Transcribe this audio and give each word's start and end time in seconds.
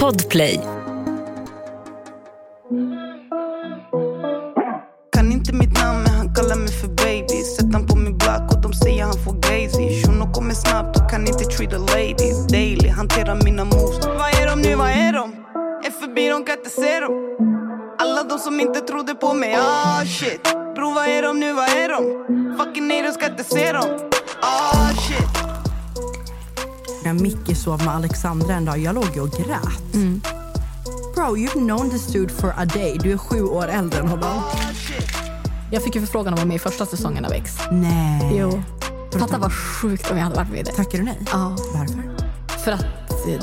Podplay. 0.00 0.60
Kan 5.12 5.32
inte 5.32 5.52
mitt 5.52 5.82
namn 5.82 6.02
men 6.02 6.12
han 6.12 6.34
kallar 6.34 6.56
mig 6.56 6.68
för 6.68 6.88
baby. 6.88 7.42
Sätter 7.42 7.72
han 7.72 7.86
på 7.86 7.96
min 7.96 8.18
block 8.18 8.54
och 8.54 8.60
de 8.62 8.72
säger 8.72 9.04
han 9.04 9.12
får 9.24 9.32
gazy. 9.32 10.02
Shunon 10.02 10.32
kommer 10.32 10.54
snabbt 10.54 10.96
och 10.96 11.10
kan 11.10 11.26
inte 11.26 11.44
treat 11.44 11.72
a 11.74 11.78
ladies 11.78 12.46
daily 12.46 12.88
hanterar 12.88 13.40
mina 13.44 13.64
moves. 13.64 14.06
Vad 14.06 14.28
är 14.42 14.46
de 14.46 14.62
nu, 14.62 14.74
vad 14.74 14.90
är 14.90 15.12
de? 15.12 15.32
Är 15.86 15.90
förbi, 15.90 16.28
de 16.28 16.44
kan 16.44 16.58
inte 16.58 16.70
se 16.70 17.00
dem. 17.00 17.36
Alla 17.98 18.22
de 18.22 18.38
som 18.38 18.60
inte 18.60 18.80
trodde 18.80 19.14
på 19.14 19.34
mig, 19.34 19.54
ah 19.54 20.04
shit. 20.04 20.42
Bro 20.74 20.90
vad 20.90 21.08
är 21.08 21.22
de 21.22 21.40
nu, 21.40 21.52
vad 21.52 21.68
är 21.68 21.88
de? 21.88 22.02
Fucking 22.58 22.90
haters 22.90 23.16
kan 23.16 23.30
inte 23.30 23.44
se 23.44 23.72
dem. 23.72 24.10
Ah 24.42 24.88
shit. 24.88 25.53
När 27.04 27.12
Micke 27.12 27.56
sov 27.56 27.78
med 27.84 27.94
Alexandra 27.94 28.54
en 28.54 28.64
dag, 28.64 28.78
jag 28.78 28.94
låg 28.94 29.08
ju 29.14 29.20
och 29.20 29.30
grät. 29.30 29.92
Bro, 31.14 31.36
you've 31.36 31.52
known 31.52 31.90
this 31.90 32.06
dude 32.06 32.32
for 32.32 32.54
a 32.56 32.64
day. 32.64 32.98
Du 33.02 33.12
är 33.12 33.16
sju 33.16 33.42
år 33.44 33.68
äldre 33.68 34.00
än 34.00 34.08
honom. 34.08 34.42
Jag 35.70 35.82
fick 35.82 35.94
ju 35.94 36.00
förfrågan 36.00 36.26
om 36.26 36.34
att 36.34 36.38
vara 36.40 36.48
med 36.48 36.56
i 36.56 36.58
första 36.58 36.86
säsongen 36.86 37.24
av 37.24 37.32
X. 37.32 37.58
Nej. 37.72 38.36
Jo. 38.38 38.62
Fatta 39.18 39.38
vad 39.38 39.52
sjukt 39.52 40.10
om 40.10 40.16
jag 40.16 40.24
hade 40.24 40.36
varit 40.36 40.50
med 40.50 40.60
i 40.60 40.62
det. 40.62 40.72
Tackar 40.72 40.98
du 40.98 41.04
nej? 41.04 41.18
Ja, 41.32 41.56
Varför? 41.74 42.16
för 42.64 42.72
att 42.72 42.82
eh, 43.28 43.42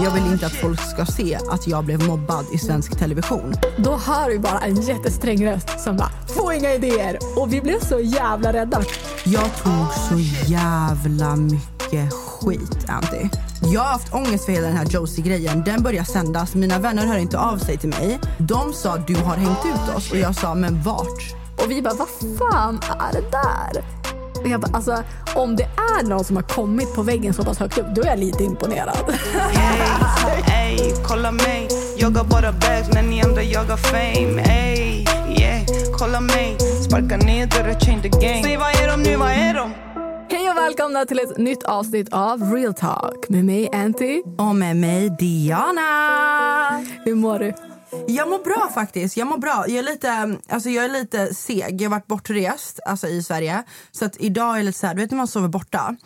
Jag 0.00 0.10
vill 0.10 0.26
inte 0.32 0.46
att 0.46 0.52
folk 0.52 0.80
ska 0.80 1.06
se 1.06 1.38
att 1.50 1.66
jag 1.66 1.84
blev 1.84 2.06
mobbad 2.06 2.46
i 2.52 2.58
svensk 2.58 2.98
television. 2.98 3.54
då 3.78 3.96
hör 3.96 4.30
vi 4.30 4.38
bara 4.38 4.58
en 4.58 4.80
jättesträng 4.82 5.46
röst 5.46 5.80
som 5.80 5.96
bara 5.96 6.10
“få 6.26 6.52
inga 6.52 6.74
idéer” 6.74 7.18
och 7.36 7.52
vi 7.52 7.60
blev 7.60 7.80
så 7.80 8.00
jävla 8.00 8.52
rädda. 8.52 8.82
Jag 9.24 9.56
tog 9.62 9.86
så 10.08 10.18
jävla 10.52 11.36
mycket 11.36 12.12
skit, 12.40 12.86
Anty. 12.88 13.28
Jag 13.62 13.80
har 13.80 13.88
haft 13.88 14.14
ångest 14.14 14.44
för 14.44 14.52
hela 14.52 14.66
den 14.66 14.76
här 14.76 14.84
Josie-grejen. 14.84 15.62
Den 15.64 15.82
börjar 15.82 16.04
sändas. 16.04 16.54
Mina 16.54 16.78
vänner 16.78 17.06
hör 17.06 17.18
inte 17.18 17.38
av 17.38 17.58
sig 17.58 17.78
till 17.78 17.88
mig. 17.88 18.18
De 18.38 18.72
sa 18.72 18.96
du 18.96 19.14
har 19.14 19.36
hängt 19.36 19.64
ut 19.64 19.96
oss 19.96 20.10
och 20.12 20.18
jag 20.18 20.34
sa 20.34 20.54
men 20.54 20.82
vart? 20.82 21.34
Och 21.56 21.70
vi 21.70 21.82
bara 21.82 21.94
“vad 21.94 22.08
fan 22.38 22.80
är 22.82 23.12
det 23.12 23.30
där?” 23.30 23.84
och 24.42 24.48
jag 24.48 24.60
bara, 24.60 24.76
alltså, 24.76 25.02
om 25.34 25.56
det 25.56 25.62
är 25.62 26.08
någon 26.08 26.24
som 26.24 26.36
har 26.36 26.42
kommit 26.42 26.94
på 26.94 27.02
väggen 27.02 27.34
så 27.34 27.44
pass 27.44 27.58
högt 27.58 27.78
upp, 27.78 27.86
då 27.94 28.02
är 28.02 28.06
jag 28.06 28.18
lite 28.18 28.44
imponerad. 28.44 29.14
Ey, 29.54 30.54
ey, 30.54 30.92
kolla 31.06 31.32
mig 31.32 31.68
Jagar 31.96 32.24
bara 32.24 32.52
bags 32.52 32.88
när 32.92 33.02
ni 33.02 33.22
andra 33.22 33.42
jagar 33.42 33.76
fame 33.76 34.42
Ey, 34.42 35.06
yeah, 35.38 35.62
kolla 35.98 36.20
mig 36.20 36.56
Sparka 36.84 37.16
ner 37.16 37.46
dörrar, 37.46 37.80
change 37.80 38.02
the 38.02 38.08
game 38.08 38.42
Säg 38.42 38.56
vad 38.56 38.68
är 38.68 38.88
de 38.88 39.02
nu, 39.02 39.16
vad 39.16 39.30
är 39.30 39.54
de? 39.54 39.87
Hej 40.48 40.56
och 40.56 40.62
välkomna 40.64 41.04
till 41.04 41.18
ett 41.18 41.38
nytt 41.38 41.62
avsnitt 41.62 42.08
av 42.12 42.54
Real 42.54 42.74
Talk 42.74 43.28
med 43.28 43.44
mig 43.44 43.68
Anty. 43.72 44.22
Och 44.38 44.56
med 44.56 44.76
mig 44.76 45.10
Diana. 45.18 46.78
Hur 47.04 47.14
mår 47.14 47.38
du? 47.38 47.54
Jag 48.08 48.28
mår 48.28 48.44
bra 48.44 48.70
faktiskt. 48.74 49.16
Jag 49.16 49.26
mår 49.26 49.38
bra. 49.38 49.64
Jag 49.68 49.78
är 49.78 49.82
lite, 49.82 50.38
alltså 50.48 50.68
jag 50.70 50.84
är 50.84 50.88
lite 50.88 51.34
seg. 51.34 51.80
Jag 51.80 51.90
har 51.90 51.96
varit 51.96 52.06
bortrest 52.06 52.80
alltså 52.86 53.06
i 53.06 53.22
Sverige. 53.22 53.62
Så 53.92 54.04
att 54.04 54.16
idag 54.18 54.58
är 54.58 54.62
lite 54.62 54.78
så 54.78 54.86
här, 54.86 54.94
du 54.94 55.00
vet 55.00 55.10
när 55.10 55.18
man 55.18 55.26
sover 55.26 55.48
borta. 55.48 55.96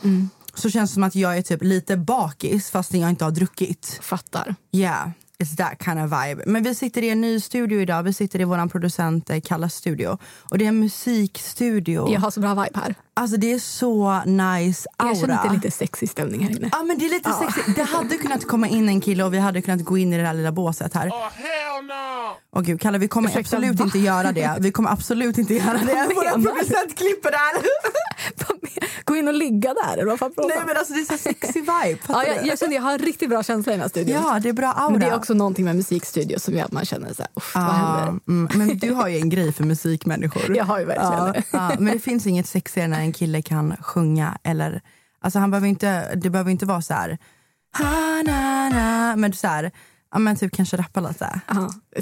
Så 0.55 0.71
känns 0.71 0.91
det 0.91 0.95
som 0.95 1.03
att 1.03 1.15
jag 1.15 1.39
är 1.39 1.43
typ 1.43 1.63
lite 1.63 1.97
bakis 1.97 2.71
fast 2.71 2.95
jag 2.95 3.11
inte 3.11 3.25
har 3.25 3.31
druckit. 3.31 3.99
Fattar. 4.03 4.55
Yeah, 4.73 5.09
it's 5.43 5.57
that 5.57 5.85
kind 5.85 5.99
of 5.99 6.11
vibe. 6.11 6.43
Men 6.47 6.63
vi 6.63 6.75
sitter 6.75 7.03
i 7.03 7.11
en 7.11 7.21
ny 7.21 7.41
studio 7.41 7.81
idag. 7.81 8.03
Vi 8.03 8.13
sitter 8.13 8.41
i 8.41 8.45
vår 8.45 8.69
producent 8.69 9.31
eh, 9.31 9.41
Kallas 9.41 9.75
studio. 9.75 10.19
Och 10.51 10.59
det 10.59 10.65
är 10.65 10.69
en 10.69 10.81
musikstudio. 10.81 12.13
Jag 12.13 12.21
har 12.21 12.31
så 12.31 12.41
bra 12.41 12.55
vibe 12.55 12.81
här. 12.81 12.95
Alltså 13.15 13.37
det 13.37 13.53
är 13.53 13.59
så 13.59 14.23
nice 14.25 14.89
aura. 14.97 15.11
Jag 15.11 15.21
känner 15.21 15.35
att 15.35 15.43
det 15.43 15.49
är 15.49 15.55
lite 15.55 15.71
sexig 15.71 16.11
stämning 16.11 16.41
här 16.41 16.51
inne. 16.51 16.69
Ja 16.73 16.83
men 16.83 16.99
det 16.99 17.05
är 17.05 17.11
lite 17.11 17.33
sexigt. 17.33 17.77
Det 17.77 17.83
hade 17.83 18.17
kunnat 18.17 18.47
komma 18.47 18.69
in 18.69 18.89
en 18.89 19.01
kille 19.01 19.25
och 19.25 19.35
vi 19.35 19.39
hade 19.39 19.63
kunnat 19.63 19.85
gå 19.85 19.99
in 19.99 20.13
i 20.13 20.17
det 20.17 20.23
där 20.23 20.35
lilla 20.35 20.53
båset 20.53 20.95
här. 20.95 21.11
Åh 21.13 22.61
oh, 22.61 22.63
gud, 22.63 22.81
Kalle 22.81 22.99
vi 22.99 23.09
kommer 23.09 23.29
Ursäkta, 23.29 23.57
absolut 23.57 23.79
va? 23.79 23.85
inte 23.85 23.99
göra 23.99 24.33
det. 24.33 24.57
Vi 24.61 24.73
kommer 24.73 24.91
absolut 24.91 25.39
inte 25.39 25.55
göra 25.55 25.79
det. 25.79 26.09
Vår 26.15 26.43
producent 26.43 26.99
klipper 26.99 27.31
där. 27.31 27.63
Gå 29.05 29.17
in 29.17 29.29
och 29.29 29.35
ligga 29.35 29.75
där, 29.75 29.93
eller 29.93 30.05
vad 30.05 30.19
fan 30.19 30.33
Nej 30.37 30.63
men 30.67 30.77
alltså 30.77 30.95
det 30.95 31.01
är 31.01 31.05
så 31.05 31.19
sexy 31.19 31.61
vibe. 31.61 31.99
Ja, 32.09 32.27
jag, 32.27 32.47
jag 32.47 32.59
känner 32.59 32.75
jag 32.75 32.83
har 32.83 32.93
en 32.93 32.99
riktigt 32.99 33.29
bra 33.29 33.43
känsla 33.43 33.73
i 33.73 33.75
den 33.75 33.81
här 33.81 33.89
studion. 33.89 34.23
Ja, 34.23 34.41
det 34.43 34.49
är 34.49 34.53
bra 34.53 34.73
aura. 34.73 34.91
Men 34.91 35.01
det 35.01 35.07
är 35.07 35.15
också 35.15 35.32
någonting 35.35 35.65
med 35.65 35.77
musikstudio 35.77 36.39
som 36.39 36.55
gör 36.55 36.65
att 36.65 36.73
man 36.73 36.85
känner 36.85 37.13
så 37.15 37.23
här, 37.23 37.31
vad 37.35 37.65
Ja, 37.65 37.71
händer? 37.73 38.21
mm, 38.29 38.49
men 38.55 38.79
du 38.79 38.93
har 38.93 39.09
ju 39.09 39.17
en 39.19 39.29
grej 39.29 39.53
för 39.53 39.65
musikmänniskor. 39.65 40.57
Jag 40.57 40.65
har 40.65 40.79
ju 40.79 40.85
verkligen 40.85 41.33
det. 41.33 41.43
ja, 41.53 41.73
Men 41.79 41.93
det 41.93 41.99
finns 41.99 42.27
inget 42.27 42.47
sexigare 42.47 42.89
när 42.89 43.01
en 43.01 43.13
kille 43.13 43.43
kan 43.43 43.77
sjunga 43.77 44.39
eller... 44.43 44.81
Alltså 45.21 45.39
han 45.39 45.51
behöver 45.51 45.69
inte, 45.69 46.15
det 46.15 46.31
behöver 46.31 46.51
inte 46.51 46.67
vara 46.67 46.83
så 46.83 46.95
här... 46.95 47.19
Ha, 47.79 48.23
na, 48.27 48.69
na, 48.69 49.17
men 49.17 49.33
så 49.33 49.47
här, 49.47 49.71
ja, 50.13 50.19
men 50.19 50.37
typ 50.37 50.57
kanske 50.57 50.77
rappa 50.77 51.01
lite. 51.01 51.41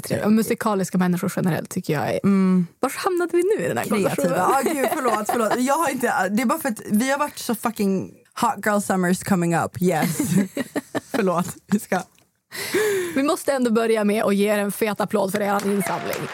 Ja, 0.09 0.29
musikaliska 0.29 0.97
människor 0.97 1.33
generellt 1.35 1.69
tycker 1.69 1.93
jag 1.93 2.09
är... 2.13 2.19
Var 2.79 2.91
hamnade 3.03 3.31
vi 3.37 3.43
nu 3.57 3.65
i 3.65 3.67
den 3.67 3.77
här 3.77 3.85
Kreativa. 3.85 4.37
Ja, 4.37 4.61
gud, 4.73 4.87
förlåt, 4.93 5.29
förlåt. 5.31 5.53
Jag 5.59 5.77
har 5.77 5.89
inte, 5.89 6.29
det 6.29 6.41
är 6.41 6.45
bara 6.45 6.59
för 6.59 6.69
att 6.69 6.81
vi 6.91 7.11
har 7.11 7.19
varit 7.19 7.37
så 7.37 7.55
fucking 7.55 8.11
hot 8.41 8.65
girl 8.65 8.79
summers 8.79 9.23
coming 9.23 9.55
up. 9.55 9.81
Yes. 9.81 10.17
förlåt. 11.11 11.55
Vi 11.67 11.79
ska... 11.79 12.01
Vi 13.15 13.23
måste 13.23 13.51
ändå 13.51 13.71
börja 13.71 14.03
med 14.03 14.23
att 14.23 14.35
ge 14.35 14.47
er 14.49 14.57
en 14.57 14.71
fet 14.71 15.01
applåd 15.01 15.31
för 15.31 15.41
er 15.41 15.67
insamling. 15.67 16.27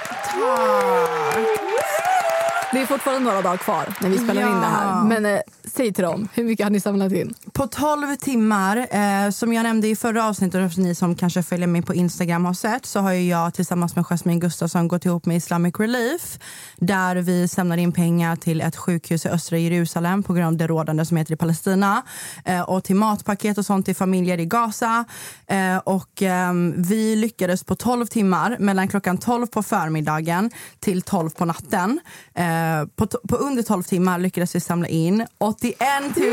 Det 2.72 2.82
är 2.82 2.86
fortfarande 2.86 3.24
några 3.24 3.42
dagar 3.42 3.58
kvar 3.58 3.94
när 4.02 4.10
vi 4.10 4.18
spelar 4.18 4.42
in 4.42 4.62
det 4.62 4.68
här. 4.68 4.88
Ja. 4.88 5.04
Men 5.04 5.26
eh, 5.26 5.40
säg 5.64 5.94
till 5.94 6.04
dem, 6.04 6.28
hur 6.34 6.44
mycket 6.44 6.66
har 6.66 6.72
ni 6.72 6.80
samlat 6.80 7.12
in? 7.12 7.34
På 7.54 7.68
12 7.68 8.16
timmar, 8.16 8.78
eh, 8.78 9.32
som 9.32 9.54
jag 9.54 9.64
nämnde 9.64 9.88
i 9.88 9.96
förra 9.96 10.26
avsnittet 10.26 10.72
och 10.72 10.78
ni 10.78 10.96
som 10.96 11.16
kanske 11.16 11.44
följer 11.44 11.68
mig 11.68 11.82
på 11.82 11.94
Instagram 11.94 12.46
har 12.46 12.54
sett 12.54 12.86
så 12.86 13.00
har 13.00 13.12
ju 13.12 13.28
jag 13.28 13.54
tillsammans 13.54 13.96
med 13.96 14.06
Jasmine 14.06 14.40
Gustafsson 14.40 14.88
gått 14.88 15.06
ihop 15.06 15.26
med 15.26 15.38
Islamic 15.38 15.76
Relief 15.80 16.40
där 16.76 17.16
vi 17.16 17.48
samlar 17.48 17.78
in 17.78 17.92
pengar 17.92 18.36
till 18.36 18.62
ett 18.62 18.76
sjukhus 18.76 19.26
i 19.26 19.30
östra 19.30 19.58
Jerusalem 19.58 20.24
på 20.24 20.34
grund 20.34 20.48
av 20.48 20.58
det 20.58 20.68
rådande 20.68 21.06
som 21.06 21.18
heter 21.18 21.34
i 21.34 21.38
Palestina 21.38 22.04
eh, 22.46 22.62
och 22.62 22.84
till 22.84 22.96
matpaket 22.96 23.58
och 23.58 23.66
sånt 23.66 23.86
till 23.86 23.96
familjer 23.96 24.40
i 24.40 24.46
Gaza. 24.46 25.06
Eh, 25.48 25.78
och 25.78 26.22
ehm, 26.22 26.74
vi 26.78 27.16
lyckades 27.16 27.64
på 27.64 27.76
12 27.76 28.06
timmar 28.06 28.58
mellan 28.60 28.88
klockan 28.88 29.18
12 29.18 29.48
på 29.48 29.64
förmiddagen 29.64 30.52
till 30.80 31.02
12 31.02 31.30
på 31.30 31.46
natten. 31.46 32.00
Eh, 32.58 32.86
på, 32.96 33.08
på 33.08 33.36
under 33.36 33.64
12 33.64 33.84
timmar 33.84 34.20
lyckades 34.20 34.56
vi 34.56 34.60
samla 34.60 34.88
in 34.88 35.26
81 35.38 35.78
306 36.16 36.28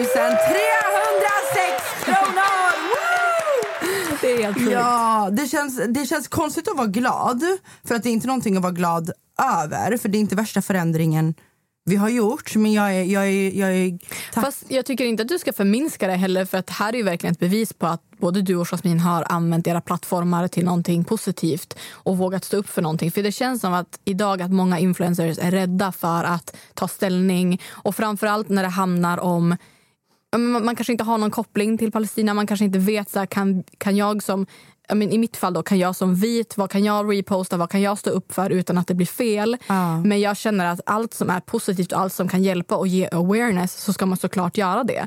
kronor! 2.05 2.75
Woo! 2.91 4.17
Det 4.21 4.33
är 4.33 4.43
helt 4.43 4.59
sjukt. 4.59 4.71
Ja, 4.73 5.29
det 5.33 5.49
känns, 5.49 5.81
det 5.89 6.07
känns 6.07 6.29
konstigt 6.29 6.69
att 6.69 6.77
vara 6.77 6.87
glad. 6.87 7.45
För 7.85 7.95
att 7.95 8.03
det 8.03 8.09
är 8.09 8.13
inte 8.13 8.27
någonting 8.27 8.57
att 8.57 8.63
vara 8.63 8.73
glad 8.73 9.11
över. 9.63 9.97
För 9.97 10.09
det 10.09 10.19
är 10.19 10.21
inte 10.21 10.37
värsta 10.37 10.63
förändringen 10.63 11.35
vi 11.85 11.97
har 11.97 12.09
gjort. 12.09 12.55
Men 12.57 12.73
jag 12.73 12.95
är, 12.95 13.03
jag 13.03 13.29
är, 13.29 13.51
jag 13.59 13.73
är. 13.73 13.99
Fast 14.33 14.65
jag 14.69 14.87
tycker 14.87 15.05
inte 15.05 15.23
att 15.23 15.29
du 15.29 15.39
ska 15.39 15.53
förminska 15.53 16.07
det 16.07 16.15
heller 16.15 16.45
för 16.45 16.59
att 16.59 16.71
här 16.71 16.93
är 16.93 16.97
ju 16.97 17.03
verkligen 17.03 17.33
ett 17.33 17.39
bevis 17.39 17.73
på 17.73 17.87
att 17.87 18.03
både 18.19 18.43
du 18.43 18.57
och 18.57 18.67
Jasmine 18.67 19.01
har 19.01 19.27
använt 19.29 19.67
era 19.67 19.81
plattformar 19.81 20.49
till 20.49 20.65
någonting 20.65 21.05
positivt 21.05 21.79
och 21.91 22.19
vågat 22.19 22.45
stå 22.45 22.57
upp 22.57 22.69
för 22.69 22.83
någonting. 22.83 23.11
För 23.11 23.23
det 23.23 23.33
känns 23.33 23.61
som 23.61 23.75
att 23.75 24.01
idag 24.05 24.43
att 24.43 24.51
många 24.51 24.79
influencers 24.79 25.39
är 25.39 25.51
rädda 25.51 25.93
för 25.93 26.25
att 26.25 26.57
ta 26.75 26.89
ställning 26.89 27.61
och 27.71 27.97
framförallt 27.97 28.49
när 28.49 28.63
det 28.63 28.69
handlar 28.69 29.19
om 29.19 29.51
ja, 29.51 29.57
man 30.39 30.77
kanske 30.77 30.93
inte 30.93 31.05
har 31.05 31.19
någon 31.19 31.31
koppling 31.31 31.79
till 31.79 31.93
Palestina. 31.93 32.35
Man 32.35 32.47
kanske 32.47 32.65
inte 32.65 32.79
vet 32.79 33.11
så 33.11 33.19
här, 33.19 33.27
kan, 33.27 33.65
kan 33.79 33.97
jag 33.97 34.23
som 34.23 34.47
ja, 34.89 34.95
men 34.95 35.13
I 35.13 35.19
mitt 35.19 35.37
fall 35.37 35.53
då, 35.53 35.63
kan 35.63 35.79
jag 35.79 35.97
som 35.97 36.15
vit, 36.15 36.57
vad 36.57 36.71
kan 36.71 36.85
jag 36.85 37.13
reposta, 37.13 37.57
vad 37.57 37.71
kan 37.71 37.83
jag 37.83 37.99
stå 37.99 38.11
upp 38.11 38.33
för 38.33 38.51
utan 38.51 38.79
att 38.79 38.87
det 38.87 38.95
blir 38.95 39.07
fel? 39.07 39.57
Ja. 39.67 40.01
Men 40.01 40.21
jag 40.21 40.37
känner 40.37 40.67
att 40.67 40.81
allt 40.87 41.15
som 41.15 41.31
är 41.31 41.41
positivt 41.41 41.93
och 41.93 42.01
allt 42.01 42.13
som 42.13 42.29
kan 42.29 42.43
hjälpa 42.43 42.77
och 42.77 42.87
ge 42.87 43.09
awareness 43.13 43.81
så 43.81 43.93
ska 43.93 44.07
man 44.07 44.17
såklart 44.17 44.57
göra 44.57 44.85
det. 44.85 45.07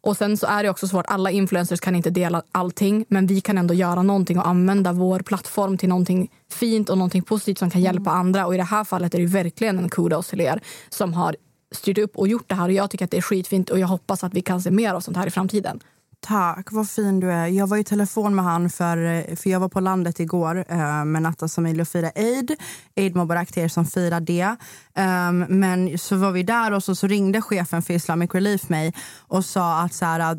Och 0.00 0.16
sen 0.16 0.36
så 0.36 0.46
är 0.46 0.62
det 0.62 0.70
också 0.70 0.88
svårt, 0.88 1.06
alla 1.08 1.30
influencers 1.30 1.80
kan 1.80 1.96
inte 1.96 2.10
dela 2.10 2.42
allting 2.52 3.04
men 3.08 3.26
vi 3.26 3.40
kan 3.40 3.58
ändå 3.58 3.74
göra 3.74 4.02
någonting 4.02 4.38
och 4.38 4.48
använda 4.48 4.92
vår 4.92 5.20
plattform 5.20 5.78
till 5.78 5.88
någonting 5.88 6.30
fint 6.50 6.90
och 6.90 6.98
någonting 6.98 7.22
positivt 7.22 7.58
som 7.58 7.70
kan 7.70 7.80
hjälpa 7.80 8.10
andra. 8.10 8.46
Och 8.46 8.54
i 8.54 8.56
det 8.56 8.62
här 8.62 8.84
fallet 8.84 9.14
är 9.14 9.18
det 9.18 9.26
verkligen 9.26 9.78
en 9.78 9.88
kudos 9.88 10.28
till 10.28 10.40
er 10.40 10.60
som 10.88 11.14
har 11.14 11.36
styrt 11.72 11.98
upp 11.98 12.16
och 12.16 12.28
gjort 12.28 12.48
det 12.48 12.54
här 12.54 12.64
och 12.64 12.72
jag 12.72 12.90
tycker 12.90 13.04
att 13.04 13.10
det 13.10 13.16
är 13.16 13.22
skitfint 13.22 13.70
och 13.70 13.78
jag 13.78 13.88
hoppas 13.88 14.24
att 14.24 14.34
vi 14.34 14.42
kan 14.42 14.62
se 14.62 14.70
mer 14.70 14.94
av 14.94 15.00
sånt 15.00 15.16
här 15.16 15.26
i 15.26 15.30
framtiden. 15.30 15.80
Tack, 16.22 16.72
vad 16.72 16.88
fin 16.88 17.20
du 17.20 17.32
är. 17.32 17.46
Jag 17.46 17.66
var 17.66 17.76
i 17.76 17.84
telefon 17.84 18.34
med 18.34 18.44
han 18.44 18.70
för, 18.70 19.36
för 19.36 19.50
jag 19.50 19.60
var 19.60 19.68
på 19.68 19.80
landet 19.80 20.20
igår 20.20 20.64
eh, 20.68 21.04
med 21.04 21.22
Nattas 21.22 21.54
familj 21.54 21.80
och 21.80 21.88
firade 21.88 22.12
Eid. 22.14 22.56
Eid 22.94 23.16
Mubarak 23.16 23.52
till 23.52 23.62
er 23.62 23.68
som 23.68 23.86
firar 23.86 24.20
det. 24.20 24.56
Um, 24.98 25.60
men 25.60 25.98
så 25.98 26.16
var 26.16 26.32
vi 26.32 26.42
där 26.42 26.72
och 26.72 26.84
så, 26.84 26.94
så 26.94 27.06
ringde 27.06 27.42
chefen 27.42 27.82
för 27.82 27.94
Islamic 27.94 28.34
Relief 28.34 28.68
mig 28.68 28.94
och 29.18 29.44
sa 29.44 29.80
att 29.80 29.94
så 29.94 30.04
här, 30.04 30.38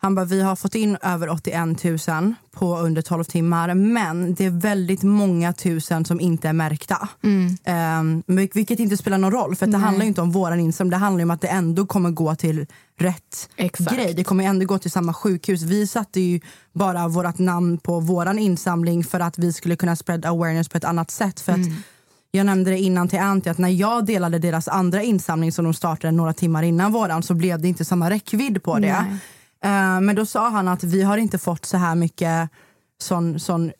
han 0.00 0.14
bara, 0.14 0.24
vi 0.24 0.42
har 0.42 0.56
fått 0.56 0.74
in 0.74 0.96
över 1.02 1.28
81 1.28 1.84
000 2.08 2.34
på 2.50 2.78
under 2.78 3.02
12 3.02 3.24
timmar 3.24 3.74
men 3.74 4.34
det 4.34 4.44
är 4.44 4.50
väldigt 4.50 5.02
många 5.02 5.52
tusen 5.52 6.04
som 6.04 6.20
inte 6.20 6.48
är 6.48 6.52
märkta. 6.52 7.08
Um, 7.22 8.22
vilket 8.26 8.78
inte 8.80 8.96
spelar 8.96 9.18
någon 9.18 9.32
roll 9.32 9.56
för 9.56 9.66
det 9.66 9.78
handlar 9.78 10.06
inte 10.06 10.20
om 10.20 10.30
våran 10.30 10.60
insamling, 10.60 10.90
det 10.90 10.96
handlar 10.96 11.24
om 11.24 11.30
att 11.30 11.40
det 11.40 11.48
ändå 11.48 11.86
kommer 11.86 12.10
gå 12.10 12.34
till 12.34 12.66
rätt 12.98 13.50
Exakt. 13.56 13.96
grej. 13.96 14.14
Det 14.14 14.24
kommer 14.24 14.44
ändå 14.44 14.66
gå 14.66 14.78
till 14.78 14.90
samma 14.90 15.14
sjukhus. 15.14 15.62
Vi 15.62 15.86
satte 15.86 16.20
ju 16.20 16.40
bara 16.72 17.08
vårt 17.08 17.38
namn 17.38 17.78
på 17.78 18.00
våran 18.00 18.38
insamling 18.38 19.04
för 19.04 19.20
att 19.20 19.38
vi 19.38 19.52
skulle 19.52 19.76
kunna 19.76 19.96
spread 19.96 20.26
awareness 20.26 20.68
på 20.68 20.78
ett 20.78 20.84
annat 20.84 21.10
sätt. 21.10 21.40
För 21.40 21.52
att 21.52 21.66
jag 22.30 22.46
nämnde 22.46 22.70
det 22.70 22.78
innan 22.78 23.08
till 23.08 23.18
Anty 23.18 23.50
att 23.50 23.58
när 23.58 23.68
jag 23.68 24.06
delade 24.06 24.38
deras 24.38 24.68
andra 24.68 25.02
insamling 25.02 25.52
som 25.52 25.64
de 25.64 25.74
startade 25.74 26.12
några 26.12 26.32
timmar 26.32 26.62
innan 26.62 26.92
våran 26.92 27.22
så 27.22 27.34
blev 27.34 27.60
det 27.60 27.68
inte 27.68 27.84
samma 27.84 28.10
räckvidd 28.10 28.62
på 28.62 28.78
det. 28.78 29.02
Nej. 29.02 29.18
Eh, 29.64 30.00
men 30.00 30.16
då 30.16 30.26
sa 30.26 30.48
han 30.48 30.68
att 30.68 30.84
vi 30.84 31.02
har 31.02 31.16
inte 31.18 31.38
fått 31.38 31.64
så 31.64 31.76
här 31.76 31.94
mycket 31.94 32.50
sån, 33.00 33.40
sån 33.40 33.72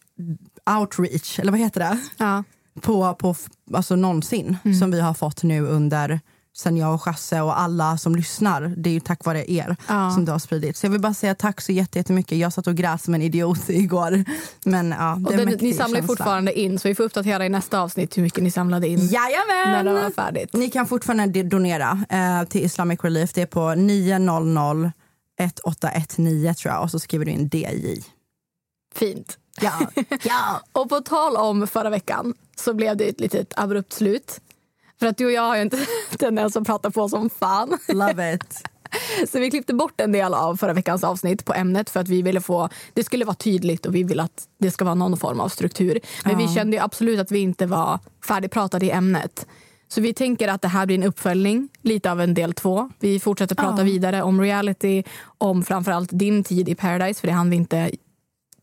outreach, 0.80 1.38
eller 1.38 1.52
vad 1.52 1.60
heter 1.60 1.80
det? 1.80 1.98
Ja. 2.16 2.44
På, 2.82 3.14
på 3.14 3.34
alltså 3.75 3.96
någonsin 3.96 4.56
som 4.80 4.90
vi 4.90 5.00
har 5.00 5.14
fått 5.14 5.42
nu 5.42 5.60
under 5.66 6.20
sen 6.56 6.76
jag 6.76 6.94
och 6.94 7.02
Chasse 7.02 7.40
och 7.40 7.60
alla 7.60 7.98
som 7.98 8.16
lyssnar. 8.16 8.75
Det 8.76 8.90
är 8.90 8.94
ju 8.94 9.00
tack 9.00 9.25
vare 9.25 9.52
er 9.52 9.76
Ja. 9.88 10.10
som 10.10 10.25
det 10.25 10.32
har 10.32 10.38
spridits. 10.38 10.80
Så 10.80 10.86
jag 10.86 10.90
vill 10.90 11.00
bara 11.00 11.14
säga 11.14 11.34
tack 11.34 11.60
så 11.60 11.72
jätte- 11.72 11.98
jättemycket. 11.98 12.38
Jag 12.38 12.52
satt 12.52 12.66
och 12.66 12.75
grät 12.75 13.02
som 13.02 13.14
en 13.14 13.22
idiot 13.22 13.60
igår. 13.69 14.25
Men 14.64 14.90
ja, 14.98 15.12
Och 15.14 15.36
den, 15.36 15.48
ni 15.60 15.72
samlar 15.72 15.96
känsla. 15.96 16.06
fortfarande 16.06 16.60
in 16.60 16.78
så 16.78 16.88
vi 16.88 16.94
får 16.94 17.04
uppdatera 17.04 17.46
i 17.46 17.48
nästa 17.48 17.80
avsnitt 17.80 18.16
hur 18.19 18.22
mycket 18.22 18.42
ni 18.44 18.50
samlade 18.50 18.88
in 18.88 18.98
när 18.98 19.04
det 19.84 19.90
var 19.90 19.96
Jajamän! 19.96 20.12
färdigt. 20.12 20.52
Ni 20.52 20.70
kan 20.70 20.86
fortfarande 20.86 21.42
donera 21.42 22.04
eh, 22.08 22.44
till 22.48 22.64
Islamic 22.64 23.00
Relief. 23.04 23.32
Det 23.32 23.42
är 23.42 23.46
på 23.46 23.75
900 23.75 24.92
1819 25.38 26.55
tror 26.55 26.75
jag 26.75 26.82
och 26.82 26.90
så 26.90 26.99
skriver 26.99 27.25
du 27.25 27.31
in 27.31 27.50
DJ. 27.52 28.00
Fint. 28.94 29.38
Ja. 29.61 29.73
ja. 30.23 30.61
Och 30.73 30.88
på 30.88 31.00
tal 31.00 31.37
om 31.37 31.67
förra 31.67 31.90
veckan 31.90 32.35
så 32.56 32.75
blev 32.75 32.96
det 32.96 33.05
ett 33.08 33.20
litet 33.20 33.52
abrupt 33.56 33.93
slut. 33.93 34.40
För 34.99 35.06
att 35.06 35.17
du 35.17 35.26
och 35.26 35.32
jag 35.32 35.43
har 35.43 35.56
ju 35.56 35.62
inte 35.62 35.87
tendens 36.19 36.56
att 36.56 36.67
prata 36.67 36.90
på 36.90 37.08
som 37.08 37.31
fan. 37.31 37.79
Love 37.88 38.35
it. 38.35 38.62
Så 39.32 39.38
vi 39.40 39.50
klippte 39.50 39.75
bort 39.75 40.00
en 40.00 40.12
del 40.12 40.35
av 40.35 40.56
förra 40.56 40.73
veckans 40.73 41.05
avsnitt 41.05 41.44
på 41.44 41.55
ämnet 41.55 41.90
för 41.90 42.00
att 42.00 42.08
vi 42.08 42.23
ville 42.23 42.40
få, 42.40 42.69
det 42.93 43.05
skulle 43.05 43.25
vara 43.25 43.35
tydligt 43.37 43.87
och 43.87 43.94
vi 43.94 44.02
vill 44.02 44.20
att 44.20 44.49
det 44.58 44.70
ska 44.70 44.85
vara 44.85 44.94
någon 44.94 45.17
form 45.19 45.40
av 45.40 45.49
struktur. 45.49 46.00
Men 46.25 46.38
vi 46.38 46.44
Ja. 46.44 46.55
kände 46.55 46.76
ju 46.76 46.82
absolut 46.82 47.20
att 47.20 47.31
vi 47.31 47.38
inte 47.38 47.67
var 47.67 47.99
färdigpratade 48.29 48.87
i 48.87 48.90
ämnet. 48.90 49.46
Så 49.88 50.00
vi 50.00 50.14
tänker 50.14 50.49
att 50.49 50.62
det 50.62 50.69
här 50.69 50.87
blir 50.87 50.96
en 50.99 51.02
uppföljning, 51.02 51.69
lite 51.82 52.11
av 52.12 52.20
en 52.20 52.35
del 52.35 52.52
två. 52.55 52.90
Vi 52.99 53.20
fortsätter 53.20 53.55
prata 53.55 53.79
Ja. 53.79 53.85
vidare 53.85 54.23
om 54.23 54.40
reality, 54.40 55.02
om 55.38 55.64
framförallt 55.64 56.11
din 56.12 56.44
tid 56.44 56.69
i 56.69 56.75
Paradise, 56.75 57.20
för 57.20 57.26
det 57.26 57.32
hann 57.32 57.50
vi 57.50 57.56
inte 57.56 57.90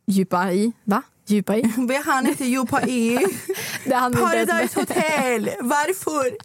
djupa 0.07 0.51
i. 0.51 0.71
Va? 0.83 1.01
Djupa 1.27 1.57
i? 1.57 1.61
Vi 1.87 1.95
hann 2.05 2.27
inte 2.27 2.45
djupa 2.45 2.81
i 2.81 3.17
Paradise 3.89 4.79
Hotel. 4.79 5.49
Varför? 5.61 6.37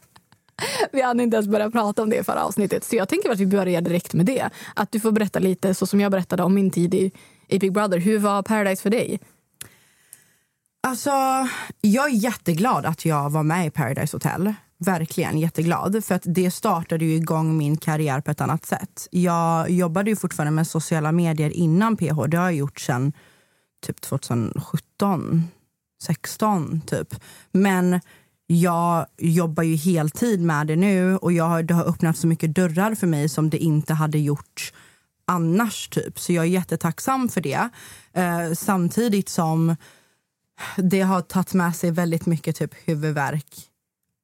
vi 0.93 1.03
hann 1.03 1.21
inte 1.21 1.37
ens 1.37 1.49
börja 1.49 1.71
prata 1.71 2.03
om 2.03 2.11
det 2.11 2.17
i 2.17 2.25
förra 2.25 2.45
avsnittet. 2.45 2.85
Så 2.85 2.97
jag 2.97 3.09
tänker 3.09 3.31
att 3.31 3.41
vi 3.41 3.47
börjar 3.47 3.81
direkt 3.81 4.15
med 4.15 4.27
det. 4.27 4.51
Att 4.75 4.93
du 4.93 5.01
får 5.01 5.13
berätta 5.13 5.39
lite, 5.39 5.75
så 5.75 5.87
som 5.87 6.01
jag 6.01 6.13
berättade 6.13 6.43
om 6.43 6.55
min 6.55 6.71
tid 6.71 6.95
i, 6.95 7.11
i 7.49 7.59
Big 7.59 7.73
Brother. 7.73 7.99
Hur 7.99 8.19
var 8.19 8.43
Paradise 8.43 8.83
för 8.83 8.91
dig? 8.91 9.21
Alltså, 10.83 11.11
jag 11.81 12.07
är 12.07 12.15
jätteglad 12.15 12.87
att 12.87 13.05
jag 13.05 13.31
var 13.31 13.43
med 13.43 13.67
i 13.67 13.71
Paradise 13.71 14.17
Hotel. 14.17 14.55
Verkligen 14.85 15.39
jätteglad. 15.39 16.05
För 16.05 16.15
att 16.15 16.23
det 16.27 16.51
startade 16.51 17.05
ju 17.05 17.15
igång 17.15 17.57
min 17.59 17.77
karriär 17.77 18.21
på 18.21 18.31
ett 18.31 18.41
annat 18.41 18.67
sätt. 18.67 19.09
Jag 19.11 19.71
jobbade 19.71 20.11
ju 20.11 20.17
fortfarande 20.17 20.51
med 20.51 20.67
sociala 20.67 21.13
medier 21.13 21.51
innan 21.51 21.97
PH. 21.97 22.21
Det 22.29 22.37
har 22.37 22.45
jag 22.45 22.55
gjort 22.55 22.81
sedan 22.81 23.13
typ 23.87 24.01
2017, 24.01 25.45
16 26.03 26.81
typ. 26.87 27.15
Men 27.53 28.01
jag 28.47 29.07
jobbar 29.19 29.63
ju 29.63 29.77
heltid 29.77 30.41
med 30.41 30.67
det 30.67 30.77
nu 30.77 31.17
och 31.17 31.33
jag, 31.33 31.45
har- 31.45 31.63
det 31.63 31.75
har 31.75 31.85
öppnat 31.85 32.17
så 32.17 32.27
mycket 32.27 32.55
dörrar 32.55 32.95
för 32.95 33.07
mig 33.07 33.29
som 33.29 33.51
det 33.51 33.59
inte 33.59 33.95
hade 33.95 34.19
gjort 34.19 34.73
annars. 35.27 35.89
typ. 35.89 36.19
Så 36.21 36.33
jag 36.33 36.45
är 36.45 36.49
jättetacksam 36.49 37.29
för 37.29 37.41
det. 37.41 37.69
Eh, 38.13 38.53
samtidigt 38.55 39.29
som 39.29 39.77
det 40.77 41.01
har 41.01 41.21
tagit 41.21 41.55
med 41.55 41.77
sig 41.77 41.91
väldigt 41.91 42.27
mycket 42.27 42.57
typ 42.57 42.75
huvudvärk 42.85 43.47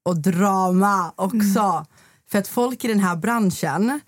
och 0.06 0.16
drama 0.16 1.12
också. 1.16 1.86
För 2.30 2.38
att 2.38 2.48
folk 2.48 2.84
i 2.84 2.88
den 2.88 3.00
här 3.00 3.16
branschen, 3.16 4.00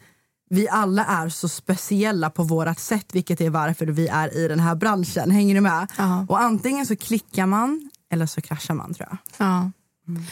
vi 0.51 0.69
alla 0.69 1.05
är 1.05 1.29
så 1.29 1.49
speciella 1.49 2.31
på 2.31 2.43
vårat 2.43 2.81
sätt 2.81 3.07
vilket 3.13 3.41
är 3.41 3.51
varför 3.51 3.87
vi 3.87 4.09
är 4.09 4.37
i 4.37 4.49
den 4.49 4.61
här 4.61 4.75
branschen. 4.75 5.31
Hänger 5.31 5.55
du 5.55 5.61
med? 5.61 5.87
Ja. 5.99 6.27
Och 6.29 6.41
antingen 6.41 6.87
så 6.87 6.97
klickar 6.97 7.47
man 7.47 7.91
eller 8.11 8.27
så 8.27 8.41
kraschar 8.41 8.75
man 8.75 8.95
tror 8.95 9.09
jag. 9.11 9.19
Ja. 9.37 9.71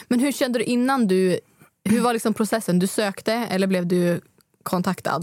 Men 0.07 0.19
hur 0.19 0.31
kände 0.31 0.59
du 0.59 0.65
innan 0.65 1.07
du... 1.07 1.39
Hur 1.83 2.01
var 2.01 2.13
liksom 2.13 2.33
processen? 2.33 2.79
Du 2.79 2.87
sökte 2.87 3.33
eller 3.33 3.67
blev 3.67 3.87
du 3.87 4.21
kontaktad? 4.63 5.21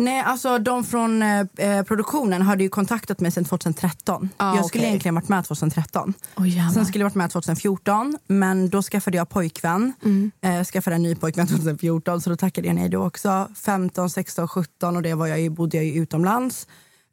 Nej, 0.00 0.20
alltså 0.20 0.58
de 0.58 0.84
från 0.84 1.22
eh, 1.22 1.40
eh, 1.58 1.82
produktionen 1.82 2.42
hade 2.42 2.62
ju 2.62 2.68
kontaktat 2.68 3.20
mig 3.20 3.30
sedan 3.30 3.44
2013. 3.44 4.28
Ah, 4.36 4.56
jag 4.56 4.66
skulle 4.66 4.82
okej. 4.82 4.88
egentligen 4.88 5.14
varit 5.14 5.28
med 5.28 5.44
2013. 5.44 6.14
Oh, 6.36 6.72
Sen 6.74 6.86
skulle 6.86 7.02
jag 7.02 7.06
varit 7.06 7.14
med 7.14 7.30
2014, 7.30 8.18
men 8.26 8.68
då 8.68 8.82
skaffade 8.82 9.16
jag 9.16 9.28
pojkvän. 9.28 9.92
Eh, 10.40 10.64
skaffade 10.64 10.96
en 10.96 11.02
ny 11.02 11.14
pojkvän 11.14 11.46
2014, 11.46 12.20
så 12.20 12.30
då 12.30 12.36
tackade 12.36 12.66
jag 12.66 12.74
nej 12.74 12.88
då 12.88 13.06
också. 13.06 13.48
15, 13.54 14.10
16, 14.10 14.48
17 14.48 14.96
och 14.96 15.02
det 15.02 15.14
var 15.14 15.26
jag 15.26 15.40
ju, 15.40 15.50
bodde 15.50 15.76
jag 15.76 15.86
ju 15.86 16.02
utomlands. 16.02 16.66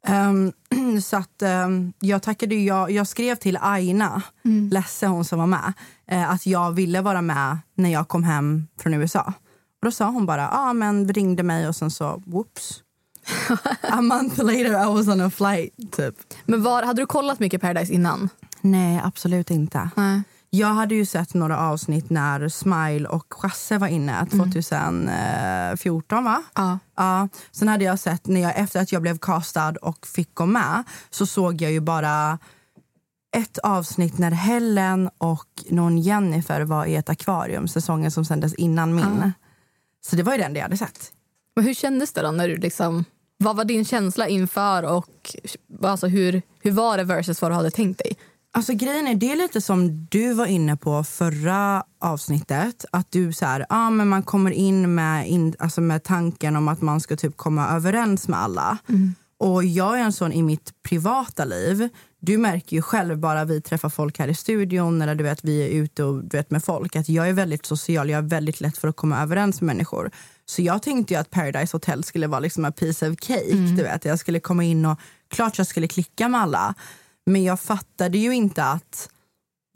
Ehm, 0.06 0.52
så 1.02 1.16
att 1.16 1.42
ehm, 1.42 1.92
jag 2.00 2.22
tackade 2.22 2.54
jag, 2.54 2.90
jag 2.90 3.06
skrev 3.06 3.34
till 3.34 3.58
Aina, 3.60 4.22
Lesse 4.70 5.06
hon 5.06 5.24
som 5.24 5.38
var 5.38 5.46
med, 5.46 5.72
eh, 6.08 6.30
att 6.30 6.46
jag 6.46 6.72
ville 6.72 7.00
vara 7.00 7.22
med 7.22 7.58
när 7.74 7.92
jag 7.92 8.08
kom 8.08 8.24
hem 8.24 8.66
från 8.80 8.94
USA. 8.94 9.32
Och 9.84 9.86
då 9.86 9.92
sa 9.92 10.10
hon 10.10 10.26
bara, 10.26 10.42
ja 10.42 10.48
ah, 10.52 10.72
men 10.72 11.08
ringde 11.08 11.42
mig 11.42 11.68
och 11.68 11.76
sen 11.76 11.90
så 11.90 12.22
whoops. 12.26 12.82
a 13.82 14.00
month 14.00 14.38
later 14.38 14.82
I 14.82 14.94
was 14.94 15.08
on 15.08 15.20
a 15.20 15.30
flight 15.30 15.92
typ. 15.92 16.14
Men 16.44 16.62
var, 16.62 16.82
hade 16.82 17.02
du 17.02 17.06
kollat 17.06 17.38
mycket 17.38 17.60
Paradise 17.60 17.92
innan? 17.92 18.28
Nej, 18.60 19.00
absolut 19.04 19.50
inte. 19.50 19.90
Nej. 19.96 20.22
Jag 20.50 20.68
hade 20.68 20.94
ju 20.94 21.06
sett 21.06 21.34
några 21.34 21.58
avsnitt 21.58 22.10
när 22.10 22.48
Smile 22.48 23.08
och 23.08 23.34
Chasse 23.34 23.78
var 23.78 23.86
inne 23.86 24.26
2014 24.26 26.24
va? 26.24 26.42
Ja. 26.54 26.78
Ja. 26.96 27.28
Sen 27.50 27.68
hade 27.68 27.84
jag 27.84 27.98
sett, 27.98 28.26
när 28.26 28.40
jag, 28.40 28.58
efter 28.58 28.80
att 28.80 28.92
jag 28.92 29.02
blev 29.02 29.18
castad 29.18 29.74
och 29.82 30.06
fick 30.06 30.34
gå 30.34 30.46
med 30.46 30.84
så 31.10 31.26
såg 31.26 31.62
jag 31.62 31.72
ju 31.72 31.80
bara 31.80 32.38
ett 33.36 33.58
avsnitt 33.58 34.18
när 34.18 34.30
Helen 34.30 35.10
och 35.18 35.48
någon 35.70 35.98
Jennifer 35.98 36.60
var 36.60 36.86
i 36.86 36.96
ett 36.96 37.08
akvarium, 37.08 37.68
säsongen 37.68 38.10
som 38.10 38.24
sändes 38.24 38.54
innan 38.54 38.94
min. 38.94 39.22
Ah. 39.22 39.30
Så 40.06 40.16
det 40.16 40.22
var 40.22 40.32
ju 40.32 40.38
den 40.38 40.54
jag 40.54 40.62
hade 40.62 40.76
sett. 40.76 41.12
Men 41.56 41.64
hur 41.64 41.74
kändes 41.74 42.12
det 42.12 42.22
då? 42.22 42.30
när 42.30 42.48
du 42.48 42.56
liksom... 42.56 43.04
Vad 43.36 43.56
var 43.56 43.64
din 43.64 43.84
känsla 43.84 44.28
inför 44.28 44.82
och 44.82 45.36
alltså 45.82 46.06
hur, 46.06 46.42
hur 46.62 46.70
var 46.70 46.96
det 46.96 47.04
versus 47.04 47.42
vad 47.42 47.50
du 47.50 47.54
hade 47.54 47.70
tänkt 47.70 47.98
dig? 47.98 48.16
Alltså 48.52 48.72
grejen 48.72 49.06
är, 49.06 49.14
det 49.14 49.32
är 49.32 49.36
lite 49.36 49.60
som 49.60 50.06
du 50.10 50.34
var 50.34 50.46
inne 50.46 50.76
på 50.76 51.04
förra 51.04 51.84
avsnittet. 52.00 52.84
Att 52.92 53.12
du 53.12 53.32
så 53.32 53.46
här, 53.46 53.66
ah, 53.68 53.90
men 53.90 54.08
man 54.08 54.22
kommer 54.22 54.50
in 54.50 54.94
med, 54.94 55.28
in, 55.28 55.54
alltså 55.58 55.80
med 55.80 56.02
tanken 56.02 56.56
om 56.56 56.68
att 56.68 56.82
man 56.82 57.00
ska 57.00 57.16
typ 57.16 57.36
komma 57.36 57.68
överens 57.68 58.28
med 58.28 58.38
alla. 58.38 58.78
Och 59.38 59.64
jag 59.64 59.98
är 59.98 60.04
en 60.04 60.12
sån 60.12 60.32
i 60.32 60.42
mitt 60.42 60.82
privata 60.82 61.44
liv. 61.44 61.88
Du 62.26 62.38
märker 62.38 62.76
ju 62.76 62.82
själv 62.82 63.18
bara 63.18 63.44
vi 63.44 63.60
träffar 63.60 63.88
folk 63.88 64.18
här 64.18 64.28
i 64.28 64.34
studion 64.34 65.02
eller 65.02 65.14
du 65.14 65.24
vet 65.24 65.44
vi 65.44 65.62
är 65.62 65.68
ute 65.68 66.04
och 66.04 66.24
du 66.24 66.36
vet 66.36 66.50
med 66.50 66.64
folk 66.64 66.96
att 66.96 67.08
jag 67.08 67.28
är 67.28 67.32
väldigt 67.32 67.66
social, 67.66 68.10
jag 68.10 68.18
är 68.18 68.22
väldigt 68.22 68.60
lätt 68.60 68.78
för 68.78 68.88
att 68.88 68.96
komma 68.96 69.22
överens 69.22 69.60
med 69.60 69.66
människor. 69.66 70.10
Så 70.46 70.62
jag 70.62 70.82
tänkte 70.82 71.14
ju 71.14 71.20
att 71.20 71.30
Paradise 71.30 71.76
Hotel 71.76 72.04
skulle 72.04 72.26
vara 72.26 72.40
liksom 72.40 72.64
a 72.64 72.72
piece 72.72 73.10
of 73.10 73.16
cake. 73.20 73.54
Du 73.76 73.82
vet. 73.82 74.04
Jag 74.04 74.18
skulle 74.18 74.40
komma 74.40 74.64
in 74.64 74.86
och 74.86 74.98
klart 75.28 75.58
jag 75.58 75.66
skulle 75.66 75.88
klicka 75.88 76.28
med 76.28 76.40
alla. 76.40 76.74
Men 77.26 77.44
jag 77.44 77.60
fattade 77.60 78.18
ju 78.18 78.34
inte 78.34 78.64
att 78.64 79.08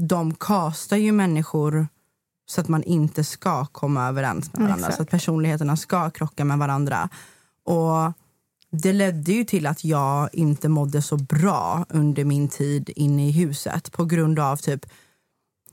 de 0.02 0.34
kastar 0.34 0.96
ju 0.96 1.12
människor 1.12 1.88
så 2.46 2.60
att 2.60 2.68
man 2.68 2.82
inte 2.82 3.24
ska 3.24 3.66
komma 3.66 4.08
överens 4.08 4.52
med 4.52 4.62
varandra. 4.62 4.86
Exakt. 4.86 4.96
Så 4.96 5.02
att 5.02 5.10
personligheterna 5.10 5.76
ska 5.76 6.10
krocka 6.10 6.44
med 6.44 6.58
varandra. 6.58 7.08
Och 7.64 8.12
det 8.70 8.92
ledde 8.92 9.32
ju 9.32 9.44
till 9.44 9.66
att 9.66 9.84
jag 9.84 10.28
inte 10.32 10.68
mådde 10.68 11.02
så 11.02 11.16
bra 11.16 11.86
under 11.88 12.24
min 12.24 12.48
tid 12.48 12.90
inne 12.96 13.28
i 13.28 13.32
huset 13.32 13.92
på 13.92 14.04
grund 14.04 14.38
av 14.38 14.56
typ 14.56 14.86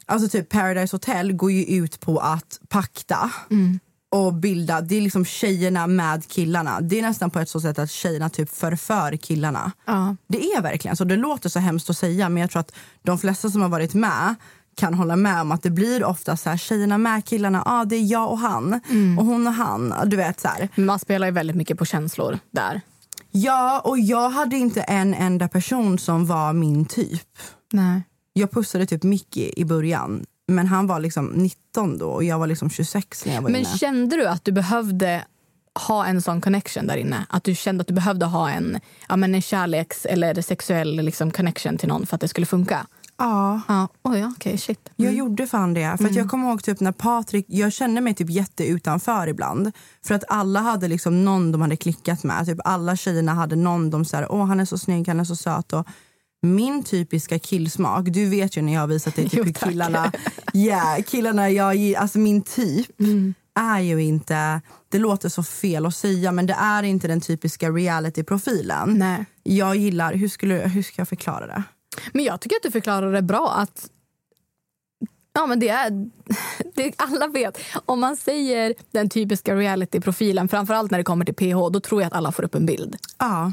Alltså 0.07 0.29
typ 0.29 0.49
Paradise 0.49 0.95
Hotel 0.95 1.33
går 1.33 1.51
ju 1.51 1.65
ut 1.65 1.99
på 1.99 2.19
att 2.19 2.59
pakta 2.69 3.31
och 4.11 4.33
bilda, 4.33 4.81
det 4.81 4.95
är 4.95 5.01
liksom 5.01 5.25
tjejerna 5.25 5.87
med 5.87 6.27
killarna. 6.27 6.81
Det 6.81 6.99
är 6.99 7.01
nästan 7.01 7.31
på 7.31 7.39
ett 7.39 7.49
så 7.49 7.61
sätt 7.61 7.79
att 7.79 7.91
tjejerna 7.91 8.29
typ 8.29 8.49
förför 8.49 9.15
killarna. 9.17 9.71
Ja. 9.85 10.15
Det 10.27 10.51
är 10.51 10.61
verkligen 10.61 10.97
så. 10.97 11.03
Det 11.03 11.15
låter 11.15 11.49
så 11.49 11.59
hemskt 11.59 11.89
att 11.89 11.97
säga 11.97 12.29
men 12.29 12.41
jag 12.41 12.51
tror 12.51 12.59
att 12.59 12.75
de 13.03 13.17
flesta 13.17 13.49
som 13.49 13.61
har 13.61 13.69
varit 13.69 13.93
med 13.93 14.35
kan 14.75 14.93
hålla 14.93 15.15
med 15.15 15.41
om 15.41 15.51
att 15.51 15.63
det 15.63 15.69
blir 15.69 16.03
ofta 16.03 16.37
så 16.37 16.49
här 16.49 16.57
tjejerna 16.57 16.97
med 16.97 17.25
killarna, 17.25 17.63
ah, 17.65 17.85
det 17.85 17.95
är 17.95 18.11
jag 18.11 18.31
och 18.31 18.37
han 18.39 18.73
och 19.19 19.25
hon 19.25 19.47
och 19.47 19.53
han. 19.53 19.93
Du 20.05 20.17
vet 20.17 20.39
så 20.39 20.47
här. 20.47 20.69
Man 20.75 20.99
spelar 20.99 21.27
ju 21.27 21.31
väldigt 21.33 21.55
mycket 21.55 21.77
på 21.77 21.85
känslor 21.85 22.39
där. 22.51 22.81
Ja, 23.31 23.79
och 23.79 23.99
jag 23.99 24.29
hade 24.29 24.55
inte 24.57 24.81
en 24.81 25.13
enda 25.13 25.47
person 25.47 25.99
som 25.99 26.25
var 26.25 26.53
min 26.53 26.85
typ. 26.85 27.27
Nej. 27.73 28.01
Jag 28.33 28.51
pussade 28.51 28.85
typ 28.85 29.03
Mickey 29.03 29.53
i 29.57 29.65
början. 29.65 30.25
Men 30.47 30.67
han 30.67 30.87
var 30.87 30.99
liksom 30.99 31.25
19 31.25 31.97
då 31.97 32.07
och 32.09 32.23
jag 32.23 32.39
var 32.39 32.47
liksom 32.47 32.69
26 32.69 33.25
när 33.25 33.33
jag 33.33 33.41
var 33.41 33.49
Men 33.49 33.61
inne. 33.61 33.77
kände 33.77 34.15
du 34.15 34.27
att 34.27 34.45
du 34.45 34.51
behövde 34.51 35.25
ha 35.87 36.05
en 36.05 36.21
sån 36.21 36.41
connection 36.41 36.87
där 36.87 36.95
inne? 36.97 37.25
Att 37.29 37.43
du 37.43 37.55
kände 37.55 37.81
att 37.81 37.87
du 37.87 37.93
behövde 37.93 38.25
ha 38.25 38.49
en, 38.49 38.79
ja, 39.09 39.15
men 39.15 39.35
en 39.35 39.41
kärleks 39.41 40.05
eller 40.05 40.41
sexuell 40.41 40.95
liksom, 40.95 41.31
connection 41.31 41.77
till 41.77 41.87
någon 41.89 42.05
för 42.05 42.15
att 42.15 42.21
det 42.21 42.27
skulle 42.27 42.45
funka? 42.45 42.87
Ja, 43.17 43.61
Ja, 43.67 43.87
oj, 44.03 44.25
okej, 44.25 44.57
shit. 44.57 44.89
jag 44.95 45.13
gjorde 45.13 45.47
fan 45.47 45.73
det. 45.73 45.97
För 45.97 46.05
att 46.05 46.15
jag 46.15 46.29
kommer 46.29 46.49
ihåg 46.49 46.63
typ 46.63 46.79
när 46.79 46.91
Patrik, 46.91 47.45
jag 47.49 47.73
kände 47.73 48.01
mig 48.01 48.13
typ 48.13 48.29
jätte 48.29 48.65
utanför 48.65 49.27
ibland. 49.27 49.71
För 50.05 50.15
att 50.15 50.23
alla 50.27 50.59
hade 50.59 50.87
liksom 50.87 51.25
någon 51.25 51.51
de 51.51 51.61
hade 51.61 51.75
klickat 51.75 52.23
med. 52.23 52.45
Typ 52.45 52.59
alla 52.63 52.95
tjejerna 52.95 53.33
hade 53.33 53.55
någon 53.55 53.89
de 53.89 54.05
sa, 54.05 54.27
åh 54.29 54.45
han 54.45 54.59
är 54.59 54.65
så 54.65 54.77
snygg, 54.77 55.07
han 55.07 55.19
är 55.19 55.23
så 55.23 55.35
söt. 55.35 55.73
Och 55.73 55.87
min 56.41 56.83
typiska 56.83 57.39
killsmak, 57.39 58.05
du 58.05 58.29
vet 58.29 58.57
ju 58.57 58.61
när 58.61 58.73
jag 58.73 58.79
har 58.79 58.87
visat 58.87 59.15
dig 59.15 59.29
typ 59.29 59.45
Jo, 59.45 59.53
killarna, 59.53 60.11
yeah, 60.53 61.01
killarna 61.01 61.49
jag 61.49 61.95
alltså 61.95 62.19
min 62.19 62.41
typ 62.41 62.91
är 63.59 63.79
ju 63.79 64.03
inte, 64.03 64.61
det 64.89 64.99
låter 64.99 65.29
så 65.29 65.43
fel 65.43 65.85
att 65.85 65.95
säga 65.95 66.31
men 66.31 66.45
det 66.45 66.53
är 66.53 66.83
inte 66.83 67.07
den 67.07 67.21
typiska 67.21 67.69
reality-profilen. 67.69 68.97
Nej. 68.97 69.25
Jag 69.43 69.75
gillar, 69.75 70.13
hur, 70.13 70.27
skulle, 70.27 70.55
hur 70.55 70.83
ska 70.83 71.01
jag 71.01 71.09
förklara 71.09 71.47
det? 71.47 71.63
Men 72.13 72.25
jag 72.25 72.41
tycker 72.41 72.55
att 72.55 72.63
du 72.63 72.71
förklarar 72.71 73.11
det 73.11 73.21
bra. 73.21 73.51
att 73.51 73.89
Ja, 75.33 75.45
men 75.45 75.59
det 75.59 75.69
är, 75.69 76.09
det, 76.75 76.93
alla 76.97 77.27
vet. 77.27 77.59
Om 77.85 77.99
man 77.99 78.17
säger 78.17 78.73
den 78.91 79.09
typiska 79.09 79.55
reality-profilen, 79.55 80.47
framförallt 80.47 80.91
när 80.91 80.97
det 80.97 81.03
kommer 81.03 81.25
till 81.25 81.35
PH, 81.35 81.69
då 81.71 81.79
tror 81.79 82.01
jag 82.01 82.07
att 82.07 82.13
alla 82.13 82.31
får 82.31 82.43
upp 82.43 82.55
en 82.55 82.65
bild. 82.65 82.95
Ja. 83.17 83.51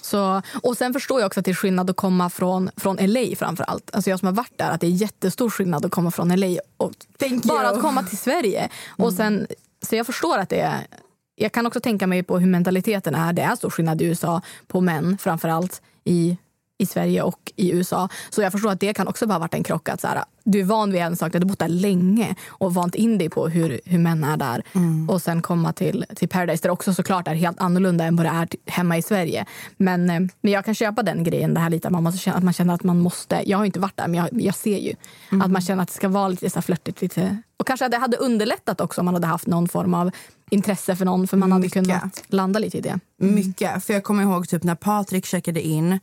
Så, 0.00 0.42
och 0.62 0.76
sen 0.76 0.92
förstår 0.92 1.20
jag 1.20 1.26
också 1.26 1.40
att 1.40 1.44
det 1.44 1.50
är 1.50 1.54
skillnad 1.54 1.90
att 1.90 1.96
komma 1.96 2.30
från, 2.30 2.70
från 2.76 2.96
LA 2.96 3.36
framför 3.36 3.64
allt. 3.64 3.94
Alltså 3.94 4.10
jag 4.10 4.18
som 4.18 4.26
har 4.26 4.32
varit 4.32 4.58
där, 4.58 4.70
att 4.70 4.80
det 4.80 4.86
är 4.86 4.90
jättestor 4.90 5.50
skillnad 5.50 5.84
att 5.86 5.92
komma 5.92 6.10
från 6.10 6.28
LA 6.40 6.58
och 6.76 6.92
Thank 7.18 7.44
bara 7.44 7.62
you. 7.62 7.74
att 7.74 7.80
komma 7.80 8.02
till 8.02 8.18
Sverige. 8.18 8.68
Och 8.88 9.12
sen, 9.12 9.46
så 9.82 9.96
jag 9.96 10.06
förstår 10.06 10.38
att 10.38 10.48
det 10.48 10.60
är... 10.60 10.86
Jag 11.34 11.52
kan 11.52 11.66
också 11.66 11.80
tänka 11.80 12.06
mig 12.06 12.22
på 12.22 12.38
hur 12.38 12.46
mentaliteten 12.46 13.14
är. 13.14 13.32
Det 13.32 13.42
är 13.42 13.56
stor 13.56 13.70
skillnad 13.70 14.02
i 14.02 14.04
USA 14.04 14.42
på 14.66 14.80
män 14.80 15.18
framför 15.20 15.48
allt 15.48 15.82
i, 16.04 16.36
i 16.78 16.86
Sverige 16.86 17.22
och 17.22 17.52
i 17.56 17.72
USA. 17.72 18.08
Så 18.30 18.42
jag 18.42 18.52
förstår 18.52 18.70
att 18.70 18.80
det 18.80 18.94
kan 18.94 19.08
också 19.08 19.26
bara 19.26 19.34
ha 19.34 19.38
varit 19.38 19.54
en 19.54 19.62
krock. 19.64 19.88
Att 19.88 20.00
så 20.00 20.06
här, 20.06 20.24
du 20.44 20.60
är 20.60 20.64
van 20.64 20.92
vid 20.92 21.00
en 21.00 21.16
sak, 21.16 21.32
du 21.32 21.38
har 21.38 21.44
bott 21.44 21.58
där 21.58 21.68
länge 21.68 22.34
och 22.48 22.74
vant 22.74 22.94
in 22.94 23.18
dig 23.18 23.30
på 23.30 23.48
hur, 23.48 23.80
hur 23.84 23.98
män 23.98 24.24
är 24.24 24.36
där. 24.36 24.62
Och 25.08 25.22
sen 25.22 25.42
komma 25.42 25.72
till, 25.72 26.04
till 26.16 26.28
Paradise 26.28 26.62
där 26.62 26.68
det 26.68 26.72
också 26.72 26.94
såklart 26.94 27.28
är 27.28 27.34
helt 27.34 27.60
annorlunda 27.60 28.04
än 28.04 28.16
vad 28.16 28.26
det 28.26 28.30
är 28.30 28.48
hemma 28.66 28.98
i 28.98 29.02
Sverige. 29.02 29.44
Men, 29.76 30.10
eh, 30.10 30.20
men 30.40 30.52
jag 30.52 30.64
kan 30.64 30.74
köpa 30.74 31.02
den 31.02 31.24
grejen, 31.24 31.54
det 31.54 31.60
här 31.60 31.70
lite 31.70 31.88
att 31.88 31.92
man, 31.92 32.02
måste 32.02 32.18
känna, 32.18 32.36
att 32.36 32.44
man 32.44 32.52
känner 32.52 32.74
att 32.74 32.84
man 32.84 32.98
måste. 32.98 33.42
Jag 33.46 33.58
har 33.58 33.64
inte 33.64 33.80
varit 33.80 33.96
där 33.96 34.08
men 34.08 34.20
jag, 34.20 34.28
jag 34.42 34.54
ser 34.54 34.78
ju 34.78 34.94
att 35.42 35.50
man 35.50 35.62
känner 35.62 35.82
att 35.82 35.88
det 35.88 35.94
ska 35.94 36.08
vara 36.08 36.28
lite 36.28 36.50
så 36.50 36.54
här 36.54 36.62
flörtigt. 36.62 37.02
Lite, 37.02 37.36
och 37.56 37.66
kanske 37.66 37.86
att 37.86 37.92
det 37.92 37.98
hade 37.98 38.16
underlättat 38.16 38.80
också 38.80 39.00
om 39.00 39.04
man 39.04 39.14
hade 39.14 39.26
haft 39.26 39.46
någon 39.46 39.68
form 39.68 39.94
av 39.94 40.10
intresse 40.50 40.96
för 40.96 41.04
någon 41.04 41.28
för 41.28 41.36
man 41.36 41.52
hade 41.52 41.62
Mycket. 41.62 41.86
kunnat 41.86 42.24
landa 42.28 42.58
lite 42.58 42.78
i 42.78 42.80
det. 42.80 43.00
Mycket. 43.18 43.84
För 43.84 43.94
jag 43.94 44.04
kommer 44.04 44.22
ihåg 44.22 44.48
typ 44.48 44.62
när 44.62 44.74
Patrik 44.74 45.26
checkade 45.26 45.62
in. 45.62 45.98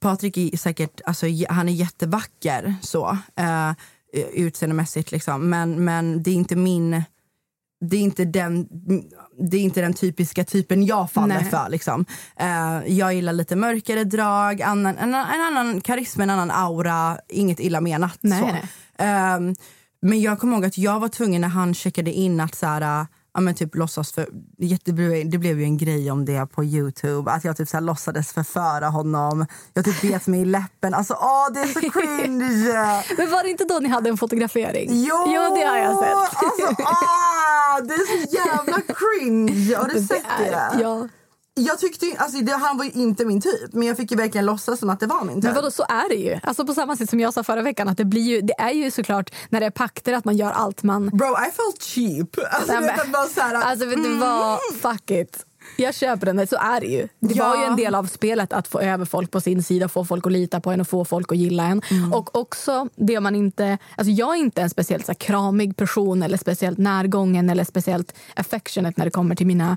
Patrik 0.00 0.36
är 0.36 0.56
säkert, 0.56 1.00
alltså, 1.06 1.26
han 1.48 1.68
är 1.68 1.72
jättevacker 1.72 2.74
så. 2.82 3.18
Uh, 3.40 3.72
utseendemässigt 4.32 5.12
liksom. 5.12 5.50
Men, 5.50 5.84
men 5.84 6.22
det 6.22 6.30
är 6.30 6.34
inte 6.34 6.56
min... 6.56 7.02
Det 7.80 7.96
är 7.96 8.00
inte 8.00 8.24
den, 8.24 8.68
det 9.50 9.56
är 9.56 9.60
inte 9.60 9.80
den 9.80 9.94
typiska 9.94 10.44
typen 10.44 10.86
jag 10.86 11.10
faller 11.10 11.34
Nej. 11.34 11.44
för. 11.44 11.68
Liksom. 11.68 12.04
Eh, 12.36 12.92
jag 12.98 13.14
gillar 13.14 13.32
lite 13.32 13.56
mörkare 13.56 14.04
drag, 14.04 14.62
annan, 14.62 14.98
en, 14.98 15.14
en 15.14 15.40
annan 15.40 15.80
karisma, 15.80 16.22
en 16.22 16.30
annan 16.30 16.50
aura. 16.50 17.18
Inget 17.28 17.60
illa 17.60 17.80
menat. 17.80 18.18
Nej, 18.20 18.40
så. 18.40 19.02
Ehm, 19.02 19.54
men 20.02 20.20
jag 20.20 20.38
kommer 20.38 20.54
ihåg 20.54 20.64
att 20.64 20.78
jag 20.78 21.00
var 21.00 21.08
tvungen 21.08 21.40
när 21.40 21.48
han 21.48 21.74
checkade 21.74 22.12
in 22.12 22.40
att 22.40 22.54
så 22.54 22.66
här, 22.66 23.06
ja, 23.34 23.40
men 23.40 23.54
typ 23.54 23.74
låtsas 23.74 24.12
för, 24.12 24.28
det, 24.56 25.38
blev, 25.38 25.60
ju 25.60 25.64
en 25.64 25.78
grej 25.78 26.10
om 26.10 26.24
det 26.24 26.46
på 26.46 26.64
Youtube. 26.64 27.30
Att 27.30 27.44
jag 27.44 27.56
typ 27.56 27.68
så 27.68 27.76
här, 27.76 27.84
låtsades 27.84 28.32
förföra 28.32 28.88
honom. 28.88 29.46
Jag 29.74 29.84
typ 29.84 30.02
bet 30.02 30.26
mig 30.26 30.40
i 30.40 30.44
läppen. 30.44 30.94
Alltså 30.94 31.14
åh 31.14 31.52
det 31.54 31.60
är 31.60 31.66
så 31.66 31.80
cringe! 31.80 33.04
Men 33.18 33.30
var 33.30 33.42
det 33.42 33.50
inte 33.50 33.64
då 33.64 33.78
ni 33.78 33.88
hade 33.88 34.08
en 34.08 34.16
fotografering? 34.16 34.88
Jo! 34.90 35.24
jo 35.26 35.56
det 35.56 35.66
har 35.66 35.76
jag 35.76 35.98
sett. 35.98 36.14
Alltså, 36.14 36.82
ah, 36.82 37.80
det 37.80 37.94
är 37.94 38.26
så 38.26 38.36
jävla 38.36 38.80
cringe! 38.80 39.76
Har 39.76 39.88
du 39.88 40.00
sett 40.06 40.26
det? 40.38 40.80
Ja. 40.80 41.08
Jag 41.66 41.78
tyckte 41.78 42.06
alltså, 42.18 42.38
det, 42.40 42.52
han 42.52 42.76
var 42.78 42.84
ju 42.84 42.90
inte 42.90 43.24
min 43.24 43.40
typ 43.40 43.72
men 43.72 43.88
jag 43.88 43.96
fick 43.96 44.10
ju 44.10 44.16
verkligen 44.16 44.46
låtsas 44.46 44.78
som 44.80 44.90
att 44.90 45.00
det 45.00 45.06
var 45.06 45.24
min 45.24 45.34
typ. 45.34 45.44
Men 45.44 45.54
vadå, 45.54 45.70
så 45.70 45.82
är 45.82 46.08
det 46.08 46.14
ju. 46.14 46.38
Alltså 46.42 46.66
på 46.66 46.74
samma 46.74 46.96
sätt 46.96 47.10
som 47.10 47.20
jag 47.20 47.34
sa 47.34 47.42
förra 47.44 47.62
veckan, 47.62 47.88
att 47.88 47.96
det, 47.96 48.04
blir 48.04 48.22
ju, 48.22 48.40
det 48.40 48.54
är 48.60 48.70
ju 48.72 48.90
såklart 48.90 49.30
när 49.48 49.60
det 49.60 49.66
är 49.66 49.70
pakter 49.70 50.12
att 50.12 50.24
man 50.24 50.36
gör 50.36 50.50
allt 50.50 50.82
man... 50.82 51.06
Bro 51.08 51.26
I 51.28 51.50
felt 51.50 51.82
cheap. 51.82 52.28
Alltså, 52.52 52.72
Nej, 52.72 52.80
vet, 52.82 52.90
men- 52.96 53.00
att 53.00 53.12
bara 53.12 53.26
så 53.26 53.40
här, 53.40 53.54
Alltså 53.54 53.86
vet 53.86 54.04
du 54.04 54.14
vad, 54.16 54.58
fuck 54.82 55.10
it. 55.10 55.44
Jag 55.76 55.94
köper 55.94 56.26
den, 56.26 56.46
så 56.46 56.56
är 56.56 56.80
det 56.80 56.86
ju. 56.86 57.08
Det 57.20 57.34
Ja. 57.34 57.48
var 57.48 57.56
ju 57.56 57.64
en 57.64 57.76
del 57.76 57.94
av 57.94 58.04
spelet 58.04 58.52
att 58.52 58.68
få 58.68 58.80
över 58.80 59.04
folk 59.04 59.30
på 59.30 59.40
sin 59.40 59.62
sida, 59.62 59.88
få 59.88 60.04
folk 60.04 60.26
att 60.26 60.32
lita 60.32 60.60
på 60.60 60.70
en 60.70 60.80
och 60.80 60.88
få 60.88 61.04
folk 61.04 61.32
att 61.32 61.38
gilla 61.38 61.62
en. 61.64 61.82
Och 62.12 62.36
också 62.36 62.88
det 62.96 63.20
man 63.20 63.34
inte... 63.36 63.78
Alltså 63.96 64.10
jag 64.10 64.30
är 64.34 64.38
inte 64.38 64.62
en 64.62 64.70
speciellt 64.70 65.06
så 65.06 65.12
här, 65.12 65.16
kramig 65.18 65.76
person 65.76 66.22
eller 66.22 66.36
speciellt 66.38 66.78
närgången 66.78 67.50
eller 67.50 67.64
speciellt 67.64 68.14
affectionate 68.36 68.94
när 68.96 69.04
det 69.04 69.10
kommer 69.10 69.34
till 69.34 69.46
mina 69.46 69.76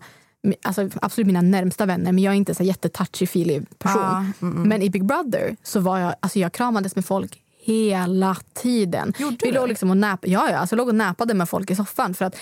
Alltså 0.63 0.89
absolut 1.01 1.27
mina 1.27 1.41
närmsta 1.41 1.85
vänner, 1.85 2.11
men 2.11 2.23
jag 2.23 2.31
är 2.33 2.37
inte 2.37 2.55
så 2.55 2.63
jättetouchy-feely 2.63 3.65
person. 3.77 4.01
Ja, 4.01 4.25
Men 4.39 4.81
i 4.81 4.89
Big 4.89 5.05
Brother 5.05 5.55
så 5.63 5.79
var 5.79 5.99
jag, 5.99 6.15
alltså 6.19 6.39
jag 6.39 6.51
kramades 6.51 6.95
med 6.95 7.05
folk 7.05 7.41
hela 7.59 8.37
tiden. 8.53 9.13
Gjorde 9.17 9.37
Vi 9.41 9.51
låg 9.51 9.67
liksom 9.67 9.89
och 9.89 9.97
näp, 9.97 10.19
ja, 10.27 10.49
ja, 10.49 10.57
alltså 10.57 10.75
låg 10.75 10.87
och 10.87 10.95
näpade 10.95 11.33
med 11.33 11.49
folk 11.49 11.71
i 11.71 11.75
soffan 11.75 12.13
för 12.13 12.25
att 12.25 12.35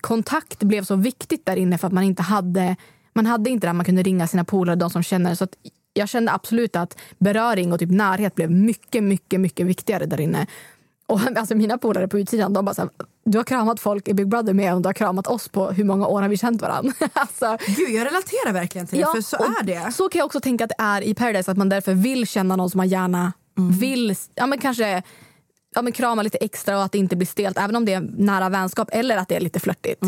kontakt 0.00 0.62
blev 0.62 0.84
så 0.84 0.96
viktigt 0.96 1.46
där 1.46 1.56
inne 1.56 1.78
för 1.78 1.86
att 1.86 1.92
man 1.92 2.04
inte 2.04 2.22
hade 2.22 2.76
man 3.14 3.26
hade 3.26 3.50
inte 3.50 3.66
det 3.66 3.72
man 3.72 3.84
kunde 3.84 4.02
ringa 4.02 4.26
sina 4.26 4.44
polare, 4.44 4.76
de 4.76 4.90
som 4.90 5.02
känner. 5.02 5.34
Så 5.34 5.44
att 5.44 5.56
jag 5.92 6.08
kände 6.08 6.32
absolut 6.32 6.76
att 6.76 6.98
beröring 7.18 7.72
och 7.72 7.78
typ 7.78 7.90
närhet 7.90 8.34
blev 8.34 8.50
mycket, 8.50 9.04
mycket, 9.04 9.40
mycket 9.40 9.66
viktigare 9.66 10.06
där 10.06 10.20
inne. 10.20 10.46
Och 11.06 11.20
alltså 11.36 11.54
mina 11.54 11.78
polare 11.78 12.08
på 12.08 12.18
utsidan, 12.18 12.52
de 12.52 12.64
bara 12.64 12.74
så 12.74 12.82
här, 12.82 12.90
du 13.26 13.38
har 13.38 13.44
kramat 13.44 13.80
folk 13.80 14.08
i 14.08 14.14
Big 14.14 14.28
Brother 14.28 14.52
mer 14.54 14.72
än 14.72 14.82
du 14.82 14.88
har 14.88 14.94
kramat 14.94 15.26
oss 15.26 15.48
på 15.48 15.70
hur 15.70 15.84
många 15.84 16.06
år 16.06 16.22
har 16.22 16.28
vi 16.28 16.36
känt 16.36 16.62
varandra? 16.62 16.92
alltså, 17.12 17.56
Gud, 17.66 17.90
jag 17.90 18.06
relaterar 18.06 18.52
verkligen 18.52 18.86
till 18.86 18.98
det, 18.98 19.06
för 19.14 19.20
så 19.20 19.36
är 19.36 19.62
det. 19.62 19.92
Så 19.92 20.08
kan 20.08 20.18
jag 20.18 20.26
också 20.26 20.40
tänka 20.40 20.64
att 20.64 20.70
det 20.78 20.82
är 20.82 21.02
i 21.02 21.14
Paradise, 21.14 21.50
att 21.50 21.56
man 21.58 21.68
därför 21.68 21.94
vill 21.94 22.26
känna 22.26 22.56
någon 22.56 22.70
som 22.70 22.78
man 22.78 22.88
gärna 22.88 23.32
Mm. 23.58 23.70
vill 23.72 24.14
ja, 24.34 24.46
men 24.46 24.58
kanske 24.58 25.02
ja, 25.74 25.82
men 25.82 25.92
krama 25.92 26.22
lite 26.22 26.38
extra 26.38 26.76
och 26.76 26.84
att 26.84 26.92
det 26.92 26.98
inte 26.98 27.16
blir 27.16 27.26
stelt, 27.26 27.58
även 27.58 27.76
om 27.76 27.84
det 27.84 27.92
är 27.92 28.00
nära 28.00 28.48
vänskap 28.48 28.88
eller 28.92 29.16
att 29.16 29.28
det 29.28 29.36
är 29.36 29.40
lite 29.40 29.60
flörtigt. 29.60 29.98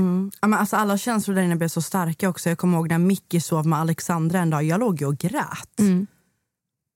Ja, 0.40 0.48
men 0.48 0.54
alltså, 0.54 0.76
alla 0.76 0.98
känslor 0.98 1.34
där 1.34 1.42
inne 1.42 1.56
blev 1.56 1.68
så 1.68 1.82
starka 1.82 2.28
också. 2.28 2.48
Jag 2.48 2.58
kommer 2.58 2.78
ihåg 2.78 2.88
när 2.88 2.98
Mickey 2.98 3.40
sov 3.40 3.66
med 3.66 3.78
Alexandra 3.78 4.38
en 4.38 4.50
dag. 4.50 4.62
Jag 4.64 4.80
låg 4.80 5.02
och 5.02 5.18
grät. 5.18 5.78
Mm. 5.78 6.06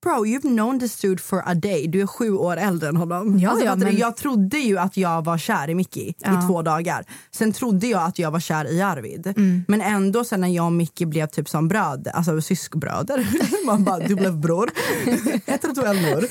Bro, 0.02 0.24
you've 0.26 0.42
known 0.42 0.80
this 0.80 1.00
dude 1.00 1.22
for 1.22 1.42
a 1.46 1.54
day. 1.54 1.86
Du 1.86 2.00
är 2.00 2.06
sju 2.06 2.32
år 2.32 2.56
äldre 2.56 2.88
än 2.88 2.96
honom. 2.96 3.38
Ja, 3.38 3.50
alltså, 3.50 3.64
ja, 3.66 3.76
men- 3.76 3.96
Jag 3.96 4.16
trodde 4.16 4.58
ju 4.58 4.78
att 4.78 4.96
jag 4.96 5.24
var 5.24 5.38
kär 5.38 5.70
i 5.70 5.74
Mickey 5.74 6.14
Ja. 6.18 6.44
i 6.44 6.46
två 6.46 6.62
dagar. 6.62 7.04
Sen 7.30 7.52
trodde 7.52 7.86
jag 7.86 8.02
att 8.02 8.18
jag 8.18 8.30
var 8.30 8.40
kär 8.40 8.72
i 8.72 8.82
Arvid. 8.82 9.26
Mm. 9.26 9.64
Men 9.68 9.80
ändå 9.80 10.24
sen 10.24 10.40
när 10.40 10.48
jag 10.48 10.66
och 10.66 10.72
Mickey 10.72 11.04
blev 11.06 11.26
typ 11.26 11.48
som 11.48 11.68
bröder, 11.68 12.12
alltså 12.12 12.40
syskbröder. 12.40 13.26
Man 13.66 13.84
bara, 13.84 13.98
du 13.98 14.14
blev 14.14 14.38
bror. 14.38 14.70
Det 15.46 15.74
duellmor? 15.74 16.26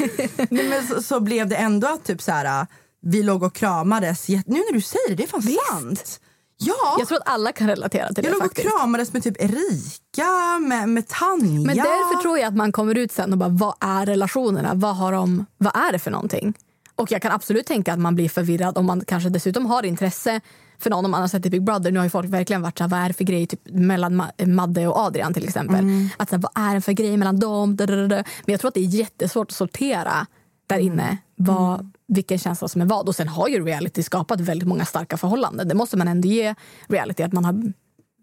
Nej, 0.54 0.70
men 0.70 0.88
så, 0.88 1.01
så 1.04 1.20
blev 1.20 1.48
det 1.48 1.56
ändå 1.56 1.88
att 1.88 2.04
typ 2.04 2.22
så 2.22 2.32
här, 2.32 2.68
vi 3.01 3.24
låg 3.24 3.44
och 3.44 3.54
kramades. 3.56 4.28
Nu 4.28 4.44
när 4.46 4.74
du 4.74 4.82
säger 4.82 5.10
det, 5.10 5.16
det 5.16 5.24
är 5.24 5.28
fan 5.28 5.42
sant. 5.42 6.20
Ja. 6.65 6.96
Jag 7.00 7.08
tror 7.08 7.18
att 7.18 7.27
alla 7.30 7.51
kan 7.51 7.68
relatera 7.68 8.08
till 8.08 8.24
Jag 8.24 8.34
det 8.34 8.39
låg 8.39 8.46
och 8.46 8.56
kramades 8.56 9.13
med 9.13 9.24
typ 9.24 9.41
Erika, 9.41 10.60
med, 10.60 10.89
med 10.89 11.08
Tanja. 11.08 11.68
Men 11.68 11.75
därför 11.75 12.22
tror 12.22 12.38
jag 12.39 12.48
att 12.48 12.56
man 12.56 12.72
kommer 12.72 12.98
ut 12.98 13.12
sen 13.12 13.32
och 13.32 13.38
bara, 13.38 13.50
vad 13.50 13.74
är 13.80 14.06
relationerna? 14.06 14.72
Vad, 14.74 14.96
har 14.98 15.12
de, 15.12 15.46
vad 15.58 15.75
är 15.75 15.91
det 15.91 16.00
för 16.00 16.12
någonting? 16.12 16.53
Och 16.96 17.12
jag 17.12 17.22
kan 17.22 17.32
absolut 17.32 17.65
tänka 17.68 17.94
att 17.94 18.00
man 18.00 18.15
blir 18.15 18.30
förvirrad 18.30 18.77
om 18.77 18.86
man 18.86 19.01
kanske 19.06 19.30
dessutom 19.30 19.65
har 19.65 19.84
intresse 19.86 20.41
för 20.80 20.89
någon 20.89 21.06
om 21.06 21.12
man 21.12 21.22
har 21.22 21.27
sett 21.27 21.46
i 21.46 21.50
Big 21.50 21.63
Brother. 21.63 21.91
Nu 21.91 22.00
har 22.00 22.03
ju 22.06 22.10
folk 22.10 22.30
verkligen 22.30 22.62
varit 22.62 22.77
så 22.77 22.84
här, 22.84 22.89
vad 22.89 23.00
är 23.00 23.08
det 23.08 23.13
för 23.13 23.24
grej 23.24 23.48
typ, 23.48 23.62
mellan 23.70 24.22
Ma- 24.22 24.46
Madde 24.46 24.88
och 24.88 24.98
Adrian 24.98 25.34
till 25.34 25.44
exempel. 25.44 25.86
Att 26.18 26.30
så 26.30 26.36
här, 26.36 26.41
vad 26.41 26.70
är 26.70 26.75
det 26.75 26.82
för 26.82 26.91
grej 26.91 27.18
mellan 27.18 27.39
dem? 27.39 27.77
Men 27.80 28.24
jag 28.46 28.60
tror 28.60 28.68
att 28.68 28.74
det 28.74 28.80
är 28.80 28.96
jättesvårt 29.00 29.48
att 29.51 29.56
sortera 29.58 30.27
där 30.68 30.80
inne 30.80 31.18
vad, 31.36 31.91
vilken 32.13 32.38
känsla 32.38 32.68
som 32.68 32.82
är 32.82 32.86
vad. 32.86 33.08
Och 33.08 33.15
sen 33.15 33.27
har 33.27 33.48
ju 33.48 33.65
reality 33.65 34.03
skapat 34.03 34.39
väldigt 34.39 34.68
många 34.68 34.86
starka 34.86 35.18
förhållanden. 35.18 35.68
Det 35.68 35.75
måste 35.75 35.98
man 35.98 36.08
ändå 36.08 36.27
ge 36.27 36.56
reality. 36.88 37.24
att 37.24 37.34
man 37.34 37.46
har 37.46 37.74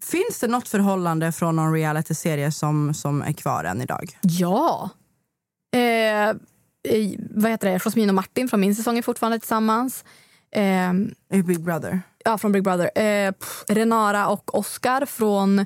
Finns 0.03 0.39
det 0.39 0.47
något 0.47 0.67
förhållande 0.67 1.31
från 1.31 1.55
någon 1.55 1.73
realityserie 1.73 2.51
som, 2.51 2.93
som 2.93 3.21
är 3.21 3.33
kvar 3.33 3.63
än 3.63 3.81
idag? 3.81 4.19
Ja. 4.21 4.89
Eh, 5.73 6.33
vad 7.29 7.51
heter 7.51 7.71
det? 7.71 7.79
Jasmin 7.79 8.09
och 8.09 8.15
Martin 8.15 8.47
från 8.47 8.59
min 8.61 8.75
säsong 8.75 8.97
är 8.97 9.01
fortfarande 9.01 9.39
tillsammans. 9.39 10.03
Eh, 10.51 10.93
Big 11.43 11.63
Brother? 11.63 12.01
ja, 12.25 12.37
från 12.37 12.51
Big 12.51 12.63
Brother. 12.63 13.01
Eh, 13.01 13.31
pff, 13.31 13.63
Renara 13.67 14.27
och 14.27 14.57
Oscar 14.57 15.05
från 15.05 15.65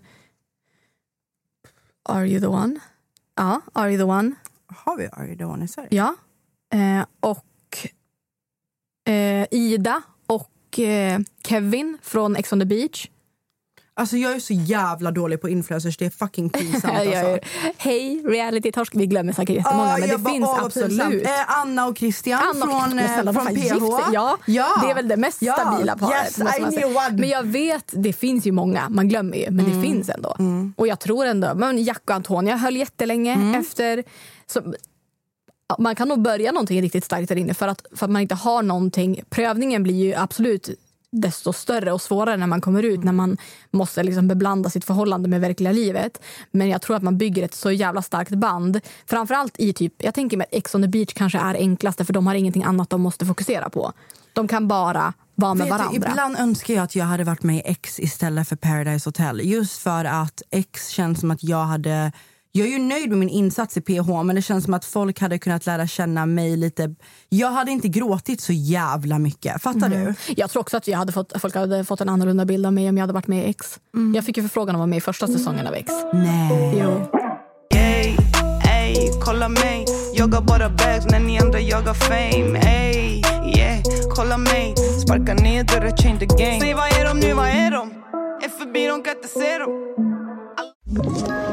Are 2.09 2.27
you 2.27 2.39
the 2.39 2.47
one? 2.47 2.79
Ja, 3.35 3.61
Are 3.73 3.89
you 3.91 3.97
the 3.97 4.03
one? 4.03 4.35
Har 4.67 4.97
vi 4.97 5.07
Are 5.07 5.27
you 5.27 5.37
the 5.37 5.45
one 5.45 5.65
i 5.65 5.67
Sverige? 5.67 5.89
Ja. 5.91 6.15
Eh, 6.73 7.05
och 7.19 7.45
eh, 9.07 9.47
Ida 9.51 10.01
och 10.27 10.79
eh, 10.79 11.19
Kevin 11.47 11.97
från 12.01 12.35
Ex 12.35 12.53
on 12.53 12.59
the 12.59 12.65
beach. 12.65 13.07
Alltså 13.95 14.17
jag 14.17 14.31
är 14.35 14.39
så 14.39 14.53
jävla 14.53 15.11
dålig 15.11 15.41
på 15.41 15.49
influencers, 15.49 15.97
det 15.97 16.05
är 16.05 16.09
fucking 16.09 16.49
pinsamt 16.49 16.83
Jag 17.05 17.15
alltså. 17.15 17.47
Hej, 17.77 18.21
reality-torsk. 18.25 18.91
Vi 18.95 19.05
glömmer 19.05 19.33
säkert 19.33 19.55
jättemånga, 19.55 19.93
Ah, 19.93 19.97
men 19.97 20.09
det 20.09 20.17
bara, 20.17 20.33
finns 20.33 20.45
vad 20.45 20.65
absolut. 20.65 21.23
Eh, 21.25 21.59
Anna 21.59 21.85
och 21.87 21.97
Christian 21.97 22.39
Anna 22.43 22.65
och- 22.65 22.71
från, 22.81 22.89
snälla, 22.91 23.17
eh, 23.19 23.23
de 23.25 23.33
från 23.33 23.45
PH. 23.55 24.09
Ja, 24.13 24.37
ja, 24.45 24.67
Det 24.83 24.89
är 24.91 24.95
väl 24.95 25.07
det 25.07 25.17
mest 25.17 25.41
Ja. 25.41 25.53
stabila 25.53 25.97
paret. 25.97 26.39
Yes. 26.39 27.11
Men 27.11 27.29
jag 27.29 27.43
vet, 27.43 27.91
det 27.91 28.13
finns 28.13 28.47
ju 28.47 28.51
många. 28.51 28.89
Man 28.89 29.09
glömmer 29.09 29.37
ju, 29.37 29.51
men 29.51 29.65
det 29.65 29.87
finns 29.87 30.09
ändå. 30.09 30.35
Och 30.75 30.87
jag 30.87 30.99
tror 30.99 31.25
ändå, 31.25 31.51
men 31.55 31.83
Jack 31.83 32.01
och 32.09 32.15
Antonia 32.15 32.55
höll 32.55 32.75
jättelänge 32.77 33.57
efter. 33.59 34.03
Så, 34.47 34.73
man 35.79 35.95
kan 35.95 36.07
nog 36.07 36.21
börja 36.21 36.51
någonting 36.51 36.81
riktigt 36.81 37.05
starkt 37.05 37.29
där 37.29 37.35
inne 37.35 37.53
för 37.53 37.67
att, 37.67 37.85
för 37.95 38.05
att 38.05 38.11
man 38.11 38.21
inte 38.21 38.35
har 38.35 38.63
någonting. 38.63 39.21
Prövningen 39.29 39.83
blir 39.83 40.05
ju 40.05 40.13
absolut 40.15 40.69
desto 41.13 41.53
större 41.53 41.91
och 41.91 42.01
svårare 42.01 42.37
när 42.37 42.47
man 42.47 42.61
kommer 42.61 42.83
ut 42.83 43.03
när 43.03 43.11
man 43.11 43.37
måste 43.71 44.03
liksom 44.03 44.27
beblanda 44.27 44.69
sitt 44.69 44.85
förhållande 44.85 45.29
med 45.29 45.41
verkliga 45.41 45.71
livet. 45.71 46.21
Men 46.51 46.69
jag 46.69 46.81
tror 46.81 46.95
att 46.95 47.03
man 47.03 47.17
bygger 47.17 47.43
ett 47.43 47.53
så 47.53 47.71
jävla 47.71 48.01
starkt 48.01 48.31
band. 48.31 48.79
Framförallt 49.05 49.59
i 49.59 49.73
typ, 49.73 49.93
jag 49.97 50.13
tänker 50.13 50.37
mig 50.37 50.47
att 50.51 50.57
Ex 50.57 50.75
on 50.75 50.81
the 50.81 50.87
beach 50.87 51.13
kanske 51.13 51.39
är 51.39 51.55
enklaste 51.55 52.05
för 52.05 52.13
de 52.13 52.27
har 52.27 52.35
ingenting 52.35 52.63
annat 52.63 52.89
de 52.89 53.01
måste 53.01 53.25
fokusera 53.25 53.69
på. 53.69 53.93
De 54.33 54.47
kan 54.47 54.67
bara 54.67 55.13
vara 55.35 55.53
med 55.53 55.67
Vet 55.67 55.77
du, 55.77 55.77
varandra. 55.77 56.09
ibland 56.11 56.37
önskar 56.37 56.73
jag 56.73 56.83
att 56.83 56.95
jag 56.95 57.05
hade 57.05 57.23
varit 57.23 57.43
med 57.43 57.55
i 57.55 57.61
X 57.65 57.99
istället 57.99 58.47
för 58.47 58.55
Paradise 58.55 59.07
Hotel. 59.07 59.41
Just 59.43 59.81
för 59.81 60.05
att 60.05 60.41
X 60.51 60.89
känns 60.89 61.19
som 61.19 61.31
att 61.31 61.43
jag 61.43 61.63
hade... 61.65 62.11
Jag 62.55 62.67
är 62.67 62.71
ju 62.71 62.79
nöjd 62.79 63.09
med 63.09 63.17
min 63.17 63.29
insats 63.29 63.77
i 63.77 63.81
PH 63.81 64.23
men 64.23 64.35
det 64.35 64.41
känns 64.41 64.63
som 64.63 64.73
att 64.73 64.85
folk 64.85 65.19
hade 65.19 65.39
kunnat 65.39 65.65
lära 65.65 65.87
känna 65.87 66.25
mig 66.25 66.57
lite... 66.57 66.95
Jag 67.29 67.51
hade 67.51 67.71
inte 67.71 67.87
gråtit 67.87 68.41
så 68.41 68.53
jävla 68.53 69.19
mycket. 69.19 69.61
Fattar 69.61 69.89
du? 69.89 70.13
Jag 70.35 70.49
tror 70.49 70.61
också 70.61 70.77
att 70.77 70.87
jag 70.87 70.97
hade 70.97 71.11
fått, 71.11 71.41
folk 71.41 71.55
hade 71.55 71.83
fått 71.83 72.01
en 72.01 72.09
annorlunda 72.09 72.45
bild 72.45 72.65
av 72.65 72.73
mig 72.73 72.89
om 72.89 72.97
jag 72.97 73.03
hade 73.03 73.13
varit 73.13 73.27
med 73.27 73.45
i 73.45 73.49
X. 73.49 73.79
Jag 74.15 74.25
fick 74.25 74.37
ju 74.37 74.43
förfrågan 74.43 74.75
om 74.75 74.75
att 74.75 74.79
vara 74.79 74.87
med 74.87 74.97
i 74.97 75.01
första 75.01 75.27
säsongen 75.27 75.67
av 75.67 75.73
X. 75.73 75.91
Nej. 76.13 76.79
Jo. 76.81 77.19
Ey, 77.75 78.15
ey, 78.69 79.11
kolla 79.21 79.49
mig 79.49 79.85
Jagar 80.15 80.41
bara 80.41 80.69
bags 80.69 81.05
när 81.11 81.19
ni 81.19 81.39
andra 81.39 81.59
jagar 81.59 81.93
fame 81.93 82.59
Ey, 82.59 83.21
yeah, 83.57 83.81
kolla 84.15 84.37
mig 84.37 84.75
Sparka 85.03 85.33
ner 85.33 85.63
dörrar, 85.63 85.97
change 85.97 86.19
the 86.19 86.25
game 86.25 86.59
Säg 86.59 86.73
vad 86.73 86.87
är 86.87 87.05
de 87.05 87.19
nu, 87.19 87.33
vad 87.33 87.47
är 87.47 87.71
de? 87.71 87.91
Är 88.43 88.49
förbi, 88.49 88.87
de 88.87 89.03
kan 89.03 89.15
inte 89.15 89.27
se 89.27 89.57
dem 89.57 89.69
Ett 90.59 91.52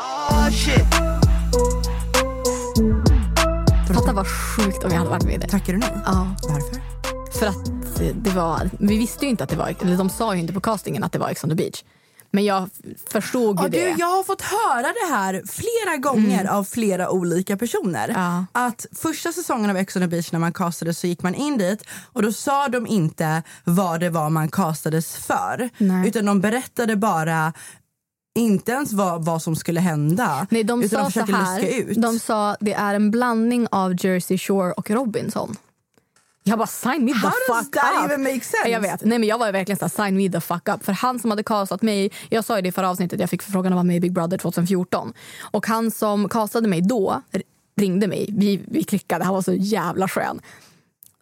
Shit 0.00 0.94
Fatta 3.94 4.12
vad 4.12 4.26
sjukt 4.26 4.84
om 4.84 4.90
jag 4.90 4.98
hade 4.98 5.10
varit 5.10 5.24
med 5.24 5.34
i 5.34 5.38
det. 5.38 5.48
Tackar 5.48 5.72
du 5.72 5.78
nej? 5.78 5.90
Ja, 6.06 6.34
Varför? 6.42 6.82
för 7.38 7.46
att 7.46 7.70
det 8.24 8.30
var, 8.30 8.70
vi 8.78 8.98
visste 8.98 9.24
ju 9.24 9.30
inte 9.30 9.44
att 9.44 9.50
det 9.50 9.56
var, 9.56 9.74
eller 9.82 9.96
de 9.96 10.10
sa 10.10 10.34
ju 10.34 10.40
inte 10.40 10.52
på 10.52 10.60
castingen 10.60 11.04
att 11.04 11.12
det 11.12 11.18
var 11.18 11.28
Ex 11.28 11.44
on 11.44 11.50
the 11.50 11.56
beach. 11.56 11.84
Men 12.34 12.44
jag 12.44 12.68
förstod 13.12 13.56
ju 13.58 13.62
Ja, 13.64 13.68
det. 13.68 13.84
du, 13.84 13.94
jag 13.98 14.06
har 14.06 14.22
fått 14.24 14.42
höra 14.42 14.82
det 14.82 15.14
här 15.14 15.42
flera 15.48 15.96
gånger 15.96 16.44
av 16.50 16.64
flera 16.64 17.10
olika 17.10 17.56
personer. 17.56 18.08
Ja. 18.08 18.44
Att 18.66 18.86
första 18.92 19.32
säsongen 19.32 19.70
av 19.70 19.76
Ex 19.76 19.96
on 19.96 20.02
the 20.02 20.08
beach 20.08 20.32
när 20.32 20.38
man 20.38 20.52
castades 20.52 20.98
så 20.98 21.06
gick 21.06 21.22
man 21.22 21.34
in 21.34 21.58
dit 21.58 21.82
och 22.12 22.22
då 22.22 22.32
sa 22.32 22.68
de 22.68 22.86
inte 22.86 23.42
vad 23.64 24.00
det 24.00 24.10
var 24.10 24.30
man 24.30 24.48
castades 24.48 25.16
för. 25.16 25.70
Nej. 25.78 26.08
Utan 26.08 26.24
de 26.24 26.40
berättade 26.40 26.96
bara 26.96 27.52
inte 28.34 28.72
ens 28.72 28.92
vad, 28.92 29.24
vad 29.24 29.42
som 29.42 29.56
skulle 29.56 29.80
hända. 29.80 30.46
Nej, 30.50 30.64
de 30.64 30.82
utan 30.82 31.10
sa 31.10 31.20
de 31.20 31.26
så 31.26 31.32
här. 31.36 31.80
ut. 31.80 32.02
De 32.02 32.18
sa 32.18 32.56
det 32.60 32.72
är 32.72 32.94
en 32.94 33.10
blandning 33.10 33.66
av 33.70 34.04
Jersey 34.04 34.38
Shore 34.38 34.72
och 34.72 34.90
Robinson. 34.90 35.56
Jag 36.44 36.58
bara 36.58 36.66
sign 36.66 37.04
me 37.04 37.12
the 37.12 37.18
How 37.18 37.30
fuck 37.62 37.76
up. 37.76 38.04
even 38.04 38.22
make 38.22 38.40
sense? 38.40 38.68
Jag 38.68 38.80
vet. 38.80 39.04
Nej, 39.04 39.18
men 39.18 39.28
jag 39.28 39.38
var 39.38 39.52
verkligen 39.52 39.78
så 39.78 39.84
här, 39.84 40.04
sign 40.06 40.16
me 40.16 40.28
the 40.30 40.40
fuck 40.40 40.68
up. 40.68 40.84
För 40.84 40.92
han 40.92 41.18
som 41.18 41.30
hade 41.30 41.42
castat 41.42 41.82
mig, 41.82 42.12
jag 42.28 42.44
sa 42.44 42.56
ju 42.56 42.62
det 42.62 42.68
i 42.68 42.72
förra 42.72 42.90
avsnittet, 42.90 43.20
jag 43.20 43.30
fick 43.30 43.42
förfrågan 43.42 43.72
att 43.72 43.76
vara 43.76 43.84
med 43.84 43.96
i 43.96 44.00
Big 44.00 44.12
Brother 44.12 44.38
2014. 44.38 45.12
Och 45.40 45.66
han 45.66 45.90
som 45.90 46.28
castade 46.28 46.68
mig 46.68 46.80
då 46.80 47.22
ringde 47.76 48.06
mig. 48.06 48.26
Vi, 48.32 48.60
vi 48.68 48.84
klickade, 48.84 49.24
han 49.24 49.34
var 49.34 49.42
så 49.42 49.52
jävla 49.52 50.08
skön. 50.08 50.40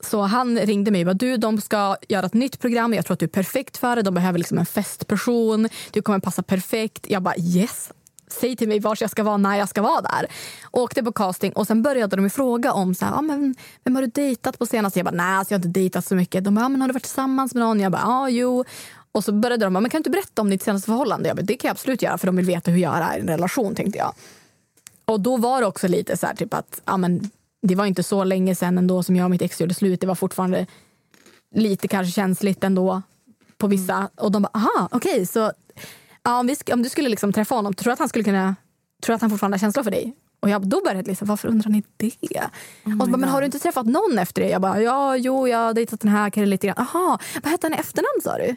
Så 0.03 0.21
han 0.21 0.59
ringde 0.59 0.91
mig 0.91 1.01
och 1.01 1.07
bara, 1.07 1.15
du 1.15 1.37
de 1.37 1.61
ska 1.61 1.97
göra 2.09 2.27
ett 2.27 2.35
nytt 2.35 2.59
program, 2.59 2.95
jag 2.95 3.05
tror 3.05 3.13
att 3.13 3.21
du 3.21 3.27
är 3.27 3.31
perfekt 3.31 3.77
för 3.77 3.97
det. 3.97 4.03
De 4.03 4.15
behöver 4.15 4.39
liksom 4.39 4.59
en 4.59 4.67
festperson, 4.67 5.69
du 5.91 6.03
kommer 6.03 6.19
passa 6.19 6.43
perfekt. 6.43 7.07
Jag 7.09 7.23
bara 7.23 7.37
yes, 7.37 7.93
säg 8.33 8.57
till 8.57 8.69
mig 8.69 8.81
var 8.81 8.97
jag 9.01 9.11
ska 9.11 9.23
vara 9.23 9.37
när 9.37 9.59
jag 9.59 9.69
ska 9.69 9.83
vara 9.83 10.01
där. 10.01 10.27
Åkte 10.71 11.03
på 11.03 11.13
casting 11.13 11.53
och 11.53 11.67
sen 11.67 11.83
började 11.83 12.17
de 12.17 12.31
fråga 12.31 12.73
om 12.73 12.95
så 12.95 13.05
här, 13.05 13.15
ah, 13.15 13.23
men, 13.23 13.55
vem 13.85 13.95
har 13.95 14.03
du 14.03 14.09
dejtat 14.09 14.59
på 14.59 14.67
senaste? 14.67 14.99
Jag 14.99 15.07
bara 15.07 15.15
nej, 15.15 15.37
alltså, 15.37 15.55
jag 15.55 15.59
har 15.59 15.67
inte 15.67 15.81
dejtat 15.81 16.05
så 16.05 16.15
mycket. 16.15 16.45
De 16.45 16.55
bara, 16.55 16.67
ah, 16.67 16.69
men 16.69 16.81
har 16.81 16.89
du 16.89 16.95
varit 16.95 17.03
tillsammans 17.03 17.55
med 17.55 17.61
någon? 17.61 17.81
Jag 17.81 17.93
bara 17.93 18.03
ja, 18.03 18.09
ah, 18.09 18.29
jo. 18.29 18.65
Och 19.13 19.25
så 19.25 19.33
började 19.33 19.67
de 19.67 19.73
bara, 19.73 19.81
men 19.81 19.91
kan 19.91 19.99
du 19.99 20.01
inte 20.01 20.11
berätta 20.11 20.43
om 20.43 20.51
ditt 20.51 20.63
senaste 20.63 20.87
förhållande? 20.87 21.29
Jag 21.29 21.37
bara, 21.37 21.43
det 21.43 21.57
kan 21.57 21.69
jag 21.69 21.75
absolut 21.75 22.03
göra 22.03 22.19
för 22.19 22.27
de 22.27 22.37
vill 22.37 22.47
veta 22.47 22.71
hur 22.71 22.79
jag 22.79 22.97
är 22.97 23.17
i 23.17 23.21
en 23.21 23.27
relation 23.27 23.75
tänkte 23.75 23.99
jag. 23.99 24.15
Och 25.05 25.21
då 25.21 25.37
var 25.37 25.61
det 25.61 25.67
också 25.67 25.89
lite 25.89 26.17
så 26.17 26.27
här, 26.27 26.35
typ 26.35 26.55
att 26.55 26.81
ja, 26.85 26.97
men, 26.97 27.31
det 27.63 27.75
var 27.75 27.87
inte 27.87 28.03
så 28.03 28.25
länge 28.25 28.55
sedan 28.55 28.79
ändå 28.79 29.03
som 29.03 29.17
jag 29.17 29.25
och 29.25 29.31
mitt 29.31 29.43
ex 29.43 29.61
gjorde 29.61 29.75
slut. 29.75 30.01
Det 30.01 30.07
var 30.07 30.15
fortfarande 30.15 30.67
lite 31.55 31.89
kanske 31.89 32.13
känsligt 32.13 32.65
ändå 32.65 33.03
på 33.59 33.67
vissa. 33.67 34.11
Och 34.17 34.33
de 34.33 34.43
bara, 34.43 34.51
aha, 34.55 34.89
okej, 34.91 35.27
så 35.27 35.53
ja, 36.23 36.39
om, 36.39 36.47
vi, 36.47 36.57
om 36.73 36.83
du 36.83 36.89
skulle 36.89 37.09
liksom 37.09 37.33
träffa 37.33 37.55
honom, 37.55 37.75
tror 37.75 37.91
du 37.91 37.93
att 37.93 37.99
han 37.99 38.09
skulle 38.09 38.25
kunna, 38.25 38.57
tror 39.03 39.15
att 39.15 39.21
han 39.21 39.31
fortfarande 39.31 39.55
har 39.55 39.61
känslor 39.61 39.85
för 39.85 39.91
dig? 39.91 40.15
Och 40.41 40.51
jag, 40.51 40.69
då 40.69 40.81
började 40.85 41.09
liksom, 41.09 41.29
varför 41.29 41.49
undrar 41.49 41.71
ni 41.71 41.83
det? 41.97 42.07
och 42.85 42.91
så 42.91 42.97
bara, 42.97 43.17
men 43.17 43.29
har 43.29 43.41
du 43.41 43.47
inte 43.47 43.59
träffat 43.59 43.87
någon 43.87 44.19
efter 44.19 44.43
det? 44.43 44.49
Jag 44.49 44.63
bara, 44.63 44.83
ja, 44.83 45.17
jo, 45.17 45.49
jag 45.49 45.59
har 45.59 45.75
dejtat 45.75 46.01
den 46.01 46.11
här 46.11 46.31
killen 46.31 46.51
lite 46.51 46.67
grann. 46.67 46.79
Aha, 46.79 47.19
vad 47.43 47.51
hette 47.51 47.67
han 47.67 47.75
i 47.75 47.77
efternamn 47.77 48.21
sa 48.23 48.37
du? 48.39 48.57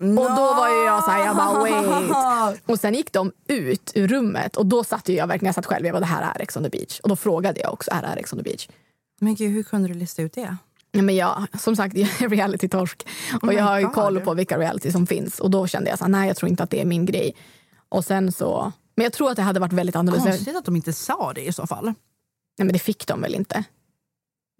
Och 0.00 0.36
då 0.36 0.54
var 0.54 0.68
ju 0.68 0.84
jag 0.84 1.04
så 1.04 1.10
här, 1.10 1.26
jag 1.26 1.36
bara 1.36 1.58
wait. 1.58 2.62
Och 2.66 2.80
sen 2.80 2.94
gick 2.94 3.12
de 3.12 3.32
ut 3.48 3.92
ur 3.94 4.08
rummet 4.08 4.56
och 4.56 4.66
då 4.66 4.84
satt 4.84 5.08
jag 5.08 5.26
verkligen, 5.26 5.46
jag 5.46 5.54
satt 5.54 5.66
själv, 5.66 5.86
jag 5.86 5.94
bara 5.94 6.00
det 6.00 6.06
här 6.06 6.32
är 6.34 6.42
Ex 6.42 6.56
on 6.56 6.62
the 6.62 6.68
beach. 6.68 7.00
Och 7.00 7.08
då 7.08 7.16
frågade 7.16 7.60
jag 7.60 7.72
också, 7.72 7.90
är 7.90 8.02
det 8.02 8.08
här 8.08 8.16
Ex 8.16 8.32
on 8.32 8.38
the 8.38 8.42
beach? 8.42 8.68
Men 9.20 9.34
gud, 9.34 9.52
hur 9.52 9.62
kunde 9.62 9.88
du 9.88 9.94
lista 9.94 10.22
ut 10.22 10.32
det? 10.32 10.56
Ja, 10.92 11.02
men 11.02 11.16
jag, 11.16 11.46
som 11.60 11.76
sagt, 11.76 11.96
jag 11.96 12.22
är 12.22 12.28
reality-torsk. 12.28 13.06
Och 13.42 13.48
my 13.48 13.54
jag 13.54 13.64
har 13.64 13.78
ju 13.78 13.84
God. 13.84 13.94
koll 13.94 14.20
på 14.20 14.34
vilka 14.34 14.58
reality 14.58 14.92
som 14.92 15.06
finns. 15.06 15.40
Och 15.40 15.50
då 15.50 15.66
kände 15.66 15.90
jag 15.90 15.98
så 15.98 16.04
här, 16.04 16.10
nej 16.10 16.28
jag 16.28 16.36
tror 16.36 16.48
inte 16.48 16.62
att 16.62 16.70
det 16.70 16.80
är 16.80 16.84
min 16.84 17.06
grej. 17.06 17.36
Och 17.88 18.04
sen 18.04 18.32
så, 18.32 18.72
men 18.96 19.04
jag 19.04 19.12
tror 19.12 19.30
att 19.30 19.36
det 19.36 19.42
hade 19.42 19.60
varit 19.60 19.72
väldigt 19.72 19.96
annorlunda. 19.96 20.30
Konstigt 20.30 20.56
att 20.56 20.64
de 20.64 20.76
inte 20.76 20.92
sa 20.92 21.32
det 21.32 21.46
i 21.46 21.52
så 21.52 21.66
fall. 21.66 21.84
Nej 21.84 21.94
men 22.66 22.72
det 22.72 22.78
fick 22.78 23.06
de 23.06 23.20
väl 23.20 23.34
inte. 23.34 23.64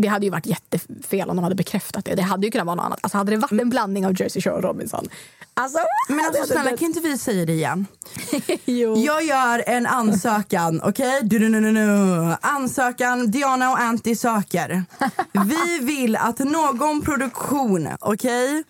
Det 0.00 0.08
hade 0.08 0.26
ju 0.26 0.30
varit 0.30 0.46
jättefel 0.46 1.30
om 1.30 1.36
de 1.36 1.42
hade 1.42 1.54
bekräftat 1.54 2.04
det. 2.04 2.14
Det 2.14 2.22
hade 2.22 2.46
ju 2.46 2.50
kunnat 2.50 2.66
vara 2.66 2.76
något 2.76 2.84
annat. 2.84 2.98
Alltså 3.02 3.18
hade 3.18 3.30
det 3.30 3.36
varit 3.36 3.52
en 3.52 3.70
blandning 3.70 4.06
av 4.06 4.20
Jersey 4.20 4.42
Shore 4.42 4.54
och 4.54 4.62
Robinson. 4.62 5.08
Alltså, 5.54 5.78
Men 6.08 6.20
alltså 6.20 6.44
snälla, 6.46 6.76
kan 6.76 6.88
inte 6.88 7.00
vi 7.00 7.18
säga 7.18 7.44
det 7.44 7.52
igen? 7.52 7.86
jo. 8.64 8.96
Jag 8.96 9.24
gör 9.24 9.64
en 9.66 9.86
ansökan, 9.86 10.80
okej? 10.84 11.20
Okay? 11.24 12.36
Ansökan, 12.40 13.30
Diana 13.30 13.70
och 13.70 13.80
Anty 13.80 14.16
söker. 14.16 14.84
Vi 15.46 15.78
vill 15.84 16.16
att 16.16 16.38
någon 16.38 17.02
produktion, 17.02 17.88
okej? 18.00 18.64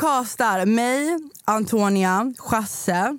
Castar 0.00 0.66
mig, 0.66 1.18
Antonia, 1.44 2.34
Chasse, 2.38 3.18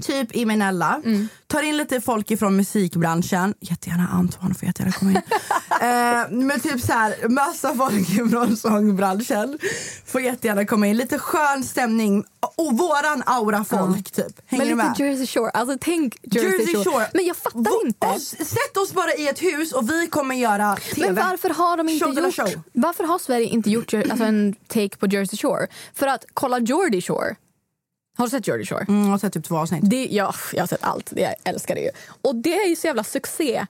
typ 0.00 0.36
Imenella. 0.36 1.02
Tar 1.46 1.62
in 1.62 1.76
lite 1.76 2.00
folk 2.00 2.30
ifrån 2.30 2.56
musikbranschen. 2.56 3.54
Jättegärna 3.60 4.08
Antoine 4.12 4.54
får 4.54 4.66
jättegärna 4.66 4.92
komma 4.92 5.10
in. 5.10 5.16
eh, 5.80 6.46
men 6.46 6.60
typ 6.60 6.80
så 6.80 6.92
här, 6.92 7.28
massa 7.28 7.74
folk 7.74 8.10
ifrån 8.10 8.56
sångbranschen. 8.56 9.58
Får 10.06 10.20
jättegärna 10.20 10.64
komma 10.66 10.86
in. 10.86 10.96
Lite 10.96 11.18
skön 11.18 11.64
stämning. 11.64 12.24
Och 12.56 12.78
våran 12.78 13.22
aura-folk 13.26 14.10
typ. 14.10 14.26
Hänger 14.46 14.64
Men 14.64 14.68
du 14.70 14.74
med? 14.76 14.88
lite 14.90 15.02
Jersey 15.04 15.26
Shore. 15.26 15.50
Alltså 15.50 15.78
tänk 15.80 16.16
Jersey, 16.22 16.50
Jersey 16.50 16.84
Shore. 16.84 17.06
Men 17.14 17.24
jag 17.26 17.36
fattar 17.36 17.60
Vå- 17.60 17.86
inte. 17.86 18.06
Oss, 18.06 18.28
sätt 18.28 18.76
oss 18.76 18.92
bara 18.92 19.14
i 19.14 19.28
ett 19.28 19.42
hus 19.42 19.72
och 19.72 19.90
vi 19.90 20.06
kommer 20.06 20.34
göra 20.34 20.76
TV. 20.76 21.06
Men 21.12 21.14
varför 21.26 21.48
har 21.50 21.76
de 21.76 21.88
inte 21.88 22.04
Show 22.04 22.14
gjort... 22.14 22.34
show. 22.34 22.62
Varför 22.72 23.04
har 23.04 23.18
Sverige 23.18 23.46
inte 23.46 23.70
gjort 23.70 23.94
alltså 23.94 24.24
en 24.24 24.54
take 24.68 24.96
på 24.96 25.06
Jersey 25.06 25.38
Shore? 25.38 25.66
För 25.94 26.06
att 26.06 26.24
kolla 26.34 26.58
Geordie 26.58 27.00
Shore. 27.02 27.36
Har 28.18 28.26
du 28.26 28.30
sett 28.30 28.48
Jersey 28.48 28.66
Shore? 28.66 28.84
Mm, 28.88 29.02
jag 29.04 29.10
har 29.10 29.18
sett 29.18 29.32
typ 29.32 29.44
två 29.44 29.56
avsnitt. 29.56 29.90
Det, 29.90 30.08
ja, 30.10 30.34
jag 30.52 30.62
har 30.62 30.66
sett 30.66 30.84
allt. 30.84 31.10
Det, 31.10 31.20
jag 31.20 31.34
älskar 31.44 31.74
det 31.74 31.80
ju. 31.80 31.90
Och 32.22 32.34
det 32.34 32.54
är 32.54 32.68
ju 32.68 32.76
så 32.76 32.86
jävla 32.86 33.04
succé. 33.04 33.66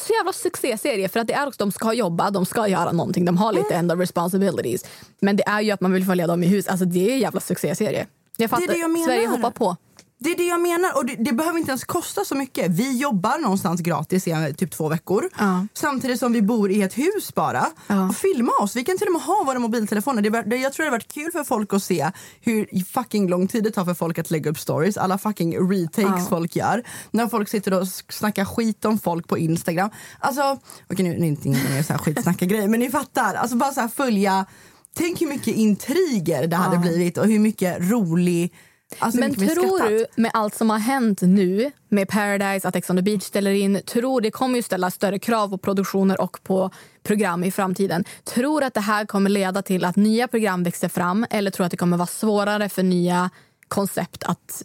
Så 0.00 0.12
jävla 0.12 0.32
succéserie 0.32 1.08
för 1.08 1.20
att 1.20 1.26
det 1.26 1.32
är 1.32 1.46
också, 1.46 1.58
de 1.58 1.72
ska 1.72 1.92
jobba, 1.92 2.30
de 2.30 2.46
ska 2.46 2.68
göra 2.68 2.92
någonting, 2.92 3.24
de 3.24 3.36
har 3.36 3.52
lite 3.52 3.74
end 3.74 3.92
of 3.92 3.98
responsibilities. 3.98 4.84
Men 5.20 5.36
det 5.36 5.48
är 5.48 5.60
ju 5.60 5.70
att 5.70 5.80
man 5.80 5.92
vill 5.92 6.04
följa 6.04 6.26
dem 6.26 6.42
i 6.42 6.46
hus. 6.46 6.68
Alltså 6.68 6.84
det 6.84 7.10
är 7.10 7.12
en 7.12 7.18
jävla 7.18 7.40
succéserie. 7.40 8.06
Jag 8.36 8.50
fattar, 8.50 8.66
det 8.66 8.78
jag 8.78 8.90
menar. 8.90 9.06
Sverige 9.06 9.28
hoppar 9.28 9.50
på. 9.50 9.76
Det 10.20 10.30
är 10.30 10.36
det 10.36 10.46
jag 10.46 10.60
menar. 10.60 10.96
Och 10.96 11.06
det, 11.06 11.16
det, 11.18 11.32
behöver 11.32 11.58
inte 11.58 11.70
ens 11.70 11.84
kosta 11.84 12.24
så 12.24 12.34
mycket. 12.34 12.70
Vi 12.70 12.98
jobbar 12.98 13.38
någonstans 13.38 13.80
gratis 13.80 14.28
i 14.28 14.54
typ 14.56 14.70
två 14.70 14.88
veckor. 14.88 15.28
Ja. 15.38 15.66
Samtidigt 15.74 16.18
som 16.18 16.32
vi 16.32 16.42
bor 16.42 16.70
i 16.70 16.82
ett 16.82 16.98
hus 16.98 17.34
bara. 17.34 17.66
Ja. 17.86 18.08
Och 18.08 18.16
filma 18.16 18.52
oss. 18.60 18.76
Vi 18.76 18.84
kan 18.84 18.98
till 18.98 19.06
och 19.06 19.12
med 19.12 19.22
ha 19.22 19.44
våra 19.46 19.58
mobiltelefoner. 19.58 20.22
Det, 20.22 20.42
det, 20.42 20.56
jag 20.56 20.72
tror 20.72 20.84
det 20.84 20.90
har 20.90 20.96
varit 20.96 21.12
kul 21.12 21.32
för 21.32 21.44
folk 21.44 21.72
att 21.72 21.82
se 21.82 22.10
hur 22.40 22.84
fucking 22.84 23.28
lång 23.28 23.48
tid 23.48 23.64
det 23.64 23.70
tar 23.70 23.84
för 23.84 23.94
folk 23.94 24.18
att 24.18 24.30
lägga 24.30 24.50
upp 24.50 24.58
stories. 24.58 24.96
Alla 24.96 25.18
fucking 25.18 25.70
retakes 25.70 26.22
Ja. 26.22 26.26
folk 26.28 26.56
gör. 26.56 26.82
När 27.10 27.28
folk 27.28 27.48
sitter 27.48 27.80
och 27.80 27.88
snackar 28.08 28.44
skit 28.44 28.84
om 28.84 28.98
folk 28.98 29.28
på 29.28 29.38
Instagram. 29.38 29.90
Alltså, 30.18 30.58
okej 30.90 31.04
nu, 31.04 31.10
nu 31.10 31.16
är 31.16 31.20
det 31.20 31.26
inte 31.26 31.48
ingen 31.48 31.84
så 31.84 31.92
här 31.92 32.68
men 32.68 32.80
ni 32.80 32.90
fattar. 32.90 33.34
Alltså 33.34 33.56
bara 33.56 33.72
så 33.72 33.80
här 33.80 33.88
följa. 33.88 34.46
Tänk 34.94 35.20
hur 35.20 35.26
mycket 35.26 35.54
intriger 35.54 36.46
det 36.46 36.56
hade 36.56 36.78
blivit 36.78 37.18
och 37.18 37.26
hur 37.26 37.38
mycket 37.38 37.76
rolig 37.80 38.54
Alltså, 38.98 39.20
Men 39.20 39.34
tror 39.34 39.88
du 39.88 40.06
med 40.16 40.30
allt 40.34 40.54
som 40.54 40.70
har 40.70 40.78
hänt 40.78 41.22
nu 41.22 41.70
med 41.88 42.08
Paradise, 42.08 42.68
att 42.68 42.76
Ex 42.76 42.90
on 42.90 42.96
the 42.96 43.02
beach 43.02 43.22
ställer 43.22 43.50
in, 43.50 43.80
tror 43.86 44.20
det 44.20 44.30
kommer 44.30 44.56
ju 44.56 44.62
ställa 44.62 44.90
större 44.90 45.18
krav 45.18 45.48
på 45.48 45.58
produktioner 45.58 46.20
och 46.20 46.38
på 46.42 46.70
program 47.02 47.44
i 47.44 47.50
framtiden. 47.50 48.04
Tror 48.24 48.64
att 48.64 48.74
det 48.74 48.80
här 48.80 49.06
kommer 49.06 49.30
leda 49.30 49.62
till 49.62 49.84
att 49.84 49.96
nya 49.96 50.28
program 50.28 50.62
växer 50.62 50.88
fram 50.88 51.26
eller 51.30 51.50
tror 51.50 51.66
att 51.66 51.70
det 51.70 51.76
kommer 51.76 51.96
vara 51.96 52.06
svårare 52.06 52.68
för 52.68 52.82
nya 52.82 53.30
koncept 53.68 54.22
att 54.22 54.62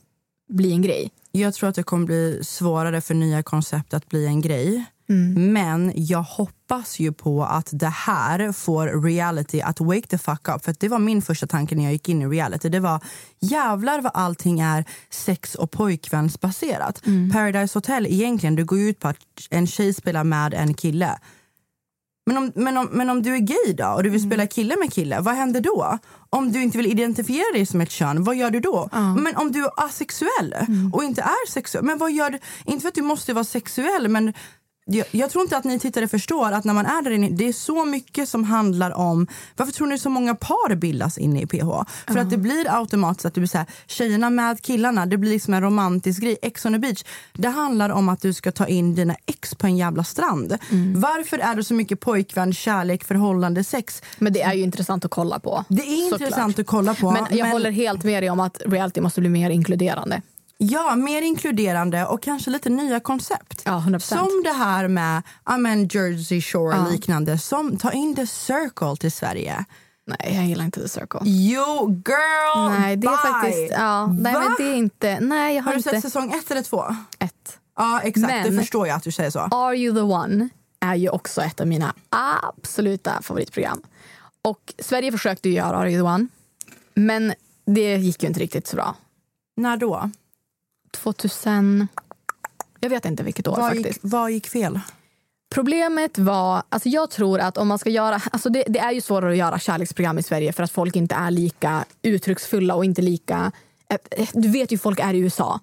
bli 0.50 0.72
en 0.72 0.82
grej? 0.82 1.12
Jag 1.32 1.54
tror 1.54 1.70
att 1.70 1.76
det 1.76 1.84
kommer 1.84 2.06
bli 2.06 2.40
svårare 2.44 3.02
för 3.02 3.14
nya 3.14 3.44
koncept 3.44 3.94
att 3.94 4.10
bli 4.10 4.26
en 4.26 4.42
grej. 4.42 4.86
Men 5.36 5.92
jag 5.96 6.24
hoppas 6.24 7.00
ju 7.00 7.14
på 7.14 7.44
att 7.44 7.70
det 7.72 7.88
här 7.88 8.52
får 8.52 9.04
reality 9.04 9.62
att 9.62 9.80
wake 9.80 10.08
the 10.08 10.18
fuck 10.18 10.48
up. 10.48 10.66
För 10.66 10.76
det 10.80 10.90
var 10.90 11.00
min 11.00 11.22
första 11.22 11.48
tanke 11.48 11.76
när 11.76 11.84
jag 11.84 11.94
gick 11.94 12.10
in 12.10 12.22
i 12.22 12.26
reality. 12.26 12.70
Det 12.70 12.80
var 12.80 13.00
jävlar 13.40 14.02
vad 14.02 14.12
allting 14.16 14.60
är 14.60 14.86
sex 15.10 15.56
och 15.56 15.72
pojkvänsbaserat. 15.72 17.02
Paradise 17.34 17.78
Hotel 17.78 18.08
egentligen, 18.08 18.56
det 18.56 18.64
går 18.64 18.80
ju 18.80 18.90
ut 18.90 19.00
på 19.00 19.08
att 19.08 19.18
en 19.50 19.68
tjej 19.68 19.94
spelar 19.94 20.24
med 20.24 20.54
en 20.54 20.74
kille. 20.74 21.18
Men 22.26 22.38
om, 22.38 22.52
men, 22.56 22.78
om, 22.78 22.90
men 22.92 23.10
om 23.10 23.22
du 23.22 23.36
är 23.36 23.40
gay 23.40 23.74
då 23.78 23.88
och 23.88 24.04
du 24.04 24.10
vill 24.10 24.22
spela 24.22 24.48
kille 24.48 24.76
med 24.80 24.94
kille, 24.94 25.20
vad 25.22 25.36
händer 25.36 25.62
då? 25.62 25.98
Om 26.30 26.52
du 26.52 26.64
inte 26.64 26.78
vill 26.78 26.88
identifiera 26.88 27.54
dig 27.54 27.66
som 27.66 27.82
ett 27.82 27.92
kön, 27.92 28.24
vad 28.24 28.36
gör 28.36 28.52
du 28.52 28.60
då? 28.60 28.90
Men 29.18 29.36
om 29.36 29.52
du 29.52 29.66
är 29.66 29.72
asexuell 29.86 30.56
och 30.94 31.04
inte 31.04 31.22
är 31.22 31.50
sexuell, 31.50 31.86
men 31.86 31.98
vad 31.98 32.12
gör 32.12 32.30
du? 32.30 32.40
Inte 32.66 32.82
för 32.82 32.88
att 32.88 32.96
du 32.96 33.02
måste 33.02 33.34
vara 33.34 33.44
sexuell, 33.44 34.08
men 34.08 34.34
jag, 34.86 35.06
jag 35.12 35.30
tror 35.30 35.44
inte 35.44 35.58
att 35.58 35.64
ni 35.64 35.80
tittare 35.80 36.08
förstår 36.08 36.52
att 36.52 36.64
när 36.64 36.74
man 36.74 36.86
är 36.86 37.02
där 37.02 37.12
inne, 37.12 37.30
det 37.30 37.48
är 37.48 37.54
så 37.54 37.86
mycket 37.86 38.30
som 38.30 38.44
handlar 38.44 38.92
om, 38.92 39.28
varför 39.56 39.74
tror 39.74 39.88
ni 39.88 40.00
så 40.00 40.10
många 40.10 40.36
par 40.36 40.76
bildas 40.76 41.18
inne 41.18 41.42
i 41.42 41.48
PH? 41.48 41.70
För 42.08 42.18
att 42.18 42.30
det 42.30 42.38
blir 42.38 42.80
automatiskt 42.80 43.26
att 43.26 43.34
du 43.34 43.42
blir 43.42 43.48
så 43.48 43.58
här, 43.58 43.68
tjejerna 43.88 44.30
med 44.30 44.62
killarna, 44.62 45.06
det 45.06 45.18
blir 45.18 45.32
liksom 45.32 45.54
en 45.54 45.62
romantisk 45.62 46.22
grej. 46.22 46.38
Ex 46.42 46.66
on 46.66 46.74
the 46.74 46.80
beach, 46.80 47.04
det 47.34 47.48
handlar 47.48 47.90
om 47.90 48.10
att 48.10 48.22
du 48.22 48.34
ska 48.34 48.52
ta 48.52 48.68
in 48.68 48.96
dina 48.96 49.16
ex 49.26 49.56
på 49.56 49.68
en 49.68 49.78
jävla 49.78 50.04
strand. 50.04 50.58
Varför 50.96 51.40
är 51.40 51.56
det 51.56 51.64
så 51.64 51.74
mycket 51.74 52.00
pojkvän, 52.00 52.54
kärlek, 52.54 53.04
förhållande, 53.04 53.64
sex? 53.64 54.02
Men 54.20 54.34
det 54.34 54.42
är 54.42 54.54
ju 54.54 54.64
intressant 54.64 55.06
att 55.06 55.12
kolla 55.12 55.40
på. 55.40 55.66
Det 55.70 55.82
är 55.82 56.12
intressant 56.12 56.60
att 56.60 56.68
kolla 56.68 56.94
på. 56.96 57.12
Men 57.12 57.38
jag 57.38 57.46
håller 57.46 57.72
helt 57.72 58.04
med 58.04 58.24
dig 58.24 58.30
om 58.30 58.40
att 58.40 58.62
reality 58.66 59.02
måste 59.02 59.22
bli 59.22 59.30
mer 59.30 59.50
inkluderande. 59.50 60.22
Ja, 60.58 60.96
mer 60.96 61.22
inkluderande 61.22 62.06
och 62.06 62.22
kanske 62.22 62.52
lite 62.52 62.70
nya 62.70 63.00
koncept. 63.00 63.62
Ja, 63.66 63.84
100%. 63.88 64.00
Som 64.00 64.42
det 64.44 64.52
här 64.54 64.88
med 64.88 65.22
ja, 65.46 65.58
men 65.58 65.88
Jersey 65.88 66.42
Shore 66.42 66.76
Ja. 66.76 66.86
och 66.86 66.92
liknande. 66.92 67.38
Som 67.38 67.78
Ta 67.78 67.92
in 67.92 68.16
The 68.16 68.28
Circle 68.28 68.96
till 69.00 69.12
Sverige. 69.12 69.66
Nej, 70.06 70.32
jag 70.36 70.46
gillar 70.46 70.66
inte 70.66 70.82
The 70.82 70.88
Circle. 70.90 71.20
Jo, 71.24 72.02
girl! 72.08 72.70
Nej, 72.80 72.96
det 72.96 73.08
är 73.08 73.12
bye. 73.12 73.34
faktiskt... 73.34 73.72
Ja, 73.72 74.08
nej, 74.08 74.34
Va? 74.34 74.40
men 74.40 74.56
det 74.58 74.64
är 74.74 74.76
inte... 74.76 75.20
Nej, 75.20 75.56
jag 75.56 75.64
har, 75.64 75.66
Har 75.66 75.72
du 75.72 75.78
inte... 75.78 75.90
sett 75.90 76.02
säsong 76.02 76.32
ett 76.34 76.52
eller 76.52 76.62
två? 76.64 76.84
ett. 77.20 77.60
Ja, 77.78 78.02
exakt. 78.04 78.28
Men- 78.34 78.52
det 78.56 78.60
förstår 78.62 78.88
jag 78.88 78.96
att 78.98 79.04
du 79.04 79.12
säger 79.12 79.30
så. 79.30 79.40
Are 79.40 79.76
you 79.78 79.96
the 79.96 80.02
one 80.02 80.50
är 80.80 80.96
ju 80.96 81.10
också 81.10 81.42
ett 81.42 81.62
av 81.62 81.68
mina 81.68 81.94
absoluta 82.10 83.22
favoritprogram. 83.22 83.82
Och 84.42 84.74
Sverige 84.80 85.12
försökte 85.12 85.50
ju 85.50 85.56
göra 85.56 85.78
Are 85.78 85.92
you 85.92 85.98
the 86.04 86.08
one, 86.10 86.28
men 86.94 87.34
det 87.66 87.96
gick 87.96 88.24
ju 88.24 88.28
inte 88.28 88.40
riktigt 88.40 88.68
så 88.68 88.76
bra. 88.76 88.96
När 89.58 89.78
då? 89.78 90.12
2000... 90.94 91.88
Jag 92.80 92.90
vet 92.90 93.06
inte 93.06 93.24
vilket 93.24 93.48
år 93.48 93.56
Vad 93.56 93.66
faktiskt. 93.70 93.88
gick, 93.88 94.00
vad 94.02 94.32
gick 94.32 94.48
fel? 94.48 94.80
Problemet 95.54 96.18
var, 96.18 96.64
alltså 96.70 96.90
jag 96.90 97.10
tror 97.10 97.40
att 97.40 97.58
om 97.58 97.68
man 97.68 97.80
ska 97.80 97.90
göra, 97.90 98.22
alltså 98.32 98.50
det, 98.50 98.64
det 98.68 98.80
är 98.80 98.92
ju 98.92 99.02
svårare 99.02 99.32
att 99.32 99.38
göra 99.38 99.60
kärleksprogram 99.60 100.18
i 100.20 100.24
Sverige 100.24 100.54
för 100.54 100.64
att 100.64 100.72
folk 100.72 100.96
inte 100.96 101.16
är 101.16 101.32
lika 101.32 101.86
uttrycksfulla 102.02 102.76
och 102.76 102.86
inte 102.86 103.02
lika, 103.02 103.52
du 104.34 104.48
vet 104.48 104.72
ju 104.72 104.78
folk 104.78 105.00
är 105.00 105.14
i 105.14 105.20
USA. 105.20 105.60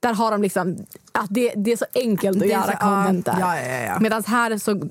Där 0.00 0.14
har 0.14 0.30
de 0.30 0.42
liksom, 0.42 0.76
att 1.12 1.26
det, 1.30 1.52
det 1.56 1.72
är 1.72 1.76
så 1.76 1.86
enkelt 1.94 2.42
att 2.42 2.48
göra 2.48 2.72
så- 2.72 2.78
content 2.78 3.26
där. 3.26 3.36
ja, 3.40 3.60
ja, 3.60 3.78
ja. 3.78 4.00
Medan 4.00 4.24
här 4.26 4.58
så 4.58 4.88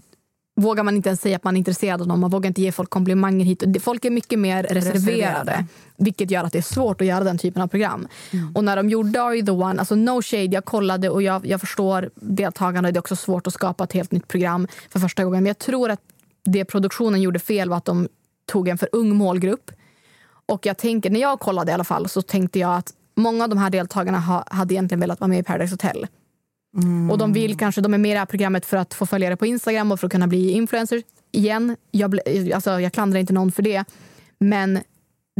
vågar 0.60 0.84
man 0.84 0.96
inte 0.96 1.10
ens 1.10 1.22
säga 1.22 1.36
att 1.36 1.44
man 1.44 1.56
är 1.56 1.58
intresserad 1.58 2.02
av 2.02 2.08
någon, 2.08 2.20
man 2.20 2.30
vågar 2.30 2.48
inte 2.48 2.62
ge 2.62 2.72
folk 2.72 2.90
komplimanger 2.90 3.46
hit. 3.46 3.84
Folk 3.84 4.06
är 4.06 4.10
mycket 4.10 4.40
mer 4.40 4.64
reserverade. 4.64 4.98
Reserverade. 4.98 5.66
Vilket 5.98 6.32
gör 6.32 6.44
att 6.44 6.52
det 6.52 6.58
är 6.58 6.74
svårt 6.74 7.02
att 7.02 7.08
göra 7.08 7.24
den 7.24 7.38
typen 7.38 7.62
av 7.62 7.68
program. 7.68 8.08
Mm. 8.32 8.56
Och 8.56 8.64
när 8.64 8.76
de 8.76 8.90
gjorde 8.90 9.22
Are 9.22 9.36
you 9.36 9.46
the 9.46 9.52
one, 9.52 9.80
alltså 9.80 9.96
no 9.96 10.22
shade, 10.22 10.46
jag 10.46 10.66
kollade 10.66 11.10
och 11.10 11.22
jag, 11.22 11.46
jag 11.46 11.60
förstår 11.60 12.10
deltagarna. 12.16 12.92
Det 12.92 12.98
är 12.98 13.00
också 13.00 13.16
svårt 13.16 13.48
att 13.48 13.54
skapa 13.54 13.84
ett 13.84 13.94
helt 13.94 14.12
nytt 14.12 14.28
program 14.28 14.68
för 14.90 15.00
första 15.00 15.24
gången. 15.24 15.44
Men 15.44 15.48
jag 15.48 15.60
tror 15.60 15.92
att 15.92 16.02
det 16.46 16.66
produktionen 16.66 17.22
gjorde 17.22 17.40
fel 17.40 17.70
var 17.70 17.78
att 17.78 17.86
de 17.86 18.08
tog 18.52 18.68
en 18.68 18.78
för 18.78 18.90
ung 18.92 19.16
målgrupp. 19.16 19.72
Och 20.46 20.66
jag 20.66 20.78
tänker, 20.78 21.10
när 21.10 21.20
jag 21.20 21.40
kollade 21.40 21.72
i 21.72 21.74
alla 21.74 21.84
fall 21.84 22.10
så 22.10 22.22
tänkte 22.22 22.60
jag 22.60 22.76
att 22.76 22.94
många 23.16 23.44
av 23.44 23.50
de 23.50 23.58
här 23.58 23.70
deltagarna 23.70 24.20
ha, 24.20 24.44
hade 24.48 24.74
egentligen 24.74 25.00
velat 25.00 25.20
vara 25.20 25.28
med 25.28 25.40
i 25.40 25.44
Paradise 25.44 25.74
Hotel. 25.74 26.08
Och 27.12 27.18
de 27.18 27.34
vill 27.34 27.58
kanske, 27.58 27.82
de 27.82 27.94
är 27.94 27.98
med 27.98 28.12
i 28.12 28.14
det 28.14 28.20
här 28.20 28.26
programmet 28.26 28.66
för 28.66 28.78
att 28.78 28.94
få 28.94 29.06
följare 29.06 29.36
på 29.38 29.46
Instagram 29.46 29.92
och 29.92 30.00
för 30.00 30.08
att 30.08 30.12
kunna 30.12 30.28
bli 30.28 30.52
influencers. 30.52 31.02
Igen, 31.32 31.76
jag, 31.92 32.20
alltså, 32.54 32.80
jag 32.80 32.94
klandrar 32.94 33.20
inte 33.20 33.34
någon 33.34 33.52
för 33.52 33.64
det. 33.64 33.86
Men 34.40 34.80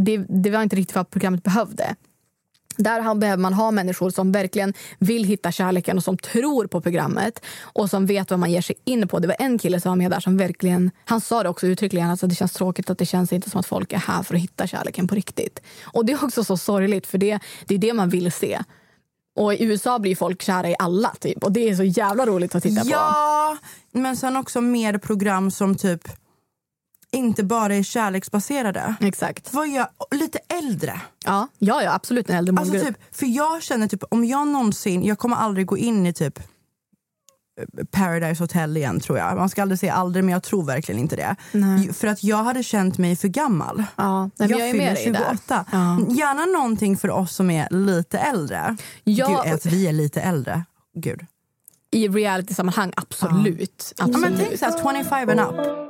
det, 0.06 0.18
det 0.18 0.50
var 0.50 0.64
inte 0.64 0.76
riktigt 0.76 0.96
vad 0.96 1.10
programmet 1.10 1.44
behövde. 1.44 1.96
Där 2.78 3.16
behöver 3.16 3.42
man 3.42 3.54
ha 3.54 3.72
människor 3.72 4.10
som 4.10 4.32
verkligen 4.32 4.74
vill 5.00 5.24
hitta 5.24 5.52
kärleken 5.52 5.98
och 5.98 6.04
som 6.04 6.18
tror 6.18 6.68
på 6.68 6.82
programmet 6.82 7.46
och 7.62 7.90
som 7.90 8.06
vet 8.06 8.30
vad 8.30 8.40
man 8.40 8.52
ger 8.52 8.62
sig 8.62 8.76
in 8.86 9.08
på. 9.08 9.20
Det 9.20 9.28
var 9.28 9.36
en 9.40 9.58
kille 9.58 9.82
som 9.82 9.90
var 9.90 9.96
med 9.96 10.12
där 10.12 10.20
som 10.20 10.38
verkligen, 10.38 10.92
han 11.06 11.22
sa 11.22 11.44
det 11.44 11.50
också 11.50 11.68
uttryckligen, 11.68 12.10
alltså 12.10 12.28
det 12.28 12.36
känns 12.36 12.54
tråkigt 12.54 12.90
att 12.90 12.98
det 12.98 13.06
känns 13.06 13.34
inte 13.34 13.50
som 13.50 13.60
att 13.60 13.66
folk 13.66 13.94
är 13.94 13.98
här 13.98 14.24
för 14.24 14.36
att 14.36 14.42
hitta 14.42 14.68
kärleken 14.68 15.08
på 15.08 15.16
riktigt. 15.16 15.62
Och 15.84 16.06
det 16.06 16.14
är 16.14 16.24
också 16.24 16.44
så 16.44 16.58
sorgligt 16.58 17.08
för 17.08 17.18
det, 17.18 17.40
det 17.66 17.76
är 17.76 17.80
det 17.80 17.94
man 17.94 18.10
vill 18.10 18.32
se. 18.32 18.60
Och 19.40 19.54
i 19.54 19.64
USA 19.64 20.00
blir 20.00 20.16
folk 20.16 20.42
kära 20.42 20.70
i 20.70 20.76
alla 20.80 21.10
typ 21.20 21.44
och 21.44 21.52
det 21.52 21.70
är 21.70 21.76
så 21.76 21.84
jävla 21.84 22.26
roligt 22.26 22.56
att 22.56 22.64
titta 22.64 22.82
på. 22.82 22.90
Ja, 22.90 23.58
men 23.92 24.18
sen 24.18 24.36
också 24.36 24.62
mer 24.62 24.98
program 24.98 25.52
som 25.52 25.76
typ 25.76 26.02
inte 27.12 27.44
bara 27.44 27.76
är 27.76 27.84
kärleksbaserade. 27.84 28.96
Exakt. 29.02 29.54
Vad 29.54 29.68
gör, 29.68 29.88
lite 30.12 30.40
äldre. 30.48 31.02
Ja, 31.26 31.48
ja, 31.58 31.84
ja 31.84 31.94
absolut 31.94 32.30
en 32.30 32.36
äldre 32.36 32.56
Alltså 32.58 32.74
målgrupp. 32.74 32.96
typ, 32.98 33.16
för 33.16 33.26
jag 33.26 33.64
känner 33.64 33.88
typ 33.88 34.04
om 34.10 34.26
jag 34.26 34.48
någonsin, 34.48 35.06
jag 35.06 35.18
kommer 35.18 35.36
aldrig 35.36 35.66
gå 35.66 35.78
in 35.78 36.06
i 36.06 36.14
typ 36.14 36.40
Paradise 37.92 38.44
Hotel 38.44 38.78
igen 38.78 39.00
tror 39.00 39.18
jag. 39.18 39.38
Man 39.38 39.50
ska 39.50 39.62
aldrig 39.62 39.80
säga 39.80 39.94
aldrig 39.94 40.24
men 40.26 40.34
jag 40.34 40.44
tror 40.44 40.64
verkligen 40.64 41.02
inte 41.02 41.16
det. 41.16 41.36
Nej. 41.52 41.94
För 41.94 42.08
att 42.08 42.24
jag 42.24 42.44
hade 42.44 42.64
känt 42.64 42.98
mig 42.98 43.16
för 43.16 43.28
gammal. 43.28 43.84
ja, 43.96 44.30
men 44.38 44.50
jag, 44.50 44.60
jag 44.60 44.68
är 44.68 44.72
fyller 44.72 44.86
med 44.86 44.96
dig 44.96 45.12
där. 45.12 45.20
28. 45.20 45.66
Ja. 45.72 46.00
Gärna 46.10 46.46
någonting 46.46 46.98
för 46.98 47.10
oss 47.10 47.36
som 47.36 47.50
är 47.50 47.68
lite 47.70 48.20
äldre. 48.20 48.78
Ja. 49.04 49.28
Gud, 49.28 49.54
att 49.54 49.66
vi 49.66 49.88
är 49.88 49.94
lite 49.94 50.22
äldre. 50.22 50.64
Gud. 50.96 51.26
I 51.92 52.08
reality-sammanhang, 52.08 52.94
absolut. 52.96 53.94
Ja, 53.98 54.08
men 54.08 54.16
absolut. 54.16 54.40
tänk 54.40 54.60
såhär 54.60 55.04
25 55.04 55.30
and 55.30 55.40
up. 55.40 55.90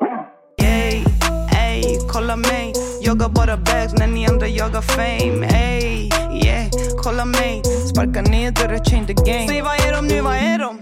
Ey, 0.62 1.04
ey, 1.58 1.84
kolla 2.12 2.36
mig 2.36 2.74
Jagar 3.02 3.30
bara 3.30 3.58
bags 3.58 3.94
när 3.94 4.08
ni 4.08 4.28
andra 4.28 4.48
jagar 4.48 4.82
fame 4.82 5.48
Ey, 5.48 6.10
yeah, 6.46 6.70
kolla 7.04 7.26
mig 7.26 7.62
Sparka 7.90 8.22
ner 8.22 8.52
dörrar, 8.52 8.86
change 8.86 9.08
the 9.08 9.14
game 9.14 9.48
Säg 9.48 9.62
vad 9.62 9.74
är 9.74 9.94
de 9.94 10.08
nu, 10.08 10.22
vad 10.22 10.36
är 10.36 10.60
de? 10.60 10.82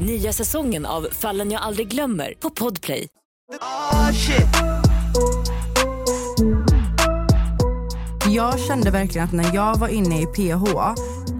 Nya 0.00 0.32
säsongen 0.32 0.86
av 0.86 1.08
Fallen 1.12 1.50
jag 1.50 1.62
aldrig 1.62 1.88
glömmer 1.88 2.34
på 2.40 2.50
Podplay. 2.50 3.08
Oh 3.60 4.12
shit. 4.12 4.46
Jag 8.28 8.60
kände 8.60 8.90
verkligen 8.90 9.26
att 9.26 9.32
när 9.32 9.54
jag 9.54 9.78
var 9.78 9.88
inne 9.88 10.22
i 10.22 10.26
PH 10.26 10.78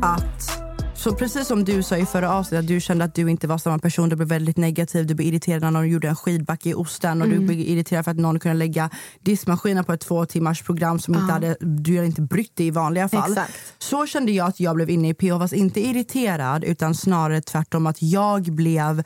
att 0.03 0.62
så 1.03 1.15
precis 1.15 1.47
som 1.47 1.65
du 1.65 1.83
sa 1.83 1.97
i 1.97 2.07
förra 2.07 2.33
avsnittet, 2.33 2.59
att 2.59 2.69
du 2.69 2.81
kände 2.81 3.05
att 3.05 3.15
du 3.15 3.31
inte 3.31 3.47
var 3.47 3.59
samma 3.59 3.79
person. 3.79 4.09
Du 4.09 4.17
blev 4.17 4.29
väldigt 4.29 4.57
negativ, 4.57 5.07
du 5.07 5.15
blev 5.15 5.29
irriterad 5.29 5.62
när 5.62 5.71
någon 5.71 5.88
gjorde 5.88 6.09
en 6.09 6.17
skidbacke 6.17 6.69
i 6.69 6.75
osten 6.75 7.23
och 7.23 7.29
du 7.29 7.38
blev 7.38 7.61
irriterad 7.61 8.05
för 8.05 8.11
att 8.11 8.17
någon 8.17 8.41
kunde 8.41 8.59
lägga 8.59 8.91
diskmaskinen 9.21 9.85
på 9.85 9.93
ett 9.93 10.01
två 10.01 10.27
timmars 10.27 10.62
program 10.62 10.99
som 10.99 11.15
inte 11.15 11.33
hade, 11.33 11.57
du 11.61 11.95
hade 11.95 12.07
inte 12.07 12.23
brytt 12.23 12.57
dig 12.57 12.67
i 12.67 12.71
vanliga 12.71 13.09
fall. 13.09 13.33
Exakt. 13.33 13.53
Så 13.79 14.07
kände 14.07 14.33
jag 14.33 14.49
att 14.49 14.61
jag 14.61 14.75
blev 14.77 14.91
inne 14.91 15.09
i 15.09 15.15
PH, 15.15 15.38
fast 15.38 15.55
inte 15.55 15.81
irriterad 15.81 16.65
utan 16.65 16.95
snarare 16.95 17.41
tvärtom 17.41 17.87
att 17.87 18.03
jag 18.03 18.43
blev 18.43 19.03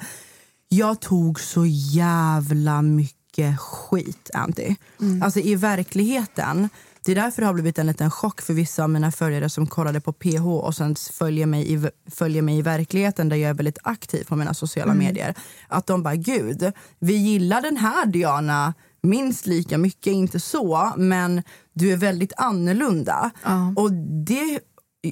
jag 0.68 1.00
tog 1.00 1.40
så 1.40 1.66
jävla 1.66 2.82
mycket 2.82 3.60
skit, 3.60 4.30
Anty. 4.34 4.74
Alltså 5.22 5.40
i 5.40 5.54
verkligheten. 5.54 6.68
Det 7.06 7.12
är 7.12 7.16
därför 7.16 7.42
det 7.42 7.46
har 7.46 7.54
blivit 7.54 7.78
en 7.78 7.86
liten 7.86 8.10
chock 8.10 8.40
för 8.40 8.54
vissa 8.54 8.84
av 8.84 8.90
mina 8.90 9.12
följare 9.12 9.48
som 9.48 9.66
kollade 9.66 10.00
på 10.00 10.12
PH 10.12 10.46
och 10.46 10.74
sen 10.74 10.96
följer 11.12 11.46
mig 11.46 11.72
i, 11.72 11.88
följer 12.10 12.42
mig 12.42 12.58
i 12.58 12.62
verkligheten 12.62 13.28
där 13.28 13.36
jag 13.36 13.50
är 13.50 13.54
väldigt 13.54 13.78
aktiv 13.82 14.24
på 14.24 14.36
mina 14.36 14.54
sociala 14.54 14.94
medier. 14.94 15.34
Att 15.68 15.86
de 15.86 16.02
bara, 16.02 16.16
gud, 16.16 16.72
vi 16.98 17.16
gillar 17.16 17.62
den 17.62 17.76
här 17.76 18.06
Diana 18.06 18.74
minst 19.02 19.46
lika 19.46 19.78
mycket, 19.78 20.12
inte 20.12 20.40
så, 20.40 20.92
men 20.96 21.42
du 21.72 21.92
är 21.92 21.96
väldigt 21.96 22.32
annorlunda. 22.36 23.30
Och 23.76 23.92
det, 24.26 24.60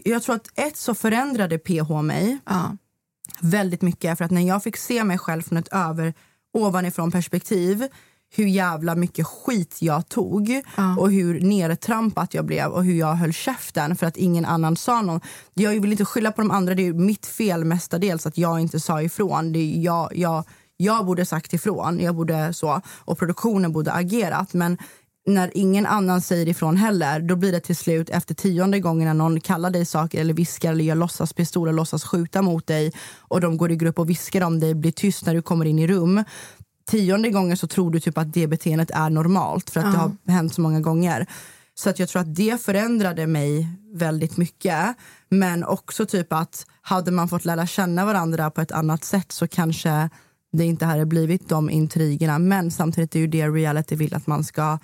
jag 0.04 0.22
tror 0.22 0.36
att 0.36 0.48
ett 0.54 0.76
så 0.76 0.94
förändrade 0.94 1.58
PH 1.58 2.02
mig 2.02 2.38
Ja. 2.44 2.76
väldigt 3.40 3.82
mycket. 3.82 4.18
För 4.18 4.24
att 4.24 4.30
när 4.30 4.48
jag 4.48 4.62
fick 4.62 4.76
se 4.76 5.04
mig 5.04 5.18
själv 5.18 5.42
från 5.42 5.58
ett 5.58 5.68
över, 5.72 6.14
ovanifrån 6.52 7.10
perspektiv 7.10 7.88
hur 8.36 8.46
jävla 8.46 8.94
mycket 8.94 9.26
skit 9.26 9.76
jag 9.80 10.08
tog 10.08 10.62
och 10.98 11.10
hur 11.10 11.40
nertrampat 11.40 12.34
jag 12.34 12.44
blev 12.44 12.70
och 12.70 12.84
hur 12.84 12.94
jag 12.94 13.14
höll 13.14 13.32
käften 13.32 13.96
för 13.96 14.06
att 14.06 14.16
ingen 14.16 14.44
annan 14.44 14.76
sa 14.76 15.02
något. 15.02 15.22
Jag 15.54 15.80
vill 15.80 15.92
inte 15.92 16.04
skylla 16.04 16.32
på 16.32 16.40
de 16.40 16.50
andra, 16.50 16.74
det 16.74 16.86
är 16.86 16.92
mitt 16.92 17.26
fel 17.26 17.64
mestadels 17.64 18.26
att 18.26 18.38
jag 18.38 18.60
inte 18.60 18.80
sa 18.80 19.02
ifrån. 19.02 19.52
Det 19.52 19.58
är 19.58 19.80
jag, 19.80 20.16
jag, 20.16 20.44
jag 20.76 21.06
borde 21.06 21.26
sagt 21.26 21.52
ifrån, 21.52 22.00
jag 22.00 22.14
borde 22.14 22.54
så, 22.54 22.80
och 23.04 23.18
produktionen 23.18 23.72
borde 23.72 23.92
agerat. 23.92 24.54
Men 24.54 24.78
när 25.26 25.50
ingen 25.54 25.86
annan 25.86 26.20
säger 26.20 26.48
ifrån 26.48 26.76
heller, 26.76 27.20
då 27.20 27.36
blir 27.36 27.52
det 27.52 27.60
till 27.60 27.76
slut 27.76 28.10
efter 28.10 28.34
tionde 28.34 28.80
gången 28.80 29.06
när 29.06 29.14
någon 29.14 29.40
kallar 29.40 29.70
dig 29.70 29.84
saker 29.84 30.20
eller 30.20 30.34
viskar 30.34 30.72
eller 30.72 30.84
gör 30.84 30.94
låtsaspistol 30.94 31.68
och 31.68 31.74
låtsas 31.74 32.04
skjuta 32.04 32.42
mot 32.42 32.66
dig 32.66 32.92
och 33.18 33.40
de 33.40 33.56
går 33.56 33.70
i 33.70 33.76
grupp 33.76 33.98
och 33.98 34.10
viskar 34.10 34.40
om 34.40 34.60
dig, 34.60 34.74
blir 34.74 34.92
tyst 34.92 35.26
när 35.26 35.34
du 35.34 35.42
kommer 35.42 35.64
in 35.64 35.78
i 35.78 35.86
rum. 35.86 36.24
Tionde 36.90 37.30
gången 37.30 37.56
så 37.56 37.66
tror 37.66 37.90
du 37.90 38.00
typ 38.00 38.18
att 38.18 38.32
det 38.32 38.46
beteendet 38.46 38.90
är 38.90 39.10
normalt 39.10 39.70
för 39.70 39.80
att 39.80 39.92
det 39.92 39.98
har 39.98 40.16
hänt 40.32 40.54
så 40.54 40.60
många 40.60 40.80
gånger. 40.80 41.26
Så 41.74 41.90
att 41.90 41.98
jag 41.98 42.08
tror 42.08 42.22
att 42.22 42.34
det 42.34 42.62
förändrade 42.62 43.26
mig 43.26 43.68
väldigt 43.94 44.36
mycket. 44.36 44.96
Men 45.28 45.64
också 45.64 46.06
typ 46.06 46.32
att 46.32 46.66
hade 46.82 47.10
man 47.10 47.28
fått 47.28 47.44
lära 47.44 47.66
känna 47.66 48.04
varandra 48.04 48.50
på 48.50 48.60
ett 48.60 48.72
annat 48.72 49.04
sätt 49.04 49.32
så 49.32 49.48
kanske 49.48 50.10
det 50.52 50.64
inte 50.64 50.84
hade 50.84 51.06
blivit 51.06 51.48
de 51.48 51.70
intrigerna. 51.70 52.38
Men 52.38 52.70
samtidigt 52.70 53.14
är 53.14 53.20
ju 53.20 53.26
det 53.26 53.48
reality 53.48 53.96
vill 53.96 54.14
att 54.14 54.26
man 54.26 54.44
ska 54.44 54.78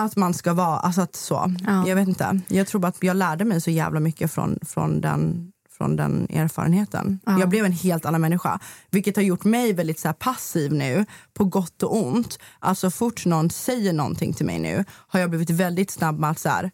att 0.00 0.16
man 0.16 0.34
ska 0.34 0.52
vara, 0.52 0.78
alltså 0.78 1.00
att 1.00 1.16
så. 1.16 1.54
Ja. 1.66 1.88
Jag 1.88 1.96
vet 1.96 2.08
inte. 2.08 2.40
Jag 2.48 2.66
tror 2.66 2.80
bara 2.80 2.88
att 2.88 3.02
jag 3.02 3.16
lärde 3.16 3.44
mig 3.44 3.60
så 3.60 3.70
jävla 3.70 4.00
mycket 4.00 4.32
från, 4.32 4.58
från, 4.62 5.00
den, 5.00 5.52
från 5.84 5.96
den 5.96 6.26
erfarenheten. 6.30 7.20
Jag 7.26 7.48
blev 7.48 7.64
en 7.64 7.72
helt 7.72 8.04
annan 8.04 8.20
människa. 8.20 8.58
Vilket 8.90 9.16
har 9.16 9.22
gjort 9.22 9.44
mig 9.44 9.72
väldigt 9.72 9.98
så 9.98 10.12
passiv 10.12 10.72
nu, 10.72 11.04
på 11.34 11.44
gott 11.44 11.82
och 11.82 11.96
ont. 12.06 12.38
Alltså 12.58 12.90
fort 12.90 13.24
någon 13.26 13.50
säger 13.50 13.92
någonting 13.92 14.32
till 14.32 14.46
mig 14.46 14.58
nu 14.58 14.84
har 14.88 15.20
jag 15.20 15.30
blivit 15.30 15.50
väldigt 15.50 15.90
snabb 15.90 16.18
med 16.18 16.30
att 16.30 16.38
så 16.38 16.48
här, 16.48 16.70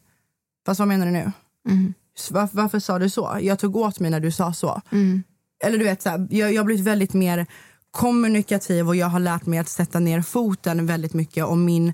fast 0.65 0.79
vad 0.79 0.87
menar 0.87 1.05
du 1.05 1.11
nu? 1.11 1.31
Varför, 2.31 2.57
varför 2.57 2.79
sa 2.79 2.99
du 2.99 3.09
så? 3.09 3.37
Jag 3.41 3.59
tog 3.59 3.75
åt 3.75 3.99
mig 3.99 4.11
när 4.11 4.19
du 4.19 4.31
sa 4.31 4.53
så. 4.53 4.81
Eller 5.63 5.77
du 5.77 5.83
vet, 5.83 6.01
så 6.01 6.09
här, 6.09 6.27
jag, 6.29 6.53
jag 6.53 6.59
har 6.61 6.65
blivit 6.65 6.85
väldigt 6.85 7.13
mer 7.13 7.45
kommunikativ 7.91 8.87
och 8.87 8.95
jag 8.95 9.07
har 9.07 9.19
lärt 9.19 9.45
mig 9.45 9.59
att 9.59 9.69
sätta 9.69 9.99
ner 9.99 10.21
foten 10.21 10.85
väldigt 10.85 11.13
mycket. 11.13 11.45
Och 11.45 11.57
min, 11.57 11.93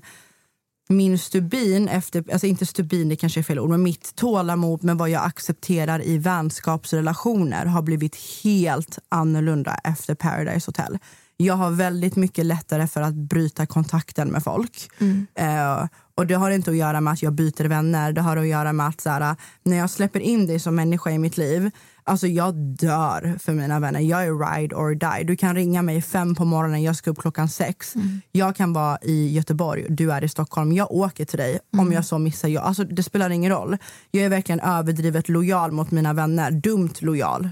min 0.88 1.18
stubin, 1.18 1.88
efter, 1.88 2.24
alltså 2.32 2.46
inte 2.46 2.66
stubin 2.66 3.08
det 3.08 3.16
kanske 3.16 3.40
är 3.40 3.44
fel 3.44 3.58
ord, 3.58 3.70
men 3.70 3.82
mitt 3.82 4.14
tålamod 4.14 4.84
med 4.84 4.98
vad 4.98 5.10
jag 5.10 5.24
accepterar 5.24 6.06
i 6.06 6.18
vänskapsrelationer 6.18 7.66
har 7.66 7.82
blivit 7.82 8.16
helt 8.44 8.98
annorlunda 9.08 9.74
efter 9.84 10.14
Paradise 10.14 10.68
Hotel. 10.68 10.98
Jag 11.36 11.54
har 11.54 11.70
väldigt 11.70 12.16
mycket 12.16 12.46
lättare 12.46 12.86
för 12.86 13.02
att 13.02 13.14
bryta 13.14 13.66
kontakten 13.66 14.28
med 14.28 14.42
folk. 14.42 14.90
Eh, 15.34 15.86
och 16.14 16.26
Det 16.26 16.34
har 16.34 16.50
inte 16.50 16.70
att 16.70 16.76
göra 16.76 17.00
med 17.00 17.12
att 17.12 17.22
jag 17.22 17.32
byter 17.32 17.64
vänner. 17.64 18.12
Det 18.12 18.20
har 18.20 18.36
att 18.36 18.46
göra 18.46 18.72
med 18.72 18.86
att 18.88 19.00
så 19.00 19.10
här, 19.10 19.36
när 19.62 19.76
jag 19.76 19.90
släpper 19.90 20.20
in 20.20 20.46
dig 20.46 20.58
som 20.58 20.74
människa 20.74 21.10
i 21.10 21.18
mitt 21.18 21.36
liv 21.36 21.70
Alltså 22.08 22.26
jag 22.26 22.54
dör 22.54 23.38
för 23.38 23.52
mina 23.52 23.80
vänner. 23.80 24.00
Jag 24.00 24.24
är 24.24 24.56
ride 24.56 24.74
or 24.74 24.94
die. 24.94 25.24
Du 25.24 25.36
kan 25.36 25.54
ringa 25.54 25.82
mig 25.82 26.02
fem 26.02 26.34
på 26.34 26.44
morgonen, 26.44 26.82
jag 26.82 26.96
ska 26.96 27.10
upp 27.10 27.18
klockan 27.18 27.48
sex. 27.48 27.94
Jag 28.32 28.56
kan 28.56 28.72
vara 28.72 28.98
i 29.02 29.32
Göteborg, 29.32 29.86
du 29.88 30.12
är 30.12 30.24
i 30.24 30.28
Stockholm. 30.28 30.72
Jag 30.72 30.92
åker 30.92 31.24
till 31.24 31.38
dig 31.38 31.58
om 31.76 31.92
jag 31.92 32.04
så 32.04 32.18
missar. 32.18 32.48
Jag. 32.48 32.64
Alltså, 32.64 32.84
det 32.84 33.02
spelar 33.02 33.30
ingen 33.30 33.52
roll. 33.52 33.76
Jag 34.10 34.24
är 34.24 34.28
verkligen 34.28 34.60
överdrivet 34.60 35.28
lojal 35.28 35.72
mot 35.72 35.90
mina 35.90 36.12
vänner. 36.12 36.50
Dumt 36.50 36.94
lojal, 37.00 37.48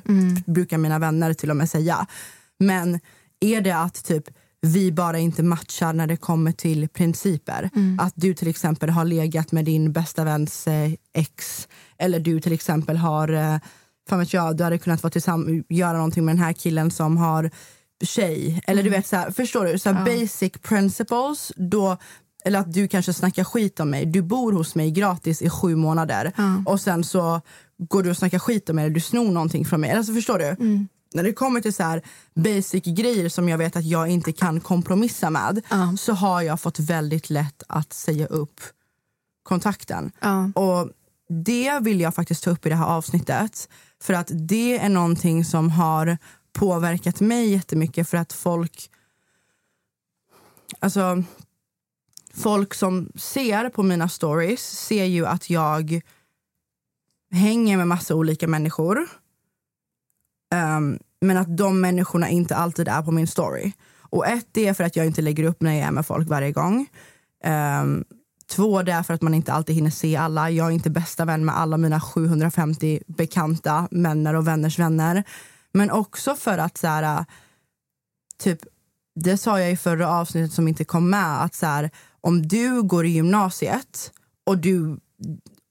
brukar 0.47 0.79
mina 0.79 0.99
vänner 0.99 1.35
till 1.35 1.51
och 1.51 1.57
med 1.57 1.71
säga. 1.71 2.07
Men 2.59 3.01
är 3.41 3.61
det 3.61 3.77
att 3.77 4.05
typ 4.05 4.25
vi 4.61 4.93
bara 4.93 5.19
inte 5.19 5.43
matchar 5.43 5.93
när 5.93 6.07
det 6.07 6.17
kommer 6.17 6.53
till 6.53 6.89
principer. 6.89 7.71
Att 7.99 8.13
du 8.17 8.35
till 8.35 8.49
exempel 8.49 8.91
har 8.91 9.05
legat 9.05 9.53
med 9.53 9.65
din 9.65 9.93
bästa 9.93 10.25
väns 10.25 10.67
eh, 10.67 10.93
ex 11.15 11.69
eller 11.99 12.21
du 12.21 12.41
till 12.41 12.53
exempel 12.53 12.97
har 12.97 13.29
eh, 13.29 13.57
fan 14.09 14.19
vet 14.19 14.33
jag, 14.33 14.57
du 14.57 14.65
hade 14.65 14.79
kunnat 14.79 15.03
vara 15.03 15.11
tillsammans, 15.11 15.65
göra 15.69 15.97
någonting 15.97 16.25
med 16.25 16.35
den 16.35 16.45
här 16.45 16.53
killen 16.53 16.91
som 16.91 17.17
har 17.17 17.51
tjej. 18.05 18.63
Eller 18.67 18.83
du 18.83 18.91
vet, 18.91 19.07
så 19.07 19.17
här, 19.17 19.31
förstår 19.31 19.65
du? 19.65 19.79
Så 19.79 19.93
här, 19.93 20.05
Basic 20.05 20.53
principles. 20.63 21.53
Då, 21.57 21.97
eller 22.45 22.59
att 22.59 22.73
du 22.73 22.89
kanske 22.89 23.13
snackar 23.13 23.45
skit 23.45 23.81
om 23.81 23.91
mig. 23.91 24.07
Du 24.07 24.23
bor 24.23 24.53
hos 24.53 24.75
mig 24.75 24.91
gratis 24.91 25.43
i 25.43 25.51
sju 25.51 25.77
månader 25.77 26.33
och 26.67 26.81
sen 26.81 27.05
så 27.05 27.41
går 27.79 28.03
du 28.03 28.11
och 28.11 28.17
snackar 28.17 28.39
skit 28.39 28.71
om 28.71 28.77
mig 28.77 28.85
eller 28.85 28.95
du 28.95 29.01
snor 29.01 29.33
någonting 29.33 29.65
från 29.65 29.81
mig. 29.81 29.91
Alltså, 29.91 30.15
förstår 30.15 30.39
du? 30.39 30.57
När 31.15 31.23
det 31.23 31.33
kommer 31.33 31.61
till 31.61 31.75
så 31.75 31.83
här 31.83 32.03
basic 32.35 32.85
grejer 32.85 33.29
som 33.29 33.49
jag 33.49 33.59
vet 33.59 33.77
att 33.77 33.85
jag 33.85 34.09
inte 34.09 34.33
kan 34.33 34.61
kompromissa 34.61 35.31
med 35.31 35.63
så 35.99 36.13
har 36.13 36.43
jag 36.43 36.61
fått 36.61 36.79
väldigt 36.79 37.31
lätt 37.31 37.63
att 37.69 37.93
säga 37.93 38.27
upp 38.27 38.61
kontakten. 39.43 40.13
Ja. 40.21 40.51
Och 40.55 40.91
det 41.45 41.79
vill 41.81 42.01
jag 42.01 42.15
faktiskt 42.15 42.45
ta 42.45 42.51
upp 42.51 42.67
i 42.67 42.69
det 42.69 42.77
här 42.77 42.87
avsnittet. 42.87 43.69
För 44.03 44.15
att 44.15 44.31
det 44.33 44.79
är 44.79 44.89
någonting 44.89 45.45
som 45.45 45.71
har 45.71 46.19
påverkat 46.53 47.21
mig 47.21 47.49
jättemycket 47.51 48.09
för 48.09 48.19
att 48.19 48.33
folk... 48.33 48.91
Alltså, 50.79 51.23
folk 52.35 52.75
som 52.75 53.13
ser 53.15 53.69
på 53.69 53.83
mina 53.83 54.09
stories 54.09 54.61
ser 54.61 55.05
ju 55.05 55.27
att 55.27 55.51
jag 55.51 56.01
hänger 57.31 57.77
med 57.77 57.89
massa 57.89 58.15
olika 58.15 58.49
människor. 58.49 59.09
Um, 60.55 60.99
men 61.21 61.37
att 61.37 61.57
de 61.57 61.81
människorna 61.81 62.29
inte 62.29 62.57
alltid 62.57 62.89
är 62.89 63.03
på 63.03 63.11
min 63.11 63.27
story. 63.27 63.73
Och 64.01 64.27
ett, 64.27 64.47
det 64.53 64.67
är 64.67 64.75
för 64.75 64.85
att 64.85 64.97
jag 64.97 65.07
inte 65.07 65.23
lägger 65.23 65.45
upp 65.45 65.61
när 65.61 65.75
jag 65.75 65.87
är 65.87 65.91
med 65.91 66.07
folk 66.07 66.29
varje 66.29 66.53
gång. 66.53 66.87
Um, 67.45 68.05
Två, 68.51 68.83
det 68.83 68.93
är 68.93 69.03
för 69.03 69.15
att 69.15 69.23
man 69.23 69.35
inte 69.35 69.53
alltid 69.53 69.75
hinner 69.75 69.91
se 69.91 70.17
alla. 70.17 70.51
Jag 70.51 70.67
är 70.67 70.71
inte 70.71 70.91
bästa 70.91 71.25
vän 71.25 71.45
med 71.45 71.59
alla 71.59 71.77
mina 71.77 72.01
750 72.01 73.01
bekanta, 73.07 73.89
vänner 73.91 74.35
och 74.35 74.47
vänners 74.47 74.79
vänner. 74.79 75.25
Men 75.73 75.91
också 75.91 76.35
för 76.35 76.59
att 76.59 76.79
så 76.79 76.87
här, 76.87 77.25
typ, 78.39 78.59
det 79.15 79.37
sa 79.37 79.61
jag 79.61 79.73
i 79.73 79.77
förra 79.77 80.09
avsnittet 80.09 80.53
som 80.53 80.69
inte 80.69 80.85
kom 80.85 81.11
med, 81.11 81.43
att 81.43 81.55
så 81.55 81.67
här, 81.67 81.91
om 82.21 82.49
du 82.49 82.83
går 82.83 83.07
i 83.07 83.09
gymnasiet 83.09 84.13
och 84.45 84.59
du 84.59 84.99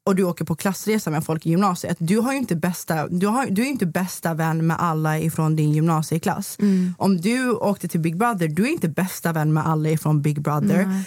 och 0.06 0.16
du 0.16 0.24
åker 0.24 0.46
på 0.46 0.56
klassresa 0.56 1.12
med 1.12 1.26
folk 1.26 1.46
i 1.46 1.50
gymnasiet. 1.50 1.98
Du, 2.00 2.20
har 2.20 2.34
inte 2.34 2.56
bästa, 2.56 3.08
du, 3.08 3.28
har, 3.28 3.46
du 3.46 3.62
är 3.62 3.66
inte 3.66 3.86
bästa 3.86 4.34
vän 4.34 4.68
med 4.68 4.78
alla 4.80 5.20
ifrån 5.20 5.56
din 5.56 5.72
gymnasieklass. 5.72 6.58
Om 6.98 7.22
du 7.22 7.52
åkte 7.52 7.88
till 7.88 8.00
Big 8.00 8.18
Brother, 8.18 8.48
du 8.48 8.64
är 8.64 8.72
inte 8.72 8.90
bästa 8.90 9.34
vän 9.34 9.54
med 9.54 9.68
alla 9.68 9.90
ifrån 9.90 10.22
Big 10.22 10.42
Brother. 10.42 11.04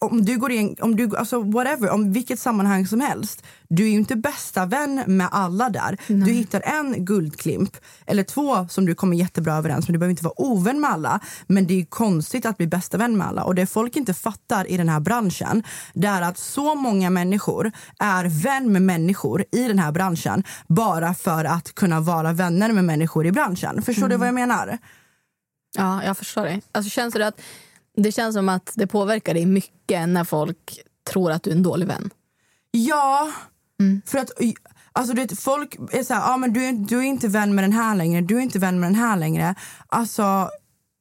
Om 0.00 0.24
du 0.24 0.38
går 0.38 0.52
in, 0.52 0.76
om 0.80 0.96
du, 0.96 1.16
alltså 1.16 1.40
whatever, 1.40 1.90
om 1.90 2.12
vilket 2.12 2.38
sammanhang 2.38 2.86
som 2.86 3.00
helst. 3.00 3.44
Du 3.68 3.84
är 3.84 3.92
inte 3.92 4.16
bästa 4.16 4.66
vän 4.66 5.02
med 5.06 5.28
alla 5.30 5.70
där. 5.70 5.98
Du 6.06 6.32
hittar 6.32 6.60
en 6.60 7.04
guldklimp 7.04 7.76
eller 8.06 8.22
två 8.22 8.68
som 8.68 8.86
du 8.86 8.94
kommer 8.94 9.16
jättebra 9.16 9.54
överens 9.54 9.88
med. 9.88 9.94
Du 9.94 9.98
behöver 9.98 10.10
inte 10.10 10.24
vara 10.24 10.40
ovän 10.40 10.80
med 10.80 10.90
alla. 10.90 11.20
Men 11.46 11.66
det 11.66 11.80
är 11.80 11.84
konstigt 11.84 12.46
att 12.46 12.56
bli 12.56 12.66
bästa 12.66 12.98
vän 12.98 13.16
med 13.16 13.26
alla. 13.26 13.44
Och 13.44 13.54
det 13.54 13.66
folk 13.66 13.96
inte 13.96 14.14
fattar 14.14 14.70
i 14.70 14.76
den 14.76 14.88
här 14.88 15.00
branschen 15.00 15.62
det 15.94 16.08
är 16.08 16.22
att 16.22 16.38
så 16.38 16.74
många 16.74 17.10
människor 17.10 17.72
är 17.98 18.42
vän 18.42 18.72
med 18.72 18.82
människor 18.82 19.44
i 19.52 19.68
den 19.68 19.78
här 19.78 19.92
branschen 19.92 20.44
bara 20.68 21.14
för 21.14 21.44
att 21.44 21.74
kunna 21.74 22.00
vara 22.00 22.32
vänner 22.32 22.72
med 22.72 22.84
människor 22.84 23.26
i 23.26 23.32
branschen. 23.32 23.82
Förstår 23.82 24.08
du 24.08 24.16
vad 24.16 24.28
jag 24.28 24.34
menar? 24.34 24.78
Ja, 25.76 26.04
jag 26.04 26.18
förstår 26.18 26.42
dig. 26.42 26.62
Alltså, 26.72 26.90
känns 26.90 27.14
det, 27.14 27.26
att, 27.26 27.40
det 27.96 28.12
känns 28.12 28.34
som 28.34 28.48
att 28.48 28.72
det 28.74 28.86
påverkar 28.86 29.34
dig 29.34 29.46
mycket 29.46 30.08
när 30.08 30.24
folk 30.24 30.80
tror 31.10 31.32
att 31.32 31.42
du 31.42 31.50
är 31.50 31.54
en 31.54 31.62
dålig 31.62 31.86
vän. 31.86 32.10
Ja, 32.70 33.32
för 34.06 34.18
att 34.18 34.30
alltså, 34.92 35.14
det, 35.14 35.40
folk 35.40 35.76
är 35.92 36.02
så 36.02 36.14
här, 36.14 36.34
ah, 36.34 36.36
men 36.36 36.52
du, 36.52 36.64
är, 36.64 36.72
du 36.72 36.98
är 36.98 37.02
inte 37.02 37.28
vän 37.28 37.54
med 37.54 37.64
den 37.64 37.72
här 37.72 37.94
längre, 37.94 38.20
du 38.20 38.36
är 38.36 38.40
inte 38.40 38.58
vän 38.58 38.80
med 38.80 38.88
den 38.90 38.94
här 38.94 39.16
längre. 39.16 39.54
Alltså, 39.86 40.48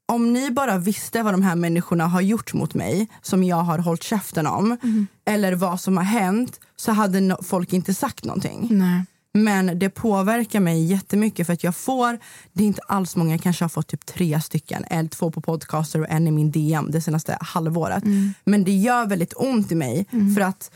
om 0.06 0.34
ni 0.34 0.52
bara 0.52 0.78
visste 0.78 1.24
vad 1.24 1.34
de 1.34 1.42
här 1.42 1.56
människorna 1.56 2.08
har 2.08 2.22
gjort 2.22 2.54
mot 2.54 2.74
mig 2.74 3.08
som 3.22 3.44
jag 3.44 3.58
har 3.58 3.78
hållit 3.78 4.04
käften 4.04 4.48
om 4.48 4.78
eller 5.26 5.56
vad 5.56 5.82
som 5.82 5.98
har 5.98 6.04
hänt 6.04 6.60
så 6.76 6.92
hade 6.92 7.22
no 7.22 7.44
folk 7.44 7.74
inte 7.74 7.94
sagt 7.94 8.26
någonting. 8.26 8.68
Nej. 8.72 9.06
Men 9.34 9.80
det 9.80 9.90
påverkar 9.90 10.60
mig 10.60 10.84
jättemycket 10.84 11.48
för 11.48 11.54
att 11.54 11.64
jag 11.64 11.76
får, 11.76 12.18
det 12.52 12.64
är 12.64 12.68
inte 12.68 12.82
alls 12.88 13.16
många, 13.16 13.32
jag 13.32 13.42
kanske 13.42 13.64
har 13.64 13.70
fått 13.70 13.88
typ 13.88 14.06
tre 14.06 14.42
stycken, 14.42 14.86
en, 14.90 15.10
två 15.10 15.32
på 15.32 15.42
podcaster 15.42 16.00
och 16.02 16.10
en 16.10 16.28
i 16.28 16.32
min 16.32 16.52
DM 16.52 16.92
det 16.92 17.02
senaste 17.02 17.38
halvåret. 17.42 18.04
Men 18.44 18.64
det 18.64 18.72
gör 18.72 19.06
väldigt 19.06 19.34
ont 19.38 19.72
i 19.72 19.76
mig 19.76 20.06
för 20.36 20.42
att 20.42 20.72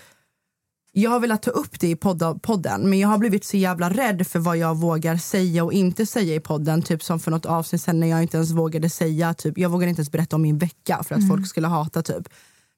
jag 0.92 1.12
har 1.12 1.20
velat 1.20 1.42
ta 1.42 1.52
upp 1.52 1.80
det 1.80 1.88
i 1.88 1.96
podden 2.42 2.90
men 2.90 3.00
jag 3.00 3.08
har 3.08 3.18
blivit 3.18 3.46
så 3.46 3.58
jävla 3.58 3.90
rädd 3.90 4.28
för 4.28 4.40
vad 4.40 4.58
jag 4.58 4.78
vågar 4.78 5.18
säga 5.18 5.64
och 5.64 5.74
inte 5.74 6.06
säga 6.06 6.36
i 6.36 6.40
podden. 6.40 6.82
Typ 6.82 7.04
som 7.04 7.20
för 7.20 7.32
något 7.32 7.46
avsnitt 7.46 7.82
sen 7.82 8.00
när 8.00 8.08
jag 8.08 8.22
inte 8.22 8.38
ens 8.38 8.52
vågade 8.52 8.90
säga, 8.90 9.34
typ, 9.34 9.58
jag 9.58 9.70
vågade 9.70 9.90
inte 9.90 10.00
ens 10.00 10.12
berätta 10.12 10.36
om 10.36 10.42
min 10.42 10.58
vecka 10.58 11.04
för 11.08 11.16
att 11.16 11.28
folk 11.28 11.48
skulle 11.48 11.68
hata 11.68 12.02
typ. 12.02 12.30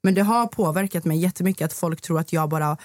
Men 0.04 0.14
det 0.14 0.22
har 0.22 0.48
påverkat 0.48 1.06
mig 1.06 1.18
jättemycket 1.18 1.66
att 1.66 1.74
folk 1.74 2.02
tror 2.02 2.20
att 2.20 2.34
jag 2.34 2.50
bara 2.50 2.78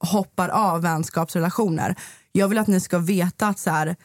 hoppar 0.00 0.48
av 0.48 0.82
vänskapsrelationer. 0.82 1.96
Jag 2.32 2.48
vill 2.48 2.58
att 2.58 2.66
ni 2.66 2.80
ska 2.80 2.98
veta 2.98 3.48
att 3.48 3.58
så 3.58 3.70
här, 3.70 3.96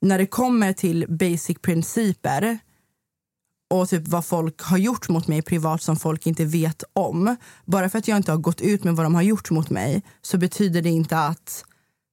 när 0.00 0.18
det 0.18 0.26
kommer 0.26 0.72
till 0.72 1.06
basic 1.08 1.58
principer 1.62 2.58
och 3.70 3.88
typ 3.88 4.08
vad 4.08 4.26
folk 4.26 4.62
har 4.62 4.78
gjort 4.78 5.08
mot 5.08 5.28
mig 5.28 5.42
privat 5.42 5.82
som 5.82 5.96
folk 5.96 6.26
inte 6.26 6.44
vet 6.44 6.84
om. 6.92 7.36
Bara 7.64 7.88
för 7.88 7.98
att 7.98 8.08
jag 8.08 8.16
inte 8.16 8.32
har 8.32 8.38
gått 8.38 8.60
ut 8.60 8.84
med 8.84 8.96
vad 8.96 9.06
de 9.06 9.14
har 9.14 9.22
gjort 9.22 9.50
mot 9.50 9.70
mig 9.70 10.02
så 10.22 10.38
betyder 10.38 10.82
det 10.82 10.90
inte 10.90 11.18
att 11.18 11.64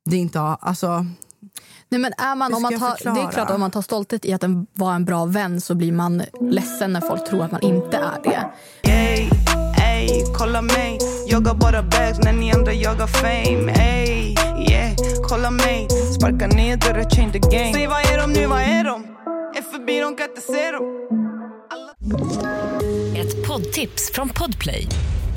det 0.09 0.17
inte 0.17 0.39
har... 0.39 0.57
Alltså, 0.61 1.05
Nej, 1.89 1.99
men 1.99 2.13
är 2.17 2.35
man, 2.35 2.53
om 2.53 2.61
man 2.61 2.79
tar, 2.79 3.13
det 3.13 3.21
är 3.21 3.31
klart 3.31 3.49
att 3.49 3.55
om 3.55 3.59
man 3.59 3.71
tar 3.71 3.81
stolthet 3.81 4.25
i 4.25 4.33
att 4.33 4.43
en, 4.43 4.67
vara 4.73 4.95
en 4.95 5.05
bra 5.05 5.25
vän 5.25 5.61
så 5.61 5.75
blir 5.75 5.91
man 5.91 6.23
ledsen 6.41 6.93
när 6.93 7.01
folk 7.01 7.29
tror 7.29 7.43
att 7.43 7.51
man 7.51 7.61
inte 7.61 7.97
är 7.97 8.23
det. 8.23 8.51
Ey, 8.89 9.29
ey, 9.77 10.23
kolla 10.37 10.61
mig 10.61 11.12
Jagar 11.27 11.53
bara 11.53 11.83
bags 11.83 12.19
när 12.19 12.33
ni 12.33 12.51
andra 12.51 12.73
jagar 12.73 13.07
fame 13.07 13.71
Ey, 13.71 14.35
yeah, 14.69 14.95
kolla 15.23 15.51
mig 15.51 15.87
Sparka 15.89 16.47
ner 16.47 16.77
dörrar, 16.77 17.09
change 17.09 17.31
the 17.31 17.39
game 17.39 17.73
Säg 17.73 17.87
vad 17.87 17.99
är 17.99 18.17
de 18.17 18.33
nu, 18.33 18.47
vad 18.47 18.61
är 18.61 18.83
de? 18.83 19.03
Är 19.57 19.61
förbi, 19.61 19.99
de 19.99 20.15
kan 20.15 20.29
inte 20.29 20.41
se 20.41 20.71
dem 20.71 20.83
Ett 23.15 23.47
poddtips 23.47 24.11
från 24.13 24.29
Podplay. 24.29 24.87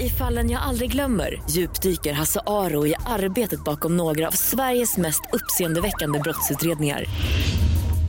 I 0.01 0.09
fallen 0.09 0.51
jag 0.51 0.63
aldrig 0.63 0.93
glömmer 0.93 1.43
djupdyker 1.51 2.13
Hasse 2.13 2.41
Aro 2.47 2.87
i 2.87 2.95
arbetet 3.07 3.65
bakom 3.65 3.97
några 3.97 4.29
av 4.29 4.33
Sveriges 4.33 4.97
mest 4.97 5.23
uppseendeväckande 5.33 6.19
brottsutredningar. 6.19 7.05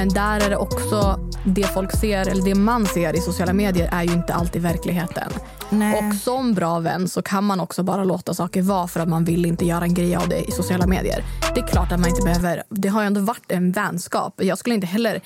Men 0.00 0.08
där 0.08 0.40
är 0.40 0.50
det 0.50 0.56
också 0.56 1.20
det 1.44 1.66
folk 1.66 1.96
ser, 2.00 2.28
eller 2.28 2.44
det 2.44 2.54
man 2.54 2.86
ser 2.86 3.16
i 3.16 3.20
sociala 3.20 3.52
medier 3.52 3.88
är 3.92 4.02
ju 4.02 4.12
inte 4.12 4.34
alltid 4.34 4.62
verkligheten. 4.62 5.32
Nej. 5.70 5.98
Och 5.98 6.14
som 6.14 6.54
bra 6.54 6.78
vän 6.78 7.08
så 7.08 7.22
kan 7.22 7.44
man 7.44 7.60
också 7.60 7.82
bara 7.82 8.04
låta 8.04 8.34
saker 8.34 8.62
vara 8.62 8.88
för 8.88 9.00
att 9.00 9.08
man 9.08 9.24
vill 9.24 9.46
inte 9.46 9.66
göra 9.66 9.84
en 9.84 9.94
grej 9.94 10.16
av 10.16 10.28
det 10.28 10.40
i 10.48 10.50
sociala 10.50 10.86
medier. 10.86 11.24
Det 11.54 11.60
är 11.60 11.66
klart 11.66 11.92
att 11.92 12.00
man 12.00 12.08
inte 12.08 12.22
behöver, 12.22 12.62
det 12.68 12.88
har 12.88 13.00
ju 13.00 13.06
ändå 13.06 13.20
varit 13.20 13.52
en 13.52 13.72
vänskap. 13.72 14.34
Jag 14.42 14.58
skulle 14.58 14.74
inte 14.74 14.86
heller 14.86 15.20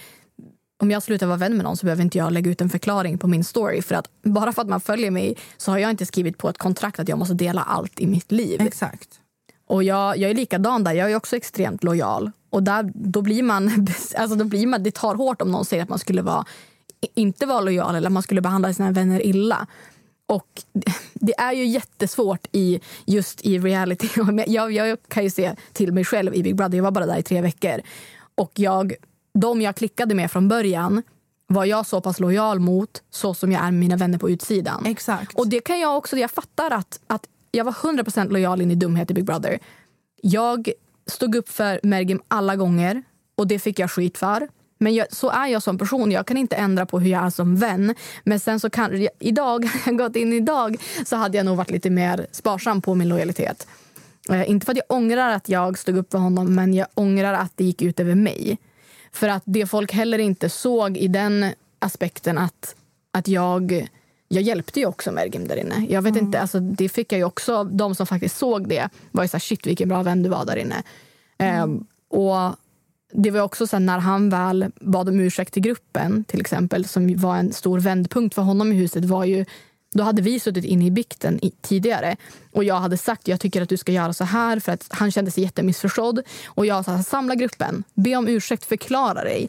om 0.82 0.90
jag 0.90 1.02
slutar 1.02 1.26
vara 1.26 1.36
vän 1.36 1.56
med 1.56 1.64
någon 1.64 1.76
så 1.76 1.86
behöver 1.86 2.02
inte 2.02 2.18
jag 2.18 2.32
lägga 2.32 2.50
ut 2.50 2.60
en 2.60 2.70
förklaring 2.70 3.18
på 3.18 3.26
min 3.26 3.44
story. 3.44 3.82
För 3.82 3.94
att 3.94 4.08
bara 4.22 4.52
för 4.52 4.62
att 4.62 4.68
man 4.68 4.80
följer 4.80 5.10
mig 5.10 5.36
så 5.56 5.70
har 5.70 5.78
jag 5.78 5.90
inte 5.90 6.06
skrivit 6.06 6.38
på 6.38 6.48
ett 6.48 6.58
kontrakt 6.58 7.00
att 7.00 7.08
jag 7.08 7.18
måste 7.18 7.34
dela 7.34 7.62
allt 7.62 8.00
i 8.00 8.06
mitt 8.06 8.32
liv. 8.32 8.60
exakt. 8.60 9.20
Och 9.66 9.82
jag, 9.84 10.18
jag 10.18 10.30
är 10.30 10.34
likadan 10.34 10.84
där. 10.84 10.92
Jag 10.92 11.10
är 11.10 11.16
också 11.16 11.36
extremt 11.36 11.84
lojal. 11.84 12.30
Och 12.50 12.62
där, 12.62 12.90
då 12.94 13.22
blir 13.22 13.42
man, 13.42 13.86
alltså 14.16 14.36
då 14.36 14.44
blir 14.44 14.66
man, 14.66 14.82
det 14.82 14.94
tar 14.94 15.14
hårt 15.14 15.42
om 15.42 15.50
någon 15.50 15.64
säger 15.64 15.82
att 15.82 15.88
man 15.88 15.98
skulle 15.98 16.22
vara, 16.22 16.44
inte 17.14 17.46
vara 17.46 17.60
lojal 17.60 17.94
eller 17.94 18.06
att 18.06 18.12
man 18.12 18.22
skulle 18.22 18.40
behandla 18.40 18.74
sina 18.74 18.90
vänner 18.90 19.26
illa. 19.26 19.66
Och 20.26 20.48
det 21.14 21.34
är 21.38 21.52
ju 21.52 21.66
jättesvårt 21.66 22.46
i 22.52 22.80
just 23.04 23.40
i 23.40 23.58
reality. 23.58 24.08
Jag, 24.46 24.72
jag 24.72 24.98
kan 25.08 25.24
ju 25.24 25.30
se 25.30 25.54
till 25.72 25.92
mig 25.92 26.04
själv 26.04 26.34
i 26.34 26.42
Big 26.42 26.56
Brother. 26.56 26.76
Jag 26.76 26.84
var 26.84 26.90
bara 26.90 27.06
där 27.06 27.18
i 27.18 27.22
tre 27.22 27.40
veckor. 27.40 27.80
Och 28.34 28.52
jag, 28.54 28.94
de 29.34 29.62
jag 29.62 29.76
klickade 29.76 30.14
med 30.14 30.30
från 30.30 30.48
början 30.48 31.02
var 31.46 31.64
jag 31.64 31.86
så 31.86 32.00
pass 32.00 32.20
lojal 32.20 32.58
mot 32.58 33.02
så 33.10 33.34
som 33.34 33.52
jag 33.52 33.60
är 33.60 33.70
med 33.70 33.80
mina 33.80 33.96
vänner 33.96 34.18
på 34.18 34.30
utsidan. 34.30 34.86
Exakt. 34.86 35.34
Och 35.34 35.48
det 35.48 35.60
kan 35.60 35.80
jag 35.80 35.96
också, 35.96 36.16
jag 36.16 36.30
fattar 36.30 36.70
att, 36.70 37.00
att 37.06 37.26
jag 37.54 37.64
var 37.64 37.72
100% 37.72 38.30
lojal 38.30 38.60
in 38.60 38.70
i 38.70 38.74
dumhet 38.74 39.10
i 39.10 39.14
Big 39.14 39.24
Brother. 39.24 39.58
Jag 40.22 40.70
stod 41.06 41.34
upp 41.34 41.48
för 41.48 41.80
Mergim 41.82 42.22
alla 42.28 42.56
gånger 42.56 43.02
och 43.34 43.46
det 43.46 43.58
fick 43.58 43.78
jag 43.78 43.90
skit 43.90 44.18
för. 44.18 44.48
Men 44.78 44.94
jag, 44.94 45.12
så 45.12 45.30
är 45.30 45.46
jag 45.46 45.62
som 45.62 45.78
person. 45.78 46.10
Jag 46.10 46.26
kan 46.26 46.36
inte 46.36 46.56
ändra 46.56 46.86
på 46.86 47.00
hur 47.00 47.10
jag 47.10 47.24
är 47.24 47.30
som 47.30 47.56
vän. 47.56 47.94
Men 48.24 48.40
sen 48.40 48.60
så 48.60 48.70
kan 48.70 49.08
idag, 49.18 49.68
gått 49.86 50.16
in 50.16 50.32
idag, 50.32 50.76
så 51.06 51.16
hade 51.16 51.36
jag 51.36 51.46
nog 51.46 51.56
varit 51.56 51.70
lite 51.70 51.90
mer 51.90 52.26
sparsam 52.32 52.82
på 52.82 52.94
min 52.94 53.08
lojalitet. 53.08 53.66
Eh, 54.30 54.50
inte 54.50 54.66
för 54.66 54.72
att 54.72 54.78
jag 54.88 54.96
ångrar 54.96 55.30
att 55.30 55.48
jag 55.48 55.78
stod 55.78 55.96
upp 55.96 56.10
för 56.10 56.18
honom, 56.18 56.54
men 56.54 56.74
jag 56.74 56.86
ångrar 56.94 57.34
att 57.34 57.52
det 57.54 57.64
gick 57.64 57.82
ut 57.82 58.00
över 58.00 58.14
mig. 58.14 58.58
För 59.12 59.28
att 59.28 59.42
det 59.46 59.66
folk 59.66 59.92
heller 59.92 60.18
inte 60.18 60.48
såg 60.48 60.96
i 60.96 61.08
den 61.08 61.46
aspekten 61.78 62.38
att, 62.38 62.74
att 63.12 63.28
jag 63.28 63.88
jag 64.28 64.42
hjälpte 64.42 64.80
ju 64.80 64.86
också 64.86 65.12
Mergim 65.12 65.48
där 65.48 65.56
inne. 65.56 65.86
Jag 65.88 66.02
vet 66.02 66.16
inte, 66.16 66.40
alltså, 66.40 66.60
det 66.60 66.88
fick 66.88 67.12
jag 67.12 67.26
också. 67.26 67.64
De 67.64 67.94
som 67.94 68.06
faktiskt 68.06 68.36
såg 68.36 68.68
det 68.68 68.88
var 69.10 69.24
ju 69.24 69.28
så 69.28 69.36
här, 69.36 69.40
shit 69.40 69.66
vilken 69.66 69.88
bra 69.88 70.02
vän 70.02 70.22
du 70.22 70.28
var 70.28 70.44
där 70.44 70.56
inne. 70.56 70.82
Ehm, 71.38 71.86
och 72.08 72.56
det 73.12 73.30
var 73.30 73.40
också 73.40 73.66
så 73.66 73.76
här, 73.76 73.80
när 73.80 73.98
han 73.98 74.30
väl 74.30 74.66
bad 74.80 75.08
om 75.08 75.20
ursäkt 75.20 75.54
till 75.54 75.62
gruppen 75.62 76.24
till 76.24 76.40
exempel 76.40 76.84
som 76.84 77.16
var 77.16 77.36
en 77.36 77.52
stor 77.52 77.80
vändpunkt 77.80 78.34
för 78.34 78.42
honom 78.42 78.72
i 78.72 78.74
huset 78.74 79.04
var 79.04 79.24
ju 79.24 79.44
då 79.94 80.04
hade 80.04 80.22
vi 80.22 80.40
suttit 80.40 80.64
inne 80.64 80.86
i 80.86 80.90
bikten 80.90 81.40
tidigare 81.60 82.16
och 82.52 82.64
jag 82.64 82.74
hade 82.74 82.96
sagt 82.96 83.28
jag 83.28 83.40
tycker 83.40 83.62
att 83.62 83.68
du 83.68 83.76
ska 83.76 83.92
göra 83.92 84.12
så 84.12 84.24
här 84.24 84.60
för 84.60 84.72
att 84.72 84.86
han 84.90 85.10
kände 85.10 85.30
sig 85.30 85.42
jättemissförstådd. 85.44 86.20
Och 86.46 86.66
jag 86.66 86.84
sa 86.84 87.02
samla 87.02 87.34
gruppen, 87.34 87.84
be 87.94 88.16
om 88.16 88.28
ursäkt, 88.28 88.64
förklara 88.64 89.24
dig, 89.24 89.48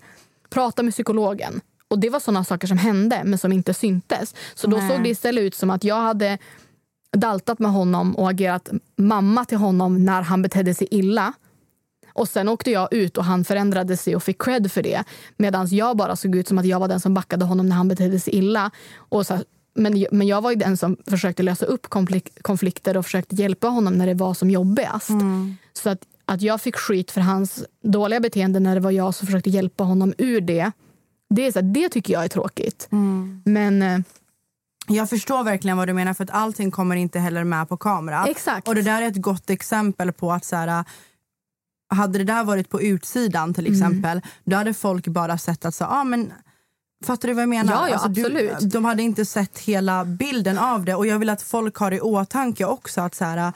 prata 0.50 0.84
med 0.84 0.94
psykologen. 0.94 1.62
Och 1.88 2.00
det 2.00 2.10
var 2.10 2.19
såna 2.19 2.43
saker 2.43 2.67
som 2.67 2.78
hände 2.78 3.21
men 3.26 3.39
som 3.39 3.52
inte 3.52 3.74
syntes. 3.74 4.36
Så 4.56 4.67
då 4.67 4.78
Nej. 4.78 4.89
såg 4.89 5.04
det 5.04 5.10
istället 5.10 5.41
ut 5.41 5.56
som 5.56 5.69
att 5.69 5.84
jag 5.84 6.02
hade 6.02 6.38
daltat 7.17 7.60
med 7.60 7.71
honom 7.71 8.15
och 8.15 8.30
agerat 8.30 8.69
mamma 8.95 9.45
till 9.45 9.58
honom 9.58 10.06
när 10.06 10.21
han 10.21 10.41
betedde 10.41 10.74
sig 10.74 10.88
illa. 10.91 11.34
Och 12.13 12.28
sen 12.28 12.50
åkte 12.50 12.71
jag 12.71 12.93
ut 12.93 13.17
och 13.17 13.26
han 13.26 13.45
förändrade 13.45 13.98
sig 13.98 14.15
och 14.15 14.24
fick 14.24 14.41
cred 14.41 14.71
för 14.71 14.84
det. 14.84 15.04
Medan 15.38 15.67
jag 15.67 15.98
bara 15.98 16.15
såg 16.15 16.36
ut 16.36 16.48
som 16.48 16.58
att 16.58 16.65
jag 16.65 16.80
var 16.80 16.88
den 16.88 17.00
som 17.00 17.13
backade 17.13 17.45
honom 17.45 17.69
när 17.69 17.76
han 17.76 17.88
betedde 17.88 18.19
sig 18.19 18.36
illa. 18.36 18.71
Och 18.95 19.26
så 19.28 19.34
här, 19.34 19.43
men, 19.76 20.06
men 20.12 20.28
jag 20.28 20.41
var 20.41 20.50
ju 20.52 20.56
den 20.56 20.78
som 20.78 20.98
försökte 21.08 21.43
lösa 21.43 21.65
upp 21.65 21.89
konflik- 21.89 22.41
konflikter 22.41 22.98
och 22.98 23.06
försökte 23.06 23.36
hjälpa 23.36 23.67
honom 23.67 23.93
när 23.93 24.08
det 24.08 24.13
var 24.13 24.34
som 24.34 24.50
jobbigast. 24.50 25.10
Så 25.74 25.89
att, 25.89 26.00
att 26.26 26.41
jag 26.41 26.62
fick 26.62 26.76
skit 26.76 27.12
för 27.12 27.21
hans 27.21 27.63
dåliga 27.84 28.19
beteende 28.19 28.60
när 28.60 28.76
det 28.76 28.82
var 28.82 28.91
jag 28.91 29.15
som 29.15 29.26
försökte 29.26 29.50
hjälpa 29.50 29.84
honom 29.84 30.13
ur 30.17 30.41
det. 30.41 30.71
Det, 31.30 31.48
är 31.48 31.52
så 31.52 31.60
här, 31.60 31.68
det 31.74 31.90
tycker 31.90 32.14
jag 32.14 32.24
är 32.24 32.28
tråkigt. 32.28 32.88
Men 33.46 33.82
eh, 33.82 34.00
Jag 34.88 35.10
förstår 35.10 35.43
verkligen 35.43 35.78
vad 35.78 35.88
du 35.88 35.93
menar 35.93 36.14
för 36.14 36.24
att 36.24 36.30
allting 36.30 36.72
kommer 36.72 36.95
inte 36.95 37.20
heller 37.20 37.43
med 37.43 37.70
på 37.70 37.78
kamera. 37.78 38.26
Exakt. 38.28 38.68
Och 38.68 38.76
det 38.76 38.82
där 38.82 39.02
är 39.02 39.08
ett 39.08 39.22
gott 39.22 39.49
exempel 39.49 40.12
på 40.12 40.32
att 40.32 40.45
så 40.45 40.56
här, 40.56 40.86
hade 41.89 42.18
det 42.18 42.24
där 42.24 42.43
varit 42.43 42.70
på 42.70 42.82
utsidan 42.82 43.54
till 43.54 43.68
Mm. 43.68 43.74
exempel, 43.78 44.22
då 44.43 44.56
hade 44.58 44.74
folk 44.74 45.08
bara 45.08 45.38
sett 45.38 45.66
att 45.66 45.76
så, 45.76 45.86
ah, 45.86 46.04
men 46.04 46.34
Fattar 47.06 47.28
du 47.28 47.34
vad 47.34 47.41
jag 47.41 47.49
menar? 47.49 47.74
Ja, 47.74 47.88
ja, 47.89 47.93
Alltså, 47.93 48.08
absolut. 48.10 48.60
Du, 48.60 48.68
de 48.68 48.86
hade 48.86 49.04
inte 49.04 49.26
sett 49.26 49.60
hela 49.60 50.06
bilden 50.06 50.58
av 50.58 50.86
det. 50.86 50.95
Och 50.95 51.08
jag 51.08 51.20
vill 51.20 51.30
att 51.30 51.41
folk 51.41 51.76
har 51.76 51.91
i 51.91 51.99
åtanke 52.02 52.66
också 52.66 53.02
att 53.02 53.16
så 53.16 53.26
här, 53.26 53.54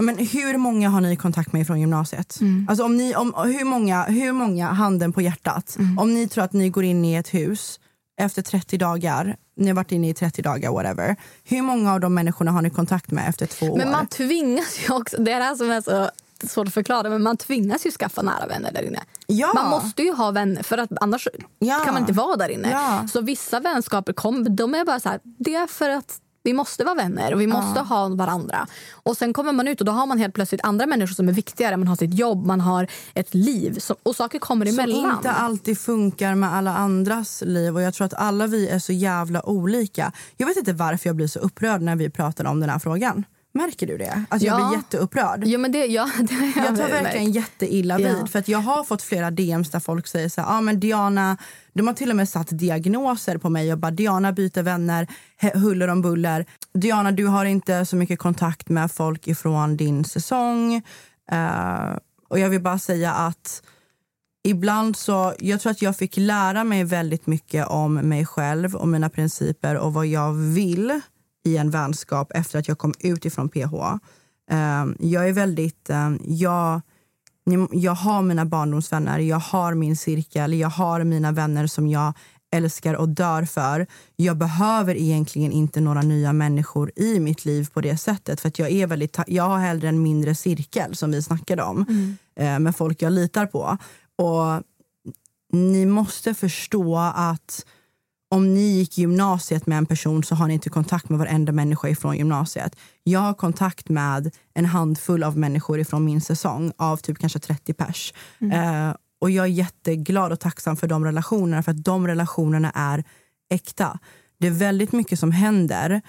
men 0.00 0.18
hur 0.18 0.56
många 0.58 0.88
har 0.88 1.00
ni 1.00 1.16
kontakt 1.16 1.52
med 1.52 1.66
från 1.66 1.80
gymnasiet? 1.80 2.40
Mm. 2.40 2.66
Alltså 2.68 2.84
om 2.84 2.96
ni, 2.96 3.14
om, 3.14 3.34
hur, 3.36 3.64
många, 3.64 4.02
hur 4.04 4.32
många, 4.32 4.66
handen 4.72 5.12
på 5.12 5.20
hjärtat, 5.20 5.76
Mm. 5.78 5.98
om 5.98 6.14
ni 6.14 6.28
tror 6.28 6.44
att 6.44 6.52
ni 6.52 6.68
går 6.70 6.84
in 6.84 7.04
i 7.04 7.14
ett 7.14 7.34
hus 7.34 7.80
efter 8.20 8.42
30 8.42 8.78
dagar, 8.78 9.36
ni 9.56 9.66
har 9.68 9.74
varit 9.74 9.92
inne 9.92 10.08
i 10.08 10.14
30 10.14 10.42
dagar, 10.42 10.70
whatever. 10.72 11.16
Hur 11.44 11.62
många 11.62 11.92
av 11.92 12.00
de 12.00 12.14
människorna 12.14 12.50
har 12.50 12.62
ni 12.62 12.70
kontakt 12.70 13.10
med 13.10 13.28
efter 13.28 13.46
två 13.46 13.66
år? 13.66 13.76
Men 13.78 13.90
man 13.90 14.06
tvingas 14.06 14.78
ju 14.88 14.94
också, 14.94 15.16
det 15.22 15.32
är 15.32 15.38
det 15.38 15.44
här 15.44 15.54
som 15.54 15.70
är 15.70 15.80
så 15.80 16.10
svårt 16.48 16.66
att 16.68 16.74
förklara, 16.74 17.10
men 17.10 17.22
man 17.22 17.36
tvingas 17.36 17.86
ju 17.86 17.90
skaffa 17.90 18.22
nära 18.22 18.46
vänner 18.46 18.72
där 18.72 18.82
inne. 18.82 19.00
Ja. 19.26 19.52
Man 19.54 19.70
måste 19.70 20.02
ju 20.02 20.12
ha 20.12 20.30
vänner 20.30 20.62
för 20.62 20.78
att 20.78 20.90
annars 21.00 21.28
Ja. 21.58 21.78
kan 21.84 21.94
man 21.94 22.02
inte 22.02 22.12
vara 22.12 22.36
där 22.36 22.48
inne. 22.48 22.70
Ja. 22.70 23.08
Så 23.12 23.20
vissa 23.20 23.60
vänskaper 23.60 24.12
kom, 24.12 24.56
de 24.56 24.74
är 24.74 24.84
bara 24.84 25.00
så 25.00 25.08
här, 25.08 25.20
det 25.38 25.54
är 25.54 25.66
för 25.66 25.90
att 25.90 26.18
vi 26.42 26.52
måste 26.52 26.84
vara 26.84 26.94
vänner 26.94 27.34
och 27.34 27.40
vi 27.40 27.46
måste 27.46 27.80
ha 27.80 28.08
varandra. 28.08 28.66
Och 28.92 29.16
sen 29.16 29.32
kommer 29.32 29.52
man 29.52 29.68
ut 29.68 29.80
och 29.80 29.86
då 29.86 29.92
har 29.92 30.06
man 30.06 30.18
helt 30.18 30.34
plötsligt 30.34 30.60
andra 30.64 30.86
människor 30.86 31.14
som 31.14 31.28
är 31.28 31.32
viktigare. 31.32 31.76
Man 31.76 31.88
har 31.88 31.96
sitt 31.96 32.14
jobb, 32.14 32.46
man 32.46 32.60
har 32.60 32.86
ett 33.14 33.34
liv 33.34 33.78
som, 33.78 33.96
och 34.02 34.16
saker 34.16 34.38
kommer 34.38 34.66
som 34.66 34.78
emellan. 34.78 35.16
inte 35.16 35.30
alltid 35.30 35.78
funkar 35.78 36.34
med 36.34 36.54
alla 36.54 36.74
andras 36.76 37.42
liv. 37.46 37.74
Och 37.74 37.82
Jag 37.82 37.94
tror 37.94 38.04
att 38.04 38.14
alla 38.14 38.46
vi 38.46 38.68
är 38.68 38.78
så 38.78 38.92
jävla 38.92 39.48
olika. 39.48 40.12
Jag 40.36 40.46
vet 40.46 40.56
inte 40.56 40.72
varför 40.72 41.08
jag 41.08 41.16
blir 41.16 41.26
så 41.26 41.38
upprörd 41.38 41.82
när 41.82 41.96
vi 41.96 42.10
pratar 42.10 42.44
om 42.44 42.60
den 42.60 42.70
här 42.70 42.78
frågan. 42.78 43.24
Märker 43.52 43.86
du 43.86 43.98
det? 43.98 44.24
Att 44.28 44.42
jag 44.42 44.60
Ja. 44.60 44.68
blir 44.68 44.78
jätteupprörd. 44.78 45.42
Jo, 45.46 45.60
men 45.60 45.72
det, 45.72 45.86
ja, 45.86 46.10
det 46.20 46.34
har 46.34 46.46
Jag 46.46 46.54
tar 46.54 46.72
märkt. 46.88 46.92
verkligen 47.04 47.32
jätteilla 47.32 47.96
vid. 47.96 48.06
Ja. 48.20 48.26
För 48.26 48.38
att 48.38 48.48
jag 48.48 48.58
har 48.58 48.84
fått 48.84 49.02
flera 49.02 49.30
DMs 49.30 49.70
där 49.70 49.80
folk 49.80 50.06
säger 50.06 50.28
så 50.28 50.40
här, 50.40 50.56
ah, 50.56 50.60
men 50.60 50.80
Diana, 50.80 51.36
de 51.72 51.86
har 51.86 51.94
till 51.94 52.10
och 52.10 52.16
med 52.16 52.28
satt 52.28 52.48
diagnoser 52.58 53.38
på 53.38 53.48
mig 53.50 53.72
och 53.72 53.78
bara 53.78 53.90
Diana 53.90 54.32
byter 54.32 54.62
vänner, 54.62 55.06
huller 55.54 55.88
om 55.88 56.02
buller. 56.02 56.46
Diana, 56.74 57.12
du 57.12 57.26
har 57.26 57.44
inte 57.44 57.86
så 57.86 57.96
mycket 57.96 58.18
kontakt 58.18 58.68
med 58.68 58.92
folk 58.92 59.26
ifrån 59.28 59.76
din 59.76 60.04
säsong. 60.04 60.74
Eh, 61.32 61.96
och 62.28 62.38
jag 62.38 62.48
vill 62.50 62.60
bara 62.62 62.78
säga 62.78 63.12
att 63.12 63.62
ibland 64.44 64.96
så, 64.96 65.34
jag 65.38 65.60
tror 65.60 65.70
att 65.72 65.82
jag 65.82 65.96
fick 65.96 66.16
lära 66.16 66.64
mig 66.64 66.84
väldigt 66.84 67.26
mycket 67.26 67.66
om 67.66 67.94
mig 67.94 68.26
själv 68.26 68.74
och 68.74 68.88
mina 68.88 69.10
principer 69.10 69.76
och 69.76 69.92
vad 69.92 70.06
jag 70.06 70.32
vill 70.32 71.00
i 71.44 71.56
en 71.56 71.70
vänskap 71.70 72.32
efter 72.34 72.58
att 72.58 72.68
jag 72.68 72.78
kom 72.78 72.94
ut 72.98 73.24
ifrån 73.24 73.48
PH. 73.48 73.74
Eh, 74.50 74.86
jag 74.98 75.28
är 75.28 75.32
väldigt, 75.32 75.90
eh, 75.90 76.12
jag, 76.24 76.80
jag 77.70 77.94
har 77.94 78.22
mina 78.22 78.44
barndomsvänner, 78.44 79.18
jag 79.18 79.38
har 79.38 79.74
min 79.74 79.96
cirkel, 79.96 80.54
jag 80.54 80.68
har 80.68 81.04
mina 81.04 81.32
vänner 81.32 81.66
som 81.66 81.88
jag 81.88 82.12
älskar 82.52 82.94
och 82.94 83.08
dör 83.08 83.44
för. 83.44 83.86
Jag 84.16 84.36
behöver 84.36 84.94
egentligen 84.94 85.52
inte 85.52 85.80
några 85.80 86.02
nya 86.02 86.32
människor 86.32 86.92
i 86.96 87.20
mitt 87.20 87.44
liv 87.44 87.68
på 87.72 87.80
det 87.80 87.96
sättet. 87.96 88.40
För 88.40 88.48
att 88.48 88.58
jag, 88.58 88.70
är 88.70 88.86
väldigt, 88.86 89.18
jag 89.26 89.48
har 89.48 89.58
hellre 89.58 89.88
en 89.88 90.02
mindre 90.02 90.34
cirkel 90.34 90.96
som 90.96 91.10
vi 91.10 91.22
snackade 91.22 91.62
om 91.62 91.86
eh, 92.36 92.58
med 92.58 92.76
folk 92.76 93.02
jag 93.02 93.12
litar 93.12 93.46
på. 93.46 93.78
Och 94.16 94.62
ni 95.52 95.86
måste 95.86 96.34
förstå 96.34 96.98
att 97.14 97.66
om 98.30 98.54
ni 98.54 98.60
gick 98.60 98.98
gymnasiet 98.98 99.66
med 99.66 99.78
en 99.78 99.86
person 99.86 100.24
så 100.24 100.34
har 100.34 100.48
ni 100.48 100.54
inte 100.54 100.70
kontakt 100.70 101.08
med 101.08 101.18
varenda 101.18 101.52
människa 101.52 101.88
ifrån 101.88 102.16
gymnasiet. 102.16 102.76
Jag 103.02 103.20
har 103.20 103.34
kontakt 103.34 103.88
med 103.88 104.36
en 104.54 104.66
handfull 104.66 105.22
av 105.22 105.38
människor 105.38 105.80
ifrån 105.80 106.04
min 106.04 106.20
säsong, 106.20 106.72
av 106.76 106.96
typ 106.96 107.18
kanske 107.18 107.38
30 107.38 107.74
pers. 107.74 108.14
Eh, 108.52 108.94
och 109.20 109.30
jag 109.30 109.44
är 109.44 109.50
jätteglad 109.50 110.32
och 110.32 110.40
tacksam 110.40 110.76
för 110.76 110.86
de 110.86 111.04
relationerna, 111.04 111.62
för 111.62 111.70
att 111.70 111.84
de 111.84 112.06
relationerna 112.06 112.72
är 112.74 113.04
äkta. 113.50 113.98
Det 114.38 114.46
är 114.46 114.50
väldigt 114.50 114.92
mycket 114.92 115.18
som 115.18 115.32
händer 115.32 116.02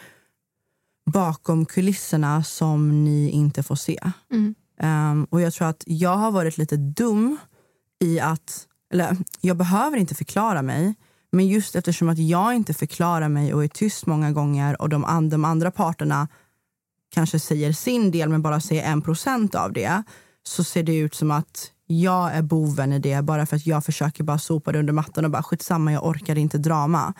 bakom 1.11 1.65
kulisserna 1.65 2.43
som 2.43 3.03
ni 3.03 3.30
inte 3.30 3.63
får 3.63 3.76
se. 3.76 3.99
Um, 4.82 5.24
och 5.24 5.41
jag 5.41 5.53
tror 5.53 5.67
att 5.67 5.84
jag 5.86 6.17
har 6.17 6.32
varit 6.32 6.57
lite 6.57 6.78
dum 6.78 7.38
i 7.99 8.19
att, 8.19 8.67
eller 8.93 9.17
jag 9.41 9.57
behöver 9.57 9.97
inte 9.97 10.15
förklara 10.15 10.61
mig, 10.61 10.95
men 11.32 11.47
just 11.47 11.75
eftersom 11.75 12.09
att 12.09 12.17
jag 12.17 12.55
inte 12.55 12.73
förklarar 12.73 13.29
mig 13.29 13.53
och 13.53 13.63
är 13.63 13.67
tyst 13.67 14.05
många 14.05 14.32
gånger 14.32 14.82
och 14.82 14.89
de, 14.89 15.05
and 15.05 15.32
de 15.32 15.45
andra 15.45 15.71
parterna 15.71 16.27
kanske 17.11 17.39
säger 17.39 17.73
sin 17.73 18.11
del 18.11 18.29
men 18.29 18.41
bara 18.41 18.61
säger 18.61 18.84
en 18.84 19.01
procent 19.01 19.55
av 19.55 19.73
det, 19.73 20.03
så 20.43 20.63
ser 20.63 20.84
det 20.84 20.95
ut 20.95 21.15
som 21.15 21.32
att 21.32 21.71
jag 21.88 22.34
är 22.34 22.41
boven 22.41 22.93
i 22.93 22.99
det 22.99 23.21
bara 23.21 23.45
för 23.45 23.55
att 23.55 23.67
jag 23.67 23.86
försöker 23.86 24.23
bara 24.23 24.39
sopa 24.39 24.71
det 24.71 24.79
under 24.79 24.93
mattan 24.93 25.25
och 25.25 25.32
bara 25.32 25.43
skitsamma, 25.43 25.91
jag 25.91 26.05
orkar 26.05 26.38
inte 26.38 26.57
drama. 26.57 27.13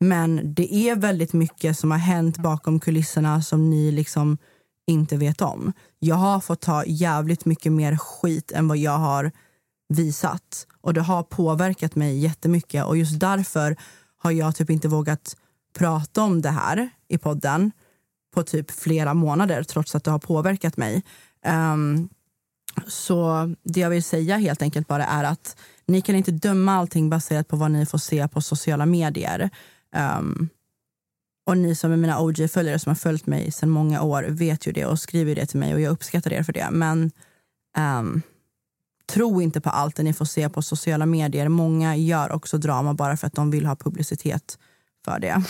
Men 0.00 0.54
det 0.54 0.74
är 0.74 0.96
väldigt 0.96 1.32
mycket 1.32 1.78
som 1.78 1.90
har 1.90 1.98
hänt 1.98 2.38
bakom 2.38 2.80
kulisserna 2.80 3.42
som 3.42 3.70
ni 3.70 3.92
liksom 3.92 4.38
inte 4.86 5.16
vet 5.16 5.40
om. 5.40 5.72
Jag 5.98 6.16
har 6.16 6.40
fått 6.40 6.60
ta 6.60 6.84
jävligt 6.84 7.44
mycket 7.44 7.72
mer 7.72 7.96
skit 7.96 8.52
än 8.52 8.68
vad 8.68 8.76
jag 8.76 8.98
har 8.98 9.32
visat. 9.90 10.66
Och 10.80 10.94
det 10.94 11.00
har 11.00 11.22
påverkat 11.22 11.96
mig 11.96 12.18
jättemycket. 12.18 12.84
Och 12.84 12.96
just 12.96 13.20
därför 13.20 13.76
har 14.16 14.30
jag 14.30 14.56
typ 14.56 14.70
inte 14.70 14.88
vågat 14.88 15.36
prata 15.78 16.22
om 16.22 16.42
det 16.42 16.50
här 16.50 16.90
i 17.08 17.18
podden 17.18 17.72
på 18.34 18.42
typ 18.42 18.70
flera 18.70 19.14
månader 19.14 19.62
trots 19.62 19.94
att 19.94 20.04
det 20.04 20.10
har 20.10 20.18
påverkat 20.18 20.76
mig. 20.76 21.02
Um, 21.46 22.08
så 22.86 23.48
det 23.62 23.80
jag 23.80 23.90
vill 23.90 24.02
säga 24.02 24.36
helt 24.36 24.62
enkelt 24.62 24.88
bara 24.88 25.04
är 25.04 25.24
att 25.24 25.56
ni 25.86 26.00
kan 26.00 26.14
inte 26.14 26.30
döma 26.30 26.72
allting 26.76 27.10
baserat 27.10 27.48
på 27.48 27.56
vad 27.56 27.70
ni 27.70 27.86
får 27.86 27.98
se 27.98 28.28
på 28.28 28.40
sociala 28.40 28.86
medier. 28.86 29.50
Um, 30.18 30.48
och 31.46 31.58
ni 31.58 31.74
som 31.74 31.92
är 31.92 31.96
mina 31.96 32.20
OG-följare 32.20 32.78
som 32.78 32.90
har 32.90 32.94
följt 32.94 33.26
mig 33.26 33.52
sedan 33.52 33.70
många 33.70 34.02
år 34.02 34.22
vet 34.22 34.66
ju 34.66 34.72
det 34.72 34.86
och 34.86 35.00
skriver 35.00 35.34
det 35.34 35.46
till 35.46 35.58
mig 35.58 35.74
och 35.74 35.80
jag 35.80 35.90
uppskattar 35.90 36.32
er 36.32 36.42
för 36.42 36.52
det. 36.52 36.68
Men 36.70 37.10
um, 37.78 38.22
tro 39.10 39.42
inte 39.42 39.60
på 39.60 39.70
allt 39.70 39.96
det 39.96 40.02
ni 40.02 40.12
får 40.12 40.24
se 40.24 40.48
på 40.48 40.62
sociala 40.62 41.06
medier. 41.06 41.48
Många 41.48 41.96
gör 41.96 42.32
också 42.32 42.58
drama 42.58 42.94
bara 42.94 43.16
för 43.16 43.26
att 43.26 43.34
de 43.34 43.50
vill 43.50 43.66
ha 43.66 43.76
publicitet 43.76 44.58
för 45.04 45.18
det. 45.18 45.42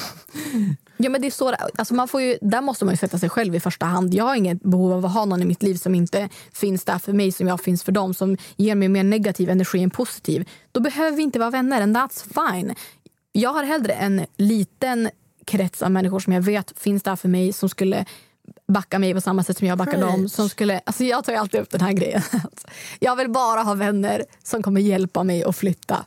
Ja, 0.96 1.11
men 1.11 1.20
det 1.20 1.26
är 1.26 1.30
så, 1.30 1.54
alltså 1.78 1.94
man 1.94 2.08
får 2.08 2.22
ju, 2.22 2.38
där 2.42 2.61
måste 2.61 2.84
man 2.84 2.92
ju 2.94 2.98
sätta 2.98 3.18
sig 3.18 3.28
själv 3.28 3.54
i 3.54 3.61
första 3.61 3.86
hand. 3.86 4.14
Jag 4.14 4.24
har 4.24 4.34
inget 4.34 4.62
behov 4.62 4.92
av 4.92 5.06
att 5.06 5.12
ha 5.12 5.24
någon 5.24 5.42
i 5.42 5.44
mitt 5.44 5.62
liv 5.62 5.74
som 5.74 5.94
inte 5.94 6.28
finns 6.52 6.84
där 6.84 6.98
för 6.98 7.12
mig 7.12 7.32
som 7.32 7.48
jag 7.48 7.61
finns 7.61 7.84
för 7.84 7.92
dem, 7.92 8.14
som 8.14 8.36
ger 8.56 8.74
mig 8.74 8.88
mer 8.88 9.04
negativ 9.04 9.50
energi 9.50 9.82
än 9.82 9.90
positiv. 9.90 10.48
Då 10.72 10.80
behöver 10.80 11.16
vi 11.16 11.22
inte 11.22 11.38
vara 11.38 11.50
vänner, 11.50 11.82
and 11.82 11.96
that's 11.96 12.50
fine. 12.50 12.74
Jag 13.32 13.52
har 13.52 13.64
hellre 13.64 13.92
en 13.92 14.26
liten 14.36 15.11
krets 15.46 15.82
av 15.82 15.90
människor 15.90 16.20
som 16.20 16.32
jag 16.32 16.42
vet 16.42 16.78
finns 16.78 17.02
där 17.02 17.16
för 17.16 17.28
mig 17.28 17.52
som 17.52 17.68
skulle 17.68 18.04
backa 18.71 18.99
mig 18.99 19.14
på 19.14 19.21
samma 19.21 19.45
sätt 19.45 19.59
som 19.59 19.66
jag 19.66 19.79
backar 19.79 19.93
Preach. 19.93 20.11
dem. 20.16 20.29
Som 20.29 20.49
skulle, 20.49 20.81
alltså 20.87 21.05
jag 21.05 21.25
tar 21.25 21.33
alltid 21.33 21.61
upp 21.61 21.71
den 21.71 21.81
här 21.81 21.93
grejen. 21.93 22.23
Jag 22.99 23.16
vill 23.16 23.31
bara 23.31 23.62
ha 23.62 23.75
vänner 23.75 24.25
som 24.45 24.62
kommer 24.62 24.81
hjälpa 24.81 25.25
mig 25.25 25.45
att 25.45 25.57
flytta. 25.57 26.05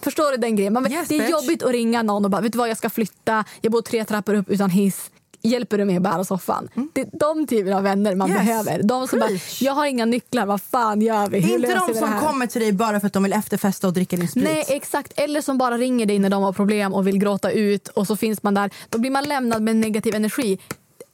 Förstår 0.00 0.30
du 0.30 0.36
den 0.36 0.56
grejen? 0.56 0.72
Man, 0.72 0.92
Yes, 0.92 1.08
det 1.08 1.14
är 1.14 1.18
bitch. 1.18 1.30
jobbigt 1.30 1.62
att 1.62 1.70
ringa 1.70 2.02
någon 2.02 2.24
och 2.24 2.30
bara, 2.30 2.42
vet 2.42 2.52
du 2.52 2.58
vad, 2.58 2.68
jag 2.70 2.76
ska 2.76 2.90
flytta, 2.90 3.44
jag 3.60 3.72
bor 3.72 3.82
tre 3.82 4.04
trappor 4.04 4.34
upp 4.34 4.48
utan 4.50 4.70
hiss. 4.70 5.10
Hjälper 5.44 5.78
du 5.78 5.84
mig 5.84 5.96
att 5.96 6.02
bära 6.02 6.24
soffan? 6.24 6.68
Det 6.92 7.00
är 7.00 7.08
de 7.12 7.46
typerna 7.46 7.76
av 7.76 7.82
vänner 7.82 8.14
man 8.14 8.30
Yes. 8.30 8.38
behöver. 8.38 8.82
De 8.82 9.08
som 9.08 9.18
bara, 9.18 9.28
Preach. 9.28 9.62
jag 9.62 9.72
har 9.72 9.86
inga 9.86 10.04
nycklar, 10.04 10.46
vad 10.46 10.62
fan 10.62 11.00
gör 11.00 11.28
vi? 11.28 11.40
Hur 11.40 11.54
inte 11.56 11.74
de 11.88 11.94
som 11.94 12.12
kommer 12.20 12.46
till 12.46 12.60
dig 12.60 12.72
bara 12.72 13.00
för 13.00 13.06
att 13.06 13.12
de 13.12 13.22
vill 13.22 13.32
efterfesta 13.32 13.86
och 13.86 13.92
dricka 13.92 14.16
din 14.16 14.28
sprit. 14.28 14.44
Nej, 14.44 14.64
exakt. 14.68 15.12
Eller 15.16 15.40
som 15.40 15.58
bara 15.58 15.78
ringer 15.78 16.06
dig 16.06 16.18
när 16.18 16.30
de 16.30 16.42
har 16.42 16.52
problem 16.52 16.94
och 16.94 17.06
vill 17.06 17.18
gråta 17.18 17.50
ut 17.50 17.88
och 17.88 18.06
så 18.06 18.16
finns 18.16 18.42
man 18.42 18.54
där. 18.54 18.70
Då 18.88 18.98
blir 18.98 19.10
man 19.10 19.24
lämnad 19.24 19.62
med 19.62 19.76
negativ 19.76 20.14
energi. 20.14 20.58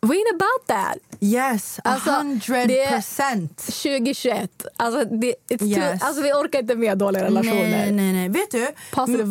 We 0.00 0.14
ain't 0.14 0.34
about 0.34 0.66
that. 0.66 0.96
Yes, 1.20 1.80
Alltså, 1.84 2.10
hundred 2.10 2.68
det- 2.68 2.86
percent. 2.90 3.56
2021. 3.56 4.50
Alltså, 4.76 5.04
det, 5.04 5.34
Yes. 5.50 5.74
too, 6.00 6.06
alltså 6.06 6.22
vi 6.22 6.32
orkar 6.32 6.58
inte 6.58 6.74
med 6.74 6.98
dåliga 6.98 7.24
relationer. 7.24 7.70
Nej, 7.70 7.92
nej, 7.92 8.12
nej. 8.12 8.28
Vet 8.28 8.50
du, 8.50 8.68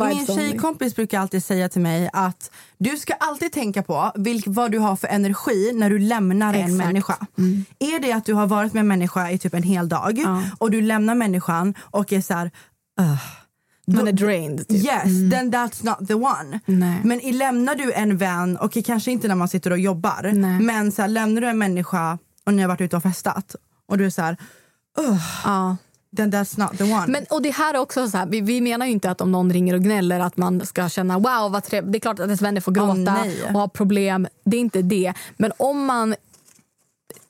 min 0.08 0.28
tjejkompis 0.28 0.96
brukar 0.96 1.20
alltid 1.20 1.44
säga 1.44 1.70
till 1.70 1.82
mig 1.82 2.10
att 2.14 2.52
du 2.78 2.98
ska 2.98 3.14
alltid 3.14 3.52
tänka 3.52 3.84
på 3.84 4.12
vilk, 4.16 4.44
vad 4.48 4.72
du 4.72 4.80
har 4.80 4.96
för 4.96 5.08
energi 5.08 5.72
när 5.74 5.90
du 5.90 6.00
lämnar 6.00 6.54
en 6.54 6.56
Exakt. 6.56 6.70
Mm. 6.70 6.88
människa. 6.88 7.18
Är 7.80 8.00
det 8.00 8.12
att 8.12 8.26
du 8.26 8.34
har 8.34 8.48
varit 8.48 8.74
med 8.74 8.80
en 8.82 8.88
människa 8.88 9.32
i 9.32 9.38
typ 9.38 9.54
en 9.54 9.64
hel 9.64 9.90
dag 9.90 10.18
Ja. 10.18 10.44
och 10.58 10.72
du 10.72 10.82
lämnar 10.82 11.16
människan 11.16 11.74
och 11.82 12.14
är 12.14 12.22
så 12.22 12.34
här... 12.34 12.52
"Ugh." 13.02 13.24
Man 13.92 14.08
är 14.08 14.12
drained. 14.12 14.68
Typ. 14.68 14.86
Yes, 14.86 15.04
then 15.04 15.52
that's 15.52 15.86
not 15.86 16.08
the 16.08 16.14
one. 16.14 16.60
Nej. 16.66 17.02
Men 17.04 17.22
i, 17.22 17.32
lämnar 17.34 17.76
du 17.76 17.94
en 17.94 18.18
vän, 18.18 18.58
och 18.58 18.78
kanske 18.86 19.12
inte 19.12 19.28
när 19.28 19.36
man 19.36 19.48
sitter 19.48 19.72
och 19.72 19.80
jobbar, 19.80 20.32
Nej. 20.34 20.60
men 20.60 20.92
så 20.92 21.02
här, 21.02 21.10
lämnar 21.10 21.42
du 21.42 21.48
en 21.48 21.58
människa 21.58 22.18
och 22.46 22.54
ni 22.54 22.62
har 22.62 22.70
varit 22.70 22.82
ute 22.82 22.96
och 22.96 23.04
festat 23.04 23.56
och 23.88 23.98
du 23.98 24.06
är 24.06 24.10
så 24.10 24.22
här, 24.22 24.38
Ja. 25.44 25.78
then 26.18 26.32
that's 26.32 26.60
not 26.60 26.78
the 26.78 26.84
one. 26.84 27.08
Men, 27.08 27.26
och 27.30 27.42
det 27.42 27.50
här 27.52 27.74
är 27.74 27.78
också 27.78 28.10
så 28.10 28.18
här, 28.18 28.26
vi, 28.26 28.42
vi 28.42 28.62
menar 28.62 28.86
ju 28.86 28.92
inte 28.92 29.12
att 29.12 29.22
om 29.22 29.32
någon 29.32 29.54
ringer 29.54 29.74
och 29.74 29.82
gnäller 29.82 30.20
att 30.20 30.38
man 30.38 30.66
ska 30.66 30.90
känna 30.90 31.20
wow 31.20 31.52
vad 31.52 31.64
trevligt. 31.64 31.92
Det 31.92 31.98
är 31.98 32.00
klart 32.00 32.20
att 32.20 32.26
ens 32.26 32.42
vänner 32.42 32.62
får 32.62 32.72
gråta 32.72 32.96
nej. 32.96 33.44
och 33.44 33.52
ha 33.52 33.68
problem. 33.68 34.28
Det 34.46 34.58
är 34.58 34.62
inte 34.62 34.82
det. 34.82 35.14
Men 35.38 35.52
om 35.58 35.86
man 35.86 36.16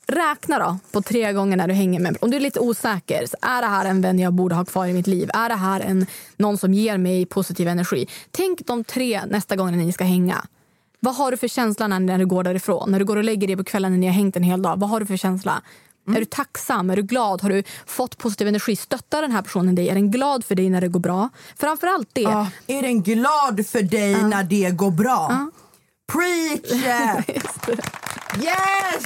räkna 0.07 0.59
då 0.59 0.77
på 0.91 1.01
tre 1.01 1.33
gånger 1.33 1.57
när 1.57 1.67
du 1.67 1.73
hänger 1.73 1.99
med 1.99 2.17
Om 2.21 2.31
du 2.31 2.37
är 2.37 2.41
lite 2.41 2.59
osäker, 2.59 3.25
är 3.41 3.61
det 3.61 3.67
här 3.67 3.85
en 3.85 4.01
vän 4.01 4.19
jag 4.19 4.33
borde 4.33 4.55
ha 4.55 4.65
kvar 4.65 4.85
i 4.85 4.93
mitt 4.93 5.07
liv? 5.07 5.29
Är 5.33 5.49
det 5.49 5.55
här 5.55 5.79
en, 5.79 6.05
någon 6.37 6.57
som 6.57 6.73
ger 6.73 6.97
mig 6.97 7.25
positiv 7.25 7.67
energi? 7.67 8.07
Tänk 8.31 8.67
de 8.67 8.83
tre 8.83 9.21
nästa 9.25 9.55
gånger 9.55 9.77
ni 9.77 9.93
ska 9.93 10.03
hänga. 10.03 10.45
Vad 10.99 11.15
har 11.15 11.31
du 11.31 11.37
för 11.37 11.47
känsla 11.47 11.87
när, 11.87 11.99
när 11.99 12.17
du 12.17 12.25
går 12.25 12.43
därifrån? 12.43 12.91
När 12.91 12.99
du 12.99 13.05
går 13.05 13.15
och 13.15 13.23
lägger 13.23 13.47
dig 13.47 13.57
på 13.57 13.63
kvällen 13.63 13.91
när 13.91 13.99
ni 13.99 14.05
har 14.05 14.13
hängt 14.13 14.35
en 14.35 14.43
hel 14.43 14.61
dag. 14.61 14.79
Vad 14.79 14.89
har 14.89 14.99
du 14.99 15.05
för 15.05 15.17
känsla? 15.17 15.61
Mm. 16.07 16.15
Är 16.15 16.19
du 16.19 16.25
tacksam? 16.25 16.89
Är 16.89 16.95
du 16.95 17.01
glad? 17.01 17.41
Har 17.41 17.49
du 17.49 17.63
fått 17.85 18.17
positiv 18.17 18.47
energi? 18.47 18.75
Stöttar 18.75 19.21
den 19.21 19.31
här 19.31 19.41
personen 19.41 19.75
dig? 19.75 19.89
Är 19.89 19.95
den 19.95 20.11
glad 20.11 20.45
för 20.45 20.55
dig 20.55 20.69
när 20.69 20.81
det 20.81 20.87
går 20.87 20.99
bra? 20.99 21.29
Framförallt 21.57 22.09
det. 22.13 22.25
Ah, 22.25 22.47
är 22.67 22.81
den 22.81 23.03
glad 23.03 23.67
för 23.67 23.81
dig 23.81 24.15
ah. 24.15 24.27
när 24.27 24.43
det 24.43 24.71
går 24.71 24.91
bra? 24.91 25.31
Ah. 25.31 25.51
Preach! 26.11 26.83
yes! 28.43 29.03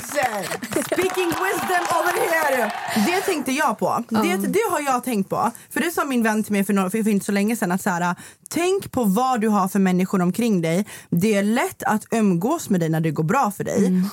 Speaking 0.86 1.28
wisdom 1.28 1.86
over 1.98 2.14
here! 2.30 2.72
Det 3.06 3.22
tänkte 3.22 3.52
jag 3.52 3.80
på. 3.80 4.04
Det, 4.10 4.38
det 4.38 4.70
har 4.72 4.80
jag 4.80 5.04
tänkt 5.04 5.30
på. 5.30 5.52
För 5.70 5.80
Det 5.80 5.92
sa 5.92 6.06
min 6.06 6.24
vän 6.24 6.44
till 6.44 6.54
mig 6.54 6.64
för, 6.64 6.74
några, 6.74 6.90
för, 6.90 7.08
inte 7.08 7.26
så 7.26 7.32
länge 7.32 7.56
sedan. 7.56 7.72
Att 7.72 7.82
så 7.82 7.90
här, 7.90 8.16
tänk 8.50 8.92
på 8.92 9.04
vad 9.04 9.42
du 9.42 9.48
har 9.48 9.68
för 9.68 9.80
människor 9.80 10.22
omkring 10.22 10.62
dig. 10.62 10.86
Det 11.10 11.36
är 11.36 11.44
lätt 11.44 11.84
att 11.84 12.06
umgås 12.12 12.70
med 12.70 12.80
dig 12.80 12.90
när 12.90 13.02
det 13.02 13.12
går 13.12 13.24
bra 13.24 13.52
för 13.52 13.64
dig. 13.64 13.88
Mm. 13.88 14.10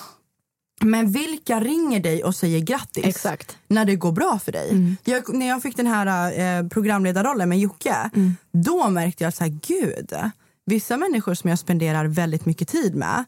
Men 0.81 1.13
vilka 1.13 1.61
ringer 1.61 2.01
dig 2.01 2.25
och 2.25 2.35
säger 2.35 2.61
grattis 2.61 3.05
Exakt. 3.05 3.59
när 3.69 3.85
det 3.85 3.97
går 3.97 4.13
bra 4.13 4.39
för 4.39 4.53
dig? 4.53 4.71
Mm. 4.71 4.97
Jag, 5.05 5.35
när 5.35 5.49
jag 5.49 5.63
fick 5.63 5.77
den 5.77 5.87
här 5.87 6.33
eh, 6.41 6.69
programledarrollen 6.69 7.49
med 7.49 7.59
Jocke, 7.59 8.11
mm. 8.15 8.37
då 8.53 8.89
märkte 8.89 9.25
jag 9.25 9.29
att 9.29 9.49
gud, 9.49 10.15
vissa 10.67 10.97
människor 10.97 11.35
som 11.35 11.51
jag 11.51 11.59
spenderar 11.59 12.05
väldigt 12.05 12.47
mycket 12.47 12.69
tid 12.69 12.95
med, 12.95 13.25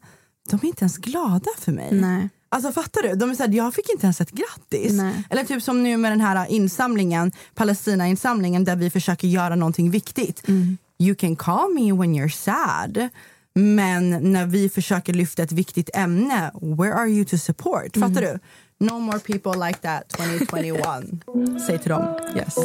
de 0.51 0.61
är 0.63 0.67
inte 0.67 0.83
ens 0.83 0.99
glada 0.99 1.51
för 1.59 1.73
mig. 1.73 1.89
Nej. 1.93 2.29
Alltså 2.49 2.73
fattar 2.73 3.03
du? 3.03 3.15
De 3.15 3.31
är 3.31 3.35
såhär, 3.35 3.51
jag 3.51 3.75
fick 3.75 3.93
inte 3.93 4.07
ens 4.07 4.21
ett 4.21 4.31
grattis. 4.31 4.93
Nej. 4.93 5.23
Eller 5.31 5.45
typ 5.45 5.63
som 5.63 5.83
nu 5.83 5.97
med 5.97 6.13
den 6.13 6.21
här 6.21 6.47
insamlingen, 6.51 7.33
Palestina-insamlingen 7.55 8.65
där 8.65 8.77
vi 8.77 8.91
försöker 8.91 9.29
göra 9.29 9.55
någonting 9.57 9.91
viktigt. 9.91 10.49
Mm. 10.49 10.79
You 10.99 11.15
can 11.15 11.37
call 11.37 11.75
me 11.75 11.93
when 11.93 12.15
you're 12.15 12.29
sad. 12.29 13.09
Men 13.55 14.33
när 14.33 14.47
vi 14.47 14.69
försöker 14.69 15.13
lyfta 15.13 15.43
ett 15.43 15.53
viktigt 15.53 15.91
ämne, 15.95 16.51
where 16.61 16.95
are 16.95 17.09
you 17.09 17.25
to 17.25 17.39
support? 17.39 17.97
Mm. 17.97 18.09
Fattar 18.09 18.27
du? 18.27 18.39
No 18.87 18.99
more 18.99 19.19
people 19.19 19.67
like 19.67 19.79
that 19.79 20.09
2021. 20.09 20.83
Säg 21.67 21.79
till 21.79 21.91
dem. 21.91 22.19
Yes. 22.37 22.57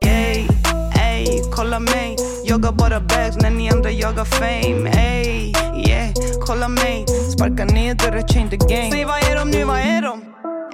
Hey, 0.00 0.46
hey, 0.94 1.26
kolla 1.52 1.80
mig. 1.80 2.16
Jagar 2.44 2.72
bara 2.72 3.00
bags 3.00 3.36
när 3.36 3.50
ni 3.50 3.70
andra 3.70 3.90
jagar 3.90 4.24
fame. 4.24 4.90
Hey, 4.90 5.52
yeah, 5.94 6.12
kolla 6.40 6.68
mig. 6.68 7.06
Sparka 7.36 7.64
ner 7.64 7.94
dörrar, 7.94 8.28
change 8.28 8.50
the 8.50 8.56
game. 8.56 8.90
Säg 8.90 9.04
vad 9.04 9.18
är 9.18 9.36
de 9.36 9.50
nu, 9.50 9.64
vad 9.64 9.78
är 9.78 10.02
de? 10.02 10.22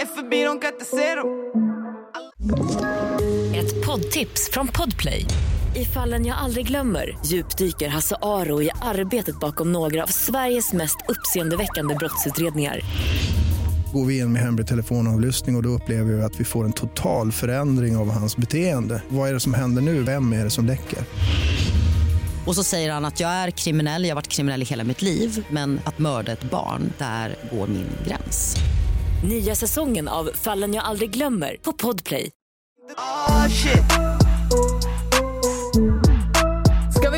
Är 0.01 0.07
förbi, 0.07 0.45
de 0.45 0.61
kan 0.61 0.73
inte 0.73 0.85
se 0.85 1.15
dem. 1.15 1.27
Ett 3.55 3.87
poddtips 3.87 4.51
från 4.53 4.69
Podplay. 4.69 5.27
I 5.77 5.85
fallen 5.85 6.27
jag 6.27 6.39
aldrig 6.39 6.67
glömmer 6.67 7.19
djupdyker 7.27 7.89
Hasse 7.89 8.17
Aro 8.23 8.63
i 8.63 8.71
arbetet 8.83 9.41
bakom 9.41 9.73
några 9.73 10.03
av 10.03 10.07
Sveriges 10.07 10.73
mest 10.73 10.97
uppseendeväckande 11.09 11.95
brottsutredningar. 11.95 12.81
Går 13.93 14.05
vi 14.05 14.19
in 14.19 14.33
med 14.33 14.43
hemlig 14.43 14.67
telefonavlyssning 14.67 15.57
och, 15.57 15.59
och 15.59 15.63
då 15.63 15.69
upplever 15.69 16.13
vi 16.13 16.23
att 16.23 16.41
vi 16.41 16.45
får 16.45 16.65
en 16.65 16.73
total 16.73 17.33
förändring 17.33 17.97
av 17.97 18.11
hans 18.11 18.37
beteende. 18.37 19.03
Vad 19.09 19.29
är 19.29 19.35
det 19.35 19.41
som 19.41 19.55
händer 19.55 19.83
nu? 19.83 20.03
Vem 20.03 20.33
är 20.33 20.45
det 20.45 20.51
som 20.51 20.67
läcker? 20.67 20.99
Och 22.47 22.55
så 22.55 22.65
säger 22.65 22.93
han 22.93 23.05
att 23.05 23.21
jag 23.21 23.31
är 23.31 23.51
kriminell, 23.51 24.05
jag 24.05 24.11
har 24.11 24.15
varit 24.15 24.29
kriminell 24.29 24.63
i 24.63 24.65
hela 24.65 24.85
mitt 24.85 25.03
liv 25.03 25.47
men 25.51 25.81
att 25.85 25.99
mörda 25.99 26.33
ett 26.33 26.45
barn, 26.45 26.93
där 26.99 27.37
går 27.53 27.67
min 27.67 27.89
gräns. 28.07 28.57
Nya 29.25 29.55
säsongen 29.55 30.09
av 30.09 30.31
Fallen 30.35 30.75
jag 30.75 30.85
aldrig 30.85 31.11
glömmer 31.11 31.57
på 31.63 31.73
Podplay. 31.73 32.31
Oh, 32.97 33.49
shit 33.49 34.11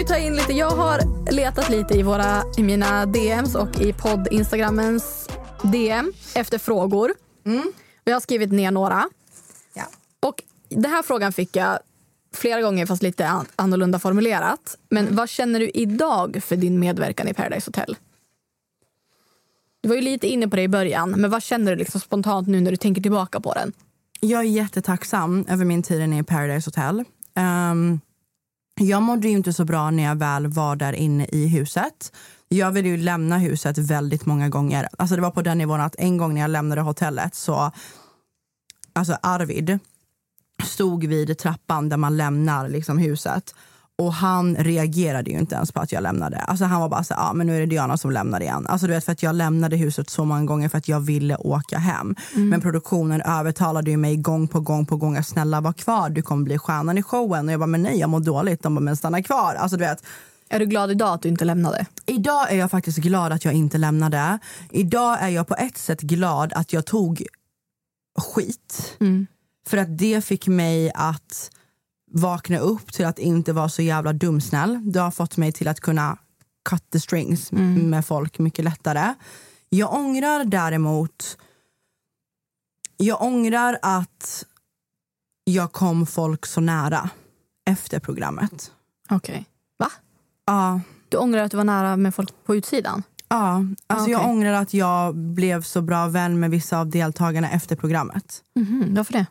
vi 0.03 0.09
ta 0.09 0.19
in 0.19 0.37
lite. 0.37 0.53
Jag 0.53 0.71
har 0.71 1.01
letat 1.33 1.69
lite 1.69 1.95
i, 1.95 2.03
våra, 2.03 2.43
i 2.57 2.63
mina 2.63 3.07
DMs 3.07 3.55
och 3.55 3.81
i 3.81 3.93
podd-instagrammens 3.93 5.29
DM 5.63 6.13
efter 6.35 6.59
frågor. 6.59 7.15
Mm. 7.47 7.73
Jag 8.05 8.15
har 8.15 8.21
skrivit 8.21 8.53
ner 8.53 8.71
några. 8.71 9.09
Ja. 9.75 9.83
Och 10.21 10.43
Den 10.69 10.91
här 10.91 11.03
frågan 11.03 11.33
fick 11.33 11.57
jag 11.57 11.79
flera 12.33 12.63
gånger, 12.63 12.87
fast 12.87 13.03
lite 13.03 13.45
annorlunda 13.57 13.99
formulerat. 13.99 14.77
Men 14.89 15.17
vad 15.17 15.29
känner 15.29 15.61
du 15.61 15.71
idag 15.75 16.43
för 16.45 16.57
din 16.57 16.81
medverkan 16.81 17.29
i 17.29 17.35
Paradise 17.35 17.69
Hotel? 17.69 17.97
Du 19.83 19.89
var 19.89 19.97
ju 19.97 20.03
lite 20.03 20.29
inne 20.29 20.49
på 20.49 20.57
det 20.57 20.63
i 20.63 20.69
början, 20.69 21.11
men 21.11 21.31
vad 21.31 21.43
känner 21.43 21.73
du 21.73 21.79
liksom 21.79 22.01
spontant 22.01 22.49
nu 22.49 22.61
när 22.61 22.71
du 22.71 22.77
tänker 22.77 23.03
tillbaka 23.03 23.41
på 23.41 23.53
den? 23.53 23.73
Jag 24.21 24.41
är 24.41 24.49
jättetacksam 24.49 25.45
över 25.49 25.65
min 25.65 25.83
tid 25.83 26.15
i 26.15 26.23
Paradise 26.23 26.69
Hotel. 26.69 27.05
Um, 27.37 28.01
jag 28.81 29.03
mådde 29.03 29.29
ju 29.29 29.35
inte 29.35 29.53
så 29.53 29.65
bra 29.65 29.91
när 29.91 30.03
jag 30.03 30.15
väl 30.15 30.47
var 30.47 30.77
där 30.77 30.93
inne 30.93 31.27
i 31.33 31.49
huset. 31.49 32.13
Jag 32.49 32.71
ville 32.71 32.89
ju 32.89 32.97
lämna 32.97 33.39
huset 33.39 33.79
väldigt 33.79 34.27
många 34.27 34.49
gånger. 34.49 34.89
Alltså 34.99 35.17
det 35.17 35.23
var 35.23 35.31
på 35.31 35.43
den 35.43 35.59
nivån 35.59 35.81
att 35.81 35.97
en 35.99 36.17
gång 36.17 36.35
när 36.35 36.41
jag 36.41 36.51
lämnade 36.51 36.81
hotellet 36.81 37.35
så, 37.35 37.73
alltså 38.93 39.17
Arvid 39.23 39.79
stod 40.65 41.05
vid 41.05 41.39
trappan 41.39 41.89
där 41.89 41.97
man 41.97 42.17
lämnar 42.17 42.69
liksom 42.69 42.99
huset 42.99 43.55
och 43.99 44.13
han 44.13 44.57
reagerade 44.57 45.31
ju 45.31 45.39
inte 45.39 45.55
ens 45.55 45.73
på 45.73 45.81
att 45.81 45.93
jag 45.93 46.03
lämnade. 46.03 46.37
Alltså 46.37 46.65
han 46.65 46.81
var 46.81 46.89
bara 46.89 47.05
så 47.05 47.15
ah, 47.15 47.33
men 47.33 47.47
nu 47.47 47.57
är 47.57 47.61
det 47.61 47.67
Diana 47.67 47.97
som 47.97 48.11
lämnar 48.11 48.41
igen. 48.41 48.67
Alltså 48.67 48.87
du 48.87 48.93
vet 48.93 49.05
för 49.05 49.13
att 49.13 49.23
jag 49.23 49.35
lämnade 49.35 49.77
huset 49.77 50.11
så 50.11 50.25
många 50.25 50.45
gånger 50.45 50.69
för 50.69 50.79
att 50.79 50.89
jag 50.89 51.01
ville 51.01 51.37
åka 51.37 51.79
hem. 51.79 52.17
Mm. 52.35 52.49
Men 52.49 52.61
produktionen 52.61 53.23
övertalade 53.23 53.91
ju 53.91 53.97
mig 53.97 54.17
gång 54.17 54.49
på 54.49 54.61
gång 54.61 54.87
på 54.87 54.97
gång 54.97 55.17
att 55.17 55.27
snälla 55.27 55.61
var 55.61 55.73
kvar, 55.73 56.11
du 56.11 56.23
kommer 56.23 56.45
bli 56.45 56.59
stjärnan 56.59 56.99
i 56.99 57.03
showen. 57.03 57.47
Och 57.47 57.53
jag 57.53 57.61
bara, 57.61 57.67
men 57.67 57.83
nej 57.83 57.99
jag 57.99 58.11
mår 58.11 58.21
dåligt. 58.21 58.63
De 58.63 58.75
bara, 58.75 58.81
men 58.81 58.97
stanna 58.97 59.23
kvar. 59.23 59.55
Alltså 59.55 59.77
du 59.77 59.85
vet. 59.85 60.05
Är 60.49 60.59
du 60.59 60.67
glad 60.67 60.91
idag 60.91 61.15
att 61.15 61.23
du 61.23 61.29
inte 61.29 61.45
lämnade? 61.45 61.87
Idag 62.07 62.53
är 62.53 62.57
jag 62.57 62.71
faktiskt 62.71 62.99
glad 62.99 63.33
att 63.33 63.45
jag 63.45 63.55
inte 63.55 63.79
lämnade. 63.79 64.39
Idag 64.71 65.23
är 65.23 65.29
jag 65.29 65.47
på 65.47 65.55
ett 65.55 65.79
sätt 65.79 66.01
glad 66.01 66.53
att 66.53 66.73
jag 66.73 66.87
tog 66.87 67.27
skit. 68.19 68.97
Mm. 69.01 69.27
För 69.67 69.77
att 69.77 69.99
det 69.99 70.25
fick 70.25 70.47
mig 70.47 70.93
att 70.95 71.51
vakna 72.11 72.59
upp 72.59 72.93
till 72.93 73.07
att 73.07 73.19
inte 73.19 73.53
vara 73.53 73.69
så 73.69 73.83
jävla 73.83 74.13
dumsnäll. 74.13 74.93
Det 74.93 75.01
har 75.01 75.11
fått 75.11 75.37
mig 75.37 75.53
till 75.53 75.69
att 75.69 75.81
kunna 75.81 76.19
cut 76.71 76.91
the 76.91 77.01
strings 77.01 77.53
mm. 77.53 77.91
med 77.91 78.07
folk 78.07 78.39
mycket 78.39 78.65
lättare. 78.65 79.15
Jag 79.69 79.95
ångrar 79.95 80.45
däremot 80.45 81.39
jag 82.97 83.23
ångrar 83.23 83.79
att 83.83 84.45
jag 85.45 85.73
kom 85.73 86.07
folk 86.07 86.47
så 86.47 86.61
nära 86.61 87.11
efter 87.71 88.01
programmet. 88.01 88.73
Okej. 89.11 89.33
Okay. 89.33 89.45
Va? 89.79 89.91
Ja. 90.47 90.81
Du 91.09 91.17
ångrar 91.17 91.43
att 91.43 91.51
du 91.51 91.57
var 91.57 91.65
nära 91.65 91.97
med 91.97 92.15
folk 92.15 92.45
på 92.45 92.57
utsidan? 92.57 93.03
Ja. 93.29 93.65
Alltså 93.87 94.05
okay. 94.05 94.13
Jag 94.13 94.27
ångrar 94.27 94.53
att 94.53 94.75
jag 94.75 95.17
blev 95.17 95.63
så 95.63 95.83
bra 95.83 96.07
vän 96.07 96.41
med 96.41 96.51
vissa 96.51 96.79
av 96.79 96.91
deltagarna 96.91 97.51
efter 97.51 97.77
programmet. 97.77 98.43
Mm 98.57 98.69
-hmm. 98.69 98.97
Varför 98.97 99.13
det? 99.13 99.27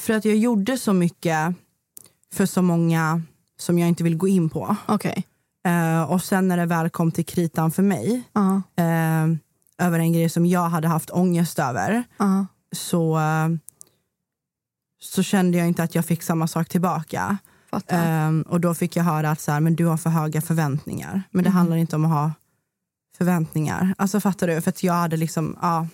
För 0.00 0.14
att 0.14 0.24
jag 0.24 0.36
gjorde 0.36 0.78
så 0.78 0.92
mycket 0.92 1.54
för 2.32 2.46
så 2.46 2.62
många 2.62 3.22
som 3.58 3.78
jag 3.78 3.88
inte 3.88 4.04
vill 4.04 4.16
gå 4.16 4.28
in 4.28 4.50
på. 4.50 4.76
Okay. 4.88 5.22
Uh, 5.68 6.02
och 6.02 6.22
sen 6.22 6.48
när 6.48 6.56
det 6.56 6.66
väl 6.66 6.90
kom 6.90 7.10
till 7.10 7.24
kritan 7.24 7.70
för 7.70 7.82
mig, 7.82 8.22
uh 8.38 8.60
-huh. 8.76 9.30
uh, 9.30 9.36
över 9.78 9.98
en 9.98 10.12
grej 10.12 10.28
som 10.28 10.46
jag 10.46 10.68
hade 10.68 10.88
haft 10.88 11.10
ångest 11.10 11.58
över, 11.58 12.04
-huh. 12.18 12.46
så, 12.72 13.20
så 15.00 15.22
kände 15.22 15.58
jag 15.58 15.66
inte 15.66 15.82
att 15.82 15.94
jag 15.94 16.04
fick 16.04 16.22
samma 16.22 16.46
sak 16.46 16.68
tillbaka. 16.68 17.38
Ehm, 17.86 18.42
och 18.42 18.60
då 18.60 18.74
fick 18.74 18.96
jag 18.96 19.04
höra 19.04 19.30
att 19.30 19.40
så 19.40 19.52
här, 19.52 19.60
men 19.60 19.76
du 19.76 19.84
har 19.84 19.96
för 19.96 20.10
höga 20.10 20.40
förväntningar. 20.40 21.22
Men 21.30 21.44
det 21.44 21.48
mm. 21.50 21.56
handlar 21.56 21.76
inte 21.76 21.96
om 21.96 22.04
att 22.04 22.10
ha 22.10 22.32
förväntningar. 23.18 23.94
Alltså 23.98 24.20
fattar 24.20 24.46
du? 24.46 24.60
För 24.60 24.68
att 24.68 24.82
jag 24.82 24.92
hade 24.92 25.16
liksom, 25.16 25.56
ja 25.62 25.86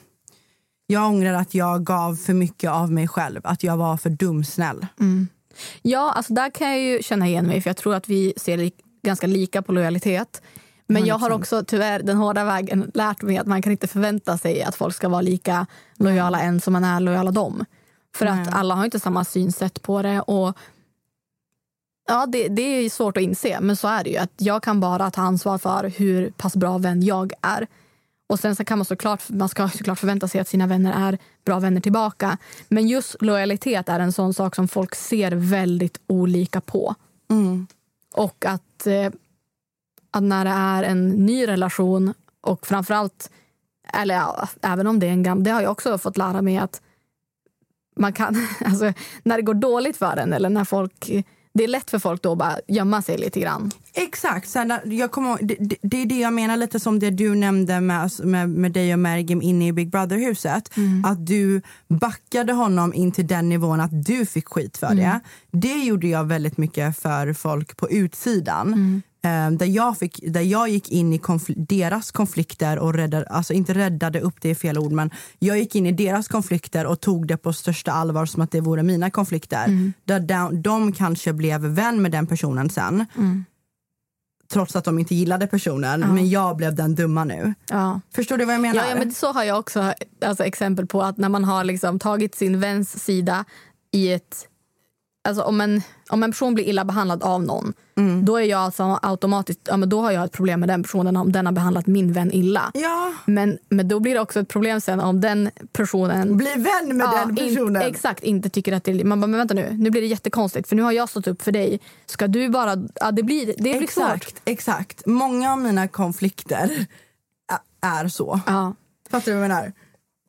jag 0.92 1.06
ångrar 1.06 1.32
att 1.32 1.54
jag 1.54 1.84
gav 1.84 2.16
för 2.16 2.34
mycket 2.34 2.70
av 2.70 2.92
mig 2.92 3.08
själv. 3.08 3.40
Att 3.44 3.62
jag 3.62 3.76
var 3.76 3.96
för 3.96 4.10
dumsnäll. 4.10 4.86
Mm. 5.00 5.28
Ja, 5.82 6.12
alltså 6.12 6.34
där 6.34 6.50
kan 6.50 6.68
jag 6.68 6.80
ju 6.80 7.02
känna 7.02 7.26
igen 7.26 7.46
mig. 7.46 7.60
För 7.60 7.70
Jag 7.70 7.76
tror 7.76 7.94
att 7.94 8.08
vi 8.08 8.34
ser 8.36 8.56
li 8.56 8.72
ganska 9.02 9.26
lika 9.26 9.62
på 9.62 9.72
lojalitet. 9.72 10.42
Men 10.86 11.02
100%. 11.02 11.06
jag 11.06 11.18
har 11.18 11.30
också 11.30 11.64
tyvärr 11.66 12.02
den 12.02 12.16
hårda 12.16 12.44
vägen 12.44 12.90
lärt 12.94 13.22
mig 13.22 13.38
att 13.38 13.46
man 13.46 13.62
kan 13.62 13.72
inte 13.72 13.86
förvänta 13.86 14.38
sig 14.38 14.62
att 14.62 14.74
folk 14.74 14.94
ska 14.94 15.08
vara 15.08 15.20
lika 15.20 15.66
lojala 15.96 16.40
en 16.40 16.60
som 16.60 16.72
man 16.72 16.84
är 16.84 17.00
lojala 17.00 17.30
dem. 17.30 17.64
För 18.16 18.24
Nej. 18.24 18.42
att 18.42 18.54
alla 18.54 18.74
har 18.74 18.84
inte 18.84 19.00
samma 19.00 19.24
synsätt 19.24 19.82
på 19.82 20.02
det. 20.02 20.20
Och 20.20 20.56
Ja, 22.08 22.26
det, 22.26 22.48
det 22.48 22.62
är 22.62 22.90
svårt 22.90 23.16
att 23.16 23.22
inse, 23.22 23.60
men 23.60 23.76
så 23.76 23.88
är 23.88 24.04
det 24.04 24.10
ju. 24.10 24.16
Att 24.16 24.32
jag 24.36 24.62
kan 24.62 24.80
bara 24.80 25.10
ta 25.10 25.20
ansvar 25.20 25.58
för 25.58 25.92
hur 25.96 26.30
pass 26.30 26.56
bra 26.56 26.78
vän 26.78 27.02
jag 27.02 27.32
är. 27.42 27.66
Och 28.32 28.40
sen 28.40 28.56
så 28.56 28.64
kan 28.64 28.78
man 28.78 28.84
såklart, 28.84 29.28
man 29.28 29.48
ska 29.48 29.68
såklart 29.68 29.98
förvänta 29.98 30.28
sig 30.28 30.40
att 30.40 30.48
sina 30.48 30.66
vänner 30.66 31.08
är 31.08 31.18
bra 31.44 31.58
vänner 31.58 31.80
tillbaka. 31.80 32.38
Men 32.68 32.88
just 32.88 33.22
lojalitet 33.22 33.88
är 33.88 34.00
en 34.00 34.12
sån 34.12 34.34
sak 34.34 34.54
som 34.54 34.68
folk 34.68 34.94
ser 34.94 35.32
väldigt 35.32 36.00
olika 36.06 36.60
på. 36.60 36.94
Mm. 37.30 37.66
Och 38.14 38.44
att, 38.44 38.86
eh, 38.86 39.10
att 40.10 40.22
när 40.22 40.44
det 40.44 40.50
är 40.50 40.82
en 40.82 41.08
ny 41.08 41.46
relation 41.46 42.14
och 42.40 42.66
framförallt 42.66 43.30
eller 43.92 44.14
ja, 44.14 44.48
även 44.62 44.86
om 44.86 44.98
det 45.00 45.06
är 45.06 45.10
en 45.10 45.22
gammal, 45.22 45.44
det 45.44 45.50
har 45.50 45.62
jag 45.62 45.72
också 45.72 45.98
fått 45.98 46.16
lära 46.16 46.42
mig 46.42 46.58
att 46.58 46.80
man 47.96 48.12
kan, 48.12 48.46
alltså, 48.64 48.92
när 49.22 49.36
det 49.36 49.42
går 49.42 49.54
dåligt 49.54 49.96
för 49.96 50.16
en 50.16 50.32
eller 50.32 50.50
när 50.50 50.64
folk 50.64 51.10
det 51.54 51.64
är 51.64 51.68
lätt 51.68 51.90
för 51.90 51.98
folk 51.98 52.22
då 52.22 52.32
att 52.32 52.38
bara 52.38 52.56
gömma 52.68 53.02
sig 53.02 53.18
lite 53.18 53.40
grann. 53.40 53.70
Exakt. 53.94 54.48
Så 54.48 54.58
här, 54.58 54.80
jag 54.84 55.10
kommer, 55.10 55.38
det, 55.42 55.56
det, 55.60 55.76
det 55.82 56.02
är 56.02 56.06
det 56.06 56.18
jag 56.18 56.32
menar 56.32 56.56
lite 56.56 56.80
som 56.80 56.98
det 56.98 57.10
du 57.10 57.34
nämnde 57.34 57.80
med, 57.80 58.10
med, 58.24 58.50
med 58.50 58.72
dig 58.72 58.92
och 58.92 58.98
Mergim 58.98 59.42
inne 59.42 59.66
i 59.66 59.72
Big 59.72 59.90
Brother-huset. 59.90 60.76
Mm. 60.76 61.04
Att 61.04 61.26
du 61.26 61.62
backade 61.88 62.52
honom 62.52 62.94
in 62.94 63.12
till 63.12 63.26
den 63.26 63.48
nivån 63.48 63.80
att 63.80 64.04
du 64.04 64.26
fick 64.26 64.48
skit 64.48 64.76
för 64.76 64.86
Mm. 64.86 64.96
det. 64.98 65.20
Det 65.58 65.84
gjorde 65.84 66.06
jag 66.08 66.24
väldigt 66.24 66.58
mycket 66.58 66.98
för 66.98 67.32
folk 67.32 67.76
på 67.76 67.90
utsidan. 67.90 68.66
Mm. 68.68 69.02
Eh, 69.24 69.50
där, 69.50 69.66
jag 69.66 69.98
fick, 69.98 70.20
där 70.32 70.40
jag 70.40 70.68
gick 70.68 70.88
in 70.88 71.12
i 71.12 71.18
konfl- 71.18 71.66
deras 71.68 72.10
konflikter 72.10 72.78
och 72.78 72.94
räddade, 72.94 73.26
alltså 73.26 73.52
inte 73.52 73.74
räddade 73.74 74.20
upp, 74.20 74.34
det 74.40 74.50
är 74.50 74.54
fel 74.54 74.78
ord, 74.78 74.92
men 74.92 75.10
jag 75.38 75.58
gick 75.58 75.74
in 75.74 75.86
i 75.86 75.92
deras 75.92 76.28
konflikter 76.28 76.86
och 76.86 77.00
tog 77.00 77.26
det 77.26 77.36
på 77.36 77.52
största 77.52 77.92
allvar 77.92 78.26
som 78.26 78.42
att 78.42 78.50
det 78.50 78.60
vore 78.60 78.82
mina 78.82 79.10
konflikter. 79.10 79.64
Mm. 79.64 79.92
Där 80.04 80.20
de, 80.20 80.62
de 80.62 80.92
kanske 80.92 81.32
blev 81.32 81.60
vän 81.60 82.02
med 82.02 82.10
den 82.12 82.26
personen 82.26 82.70
sen. 82.70 83.06
Mm. 83.16 83.44
Trots 84.52 84.76
att 84.76 84.84
de 84.84 84.98
inte 84.98 85.14
gillade 85.14 85.46
personen, 85.46 86.00
men 86.00 86.30
jag 86.30 86.56
blev 86.56 86.74
den 86.74 86.94
dumma 86.94 87.24
nu. 87.24 87.54
Ja. 87.70 88.00
Förstår 88.14 88.36
du 88.38 88.44
vad 88.44 88.54
jag 88.54 88.60
menar? 88.60 88.82
Ja, 88.82 88.88
ja, 88.88 88.96
men 88.96 89.12
så 89.12 89.32
har 89.32 89.44
jag 89.44 89.58
också 89.58 89.94
alltså, 90.24 90.44
exempel 90.44 90.86
på 90.86 91.02
att 91.02 91.16
när 91.16 91.28
man 91.28 91.44
har 91.44 91.64
liksom 91.64 91.98
tagit 91.98 92.34
sin 92.34 92.60
väns 92.60 93.04
sida 93.04 93.44
i 93.92 94.12
ett... 94.12 94.48
Alltså 95.24 95.42
om 95.42 95.60
en, 95.60 95.82
om 96.08 96.22
en 96.22 96.30
person 96.30 96.54
blir 96.54 96.64
illa 96.64 96.84
behandlad 96.84 97.22
av 97.22 97.42
någon, 97.42 97.72
Mm. 97.96 98.24
då 98.24 98.36
är 98.36 98.42
jag 98.44 98.60
alltså 98.60 98.98
automatiskt, 99.02 99.60
ja, 99.64 99.76
men 99.76 99.88
då 99.88 100.00
har 100.00 100.10
jag 100.10 100.24
ett 100.24 100.32
problem 100.32 100.60
med 100.60 100.68
den 100.68 100.82
personen 100.82 101.16
om 101.16 101.32
den 101.32 101.46
har 101.46 101.52
behandlat 101.52 101.86
min 101.86 102.12
vän 102.12 102.32
illa. 102.32 102.70
Ja, 102.74 103.12
Men, 103.26 103.58
men 103.68 103.88
då 103.88 104.00
blir 104.00 104.14
det 104.14 104.20
också 104.20 104.40
ett 104.40 104.48
problem 104.48 104.80
sen 104.80 105.00
om 105.00 105.20
den 105.20 105.50
personen 105.72 106.36
bli 106.36 106.46
vän 106.54 106.96
med 106.96 107.04
Ja, 107.12 107.24
den 107.26 107.30
in- 107.38 107.54
personen. 107.54 107.82
exakt, 107.82 108.22
inte 108.22 108.48
tycker 108.50 108.72
att 108.72 108.84
det 108.84 108.90
är... 109.00 109.04
Man 109.04 109.20
bara, 109.20 109.26
men 109.26 109.38
vänta 109.38 109.54
nu, 109.54 109.68
nu 109.78 109.90
blir 109.90 110.00
det 110.02 110.06
jättekonstigt 110.06 110.68
för 110.68 110.76
nu 110.76 110.82
har 110.82 110.92
jag 110.92 111.08
stått 111.08 111.26
upp 111.26 111.42
för 111.42 111.52
dig. 111.52 111.80
Ska 112.06 112.26
du 112.26 112.48
bara... 112.48 112.76
Ja, 112.94 113.10
det 113.12 113.22
blir, 113.22 113.46
det 113.46 113.54
blir 113.62 113.72
svårt. 113.72 113.82
exakt, 114.14 114.40
exakt. 114.44 115.06
Många 115.06 115.52
av 115.52 115.58
mina 115.58 115.88
konflikter 115.88 116.86
är 117.80 118.08
så. 118.08 118.40
Ja, 118.46 118.74
Fattar 119.10 119.32
du 119.32 119.38
vad 119.38 119.44
jag 119.44 119.48
menar? 119.48 119.72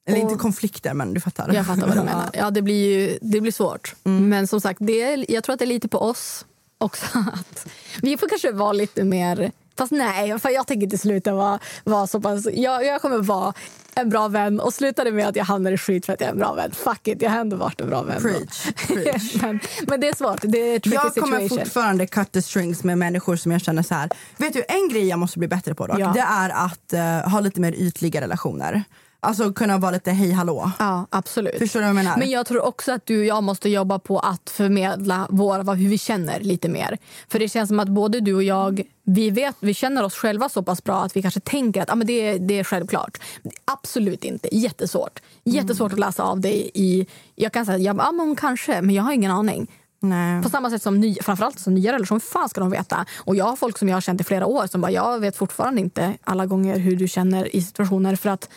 Eller 0.07 0.17
Och- 0.17 0.23
inte 0.31 0.41
konflikter, 0.41 0.93
men 0.93 1.13
du 1.13 1.21
fattar. 1.21 1.53
jag 1.53 1.65
fattar 1.65 1.87
vad 1.87 1.97
du 1.97 2.03
menar. 2.03 2.29
Ja, 2.33 2.51
det 2.51 2.61
blir 2.61 2.99
ju 2.99 3.17
det 3.21 3.41
blir 3.41 3.51
svårt. 3.51 3.95
Mm. 4.03 4.29
Men 4.29 4.47
som 4.47 4.61
sagt, 4.61 4.77
det 4.81 5.01
är, 5.01 5.31
jag 5.31 5.43
tror 5.43 5.53
att 5.53 5.59
det 5.59 5.65
är 5.65 5.67
lite 5.67 5.87
på 5.87 5.97
oss 5.99 6.45
också. 6.77 7.05
Att 7.33 7.67
vi 8.01 8.17
får 8.17 8.29
kanske 8.29 8.51
vara 8.51 8.73
lite 8.73 9.03
mer... 9.03 9.51
Fast 9.77 9.91
nej, 9.91 10.39
för 10.39 10.49
jag 10.49 10.67
tänker 10.67 10.83
inte 10.83 10.97
sluta 10.97 11.33
vara, 11.33 11.59
vara 11.83 12.07
så 12.07 12.21
pass... 12.21 12.47
Jag, 12.53 12.85
jag 12.85 13.01
kommer 13.01 13.17
vara 13.17 13.53
en 13.95 14.09
bra 14.09 14.27
vän 14.27 14.59
och 14.59 14.73
sluta 14.73 15.03
det 15.03 15.11
med 15.11 15.27
att 15.27 15.35
jag 15.35 15.45
hamnar 15.45 15.71
i 15.71 15.77
skit 15.77 16.05
för 16.05 16.13
att 16.13 16.19
jag 16.21 16.27
är 16.27 16.31
en 16.31 16.37
bra 16.39 16.53
vän. 16.53 16.71
Fuck 16.71 17.07
it, 17.07 17.21
jag 17.21 17.29
har 17.29 17.37
ändå 17.39 17.55
varit 17.57 17.81
en 17.81 17.89
bra 17.89 18.01
vän. 18.01 18.21
Preach, 18.21 18.67
preach. 18.87 19.35
men, 19.41 19.59
men 19.87 19.99
det 20.01 20.07
är 20.09 20.15
svårt. 20.15 20.39
Det 20.43 20.57
är 20.57 20.79
tricky 20.79 20.95
Jag 20.95 21.15
kommer 21.15 21.37
situation. 21.39 21.59
fortfarande 21.59 22.07
cut 22.07 22.31
the 22.31 22.41
strings 22.41 22.83
med 22.83 22.97
människor 22.97 23.35
som 23.35 23.51
jag 23.51 23.61
känner 23.61 23.83
så 23.83 23.93
här. 23.95 24.09
Vet 24.37 24.53
du, 24.53 24.63
en 24.67 24.89
grej 24.89 25.07
jag 25.07 25.19
måste 25.19 25.39
bli 25.39 25.47
bättre 25.47 25.75
på 25.75 25.87
dock, 25.87 25.99
Ja. 25.99 26.11
det 26.13 26.19
är 26.19 26.49
att 26.49 26.93
eh, 26.93 27.31
ha 27.31 27.39
lite 27.39 27.61
mer 27.61 27.71
ytliga 27.73 28.21
relationer. 28.21 28.83
Alltså 29.23 29.53
kunna 29.53 29.77
vara 29.77 29.91
lite 29.91 30.11
hej 30.11 30.31
hallå. 30.31 30.71
Ja, 30.79 31.07
absolut. 31.09 31.57
Förstår 31.59 31.79
du 31.79 31.83
vad 31.83 31.89
jag 31.89 31.95
menar? 31.95 32.17
Men 32.17 32.29
jag 32.29 32.45
tror 32.45 32.61
också 32.65 32.91
att 32.91 33.05
du 33.05 33.19
och 33.19 33.25
jag 33.25 33.43
måste 33.43 33.69
jobba 33.69 33.99
på 33.99 34.19
att 34.19 34.49
förmedla 34.49 35.27
vår, 35.29 35.59
vad, 35.63 35.77
hur 35.77 35.89
vi 35.89 35.97
känner 35.97 36.39
lite 36.39 36.69
mer. 36.69 36.97
För 37.27 37.39
det 37.39 37.49
känns 37.49 37.67
som 37.69 37.79
att 37.79 37.87
både 37.89 38.19
du 38.19 38.33
och 38.33 38.43
jag, 38.43 38.81
vi, 39.05 39.29
vet, 39.29 39.55
vi 39.59 39.73
känner 39.73 40.03
oss 40.03 40.15
själva 40.15 40.49
så 40.49 40.63
pass 40.63 40.83
bra 40.83 41.03
att 41.03 41.15
vi 41.17 41.21
kanske 41.21 41.39
tänker 41.39 41.81
att 41.81 41.91
ah, 41.91 41.95
men 41.95 42.07
det, 42.07 42.13
är- 42.27 42.39
det 42.39 42.59
är 42.59 42.63
självklart. 42.63 43.17
Absolut 43.65 44.23
inte. 44.23 44.55
Jättesvårt. 44.57 45.19
Jättesvårt 45.43 45.93
att 45.93 45.99
läsa 45.99 46.23
av 46.23 46.39
dig 46.39 46.71
i... 46.73 47.07
Jag 47.35 47.51
kan 47.53 47.65
säga 47.65 47.77
ja, 47.77 47.93
men 47.93 48.19
hon 48.19 48.35
kanske, 48.35 48.81
men 48.81 48.95
jag 48.95 49.03
har 49.03 49.11
ingen 49.13 49.31
aning. 49.31 49.71
Nej. 49.99 50.43
På 50.43 50.49
samma 50.49 50.69
sätt 50.69 50.81
som 50.81 50.99
ny, 50.99 51.15
framförallt 51.21 51.59
som 51.59 51.73
nya 51.73 51.93
relationer, 51.93 52.19
fan 52.19 52.49
ska 52.49 52.61
de 52.61 52.69
veta? 52.69 53.05
Och 53.17 53.35
jag 53.35 53.45
har 53.45 53.55
folk 53.55 53.77
som 53.77 53.89
jag 53.89 53.95
har 53.95 54.01
känt 54.01 54.21
i 54.21 54.23
flera 54.23 54.45
år 54.45 54.67
som 54.67 54.81
bara, 54.81 54.91
jag 54.91 55.19
vet 55.19 55.37
fortfarande 55.37 55.81
inte 55.81 56.13
alla 56.23 56.45
gånger 56.45 56.79
hur 56.79 56.95
du 56.95 57.07
känner 57.07 57.55
i 57.55 57.61
situationer 57.61 58.15
för 58.15 58.29
att 58.29 58.49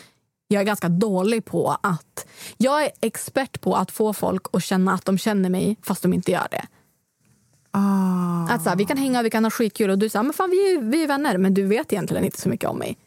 jag 0.47 0.61
är 0.61 0.65
ganska 0.65 0.89
dålig 0.89 1.45
på 1.45 1.77
att... 1.83 2.27
Jag 2.57 2.85
är 2.85 2.91
expert 3.01 3.61
på 3.61 3.75
att 3.75 3.91
få 3.91 4.13
folk 4.13 4.45
att 4.53 4.63
känna 4.63 4.93
att 4.93 5.05
de 5.05 5.17
känner 5.17 5.49
mig 5.49 5.77
fast 5.81 6.01
de 6.01 6.13
inte 6.13 6.31
gör 6.31 6.47
det. 6.51 6.65
Ah. 7.71 8.53
Att 8.53 8.63
så 8.63 8.69
här, 8.69 8.75
vi 8.75 8.85
kan 8.85 8.97
hänga, 8.97 9.23
vi 9.23 9.29
kan 9.29 9.43
ha 9.43 9.51
skitkul 9.51 9.89
och 9.89 9.97
du 9.97 10.09
säger 10.09 10.23
men 10.23 10.33
fan 10.33 10.49
vi 10.49 10.73
är, 10.73 10.81
vi 10.81 11.03
är 11.03 11.07
vänner 11.07 11.37
men 11.37 11.53
du 11.53 11.63
vet 11.63 11.93
egentligen 11.93 12.25
inte 12.25 12.41
så 12.41 12.49
mycket 12.49 12.69
om 12.69 12.77
mig. 12.77 12.97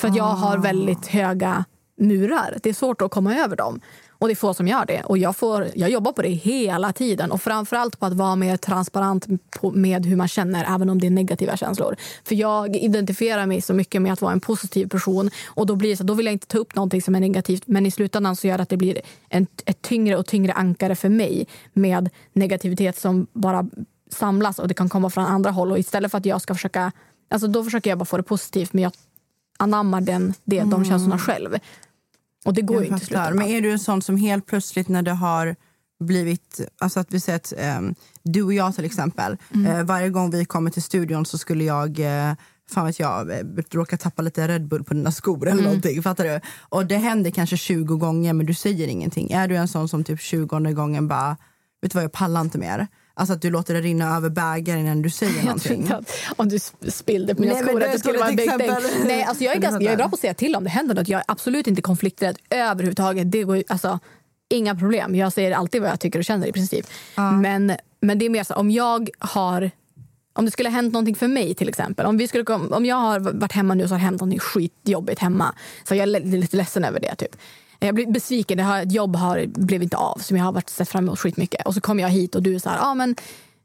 För 0.00 0.08
att 0.08 0.16
jag 0.16 0.24
har 0.24 0.58
väldigt 0.58 1.06
höga 1.06 1.64
murar. 1.98 2.58
Det 2.62 2.68
är 2.68 2.74
svårt 2.74 3.02
att 3.02 3.10
komma 3.10 3.36
över 3.36 3.56
dem. 3.56 3.80
Och 4.18 4.28
det 4.28 4.32
är 4.32 4.36
få 4.36 4.54
som 4.54 4.68
gör 4.68 4.86
det. 4.86 5.02
Och 5.04 5.18
jag, 5.18 5.36
får, 5.36 5.68
jag 5.74 5.90
jobbar 5.90 6.12
på 6.12 6.22
det 6.22 6.28
hela 6.28 6.92
tiden. 6.92 7.32
Och 7.32 7.42
framförallt 7.42 7.98
på 7.98 8.06
att 8.06 8.12
vara 8.12 8.36
mer 8.36 8.56
transparent 8.56 9.26
på, 9.50 9.70
med 9.70 10.06
hur 10.06 10.16
man 10.16 10.28
känner, 10.28 10.74
även 10.74 10.90
om 10.90 11.00
det 11.00 11.06
är 11.06 11.10
negativa 11.10 11.56
känslor. 11.56 11.96
För 12.24 12.34
jag 12.34 12.76
identifierar 12.76 13.46
mig 13.46 13.60
så 13.60 13.74
mycket 13.74 14.02
med 14.02 14.12
att 14.12 14.22
vara 14.22 14.32
en 14.32 14.40
positiv 14.40 14.88
person. 14.88 15.30
Och 15.46 15.66
då 15.66 15.76
blir 15.76 15.96
så, 15.96 16.04
då 16.04 16.14
vill 16.14 16.26
jag 16.26 16.32
inte 16.32 16.46
ta 16.46 16.58
upp 16.58 16.74
någonting 16.74 17.02
som 17.02 17.14
är 17.14 17.20
negativt. 17.20 17.62
Men 17.66 17.86
i 17.86 17.90
slutändan 17.90 18.36
så 18.36 18.46
gör 18.46 18.56
det 18.56 18.62
att 18.62 18.68
det 18.68 18.76
blir 18.76 19.00
en, 19.28 19.46
ett 19.64 19.82
tyngre 19.82 20.16
och 20.16 20.26
tyngre 20.26 20.52
ankare 20.52 20.96
för 20.96 21.08
mig 21.08 21.46
med 21.72 22.10
negativitet 22.32 22.98
som 22.98 23.26
bara 23.32 23.66
samlas 24.10 24.58
och 24.58 24.68
det 24.68 24.74
kan 24.74 24.88
komma 24.88 25.10
från 25.10 25.24
andra 25.24 25.50
håll. 25.50 25.72
Och 25.72 25.78
istället 25.78 26.10
för 26.10 26.18
att 26.18 26.26
jag 26.26 26.40
ska 26.40 26.54
försöka, 26.54 26.92
alltså 27.30 27.48
då 27.48 27.64
försöker 27.64 27.90
jag 27.90 27.98
bara 27.98 28.04
få 28.04 28.16
det 28.16 28.22
positivt 28.22 28.72
men 28.72 28.82
jag 28.82 28.92
anammar 29.58 30.00
den, 30.00 30.34
det, 30.44 30.60
de 30.60 30.84
känslorna 30.84 31.18
själv. 31.18 31.58
Och 32.44 32.54
det 32.54 32.62
går 32.62 32.82
ju 32.82 32.88
inte 32.88 33.06
slutändan. 33.06 33.36
Men 33.36 33.46
är 33.46 33.60
du 33.60 33.72
en 33.72 33.78
sån 33.78 34.02
som 34.02 34.16
helt 34.16 34.46
plötsligt 34.46 34.88
när 34.88 35.02
det 35.02 35.12
har 35.12 35.56
blivit, 36.04 36.60
alltså 36.80 37.00
att 37.00 37.12
vi 37.12 37.20
säger 37.20 37.36
att 37.36 37.52
ehm, 37.58 37.94
du 38.22 38.42
och 38.42 38.54
jag 38.54 38.74
till 38.74 38.84
exempel, 38.84 39.36
Mm. 39.54 39.66
eh, 39.66 39.82
varje 39.84 40.08
gång 40.10 40.30
vi 40.30 40.44
kommer 40.44 40.70
till 40.70 40.82
studion 40.82 41.26
så 41.26 41.38
skulle 41.38 41.64
jag 41.64 41.98
eh, 42.00 42.34
fan 42.70 42.86
vet 42.86 43.00
jag, 43.00 43.30
eh, 43.30 43.44
råka 43.70 43.96
tappa 43.96 44.22
lite 44.22 44.48
Red 44.48 44.68
Bull 44.68 44.84
på 44.84 44.94
dina 44.94 45.12
skor 45.12 45.42
eller 45.42 45.52
Mm. 45.52 45.64
någonting. 45.64 46.02
Fattar 46.02 46.24
du? 46.24 46.40
Och 46.68 46.86
det 46.86 46.96
händer 46.96 47.30
kanske 47.30 47.56
20 47.56 47.96
gånger 47.96 48.32
men 48.32 48.46
du 48.46 48.54
säger 48.54 48.88
ingenting. 48.88 49.30
Är 49.30 49.48
du 49.48 49.56
en 49.56 49.68
sån 49.68 49.88
som 49.88 50.04
typ 50.04 50.20
20 50.20 50.72
gången 50.72 51.08
bara, 51.08 51.36
vet 51.82 51.92
du 51.92 51.96
vad 51.96 52.04
jag 52.04 52.12
pallar 52.12 52.40
inte 52.40 52.58
mer? 52.58 52.86
Alltså 53.18 53.34
att 53.34 53.42
du 53.42 53.50
låter 53.50 53.74
det 53.74 53.80
rinna 53.80 54.16
över 54.16 54.30
bägaren 54.30 54.80
innan 54.80 55.02
du 55.02 55.10
säger 55.10 55.42
någonting. 55.44 55.90
om 56.36 56.48
du 56.48 56.56
sp- 56.56 56.90
spillde 56.90 57.34
på 57.34 57.40
mina 57.40 57.54
Nej, 57.54 57.62
skor 57.62 57.82
att 57.82 57.92
det 57.92 57.98
skulle 57.98 58.18
vara 58.18 58.28
en 58.28 58.36
big 58.36 58.58
thing. 58.58 58.70
Nej, 59.04 59.22
alltså 59.22 59.44
jag, 59.44 59.56
är 59.56 59.60
ganska, 59.60 59.84
jag 59.84 59.92
är 59.92 59.96
bra 59.96 60.08
på 60.08 60.14
att 60.14 60.20
säga 60.20 60.34
till 60.34 60.56
om 60.56 60.64
det 60.64 60.70
händer 60.70 60.94
något. 60.94 61.08
Jag 61.08 61.18
är 61.18 61.24
absolut 61.28 61.66
inte 61.66 61.82
konflikträdd 61.82 62.38
överhuvudtaget. 62.50 63.32
Det 63.32 63.42
går, 63.42 63.62
alltså, 63.68 63.98
inga 64.48 64.76
problem. 64.76 65.14
Jag 65.14 65.32
säger 65.32 65.52
alltid 65.52 65.82
vad 65.82 65.90
jag 65.90 66.00
tycker 66.00 66.18
och 66.18 66.24
känner 66.24 66.46
i 66.46 66.52
princip. 66.52 66.86
Men, 67.42 67.72
men 68.00 68.18
det 68.18 68.26
är 68.26 68.30
mer 68.30 68.44
så 68.44 68.54
om 68.54 68.70
jag 68.70 69.10
har 69.18 69.70
om 70.32 70.44
det 70.44 70.50
skulle 70.50 70.68
ha 70.68 70.74
hänt 70.74 70.92
någonting 70.92 71.14
för 71.14 71.28
mig 71.28 71.54
till 71.54 71.68
exempel. 71.68 72.06
Om, 72.06 72.18
vi 72.18 72.28
skulle, 72.28 72.44
om 72.54 72.84
jag 72.86 72.96
har 72.96 73.20
varit 73.20 73.52
hemma 73.52 73.74
nu 73.74 73.88
så 73.88 73.94
har 73.94 73.98
det 73.98 74.04
hänt 74.04 74.20
något 74.20 74.42
skitjobbigt 74.42 75.20
hemma. 75.20 75.54
Så 75.88 75.94
jag 75.94 76.02
är 76.02 76.20
lite 76.20 76.56
ledsen 76.56 76.84
över 76.84 77.00
det. 77.00 77.14
Typ. 77.14 77.36
Jag 77.80 77.94
blev 77.94 78.12
besviken. 78.12 78.58
Det 78.58 78.64
har, 78.64 78.82
ett 78.82 78.92
jobb 78.92 79.16
har, 79.16 79.46
blivit 79.46 79.82
inte 79.82 79.96
av 79.96 80.18
som 80.18 80.36
jag 80.36 80.44
har 80.44 80.52
varit 80.52 80.70
sett 80.70 80.88
fram 80.88 81.04
emot 81.04 81.18
skitmycket. 81.18 81.66
Och 81.66 81.74
så 81.74 81.80
kommer 81.80 82.02
jag 82.02 82.10
hit 82.10 82.34
och 82.34 82.42
du 82.42 82.54
är 82.54 82.58
så 82.58 82.68
här, 82.68 82.78
ah, 82.80 82.94
men 82.94 83.16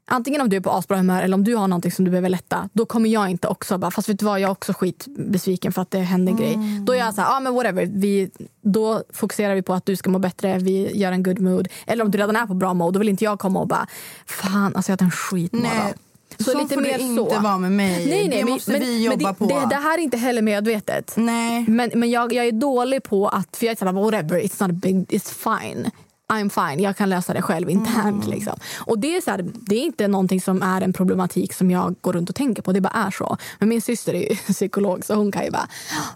antingen 0.06 0.40
om 0.40 0.48
du 0.48 0.56
är 0.56 0.60
på 0.60 0.70
asbra 0.70 0.96
humör 0.96 1.22
eller 1.22 1.34
om 1.34 1.44
du 1.44 1.54
har 1.54 1.68
någonting 1.68 1.92
som 1.92 2.04
du 2.04 2.10
behöver 2.10 2.28
lätta. 2.28 2.68
Då 2.72 2.86
kommer 2.86 3.10
jag 3.10 3.30
inte 3.30 3.48
också 3.48 3.78
bara, 3.78 3.90
fast 3.90 4.08
vet 4.08 4.18
du 4.18 4.24
vad, 4.24 4.40
jag 4.40 4.48
är 4.48 4.52
också 4.52 4.72
skitbesviken 4.72 5.72
för 5.72 5.82
att 5.82 5.90
det 5.90 5.98
hände 5.98 6.32
en 6.32 6.36
grej. 6.36 6.58
Då 6.82 6.92
är 6.92 6.98
jag 6.98 7.14
så 7.14 7.20
här, 7.20 7.36
ah, 7.36 7.40
men 7.40 7.54
whatever. 7.54 7.90
Vi, 7.92 8.30
då 8.62 9.02
fokuserar 9.12 9.54
vi 9.54 9.62
på 9.62 9.74
att 9.74 9.86
du 9.86 9.96
ska 9.96 10.10
må 10.10 10.18
bättre, 10.18 10.58
vi 10.58 10.96
gör 10.96 11.12
en 11.12 11.22
good 11.22 11.40
mood. 11.40 11.68
Eller 11.86 12.04
om 12.04 12.10
du 12.10 12.18
redan 12.18 12.36
är 12.36 12.46
på 12.46 12.54
bra 12.54 12.74
mode, 12.74 12.92
då 12.92 12.98
vill 12.98 13.08
inte 13.08 13.24
jag 13.24 13.38
komma 13.38 13.60
och 13.60 13.68
bara, 13.68 13.86
fan 14.26 14.76
alltså 14.76 14.92
jag 14.92 15.00
har 15.00 15.06
haft 15.06 15.14
en 15.14 15.38
skitmorgon. 15.38 15.94
Nej, 16.38 16.44
så 16.44 16.52
får 16.68 16.80
det 16.80 17.00
inte 17.00 17.38
vara 17.38 17.58
med 17.58 17.72
mig. 17.72 18.06
Nej, 18.06 18.28
nej, 18.28 18.38
det 18.38 18.50
måste 18.50 18.70
men, 18.70 18.80
vi 18.80 19.04
jobba 19.04 19.28
det, 19.28 19.34
på. 19.34 19.46
Det, 19.46 19.66
det 19.70 19.76
här 19.76 19.98
är 19.98 20.02
inte 20.02 20.16
heller 20.16 20.42
medvetet. 20.42 21.12
Nej. 21.16 21.64
Men, 21.68 21.90
men 21.94 22.10
jag, 22.10 22.32
jag 22.32 22.46
är 22.46 22.52
dålig 22.52 23.02
på 23.02 23.28
att... 23.28 23.56
För 23.56 23.66
jag 23.66 23.72
är 23.72 23.76
så 23.76 23.84
här, 23.84 23.92
whatever, 23.92 24.40
it's 24.40 24.68
not 24.68 24.76
big, 24.76 24.96
it's 24.96 25.60
fine. 25.60 25.90
I'm 26.28 26.48
fine, 26.48 26.82
jag 26.82 26.96
kan 26.96 27.08
lösa 27.08 27.34
det 27.34 27.42
själv 27.42 27.70
internt. 27.70 28.24
Mm. 28.24 28.30
Liksom. 28.30 28.54
Och 28.78 28.98
det 28.98 29.16
är, 29.16 29.20
så 29.20 29.30
här, 29.30 29.50
det 29.54 29.76
är 29.76 29.84
inte 29.84 30.08
någonting 30.08 30.40
som 30.40 30.62
är 30.62 30.80
en 30.80 30.92
problematik 30.92 31.52
som 31.52 31.70
jag 31.70 31.94
går 32.00 32.12
runt 32.12 32.30
och 32.30 32.36
tänker 32.36 32.62
på. 32.62 32.72
Det 32.72 32.80
bara 32.80 33.06
är 33.06 33.10
så. 33.10 33.36
Men 33.58 33.68
min 33.68 33.82
syster 33.82 34.14
är 34.14 34.34
psykolog 34.52 35.04
så 35.04 35.14
hon 35.14 35.32
kan 35.32 35.44
ju 35.44 35.50
bara... 35.50 35.68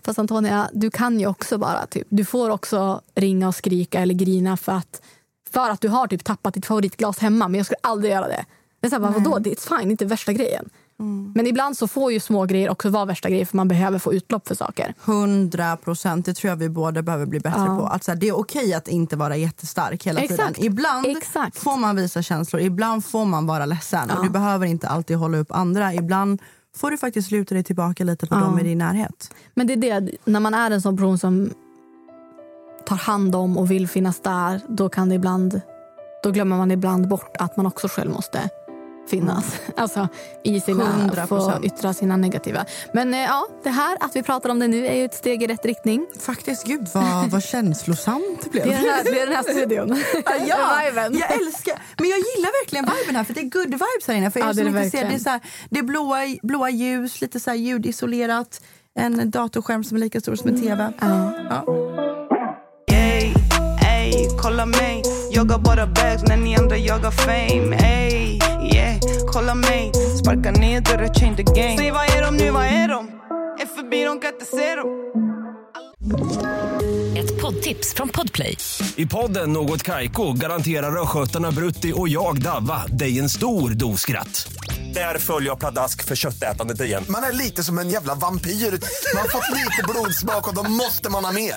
Fast 0.05 0.19
Antonia, 0.19 0.69
du 0.73 0.91
kan 0.91 1.21
ju 1.21 1.27
också 1.27 1.59
bara... 1.59 1.87
Typ, 1.87 2.07
du 2.11 2.25
får 2.25 2.51
också 2.51 3.01
ringa 3.15 3.49
och 3.49 3.55
skrika 3.55 4.01
eller 4.01 4.15
grina 4.15 4.57
för 4.57 4.73
att, 4.73 5.03
för 5.51 5.71
att 5.71 5.81
du 5.81 5.89
har 5.89 6.07
typ 6.07 6.25
tappat 6.25 6.55
ditt 6.55 6.67
favoritglas 6.67 7.19
hemma. 7.19 7.49
Men 7.49 7.59
jag 7.59 7.67
skulle 7.67 7.81
aldrig 7.83 8.13
göra 8.13 8.29
det. 8.29 8.45
Det 8.81 8.87
är 8.87 8.91
så 8.91 8.97
här, 9.03 9.13
vadå? 9.13 9.39
Det 9.39 9.51
är 9.53 9.79
fine, 9.79 9.91
inte 9.91 10.05
värsta 10.05 10.33
grejen. 10.33 10.69
Mm. 11.01 11.33
Men 11.35 11.47
ibland 11.47 11.77
så 11.77 11.89
får 11.89 12.13
ju 12.13 12.21
små 12.21 12.45
grejer 12.45 12.71
också 12.71 12.89
vara 12.91 13.05
värsta 13.05 13.29
grejer 13.31 13.45
för 13.45 13.57
man 13.57 13.69
behöver 13.69 13.99
få 13.99 14.15
utlopp 14.15 14.49
för 14.49 14.55
saker. 14.55 14.95
100 15.05 15.77
procent. 15.77 16.27
Det 16.27 16.35
tror 16.35 16.49
jag 16.49 16.57
vi 16.57 16.69
båda 16.69 17.03
behöver 17.03 17.27
bli 17.27 17.41
bättre 17.41 17.61
Ja. 17.67 17.77
på. 17.77 17.87
Att 17.87 18.05
så 18.05 18.11
här, 18.11 18.19
det 18.19 18.29
är 18.29 18.39
okej 18.39 18.75
att 18.75 18.89
inte 18.89 19.17
vara 19.17 19.37
jättestark 19.37 20.07
hela 20.07 20.21
Exakt. 20.21 20.55
tiden. 20.55 20.73
Ibland 20.73 21.07
Exakt. 21.07 21.59
får 21.59 21.77
man 21.77 21.97
visa 21.97 22.23
känslor, 22.23 22.63
ibland 22.63 23.05
får 23.05 23.25
man 23.25 23.47
vara 23.47 23.67
ledsen. 23.67 24.11
Och 24.11 24.17
Ja. 24.19 24.23
du 24.23 24.31
behöver 24.31 24.67
inte 24.67 24.89
alltid 24.89 25.17
hålla 25.17 25.39
upp 25.39 25.53
andra. 25.53 25.95
Ibland 25.95 26.43
får 26.77 26.91
du 26.91 26.99
faktiskt 26.99 27.31
luta 27.31 27.55
dig 27.55 27.65
tillbaka 27.65 28.05
lite 28.05 28.27
på 28.27 28.35
Ja. 28.35 28.41
dem 28.41 28.59
i 28.59 28.63
din 28.63 28.79
närhet. 28.79 29.35
Men 29.55 29.67
det 29.67 29.73
är 29.73 30.01
det, 30.01 30.11
när 30.25 30.41
man 30.41 30.55
är 30.55 30.71
en 30.71 30.83
sån 30.83 30.97
person 30.97 31.19
som 31.19 31.51
tar 32.87 32.97
hand 32.97 33.35
om 33.35 33.59
och 33.59 33.71
vill 33.71 33.89
finnas 33.89 34.21
där, 34.21 34.61
då 34.69 34.89
kan 34.89 35.09
det 35.09 35.15
ibland, 35.15 35.61
då 36.23 36.31
glömmer 36.31 36.57
man 36.57 36.71
ibland 36.71 37.09
bort 37.09 37.37
att 37.39 37.57
man 37.57 37.67
också 37.67 37.89
själv 37.89 38.11
måste 38.11 38.49
finnas. 39.09 39.45
Alltså 39.77 40.09
i 40.45 40.61
sina, 40.61 40.85
100%. 40.85 41.27
få 41.27 41.65
yttra 41.65 41.95
sina 41.95 42.17
negativa. 42.17 42.65
Men 42.93 43.15
eh, 43.15 43.21
ja, 43.21 43.47
det 43.63 43.71
här 43.71 43.97
att 44.01 44.17
vi 44.17 44.23
pratar 44.23 44.51
om 44.51 44.59
det 44.59 44.69
nu 44.69 44.87
är 44.87 44.95
ju 44.95 45.05
ett 45.05 45.15
steg 45.15 45.43
i 45.43 45.47
rätt 45.47 45.65
riktning. 45.65 46.07
Faktiskt, 46.21 46.67
gud 46.67 46.89
vad, 46.95 47.31
vad 47.31 47.43
känslosamt 47.43 48.41
det 48.45 48.51
blev. 48.51 48.65
Det 48.67 48.73
är 48.73 48.83
den 48.83 48.91
här, 48.91 49.05
det 49.05 49.21
är 49.21 49.27
den 49.27 49.37
här 49.37 49.43
studion. 49.43 49.89
Ja, 50.49 50.83
jag 50.83 51.33
älskar, 51.33 51.83
men 51.99 52.09
jag 52.09 52.19
gillar 52.19 52.65
verkligen 52.65 52.85
viben 52.85 53.17
här 53.17 53.25
för 53.25 53.35
det 53.35 53.41
är 53.41 53.51
good 53.51 53.71
vibes 53.71 54.07
här 54.07 54.15
inne. 54.15 54.31
För 54.31 54.41
er 54.41 54.45
Ja, 54.45 54.53
det 54.53 54.65
som 54.65 54.77
är 54.77 54.85
det 54.85 54.91
ser, 54.91 55.05
det 55.05 55.15
är, 55.15 55.19
så 55.19 55.31
här, 55.31 55.41
det 55.71 55.79
är 55.79 55.83
blåa, 55.83 56.19
blåa 56.43 56.71
ljus, 56.71 57.21
lite 57.21 57.41
så 57.41 57.51
här 57.51 57.57
ljudisolerat, 57.57 58.61
en 58.99 59.31
datorskärm 59.31 59.85
som 59.85 59.97
är 59.97 60.01
lika 60.01 60.21
stor 60.21 60.37
som 60.37 60.49
en 60.49 60.61
tv. 60.61 60.93
Ja. 61.01 61.65
Ey, 62.93 63.33
ey, 63.87 64.29
kolla 64.43 64.67
mig 64.67 65.03
Jagar 65.31 65.59
bara 65.59 65.87
bags 65.87 66.23
när 66.23 66.37
ni 66.37 66.57
andra 66.57 66.77
jagar 66.77 67.11
fame 67.11 67.77
Ey, 67.77 68.39
yeah, 68.79 69.01
kolla 69.33 69.55
mig 69.55 69.93
Sparka 70.19 70.51
ner 70.51 70.81
dörrar, 70.81 71.15
change 71.15 71.37
the 71.37 71.43
game 71.43 71.77
Säg 71.77 71.91
vad 71.91 72.05
är 72.05 72.23
de 72.23 72.37
nu, 72.37 72.51
vad 72.51 72.65
är 72.65 72.89
de? 72.89 73.09
Är 73.61 73.67
förbi, 73.67 74.05
de 74.05 74.21
kan 74.21 74.33
inte 74.33 74.45
se 74.45 74.75
dem 74.75 74.89
Ett 77.17 77.41
poddtips 77.41 77.95
från 77.95 78.09
Podplay. 78.09 78.57
I 78.97 79.07
podden 79.07 79.53
Något 79.53 79.83
Kaiko 79.83 80.33
garanterar 80.33 81.03
östgötarna 81.03 81.51
Brutti 81.53 81.93
och 81.97 82.09
jag, 82.09 82.43
Davva, 82.43 82.87
dig 82.87 83.19
en 83.19 83.29
stor 83.29 83.71
dos 83.71 84.01
skratt. 84.01 84.53
Där 84.95 85.19
följer 85.19 85.51
jag 85.51 85.59
pladask 85.59 86.05
för 86.05 86.17
köttätandet 86.17 86.81
igen. 86.81 87.05
Man 87.09 87.23
är 87.23 87.33
lite 87.33 87.65
som 87.65 87.79
en 87.79 87.91
jävla 87.91 88.15
vampyr. 88.15 88.51
Man 88.51 89.23
har 89.23 89.29
fått 89.29 89.57
lite 89.57 89.83
blodsmak 89.89 90.49
och 90.49 90.55
då 90.55 90.71
måste 90.71 91.11
man 91.11 91.25
ha 91.25 91.33
mer. 91.33 91.55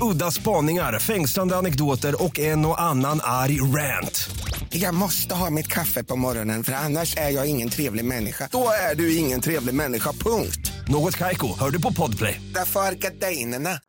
Udda 0.00 0.30
spaningar, 0.30 0.98
fängslande 0.98 1.56
anekdoter 1.56 2.22
och 2.22 2.38
en 2.38 2.66
och 2.66 2.80
annan 2.80 3.20
arg 3.22 3.60
rant. 3.60 4.30
Jag 4.76 4.94
måste 4.94 5.34
ha 5.34 5.50
mitt 5.50 5.68
kaffe 5.68 6.04
på 6.04 6.16
morgonen 6.16 6.64
för 6.64 6.72
annars 6.72 7.16
är 7.16 7.30
jag 7.30 7.46
ingen 7.46 7.68
trevlig 7.68 8.04
människa. 8.04 8.48
Då 8.52 8.68
är 8.90 8.94
du 8.94 9.16
ingen 9.16 9.40
trevlig 9.40 9.74
människa, 9.74 10.12
punkt. 10.12 10.72
Något 10.88 11.16
Kaiko, 11.16 11.58
hör 11.58 11.70
du 11.70 11.80
på 11.80 11.92
Podplay. 11.92 12.40
Därför 12.54 12.80
är 12.80 12.92
gardinerna. 12.92 13.80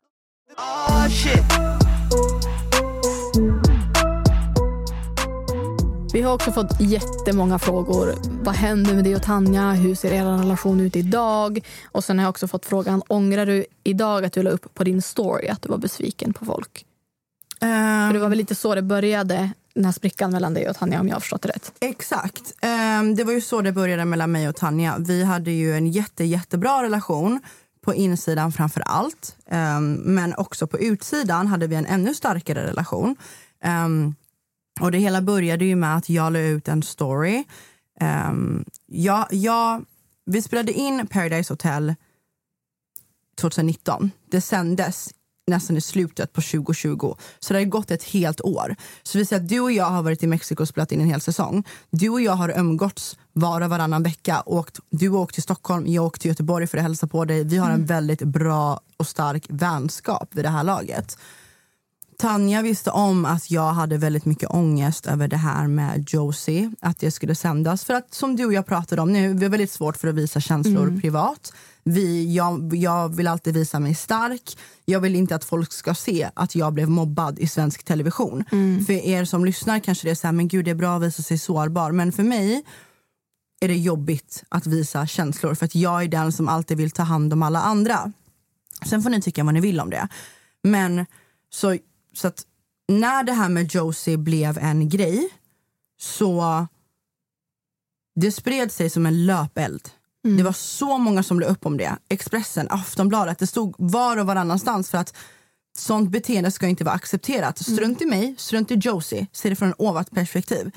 Oh 0.56 1.08
shit 1.08 1.78
Vi 6.12 6.22
har 6.22 6.34
också 6.34 6.52
fått 6.52 6.80
jättemånga 6.80 7.58
frågor. 7.58 8.14
Vad 8.44 8.54
händer 8.54 8.94
med 8.94 9.04
dig 9.04 9.16
och 9.16 9.22
Tanja? 9.22 9.70
Hur 9.70 9.94
ser 9.94 10.12
er 10.12 10.24
relation 10.24 10.80
ut 10.80 10.96
idag? 10.96 11.60
Och 11.84 12.04
sen 12.04 12.18
har 12.18 12.24
jag 12.24 12.30
också 12.30 12.48
fått 12.48 12.66
frågan, 12.66 13.02
ångrar 13.08 13.46
du 13.46 13.64
idag 13.84 14.24
att 14.24 14.32
du 14.32 14.42
la 14.42 14.50
upp 14.50 14.74
på 14.74 14.84
din 14.84 15.02
story 15.02 15.48
att 15.48 15.62
du 15.62 15.68
var 15.68 15.78
besviken 15.78 16.32
på 16.32 16.44
folk? 16.44 16.84
För 17.60 18.12
det 18.12 18.18
var 18.18 18.28
väl 18.28 18.38
lite 18.38 18.54
så 18.54 18.74
det 18.74 18.82
började, 18.82 19.50
den 19.78 19.84
här 19.84 19.92
sprickan 19.92 20.30
mellan 20.30 20.54
dig 20.54 20.68
och 20.68 20.76
Tanja 20.76 21.00
om 21.00 21.08
jag 21.08 21.14
har 21.14 21.20
förstått 21.20 21.42
det 21.42 21.48
rätt. 21.48 21.72
Exakt. 21.80 22.54
Ehm, 22.60 23.14
det 23.14 23.24
var 23.24 23.32
ju 23.32 23.40
så 23.40 23.60
det 23.60 23.72
började 23.72 24.04
mellan 24.04 24.32
mig 24.32 24.48
och 24.48 24.56
Tanja. 24.56 24.96
Vi 24.98 25.24
hade 25.24 25.50
ju 25.50 25.74
en 25.74 25.86
jätte, 25.86 26.24
jättebra 26.24 26.82
relation 26.82 27.40
på 27.80 27.94
insidan 27.94 28.52
framför 28.52 28.80
allt. 28.80 29.36
Ehm, 29.46 29.94
men 29.94 30.34
också 30.34 30.66
på 30.66 30.78
utsidan 30.78 31.46
hade 31.46 31.66
vi 31.66 31.76
en 31.76 31.86
ännu 31.86 32.14
starkare 32.14 32.66
relation. 32.66 33.16
Ehm, 33.62 34.14
och 34.80 34.92
det 34.92 34.98
hela 34.98 35.22
började 35.22 35.64
ju 35.64 35.76
med 35.76 35.96
att 35.96 36.08
jag 36.08 36.32
la 36.32 36.38
ut 36.38 36.68
en 36.68 36.82
story. 36.82 37.44
Jag, 38.86 39.26
jag, 39.30 39.84
vi 40.26 40.42
spelade 40.42 40.72
in 40.72 41.06
Paradise 41.06 41.52
Hotel 41.52 41.94
2019. 43.40 44.10
Det 44.30 44.40
sändes 44.40 45.10
nästan 45.48 45.76
i 45.76 45.80
slutet 45.80 46.32
på 46.32 46.40
2020. 46.40 47.14
Så 47.38 47.52
det 47.52 47.60
har 47.60 47.64
gått 47.64 47.90
ett 47.90 48.02
helt 48.02 48.40
år. 48.40 48.76
Så 49.02 49.18
vi 49.18 49.24
säger 49.24 49.42
att 49.42 49.48
du 49.48 49.60
och 49.60 49.72
jag 49.72 49.84
har 49.84 50.02
varit 50.02 50.22
i 50.22 50.26
Mexiko 50.26 50.62
och 50.62 50.68
spelat 50.68 50.92
in 50.92 51.00
en 51.00 51.06
hel 51.06 51.20
säsong. 51.20 51.64
Du 51.90 52.08
och 52.08 52.20
jag 52.20 52.32
har 52.32 52.58
umgåtts 52.58 53.16
var 53.32 53.60
och 53.60 53.70
varannan 53.70 54.02
vecka. 54.02 54.42
Åkt, 54.46 54.78
du 54.90 55.08
har 55.08 55.18
åkt 55.18 55.34
till 55.34 55.42
Stockholm, 55.42 55.86
jag 55.86 56.04
åkte 56.04 56.20
till 56.20 56.28
Göteborg 56.28 56.66
för 56.66 56.78
att 56.78 56.84
hälsa 56.84 57.06
på 57.06 57.24
dig. 57.24 57.44
Vi 57.44 57.56
har 57.56 57.70
en 57.70 57.86
väldigt 57.86 58.22
bra 58.22 58.80
och 58.96 59.06
stark 59.06 59.46
vänskap 59.48 60.28
vid 60.32 60.44
det 60.44 60.48
här 60.48 60.64
laget. 60.64 61.18
Tanja 62.20 62.62
visste 62.62 62.90
om 62.90 63.24
att 63.24 63.50
jag 63.50 63.72
hade 63.72 63.98
väldigt 63.98 64.24
mycket 64.24 64.50
ångest 64.50 65.06
över 65.06 65.28
det 65.28 65.36
här 65.36 65.66
med 65.66 66.04
Josie, 66.08 66.72
att 66.80 66.98
det 66.98 67.10
skulle 67.10 67.34
sändas. 67.34 67.84
För 67.84 67.94
att 67.94 68.14
som 68.14 68.36
du 68.36 68.44
och 68.44 68.52
jag 68.52 68.66
pratade 68.66 69.02
om 69.02 69.12
nu, 69.12 69.34
vi 69.34 69.44
har 69.44 69.50
väldigt 69.50 69.72
svårt 69.72 69.96
för 69.96 70.08
att 70.08 70.14
visa 70.14 70.40
känslor 70.40 71.00
privat. 71.00 71.52
Vi, 71.84 72.34
jag, 72.34 72.74
jag 72.74 73.16
vill 73.16 73.26
alltid 73.26 73.54
visa 73.54 73.80
mig 73.80 73.94
stark. 73.94 74.58
Jag 74.84 75.00
vill 75.00 75.16
inte 75.16 75.34
att 75.34 75.44
folk 75.44 75.72
ska 75.72 75.94
se 75.94 76.30
att 76.34 76.54
jag 76.54 76.72
blev 76.72 76.90
mobbad 76.90 77.38
i 77.38 77.48
svensk 77.48 77.84
television. 77.84 78.44
För 78.86 78.92
er 78.92 79.24
som 79.24 79.44
lyssnar 79.44 79.78
kanske 79.78 80.06
det 80.06 80.10
är 80.10 80.14
så 80.14 80.26
här, 80.26 80.32
men 80.32 80.48
gud 80.48 80.64
det 80.64 80.70
är 80.70 80.74
bra 80.74 80.96
att 80.96 81.02
visa 81.02 81.22
sig 81.22 81.38
sårbar. 81.38 81.92
Men 81.92 82.12
för 82.12 82.22
mig 82.22 82.64
är 83.60 83.68
det 83.68 83.76
jobbigt 83.76 84.44
att 84.48 84.66
visa 84.66 85.06
känslor 85.06 85.54
för 85.54 85.64
att 85.64 85.74
jag 85.74 86.02
är 86.02 86.08
den 86.08 86.32
som 86.32 86.48
alltid 86.48 86.76
vill 86.76 86.90
ta 86.90 87.02
hand 87.02 87.32
om 87.32 87.42
alla 87.42 87.60
andra. 87.60 88.12
Sen 88.86 89.02
får 89.02 89.10
ni 89.10 89.22
tycka 89.22 89.44
vad 89.44 89.54
ni 89.54 89.60
vill 89.60 89.80
om 89.80 89.90
det. 89.90 90.08
Men 90.62 91.06
så, 91.50 91.76
så 92.12 92.28
att 92.28 92.42
när 92.88 93.22
det 93.22 93.32
här 93.32 93.48
med 93.48 93.74
Josie 93.74 94.16
blev 94.16 94.58
en 94.58 94.88
grej 94.88 95.28
så 96.00 96.66
det 98.20 98.32
spred 98.32 98.72
sig 98.72 98.90
som 98.90 99.06
en 99.06 99.26
löpeld. 99.26 99.88
Det 100.36 100.42
var 100.42 100.52
så 100.52 100.98
många 100.98 101.22
som 101.22 101.40
la 101.40 101.46
upp 101.46 101.66
om 101.66 101.76
det. 101.76 101.96
Expressen, 102.08 102.66
Aftonbladet, 102.70 103.38
det 103.38 103.46
stod 103.46 103.74
var 103.78 104.16
och 104.16 104.26
varannanstans 104.26 104.90
för 104.90 104.98
att 104.98 105.16
sånt 105.78 106.10
beteende 106.10 106.50
ska 106.50 106.66
inte 106.66 106.84
vara 106.84 106.94
accepterat. 106.94 107.58
Strunt 107.58 108.02
i 108.02 108.06
mig, 108.06 108.34
strunt 108.38 108.70
i 108.70 108.74
Josie, 108.74 109.26
se 109.32 109.48
det 109.48 109.56
från 109.56 109.68
ett 109.68 109.74
ovat 109.78 110.10
perspektiv. 110.10 110.70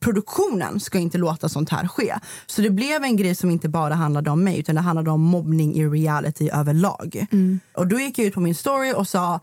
Produktionen 0.00 0.80
ska 0.80 0.98
inte 0.98 1.18
låta 1.18 1.48
sånt 1.48 1.70
här 1.70 1.88
ske. 1.88 2.14
Så 2.46 2.62
det 2.62 2.70
blev 2.70 3.04
en 3.04 3.16
grej 3.16 3.34
som 3.34 3.50
inte 3.50 3.68
bara 3.68 3.94
handlade 3.94 4.30
om 4.30 4.44
mig 4.44 4.58
utan 4.58 4.74
det 4.74 4.80
handlade 4.80 5.10
om 5.10 5.20
mobbning 5.20 5.74
i 5.74 5.86
reality 5.86 6.50
överlag. 6.50 7.26
Och 7.74 7.86
då 7.86 8.00
gick 8.00 8.18
jag 8.18 8.26
ut 8.26 8.34
på 8.34 8.40
min 8.40 8.54
story 8.54 8.92
och 8.96 9.08
sa 9.08 9.40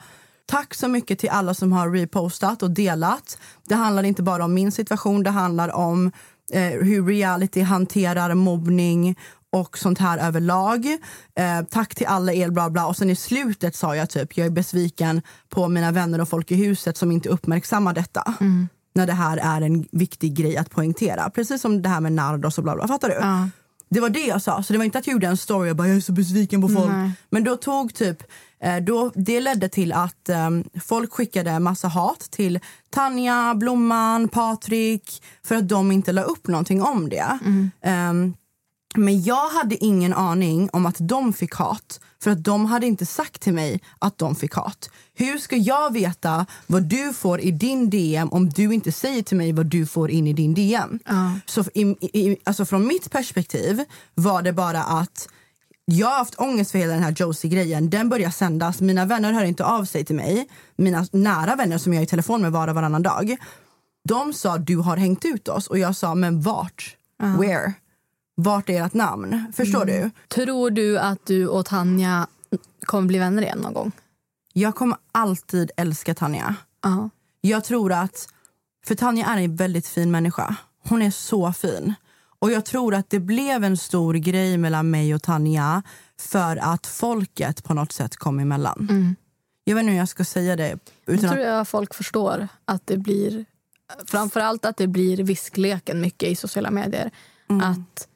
Tack 0.50 0.74
så 0.74 0.88
mycket 0.88 1.20
till 1.20 1.30
alla 1.30 1.54
som 1.54 1.72
har 1.72 1.90
repostat 1.90 2.64
och 2.64 2.72
delat. 2.72 3.38
Det 3.68 3.76
handlar 3.76 4.04
inte 4.04 4.24
bara 4.24 4.46
om 4.46 4.54
min 4.54 4.72
situation, 4.72 5.24
det 5.24 5.30
handlar 5.30 5.76
om 5.76 6.12
eh, 6.52 6.62
hur 6.62 7.06
reality 7.06 7.62
hanterar 7.62 8.34
mobbning 8.34 9.16
och 9.52 9.78
sånt 9.78 10.00
här 10.00 10.18
överlag. 10.18 10.86
Eh, 11.36 11.62
tack 11.70 11.96
till 11.96 12.08
alla 12.08 12.34
er, 12.34 12.50
bla 12.50 12.70
bla. 12.70 12.88
Och 12.88 12.98
sen 12.98 13.10
i 13.10 13.16
slutet 13.16 13.76
sa 13.76 13.96
jag 13.96 14.10
typ, 14.10 14.38
jag 14.38 14.48
är 14.48 14.52
besviken 14.52 15.22
på 15.50 15.68
mina 15.68 15.92
vänner 15.92 16.22
och 16.22 16.30
folk 16.30 16.52
i 16.52 16.56
huset 16.56 16.98
som 16.98 17.12
inte 17.12 17.30
uppmärksammar 17.30 17.94
detta. 17.94 18.34
När 18.94 19.08
det 19.08 19.14
här 19.14 19.38
är 19.38 19.62
en 19.62 19.88
viktig 19.92 20.34
grej 20.34 20.58
att 20.58 20.70
poängtera. 20.70 21.30
Precis 21.30 21.62
som 21.62 21.82
det 21.82 21.90
här 21.90 22.00
med 22.02 22.12
Nardos 22.12 22.58
och 22.58 22.64
bla 22.64 22.76
bla. 22.76 22.88
Fattar 22.88 23.10
du? 23.10 23.50
Det 23.90 24.00
var 24.00 24.10
det 24.10 24.26
jag 24.26 24.42
sa. 24.42 24.64
Så 24.64 24.74
det 24.74 24.78
var 24.80 24.86
inte 24.86 24.98
att 24.98 25.08
jag 25.08 25.14
gjorde 25.14 25.28
en 25.28 25.38
story 25.38 25.72
och 25.72 25.76
bara 25.76 25.88
jag 25.88 25.98
är 25.98 26.02
så 26.02 26.12
besviken 26.12 26.62
på 26.62 26.68
folk. 26.70 26.90
Men 27.30 27.44
då 27.44 27.56
tog 27.56 27.94
typ 27.94 28.24
eh, 28.64 28.78
då, 28.78 29.12
det 29.16 29.40
ledde 29.40 29.70
till 29.70 29.94
att 29.94 30.30
um, 30.48 30.64
folk 30.82 31.14
skickade 31.14 31.60
massa 31.60 31.88
hat 31.88 32.20
till 32.32 32.60
Tanja, 32.90 33.54
Blomman, 33.56 34.28
Patrik 34.28 35.24
för 35.46 35.56
att 35.56 35.70
de 35.70 35.92
inte 35.92 36.12
la 36.12 36.22
upp 36.22 36.48
någonting 36.48 36.82
om 36.82 37.10
det. 37.10 37.40
Ehm, 37.82 38.34
men 38.96 39.22
jag 39.24 39.50
hade 39.50 39.76
ingen 39.86 40.14
aning 40.14 40.70
om 40.74 40.86
att 40.86 40.98
de 41.00 41.34
fick 41.34 41.54
hat 41.54 42.00
för 42.24 42.32
att 42.32 42.44
de 42.44 42.66
hade 42.66 42.88
inte 42.88 43.06
sagt 43.06 43.42
till 43.42 43.54
mig 43.54 43.82
att 44.00 44.18
de 44.18 44.36
fick 44.36 44.54
hat. 44.54 44.90
Hur 45.20 45.38
ska 45.38 45.56
jag 45.56 45.94
veta 45.94 46.46
vad 46.68 46.84
du 46.84 47.14
får 47.14 47.42
i 47.42 47.52
din 47.52 47.90
DM 47.90 48.30
om 48.30 48.50
du 48.50 48.74
inte 48.74 48.92
säger 48.92 49.22
till 49.22 49.38
mig 49.38 49.52
vad 49.52 49.66
du 49.66 49.86
får 49.86 50.12
in 50.12 50.28
i 50.28 50.34
din 50.34 50.54
DM? 50.54 51.00
Så 51.46 51.64
i, 51.74 51.82
i, 51.82 52.38
alltså 52.44 52.66
från 52.66 52.88
mitt 52.88 53.12
perspektiv 53.12 53.84
var 54.16 54.42
det 54.42 54.54
bara 54.54 54.84
att 54.84 55.28
jag 55.86 56.08
har 56.08 56.18
haft 56.18 56.36
ångest 56.40 56.72
för 56.72 56.80
hela 56.80 56.94
den 56.94 57.04
här 57.04 57.16
Josie-grejen. 57.18 57.90
Den 57.90 58.10
börjar 58.10 58.30
sändas. 58.30 58.82
Mina 58.82 59.06
vänner 59.06 59.34
hör 59.34 59.44
inte 59.44 59.66
av 59.66 59.86
sig 59.86 60.06
till 60.06 60.16
mig. 60.16 60.50
Mina 60.76 61.06
nära 61.12 61.56
vänner 61.56 61.78
som 61.78 61.94
jag 61.94 62.02
är 62.02 62.06
i 62.06 62.10
telefon 62.10 62.42
med 62.42 62.52
var 62.52 62.68
och 62.68 62.76
varannan 62.76 63.04
dag. 63.04 63.38
De 64.10 64.34
sa 64.34 64.58
du 64.58 64.78
har 64.78 64.98
hängt 64.98 65.26
ut 65.26 65.48
oss 65.48 65.68
och 65.68 65.80
jag 65.80 65.96
sa 65.96 66.16
men 66.16 66.42
vart? 66.42 66.96
Where? 67.40 67.74
Vart 68.36 68.70
är 68.70 68.86
ert 68.86 68.94
namn? 68.94 69.54
Förstår 69.56 69.86
du? 69.86 70.10
Tror 70.28 70.72
du 70.72 71.00
att 71.00 71.26
du 71.26 71.48
och 71.48 71.66
Tanja 71.66 72.28
kommer 72.86 73.08
bli 73.08 73.20
vänner 73.20 73.42
igen 73.42 73.60
någon 73.60 73.74
gång? 73.74 73.92
Jag 74.54 74.76
kommer 74.76 74.98
alltid 75.12 75.72
älska 75.78 76.16
Tanja. 76.16 76.56
Ja. 76.84 77.10
Jag 77.42 77.64
tror 77.64 77.92
att, 77.92 78.28
för 78.86 78.96
Tanja 78.96 79.26
är 79.26 79.38
en 79.38 79.56
väldigt 79.56 79.88
fin 79.88 80.12
människa. 80.12 80.56
Hon 80.88 81.02
är 81.02 81.12
så 81.12 81.54
fin. 81.54 81.94
Och 82.40 82.52
jag 82.52 82.66
tror 82.66 82.96
att 82.96 83.10
det 83.10 83.20
blev 83.20 83.64
en 83.64 83.78
stor 83.78 84.14
grej 84.14 84.58
mellan 84.58 84.90
mig 84.90 85.16
och 85.16 85.22
Tanja 85.22 85.84
för 86.20 86.58
att 86.58 86.88
folket 86.88 87.64
på 87.64 87.74
något 87.74 87.92
sätt 87.92 88.16
kom 88.16 88.40
emellan. 88.40 89.16
Jag 89.64 89.76
vet 89.76 89.82
inte 89.82 89.92
hur 89.92 90.00
jag 90.00 90.10
ska 90.10 90.26
säga 90.26 90.56
det. 90.56 90.80
Jag 91.06 91.16
Utan 91.16 91.30
tror 91.30 91.40
att, 91.40 91.48
jag 91.48 91.68
folk 91.68 91.94
förstår 91.94 92.48
att 92.66 92.88
det 92.88 92.98
blir 92.98 93.46
framförallt 94.06 94.66
att 94.66 94.78
det 94.78 94.88
blir 94.88 95.18
viskleken 95.18 96.02
mycket 96.02 96.30
i 96.30 96.36
sociala 96.36 96.72
medier. 96.72 97.12
Att 97.64 98.08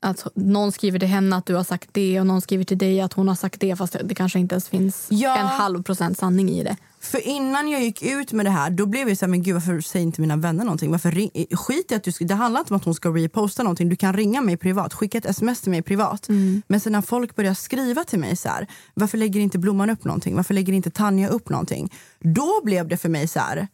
att 0.00 0.26
någon 0.34 0.72
skriver 0.72 0.98
till 0.98 1.08
henne 1.08 1.36
att 1.36 1.46
du 1.46 1.54
har 1.54 1.64
sagt 1.64 1.88
det 1.92 2.20
och 2.20 2.26
någon 2.26 2.40
skriver 2.40 2.64
till 2.64 2.78
dig 2.78 3.00
att 3.00 3.12
hon 3.12 3.28
har 3.28 3.34
sagt 3.34 3.60
det 3.60 3.76
fast 3.76 3.96
det 4.04 4.14
kanske 4.14 4.38
inte 4.38 4.54
ens 4.54 4.68
finns 4.68 5.06
Ja. 5.10 5.38
en 5.38 5.46
halv 5.46 5.82
procent 5.82 6.18
sanning 6.18 6.50
i 6.50 6.64
det. 6.64 6.76
För 7.00 7.28
innan 7.28 7.68
jag 7.68 7.80
gick 7.82 8.02
ut 8.02 8.32
med 8.32 8.46
det 8.46 8.50
här, 8.50 8.70
då 8.70 8.86
blev 8.86 9.08
jag 9.08 9.18
så 9.18 9.24
här, 9.24 9.30
men 9.30 9.42
gud 9.42 9.54
varför 9.54 9.80
säger 9.80 10.02
inte 10.06 10.20
mina 10.20 10.36
vänner 10.36 10.64
någonting? 10.64 10.90
Varför 10.90 11.10
ring, 11.10 11.30
skit 11.52 11.92
i 11.92 11.94
att 11.94 12.04
du 12.04 12.12
ska, 12.12 12.24
det 12.24 12.34
handlar 12.34 12.60
inte 12.60 12.74
om 12.74 12.76
att 12.76 12.84
hon 12.84 12.94
ska 12.94 13.08
reposta 13.08 13.62
någonting. 13.62 13.88
Du 13.88 13.96
kan 13.96 14.12
ringa 14.14 14.40
mig 14.40 14.56
privat, 14.56 14.94
skicka 14.94 15.18
ett 15.18 15.26
sms 15.26 15.60
till 15.60 15.70
mig 15.70 15.82
privat. 15.82 16.26
Men 16.66 16.80
sen 16.80 16.92
när 16.92 17.00
folk 17.00 17.36
börjar 17.36 17.54
skriva 17.54 18.04
till 18.04 18.18
mig 18.18 18.36
så 18.36 18.48
här, 18.48 18.66
varför 18.94 19.18
lägger 19.18 19.40
inte 19.40 19.58
Blomman 19.58 19.90
upp 19.90 20.04
någonting? 20.04 20.36
Varför 20.36 20.54
lägger 20.54 20.72
inte 20.72 20.90
Tanja 20.90 21.28
upp 21.28 21.48
någonting? 21.48 21.92
Då 22.20 22.60
blev 22.64 22.88
det 22.88 22.96
för 22.96 23.08
mig 23.08 23.28
så 23.28 23.40
här, 23.40 23.68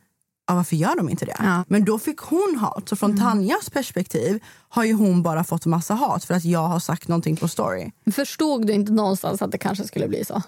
ja, 0.46 0.54
varför 0.54 0.76
gör 0.76 0.96
de 0.96 1.08
inte 1.08 1.24
det? 1.24 1.36
Ja. 1.38 1.64
Men 1.68 1.84
då 1.84 1.98
fick 1.98 2.18
hon 2.20 2.56
hat. 2.60 2.88
Så 2.88 2.96
från 2.96 3.18
Tanjas 3.18 3.70
perspektiv 3.70 4.42
har 4.68 4.84
ju 4.84 4.92
hon 4.92 5.22
bara 5.22 5.44
fått 5.44 5.66
massa 5.66 5.94
hat 5.94 6.24
för 6.24 6.34
att 6.34 6.44
jag 6.44 6.68
har 6.68 6.80
sagt 6.80 7.08
någonting 7.08 7.36
på 7.36 7.48
story. 7.48 7.90
Förstod 8.12 8.66
du 8.66 8.72
inte 8.72 8.92
någonstans 8.92 9.42
att 9.42 9.52
det 9.52 9.58
kanske 9.58 9.84
skulle 9.86 10.08
bli 10.08 10.24
så? 10.24 10.42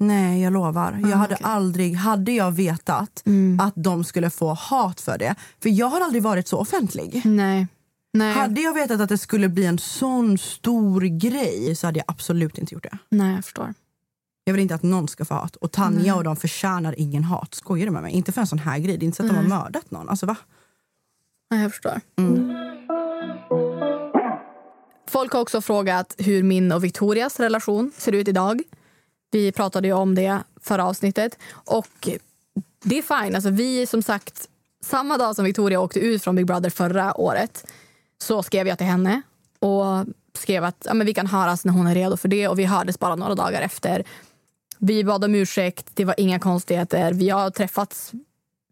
Nej, 0.00 0.42
jag 0.42 0.52
lovar. 0.52 0.98
Jag 1.02 1.12
Ah, 1.12 1.16
hade 1.16 1.34
okej. 1.34 1.46
aldrig, 1.46 1.94
hade 1.94 2.32
jag 2.32 2.52
vetat 2.52 3.22
att 3.60 3.72
de 3.74 4.04
skulle 4.04 4.30
få 4.30 4.54
hat 4.54 5.00
för 5.00 5.18
det. 5.18 5.34
För 5.62 5.68
jag 5.68 5.86
har 5.86 6.00
aldrig 6.00 6.22
varit 6.22 6.48
så 6.48 6.58
offentlig. 6.58 7.22
Nej. 7.24 7.66
Nej, 8.14 8.34
Hade 8.34 8.60
jag 8.60 8.74
vetat 8.74 9.00
att 9.00 9.08
det 9.08 9.18
skulle 9.18 9.48
bli 9.48 9.64
en 9.66 9.78
sån 9.78 10.38
stor 10.38 11.00
grej 11.00 11.76
så 11.76 11.86
hade 11.86 11.98
jag 11.98 12.04
absolut 12.08 12.58
inte 12.58 12.74
gjort 12.74 12.82
det. 12.82 12.98
Nej 13.08 13.34
jag 13.34 13.44
förstår. 13.44 13.74
Jag 14.44 14.52
vill 14.52 14.62
inte 14.62 14.74
att 14.74 14.82
någon 14.82 15.08
ska 15.08 15.24
få 15.24 15.34
hat. 15.34 15.56
Och 15.56 15.72
Tanja 15.72 16.16
och 16.16 16.24
de 16.24 16.36
förtjänar 16.36 16.94
ingen 16.98 17.24
hat. 17.24 17.54
Skojar 17.54 17.86
du 17.86 17.92
med 17.92 18.02
mig? 18.02 18.12
Inte 18.12 18.32
för 18.32 18.40
en 18.40 18.46
sån 18.46 18.58
här 18.58 18.78
grej. 18.78 18.96
Det 18.96 19.04
är 19.04 19.06
inte 19.06 19.16
så 19.16 19.22
att 19.22 19.28
de 19.28 19.36
har 19.36 19.62
mördat 19.62 19.90
någon. 19.90 20.08
Alltså 20.08 20.26
va? 20.26 20.36
Nej, 21.50 21.62
jag 21.62 21.70
förstår. 21.70 22.00
Folk 25.08 25.32
har 25.32 25.40
också 25.40 25.60
frågat 25.60 26.14
hur 26.18 26.42
min 26.42 26.72
och 26.72 26.84
Victorias 26.84 27.40
relation 27.40 27.92
ser 27.96 28.12
ut 28.12 28.28
idag. 28.28 28.62
Vi 29.30 29.52
pratade 29.52 29.88
ju 29.88 29.94
om 29.94 30.14
det 30.14 30.38
förra 30.60 30.84
avsnittet. 30.84 31.38
Och 31.52 32.08
det 32.82 32.98
är 32.98 33.22
fine. 33.22 33.34
Alltså, 33.34 33.50
vi 33.50 33.86
som 33.86 34.02
sagt, 34.02 34.48
samma 34.84 35.18
dag 35.18 35.36
som 35.36 35.44
Victoria 35.44 35.80
åkte 35.80 36.00
ut 36.00 36.24
från 36.24 36.36
Big 36.36 36.46
Brother 36.46 36.70
förra 36.70 37.20
året 37.20 37.66
så 38.22 38.42
skrev 38.42 38.68
jag 38.68 38.78
till 38.78 38.86
henne 38.86 39.22
och 39.58 40.06
skrev 40.38 40.64
att 40.64 40.86
ja, 40.88 40.94
men 40.94 41.06
vi 41.06 41.14
kan 41.14 41.26
höras 41.26 41.64
när 41.64 41.72
hon 41.72 41.86
är 41.86 41.94
redo 41.94 42.16
för 42.16 42.28
det. 42.28 42.48
Och 42.48 42.58
vi 42.58 42.64
hördes 42.64 42.98
bara 42.98 43.16
några 43.16 43.34
dagar 43.34 43.62
efter. 43.62 44.04
Vi 44.84 45.04
bad 45.04 45.24
om 45.24 45.34
ursäkt, 45.34 45.86
det 45.94 46.04
var 46.04 46.14
inga 46.18 46.38
konstigheter. 46.38 47.12
Vi 47.12 47.30
har 47.30 47.50
träffats 47.50 48.12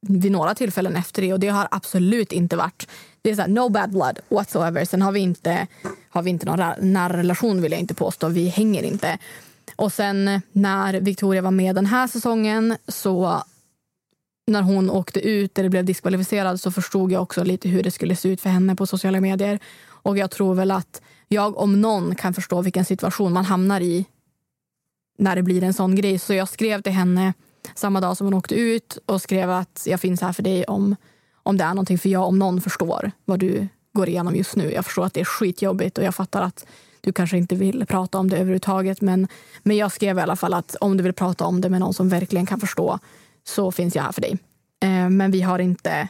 vid 0.00 0.32
några 0.32 0.54
tillfällen 0.54 0.96
efter 0.96 1.22
det 1.22 1.32
och 1.32 1.40
det 1.40 1.48
har 1.48 1.68
absolut 1.70 2.32
inte 2.32 2.56
varit 2.56 2.86
det 3.22 3.30
är 3.30 3.34
så 3.34 3.40
här, 3.40 3.48
no 3.48 3.68
bad 3.68 3.90
blood 3.90 4.18
whatsoever. 4.28 4.84
Sen 4.84 5.02
har 5.02 5.12
vi 5.12 5.20
inte, 5.20 5.66
har 6.10 6.22
vi 6.22 6.30
inte 6.30 6.46
någon 6.46 6.92
nära 6.92 7.16
relation 7.16 7.62
vill 7.62 7.72
jag 7.72 7.80
inte 7.80 7.94
påstå. 7.94 8.28
Vi 8.28 8.48
hänger 8.48 8.82
inte. 8.82 9.18
Och 9.76 9.92
sen 9.92 10.40
när 10.52 11.00
Victoria 11.00 11.42
var 11.42 11.50
med 11.50 11.74
den 11.74 11.86
här 11.86 12.06
säsongen 12.06 12.76
så 12.88 13.42
när 14.46 14.62
hon 14.62 14.90
åkte 14.90 15.20
ut 15.20 15.58
eller 15.58 15.68
blev 15.68 15.84
diskvalificerad 15.84 16.60
så 16.60 16.70
förstod 16.70 17.12
jag 17.12 17.22
också 17.22 17.44
lite 17.44 17.68
hur 17.68 17.82
det 17.82 17.90
skulle 17.90 18.16
se 18.16 18.28
ut 18.28 18.40
för 18.40 18.50
henne 18.50 18.76
på 18.76 18.86
sociala 18.86 19.20
medier. 19.20 19.58
Och 19.86 20.18
jag 20.18 20.30
tror 20.30 20.54
väl 20.54 20.70
att 20.70 21.02
jag 21.28 21.58
om 21.58 21.80
någon 21.80 22.14
kan 22.14 22.34
förstå 22.34 22.62
vilken 22.62 22.84
situation 22.84 23.32
man 23.32 23.44
hamnar 23.44 23.80
i 23.80 24.06
när 25.20 25.36
det 25.36 25.42
blir 25.42 25.64
en 25.64 25.74
sån 25.74 25.94
grej. 25.94 26.18
Så 26.18 26.34
jag 26.34 26.48
skrev 26.48 26.82
till 26.82 26.92
henne 26.92 27.34
samma 27.74 28.00
dag 28.00 28.16
som 28.16 28.26
hon 28.26 28.34
åkte 28.34 28.54
ut 28.54 28.98
och 29.06 29.22
skrev 29.22 29.50
att 29.50 29.82
jag 29.86 30.00
finns 30.00 30.20
här 30.20 30.32
för 30.32 30.42
dig 30.42 30.64
om, 30.64 30.96
om 31.42 31.56
det 31.56 31.64
är 31.64 31.68
någonting. 31.68 31.98
För 31.98 32.08
jag 32.08 32.28
om 32.28 32.38
någon 32.38 32.60
förstår 32.60 33.10
vad 33.24 33.40
du 33.40 33.68
går 33.92 34.08
igenom 34.08 34.36
just 34.36 34.56
nu. 34.56 34.72
Jag 34.72 34.84
förstår 34.84 35.04
att 35.04 35.14
det 35.14 35.20
är 35.20 35.24
skitjobbigt 35.24 35.98
och 35.98 36.04
jag 36.04 36.14
fattar 36.14 36.42
att 36.42 36.66
du 37.00 37.12
kanske 37.12 37.36
inte 37.36 37.54
vill 37.54 37.86
prata 37.86 38.18
om 38.18 38.30
det 38.30 38.36
överhuvudtaget. 38.36 39.00
Men, 39.00 39.28
men 39.62 39.76
jag 39.76 39.92
skrev 39.92 40.18
i 40.18 40.20
alla 40.20 40.36
fall 40.36 40.54
att 40.54 40.76
om 40.80 40.96
du 40.96 41.02
vill 41.02 41.12
prata 41.12 41.44
om 41.44 41.60
det 41.60 41.68
med 41.68 41.80
någon 41.80 41.94
som 41.94 42.08
verkligen 42.08 42.46
kan 42.46 42.60
förstå 42.60 42.98
så 43.44 43.72
finns 43.72 43.96
jag 43.96 44.02
här 44.02 44.12
för 44.12 44.20
dig. 44.20 44.38
Eh, 44.82 45.08
men 45.08 45.30
vi 45.30 45.40
har 45.40 45.58
inte... 45.58 46.08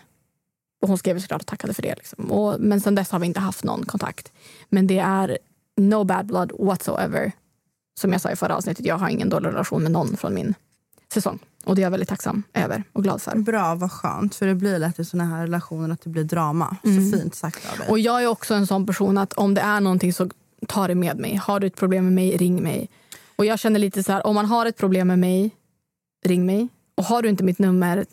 Och 0.83 0.89
hon 0.89 0.99
skrev 0.99 1.19
såklart 1.21 1.41
och 1.41 1.47
tackade 1.47 1.75
för 1.75 1.83
det. 1.83 1.95
Liksom. 1.95 2.25
Och, 2.25 2.61
men 2.61 2.81
sen 2.81 2.95
dess 2.95 3.11
har 3.11 3.19
vi 3.19 3.27
inte 3.27 3.41
haft 3.41 3.65
någon 3.65 3.85
kontakt. 3.85 4.33
Men 4.69 4.87
det 4.87 4.99
är 4.99 5.39
no 5.77 6.05
bad 6.05 6.27
blood 6.27 6.53
whatsoever. 6.59 7.33
Som 8.01 8.13
jag 8.13 8.21
sa 8.21 8.31
i 8.31 8.37
förra 8.37 8.57
avsnittet, 8.57 8.87
jag 8.87 8.99
har 8.99 9.09
ingen 9.09 9.29
dålig 9.29 9.49
relation 9.49 9.83
med 9.83 9.93
någon 9.93 10.17
från 10.17 10.35
min 10.35 10.55
säsong. 11.13 11.39
Och 11.65 11.75
det 11.77 11.81
är 11.83 11.85
jag 11.85 11.91
väldigt 11.91 12.09
tacksam 12.09 12.43
över 12.55 12.85
och 12.93 13.03
glad 13.03 13.23
för. 13.23 13.37
Bra, 13.39 13.75
vad 13.75 13.93
skönt. 13.93 14.35
För 14.35 14.47
det 14.47 14.55
blir 14.55 14.79
lätt 14.79 14.99
i 14.99 15.05
såna 15.05 15.25
här 15.25 15.41
relationer 15.41 15.93
att 15.95 16.01
det 16.03 16.11
blir 16.11 16.25
drama. 16.25 16.77
Så 16.83 17.17
fint 17.19 17.35
sagt 17.35 17.73
av 17.73 17.79
dig. 17.79 17.89
Och 17.89 17.99
jag 17.99 18.23
är 18.23 18.27
också 18.27 18.55
en 18.55 18.67
sån 18.67 18.87
person 18.87 19.19
att 19.19 19.33
om 19.33 19.55
det 19.55 19.61
är 19.61 19.81
någonting 19.81 20.13
så 20.13 20.31
ta 20.69 20.89
det 20.89 20.95
med 20.95 21.19
mig. 21.19 21.37
Har 21.37 21.61
du 21.61 21.67
ett 21.67 21.77
problem 21.77 22.05
med 22.05 22.13
mig, 22.13 22.37
ring 22.37 22.63
mig. 22.63 22.89
Och 23.37 23.45
jag 23.47 23.59
känner 23.59 23.79
lite 23.81 24.03
så 24.03 24.13
här, 24.13 24.27
om 24.27 24.35
man 24.35 24.47
har 24.47 24.67
ett 24.67 24.77
problem 24.77 25.09
med 25.09 25.19
mig, 25.19 25.51
ring 26.27 26.47
mig. 26.47 26.69
Och 26.95 27.05
har 27.05 27.23
du 27.23 27.29
inte 27.29 27.45
mitt 27.45 27.59
nummer, 27.59 28.07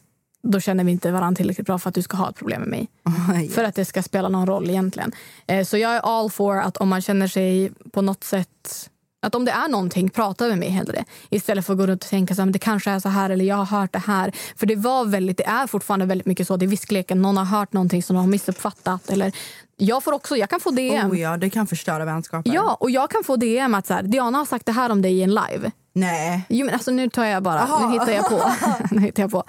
då 0.43 0.59
känner 0.59 0.83
vi 0.83 0.91
inte 0.91 1.11
varandra 1.11 1.35
tillräckligt 1.37 1.67
bra 1.67 1.79
för 1.79 1.89
att 1.89 1.95
du 1.95 2.01
ska 2.01 2.17
ha 2.17 2.29
ett 2.29 2.35
problem 2.35 2.61
med 2.61 2.69
mig. 2.69 2.87
Oj. 3.35 3.49
För 3.49 3.63
att 3.63 3.75
det 3.75 3.85
ska 3.85 4.03
spela 4.03 4.29
någon 4.29 4.45
roll 4.47 4.69
egentligen. 4.69 5.11
Eh, 5.47 5.65
Så 5.65 5.77
jag 5.77 5.95
är 5.95 5.99
all 5.99 6.29
for 6.29 6.57
att 6.57 6.77
om 6.77 6.89
man 6.89 7.01
känner 7.01 7.27
sig 7.27 7.71
på 7.93 8.01
något 8.01 8.23
sätt 8.23 8.89
att 9.21 9.35
om 9.35 9.45
det 9.45 9.51
är 9.51 9.67
någonting, 9.67 10.09
prata 10.09 10.47
med 10.47 10.57
mig 10.57 10.69
hellre. 10.69 11.05
Istället 11.29 11.65
för 11.65 11.73
att 11.73 11.79
gå 11.79 11.87
runt 11.87 12.03
och 12.03 12.09
tänka 12.09 12.43
att 12.43 12.53
det 12.53 12.59
kanske 12.59 12.91
är 12.91 12.99
så 12.99 13.09
här 13.09 13.29
eller 13.29 13.45
jag 13.45 13.55
har 13.55 13.79
hört 13.79 13.93
det 13.93 13.99
här. 13.99 14.31
För 14.55 14.65
det 14.65 14.75
var 14.75 15.05
väldigt, 15.05 15.37
det 15.37 15.45
är 15.45 15.67
fortfarande 15.67 16.05
väldigt 16.05 16.27
mycket 16.27 16.47
så. 16.47 16.57
Det 16.57 16.65
är 16.65 16.67
viskleken, 16.67 17.21
någon 17.21 17.37
har 17.37 17.45
hört 17.45 17.73
någonting 17.73 18.03
som 18.03 18.15
de 18.15 18.19
har 18.19 18.27
missuppfattat. 18.27 19.09
Eller, 19.09 19.31
jag, 19.77 20.03
får 20.03 20.11
också, 20.11 20.37
jag 20.37 20.49
kan 20.49 20.59
få 20.59 20.71
DM. 20.71 21.11
Oh, 21.11 21.19
ja, 21.19 21.37
det 21.37 21.49
kan 21.49 21.67
förstöra 21.67 22.05
vänskaper. 22.05 22.53
Ja, 22.53 22.77
och 22.79 22.91
jag 22.91 23.09
kan 23.11 23.23
få 23.23 23.35
DM 23.35 23.75
att 23.75 23.87
så 23.87 23.93
här, 23.93 24.03
Diana 24.03 24.37
har 24.37 24.45
sagt 24.45 24.65
det 24.65 24.71
här 24.71 24.89
om 24.89 25.01
dig 25.01 25.13
i 25.13 25.23
en 25.23 25.29
live. 25.29 25.71
Nej. 25.93 26.45
Jo, 26.49 26.65
men 26.65 26.73
alltså, 26.73 26.91
nu 26.91 27.09
tar 27.09 27.25
jag 27.25 27.43
bara, 27.43 27.59
Aha. 27.61 27.87
nu 27.87 27.93
hittar 27.93 28.11
jag 28.11 28.29
på. 28.29 28.51
nu 28.95 29.01
hittar 29.01 29.23
jag 29.23 29.31
på. 29.31 29.43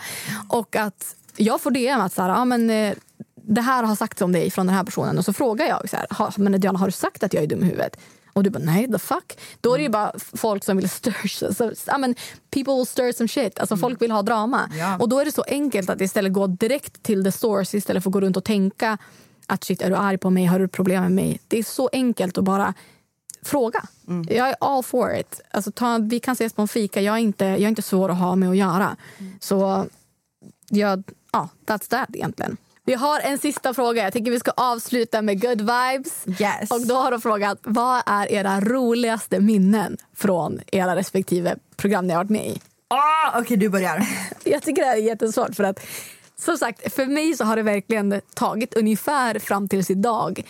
Och 0.49 0.77
att 0.77 1.14
jag 1.37 1.61
får 1.61 1.71
DM 1.71 2.01
att 2.01 2.12
så 2.12 2.23
här, 2.23 2.29
ja, 2.29 2.45
men, 2.45 2.71
eh, 2.71 2.95
det 3.43 3.61
här 3.61 3.83
har 3.83 3.97
sagts 3.97 4.23
om 4.23 4.33
dig 4.33 4.51
från 4.51 4.66
den 4.66 4.77
här 4.77 4.85
personen. 4.85 5.19
Och 5.19 5.25
så 5.25 5.33
frågar 5.33 5.66
jag, 5.66 5.91
så 5.91 5.97
här, 5.97 6.07
"Ha, 6.11 6.33
men 6.37 6.61
Diana 6.61 6.79
har 6.79 6.87
du 6.87 6.93
sagt 6.93 7.23
att 7.23 7.35
jag 7.35 7.43
är 7.43 7.47
dum 7.47 7.62
i 7.62 7.64
huvudet? 7.64 7.97
Och 8.39 8.45
du 8.45 8.51
bara 8.51 8.64
nej, 8.64 8.93
the 8.93 8.99
fuck. 8.99 9.39
Då 9.61 9.74
är 9.74 9.78
det 9.78 9.82
ju 9.82 9.89
bara 9.89 10.12
folk 10.34 10.64
som 10.64 10.76
vill 10.76 10.89
stir, 10.91 11.53
så, 11.53 11.72
ja, 11.86 11.99
men, 11.99 12.14
people 12.51 12.74
will 12.74 12.86
stir 12.86 13.12
some 13.12 13.28
shit. 13.28 13.59
Alltså 13.59 13.76
folk 13.76 14.03
vill 14.03 14.11
ha 14.11 14.22
drama. 14.22 14.70
Ja. 14.78 14.97
Och 14.99 15.09
då 15.09 15.18
är 15.18 15.24
det 15.24 15.32
så 15.32 15.45
enkelt 15.49 15.91
att 15.91 16.01
istället 16.01 16.32
gå 16.32 16.47
direkt 16.47 17.03
till 17.03 17.24
the 17.24 17.32
source 17.32 17.76
istället 17.76 18.03
för 18.03 18.11
att 18.11 18.12
gå 18.12 18.20
runt 18.20 18.36
och 18.36 18.45
tänka 18.45 18.99
att 19.47 19.64
shit, 19.64 19.82
är 19.82 19.91
du 19.91 19.97
arg 19.97 20.18
på 20.18 20.30
mig? 20.30 20.45
Har 20.45 20.59
du 20.59 20.68
problem 20.68 21.03
med 21.03 21.12
mig? 21.12 21.41
Det 21.49 21.59
är 21.59 21.62
så 21.62 21.89
enkelt 21.93 22.39
att 22.39 22.45
bara 22.45 22.74
fråga. 23.43 23.82
Jag 24.28 24.49
är 24.49 24.57
all 24.61 24.82
for 24.82 25.16
it. 25.16 25.41
Alltså, 25.51 25.72
ta, 25.72 25.99
vi 25.99 26.20
kan 26.20 26.32
ses 26.32 26.53
på 26.53 26.62
en 26.62 26.68
fika. 26.68 27.01
Jag 27.01 27.14
är 27.14 27.18
inte, 27.18 27.45
jag 27.45 27.61
är 27.61 27.68
inte 27.68 27.82
svår 27.82 28.09
att 28.09 28.18
ha 28.18 28.36
med 28.36 28.51
att 28.51 28.57
göra. 28.57 28.97
Så 29.41 29.86
jag, 30.70 31.03
ja, 31.32 31.49
that's 31.66 31.91
that 31.91 32.09
egentligen. 32.12 32.57
Vi 32.89 32.95
har 32.95 33.20
en 33.20 33.39
sista 33.39 33.74
fråga. 33.74 34.03
Jag 34.03 34.12
tycker 34.12 34.30
vi 34.30 34.41
ska 34.41 34.51
avsluta 34.51 35.22
med 35.22 35.41
good 35.41 35.61
vibes. 35.61 36.24
Yes. 36.41 36.70
Och 36.70 36.86
då 36.86 36.95
har 36.95 37.11
de 37.11 37.20
frågat, 37.20 37.59
vad 37.62 38.03
är 38.07 38.32
era 38.32 38.61
roligaste 38.61 39.41
minnen 39.41 39.97
från 40.16 40.61
era 40.66 40.97
respektive 40.97 41.57
program 41.76 42.07
ni 42.07 42.12
har 42.12 42.20
varit 42.20 42.30
med 42.30 42.47
i? 42.47 42.61
Ah, 42.89 43.41
Okej, 43.41 43.57
du 43.57 43.68
börjar. 43.68 44.09
Jag 44.45 44.62
tycker 44.62 44.82
det 44.82 44.89
här 44.89 44.97
är 44.97 45.03
jättesvårt 45.03 45.55
för 45.55 45.64
att 45.64 45.86
som 46.36 46.59
sagt, 46.59 46.95
för 46.95 47.07
mig 47.07 47.34
så 47.34 47.45
har 47.45 47.57
det 47.57 47.62
verkligen 47.62 48.20
tagit 48.34 48.74
ungefär 48.74 49.39
fram 49.39 49.68
tills 49.68 49.91
idag 49.91 50.43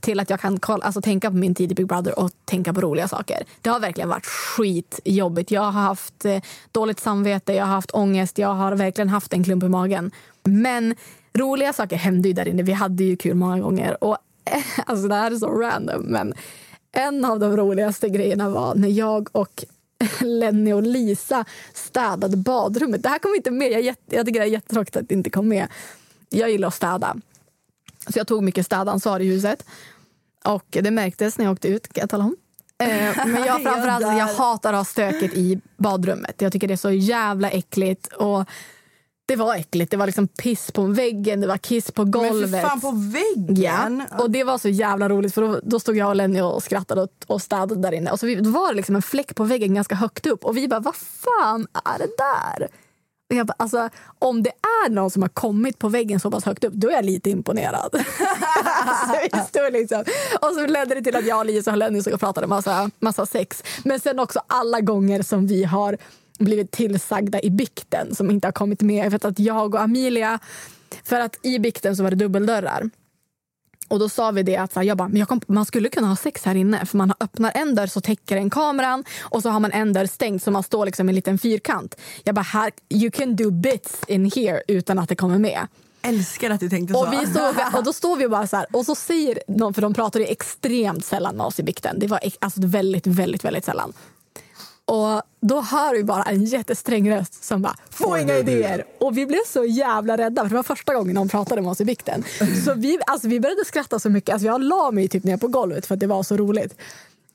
till 0.00 0.20
att 0.20 0.30
jag 0.30 0.40
kan 0.40 0.60
kolla, 0.60 0.84
alltså, 0.84 1.02
tänka 1.02 1.30
på 1.30 1.36
min 1.36 1.54
tid 1.54 1.72
i 1.72 1.74
Big 1.74 1.86
Brother 1.86 2.18
och 2.18 2.30
tänka 2.44 2.74
på 2.74 2.80
roliga 2.80 3.08
saker. 3.08 3.44
Det 3.60 3.70
har 3.70 3.80
verkligen 3.80 4.08
varit 4.08 4.26
skitjobbigt. 4.26 5.50
Jag 5.50 5.62
har 5.62 5.82
haft 5.82 6.24
eh, 6.24 6.42
dåligt 6.72 7.00
samvete, 7.00 7.52
jag 7.52 7.64
har 7.64 7.74
haft 7.74 7.90
ångest, 7.90 8.38
jag 8.38 8.54
har 8.54 8.72
verkligen 8.72 9.08
haft 9.08 9.32
en 9.32 9.44
klump 9.44 9.64
i 9.64 9.68
magen. 9.68 10.10
Men 10.44 10.94
roliga 11.38 11.72
saker 11.72 11.96
hände 11.96 12.28
ju 12.28 12.34
där 12.34 12.48
inne. 12.48 12.62
Vi 12.62 12.72
hade 12.72 13.04
ju 13.04 13.16
kul 13.16 13.34
många 13.34 13.58
gånger. 13.58 14.04
Och 14.04 14.16
eh, 14.44 14.62
alltså 14.86 15.08
det 15.08 15.14
här 15.14 15.30
är 15.30 15.36
så 15.36 15.48
random, 15.48 16.02
men 16.02 16.34
en 16.92 17.24
av 17.24 17.38
de 17.38 17.56
roligaste 17.56 18.08
grejerna 18.08 18.48
var 18.48 18.74
när 18.74 18.88
jag 18.88 19.28
och 19.32 19.64
Lenny 20.20 20.72
och 20.72 20.82
Lisa 20.82 21.44
städade 21.72 22.36
badrummet. 22.36 23.02
Det 23.02 23.08
här 23.08 23.18
kom 23.18 23.34
inte 23.34 23.50
med. 23.50 23.72
Jag, 23.72 23.82
jätte, 23.82 24.16
jag 24.16 24.26
tycker 24.26 24.40
det 24.40 24.46
är 24.46 24.50
jättetråkigt 24.50 24.96
att 24.96 25.08
det 25.08 25.14
inte 25.14 25.30
kom 25.30 25.48
med. 25.48 25.68
Jag 26.28 26.50
gillar 26.50 26.68
att 26.68 26.74
städa. 26.74 27.16
Så 28.08 28.18
jag 28.18 28.26
tog 28.26 28.42
mycket 28.42 28.66
städansvar 28.66 29.20
i 29.20 29.26
huset. 29.26 29.64
Och 30.44 30.66
det 30.70 30.90
märktes 30.90 31.38
när 31.38 31.44
jag 31.44 31.52
åkte 31.52 31.68
ut, 31.68 31.92
kan 31.92 32.00
jag 32.00 32.10
tala 32.10 32.24
om. 32.24 32.36
Eh, 32.78 33.26
Men 33.26 33.44
jag, 33.46 33.62
framförallt, 33.62 34.02
jag 34.02 34.26
hatar 34.26 34.72
att 34.72 34.78
ha 34.78 34.84
stöket 34.84 35.34
i 35.34 35.60
badrummet. 35.76 36.42
Jag 36.42 36.52
tycker 36.52 36.68
det 36.68 36.74
är 36.74 36.76
så 36.76 36.90
jävla 36.90 37.50
äckligt. 37.50 38.06
Och 38.06 38.44
det 39.26 39.36
var 39.36 39.54
äckligt. 39.54 39.90
Det 39.90 39.96
var 39.96 40.06
liksom 40.06 40.28
piss 40.28 40.70
på 40.70 40.82
väggen, 40.82 41.40
det 41.40 41.46
var 41.46 41.56
kiss 41.56 41.90
på 41.90 42.02
Men 42.02 42.10
golvet. 42.10 42.50
för 42.50 42.68
fan 42.68 42.80
på 42.80 42.90
väggen. 42.90 44.02
Ja, 44.10 44.22
och 44.22 44.30
det 44.30 44.44
var 44.44 44.58
så 44.58 44.68
jävla 44.68 45.08
roligt 45.08 45.34
för 45.34 45.42
då, 45.42 45.60
då 45.62 45.80
stod 45.80 45.96
jag 45.96 46.08
och 46.08 46.16
Lenny 46.16 46.40
och 46.40 46.62
skrattade 46.62 47.02
och, 47.02 47.08
och 47.26 47.42
städade 47.42 47.76
där 47.76 47.92
inne. 47.92 48.10
Och 48.10 48.20
så 48.20 48.26
vi, 48.26 48.34
då 48.34 48.50
var 48.50 48.68
det 48.68 48.76
liksom 48.76 48.96
en 48.96 49.02
fläck 49.02 49.34
på 49.34 49.44
väggen 49.44 49.74
ganska 49.74 49.94
högt 49.94 50.26
upp 50.26 50.44
och 50.44 50.56
vi 50.56 50.68
bara, 50.68 50.80
vad 50.80 50.96
fan 50.96 51.66
är 51.84 51.98
det 51.98 52.08
där? 52.18 52.68
Och 53.30 53.36
jag 53.36 53.46
bara, 53.46 53.54
alltså, 53.58 53.88
om 54.18 54.42
det 54.42 54.52
är 54.86 54.90
någon 54.90 55.10
som 55.10 55.22
har 55.22 55.28
kommit 55.28 55.78
på 55.78 55.88
väggen 55.88 56.20
så 56.20 56.30
pass 56.30 56.44
högt 56.44 56.64
upp, 56.64 56.72
då 56.72 56.88
är 56.88 56.92
jag 56.92 57.04
lite 57.04 57.30
imponerad. 57.30 57.90
alltså, 58.84 59.16
vi 59.32 59.40
stod 59.40 59.72
liksom. 59.72 60.04
Och 60.40 60.54
så 60.54 60.66
ledde 60.66 60.94
det 60.94 61.02
till 61.02 61.16
att 61.16 61.26
jag 61.26 61.38
och 61.38 61.46
Lisa 61.46 61.70
höll 61.70 62.02
och 62.12 62.20
pratade 62.20 62.46
massa, 62.46 62.90
massa 62.98 63.26
sex. 63.26 63.62
Men 63.84 64.00
sen 64.00 64.18
också 64.18 64.40
alla 64.46 64.80
gånger 64.80 65.22
som 65.22 65.46
vi 65.46 65.64
har 65.64 65.98
blivit 66.38 66.70
tillsagda 66.70 67.40
i 67.40 67.50
bikten 67.50 68.14
som 68.14 68.30
inte 68.30 68.46
har 68.46 68.52
kommit 68.52 68.82
med. 68.82 69.04
Jag 69.04 69.10
vet 69.10 69.24
att 69.24 69.38
jag 69.38 69.74
och 69.74 69.80
Amelia, 69.80 70.38
för 71.04 71.20
att 71.20 71.38
i 71.42 71.58
bikten 71.58 71.96
så 71.96 72.02
var 72.02 72.10
det 72.10 72.16
dubbeldörrar. 72.16 72.90
Och 73.88 73.98
då 73.98 74.08
sa 74.08 74.30
vi 74.30 74.42
det 74.42 74.56
att 74.56 74.72
så 74.72 74.80
här, 74.80 74.86
jag 74.86 74.96
bara, 74.96 75.08
men 75.08 75.16
jag 75.16 75.28
kom, 75.28 75.40
man 75.46 75.66
skulle 75.66 75.88
kunna 75.88 76.06
ha 76.06 76.16
sex 76.16 76.44
här 76.44 76.54
inne 76.54 76.86
för 76.86 76.98
man 76.98 77.12
öppnar 77.20 77.52
en 77.54 77.74
dörr 77.74 77.86
så 77.86 78.00
täcker 78.00 78.36
den 78.36 78.50
kameran 78.50 79.04
och 79.20 79.42
så 79.42 79.50
har 79.50 79.60
man 79.60 79.72
en 79.72 79.92
dörr 79.92 80.06
stängd 80.06 80.42
så 80.42 80.50
man 80.50 80.62
står 80.62 80.86
liksom 80.86 81.08
i 81.08 81.10
en 81.10 81.14
liten 81.14 81.38
fyrkant. 81.38 81.96
Jag 82.24 82.34
bara, 82.34 82.42
här, 82.42 82.72
you 82.88 83.10
can 83.10 83.36
do 83.36 83.50
bits 83.50 84.00
in 84.08 84.30
here 84.34 84.62
utan 84.68 84.98
att 84.98 85.08
det 85.08 85.16
kommer 85.16 85.38
med. 85.38 85.66
Älskar 86.02 86.50
att 86.50 86.60
du 86.60 86.68
tänkte 86.68 86.94
Och, 86.94 87.04
så. 87.04 87.10
vi 87.10 87.26
stod, 87.26 87.74
och 87.78 87.84
då 87.84 87.92
står 87.92 88.16
vi 88.16 88.28
bara 88.28 88.46
så 88.46 88.56
här 88.56 88.66
och 88.72 88.86
så 88.86 88.94
säger 88.94 89.38
någon, 89.48 89.74
för 89.74 89.82
de 89.82 89.94
pratade 89.94 90.24
extremt 90.24 91.04
sällan 91.04 91.36
med 91.36 91.46
oss 91.46 91.60
i 91.60 91.62
bikten. 91.62 91.98
Det 91.98 92.06
var 92.06 92.20
alltså 92.38 92.60
väldigt, 92.64 93.06
väldigt, 93.06 93.44
väldigt 93.44 93.64
sällan. 93.64 93.92
Och 94.86 95.22
då 95.40 95.60
hör 95.60 95.96
vi 95.96 96.04
bara 96.04 96.22
en 96.22 96.44
jättesträng 96.44 97.10
röst 97.10 97.44
som 97.44 97.62
bara 97.62 97.76
“få 97.90 98.18
inga 98.18 98.36
idéer”. 98.36 98.84
Och 99.00 99.18
vi 99.18 99.26
blev 99.26 99.44
så 99.46 99.64
jävla 99.64 100.16
rädda 100.16 100.42
för 100.42 100.48
det 100.48 100.54
var 100.54 100.62
första 100.62 100.94
gången 100.94 101.14
någon 101.14 101.28
pratade 101.28 101.62
med 101.62 101.70
oss 101.70 101.80
i 101.80 101.84
bikten. 101.84 102.24
Så 102.64 102.74
vi, 102.74 102.98
alltså, 103.06 103.28
vi 103.28 103.40
började 103.40 103.64
skratta 103.64 103.98
så 103.98 104.10
mycket. 104.10 104.32
Alltså, 104.32 104.46
jag 104.46 104.62
la 104.62 104.90
mig 104.90 105.08
typ 105.08 105.24
ner 105.24 105.36
på 105.36 105.48
golvet 105.48 105.86
för 105.86 105.94
att 105.94 106.00
det 106.00 106.06
var 106.06 106.22
så 106.22 106.36
roligt. 106.36 106.76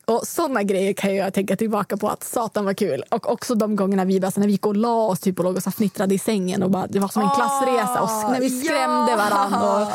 Och 0.06 0.28
såna 0.28 0.64
grejer 0.64 0.93
kan 0.93 1.16
jag 1.16 1.34
tänka 1.34 1.56
tillbaka 1.56 1.97
på 1.97 2.10
att 2.10 2.24
satan 2.24 2.66
var 2.66 2.74
kul. 2.74 3.04
Och 3.10 3.32
också 3.32 3.56
de 3.56 3.76
gångerna 3.76 4.06
vi, 4.06 4.20
bara, 4.20 4.32
så 4.32 4.39
när 4.39 4.47
vi 4.47 4.54
gick 4.54 4.66
och 4.66 4.76
la 4.76 5.08
oss 5.08 5.20
typ, 5.20 5.39
och 5.39 5.45
låg 5.45 5.58
och 5.58 5.74
fnittrade 5.74 6.16
i 6.16 6.20
sängen. 6.20 6.64
Och 6.64 6.72
bara, 6.72 6.88
det 6.88 7.00
var 7.00 7.08
som 7.08 7.22
en 7.22 7.30
klassresa. 7.30 8.02
Och 8.02 8.32
när 8.32 8.39
vi 8.39 8.50
skrämde 8.50 9.16
varandra. 9.16 9.82
Och, 9.82 9.91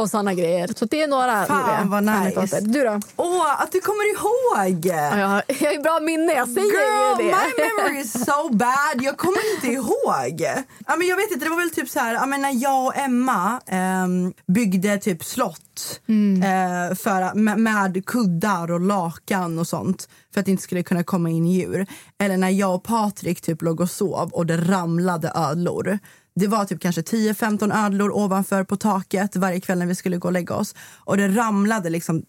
och 0.00 0.10
såna 0.10 0.34
grejer. 0.34 0.70
Så 0.76 0.84
det 0.84 1.02
är 1.02 1.08
några 1.08 1.46
Fan, 1.46 1.90
vad 1.90 2.04
nice. 2.04 2.60
Du 2.60 2.84
då? 2.84 3.00
Åh, 3.16 3.62
att 3.62 3.72
du 3.72 3.80
kommer 3.80 4.10
ihåg! 4.12 4.86
Ja, 4.86 5.18
jag, 5.18 5.42
jag 5.60 5.74
har 5.76 5.82
bra 5.82 6.00
minne, 6.00 6.32
jag 6.32 6.48
säger 6.48 6.60
Girl, 6.60 7.22
ju 7.22 7.30
det. 7.30 7.36
my 7.36 7.64
memory 7.64 8.00
is 8.00 8.12
so 8.12 8.48
bad. 8.52 9.02
Jag 9.02 9.16
kommer 9.16 9.54
inte 9.54 9.66
ihåg. 9.66 10.40
Ja, 10.86 10.96
men 10.96 11.06
jag 11.06 11.16
vet 11.16 11.30
inte, 11.30 11.44
det 11.44 11.50
var 11.50 11.60
väl 11.60 11.70
typ 11.70 11.88
så 11.90 11.98
här, 11.98 12.14
ja, 12.14 12.26
men 12.26 12.42
när 12.42 12.62
jag 12.62 12.86
och 12.86 12.96
Emma 12.96 13.60
ehm, 13.66 14.32
byggde 14.46 14.98
typ 14.98 15.24
slott 15.24 16.00
eh, 16.08 16.96
för, 16.96 17.34
med, 17.34 17.58
med 17.58 18.06
kuddar 18.06 18.70
och 18.70 18.80
lakan 18.80 19.58
och 19.58 19.66
sånt 19.66 20.08
för 20.34 20.40
att 20.40 20.46
det 20.46 20.50
inte 20.50 20.62
skulle 20.62 20.82
kunna 20.82 21.04
komma 21.04 21.30
in 21.30 21.46
djur. 21.46 21.86
Eller 22.18 22.36
när 22.36 22.50
jag 22.50 22.74
och 22.74 22.84
Patrik 22.84 23.40
typ 23.40 23.62
låg 23.62 23.80
och 23.80 23.90
sov 23.90 24.30
och 24.32 24.46
det 24.46 24.56
ramlade 24.56 25.32
ödlor. 25.34 25.98
Det 26.38 26.46
var 26.46 26.64
typ 26.64 26.80
kanske 26.80 27.00
10-15 27.00 27.86
ödlor 27.86 28.10
ovanför 28.10 28.64
på 28.64 28.76
taket 28.76 29.36
varje 29.36 29.60
kväll 29.60 29.78
när 29.78 29.86
vi 29.86 29.94
skulle 29.94 30.16
gå 30.16 30.28
och 30.28 30.32
lägga 30.32 30.54
oss. 30.54 30.74
Och 31.04 31.16
det 31.16 31.28
ramlade 31.28 31.90
liksom 31.90 32.22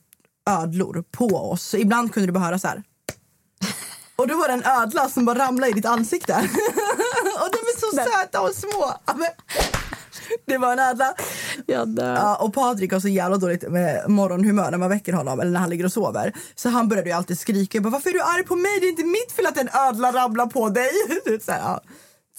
ödlor 0.49 1.03
på 1.12 1.26
oss. 1.26 1.64
Så 1.64 1.78
ibland 1.78 2.14
kunde 2.14 2.28
du 2.28 2.34
bara 2.34 2.43
höra 2.43 2.60
så 2.60 2.68
här. 2.68 2.84
Och 4.16 4.28
då 4.28 4.38
var 4.38 4.47
det 4.47 4.53
en 4.53 4.82
ödla 4.82 5.10
som 5.10 5.26
bara 5.26 5.39
ramlade 5.39 5.72
i 5.72 5.74
ditt 5.74 5.86
ansikte. 5.86 6.34
och 7.41 7.49
de 7.51 7.57
är 7.57 7.80
så 7.80 8.12
söta 8.12 8.41
och 8.41 8.55
små. 8.55 8.93
Det 10.45 10.57
var 10.57 10.72
en 10.72 10.80
ödla. 10.80 11.14
Ja, 11.66 12.36
och 12.36 12.53
Patrik 12.53 12.91
har 12.93 12.99
så 12.99 13.07
jävla 13.07 13.38
dåligt 13.38 13.70
med 13.70 14.10
morgonhumör 14.10 14.72
när 14.72 14.78
man 14.78 14.89
väcker 14.89 15.14
honom 15.14 15.39
eller 15.39 15.51
när 15.51 15.60
han 15.60 15.70
ligger 15.70 15.86
och 15.86 15.93
sover. 15.93 16.34
Så 16.55 16.70
han 16.70 16.88
började 16.88 17.10
ju 17.10 17.16
alltid 17.16 17.39
skrika. 17.39 17.76
Jag 17.76 17.84
bara, 17.84 17.89
Varför 17.89 18.10
är 18.10 18.14
du 18.14 18.22
arg 18.22 18.43
på 18.43 18.55
mig? 18.55 18.80
Det 18.80 18.86
är 18.86 18.89
inte 18.89 19.03
mitt 19.03 19.32
fel 19.32 19.45
att 19.45 19.57
en 19.57 19.70
ödla 19.88 20.12
ramlar 20.12 20.45
på 20.45 20.70
dig. 20.70 20.91
så, 21.45 21.51
här, 21.51 21.60
ja. 21.60 21.82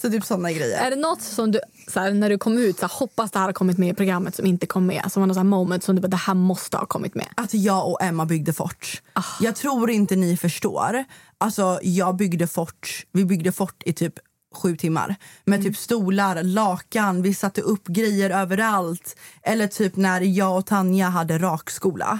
Så 0.01 0.09
typ 0.09 0.25
sådana 0.25 0.51
grejer. 0.51 0.85
Är 0.85 0.89
det 0.89 0.95
något 0.95 1.21
som 1.21 1.51
du, 1.51 1.59
så 1.87 1.99
här, 1.99 2.11
när 2.11 2.29
du 2.29 2.37
kom 2.37 2.57
ut, 2.57 2.79
så 2.79 2.81
här, 2.81 2.93
hoppas 2.99 3.31
det 3.31 3.39
här 3.39 3.45
har 3.45 3.53
kommit 3.53 3.77
med 3.77 3.89
i 3.89 3.93
programmet 3.93 4.35
som 4.35 4.45
inte 4.45 4.65
kom 4.65 4.85
med? 4.85 5.11
Som 5.11 5.21
var 5.21 5.27
något 5.27 5.35
så 5.35 5.39
här 5.39 5.45
moment 5.45 5.83
som 5.83 5.95
du 5.95 6.01
bara, 6.01 6.07
det 6.07 6.17
här 6.17 6.33
måste 6.33 6.77
ha 6.77 6.85
kommit 6.85 7.15
med. 7.15 7.27
att 7.35 7.53
jag 7.53 7.87
och 7.89 8.01
Emma 8.03 8.25
byggde 8.25 8.53
fort. 8.53 9.01
Jag 9.39 9.55
tror 9.55 9.89
inte 9.91 10.15
ni 10.15 10.37
förstår. 10.37 11.03
Alltså, 11.37 11.79
jag 11.83 12.15
byggde 12.15 12.47
fort. 12.47 13.05
Vi 13.11 13.25
byggde 13.25 13.51
fort 13.51 13.83
i 13.85 13.93
typ 13.93 14.13
sju 14.55 14.77
timmar. 14.77 15.15
Med 15.45 15.63
typ 15.63 15.77
stolar, 15.77 16.43
lakan, 16.43 17.21
vi 17.21 17.33
satte 17.33 17.61
upp 17.61 17.87
grejer 17.87 18.29
överallt. 18.29 19.15
Eller 19.43 19.67
typ 19.67 19.95
när 19.95 20.21
jag 20.21 20.57
och 20.57 20.65
Tanja 20.65 21.09
hade 21.09 21.37
rakskola. 21.37 22.19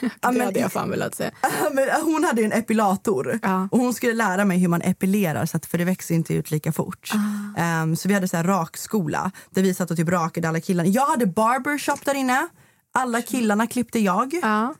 Det 0.00 0.10
men- 0.22 0.40
hade 0.40 0.60
jag 0.60 0.72
fan 0.72 0.90
velat 0.90 1.14
se. 1.14 1.30
hon 2.04 2.24
hade 2.24 2.42
en 2.42 2.52
epilator 2.52 3.38
Ja. 3.42 3.68
och 3.70 3.78
hon 3.78 3.94
skulle 3.94 4.12
lära 4.14 4.44
mig 4.44 4.58
hur 4.58 4.68
man 4.68 4.82
epilerar 4.82 5.46
så 5.46 5.56
att, 5.56 5.66
för 5.66 5.78
det 5.78 5.84
växer 5.84 6.14
inte 6.14 6.34
ut 6.34 6.50
lika 6.50 6.72
fort. 6.72 7.10
Ehm, 7.56 7.96
så 7.96 8.08
vi 8.08 8.14
hade 8.14 8.28
så 8.28 8.36
här 8.36 8.44
rakskola 8.44 9.30
där 9.50 9.62
vi 9.62 9.74
satt 9.74 9.90
och 9.90 9.96
typ 9.96 10.08
rakade 10.08 10.48
alla 10.48 10.60
killarna. 10.60 10.88
Jag 10.88 11.06
hade 11.06 11.26
barbershop 11.26 12.04
där 12.04 12.14
inne. 12.14 12.48
Alla 12.94 13.22
killarna 13.22 13.66
klippte 13.66 13.98
jag. 13.98 14.34
Ja. 14.42 14.74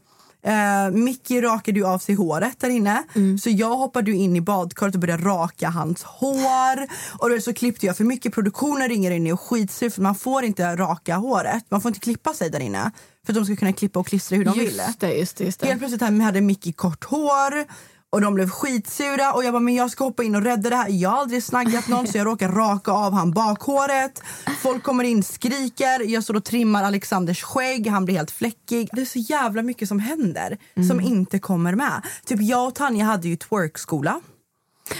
Uh, 0.46 0.90
Mickey 0.96 1.40
rakade 1.40 1.78
ju 1.78 1.86
av 1.86 1.98
sig 1.98 2.14
håret 2.14 2.60
där 2.60 2.68
inne. 2.70 3.02
Så 3.40 3.50
jag 3.50 3.76
hoppade 3.76 4.10
ju 4.10 4.16
in 4.16 4.36
i 4.36 4.40
badkaret 4.40 4.94
och 4.94 5.00
började 5.00 5.24
raka 5.24 5.68
hans 5.68 6.02
hår. 6.02 6.86
Och 7.18 7.30
då 7.30 7.40
så 7.40 7.52
klippte 7.54 7.86
jag, 7.86 7.96
för 7.96 8.04
mycket 8.04 8.34
produktionen 8.34 8.88
ringer 8.88 9.10
in 9.10 9.32
och 9.32 9.40
skitsur 9.40 9.90
för 9.90 10.02
man 10.02 10.14
får 10.14 10.44
inte 10.44 10.76
raka 10.76 11.16
håret. 11.16 11.64
Man 11.68 11.80
får 11.80 11.88
inte 11.88 12.00
klippa 12.00 12.34
sig 12.34 12.50
där 12.50 12.60
inne. 12.60 12.90
För 13.26 13.32
att 13.32 13.36
de 13.36 13.44
ska 13.44 13.56
kunna 13.56 13.72
klippa 13.72 13.98
och 14.00 14.06
klistra 14.06 14.36
hur 14.36 14.44
de 14.44 14.58
vill. 14.58 14.64
Just 14.86 15.00
det, 15.00 15.12
just 15.14 15.36
det. 15.36 15.44
Just 15.44 15.60
det. 15.60 15.66
Helt 15.66 15.78
plötsligt 15.78 16.00
hade- 16.00 16.22
hade 16.22 16.40
Mickey 16.40 16.72
kort 16.72 17.04
hår 17.04 17.64
och 18.12 18.20
de 18.20 18.34
blev 18.34 18.50
skitsura 18.50 19.32
och 19.32 19.44
jag 19.44 19.52
bara 19.52 19.60
men 19.60 19.74
jag 19.74 19.90
ska 19.90 20.04
hoppa 20.04 20.22
in 20.22 20.34
och 20.34 20.42
rädda 20.42 20.70
det 20.70 20.76
här. 20.76 20.88
Jag 20.90 21.10
har 21.10 21.18
aldrig 21.18 21.42
snaggat 21.42 21.88
någon 21.88 22.06
så 22.06 22.18
jag 22.18 22.26
råkar 22.26 22.48
raka 22.48 22.92
av 22.92 23.12
han 23.12 23.30
bakhåret. 23.30 24.22
Folk 24.62 24.82
kommer 24.82 25.04
in, 25.04 25.22
skriker, 25.22 26.00
jag 26.12 26.24
står 26.24 26.36
och 26.36 26.44
trimmar 26.44 26.84
Alexanders 26.84 27.42
skägg, 27.42 27.86
han 27.86 28.04
blir 28.04 28.16
helt 28.16 28.30
fläckig. 28.30 28.88
Det 28.92 29.00
är 29.00 29.04
så 29.04 29.18
jävla 29.18 29.62
mycket 29.62 29.88
som 29.88 29.98
händer 29.98 30.58
som 30.88 31.00
inte 31.00 31.38
kommer 31.38 31.74
med. 31.74 32.02
Typ 32.24 32.40
jag 32.42 32.66
och 32.68 32.74
Tanja 32.74 33.04
hade 33.04 33.28
ju 33.28 33.36
twerkskola. 33.36 34.20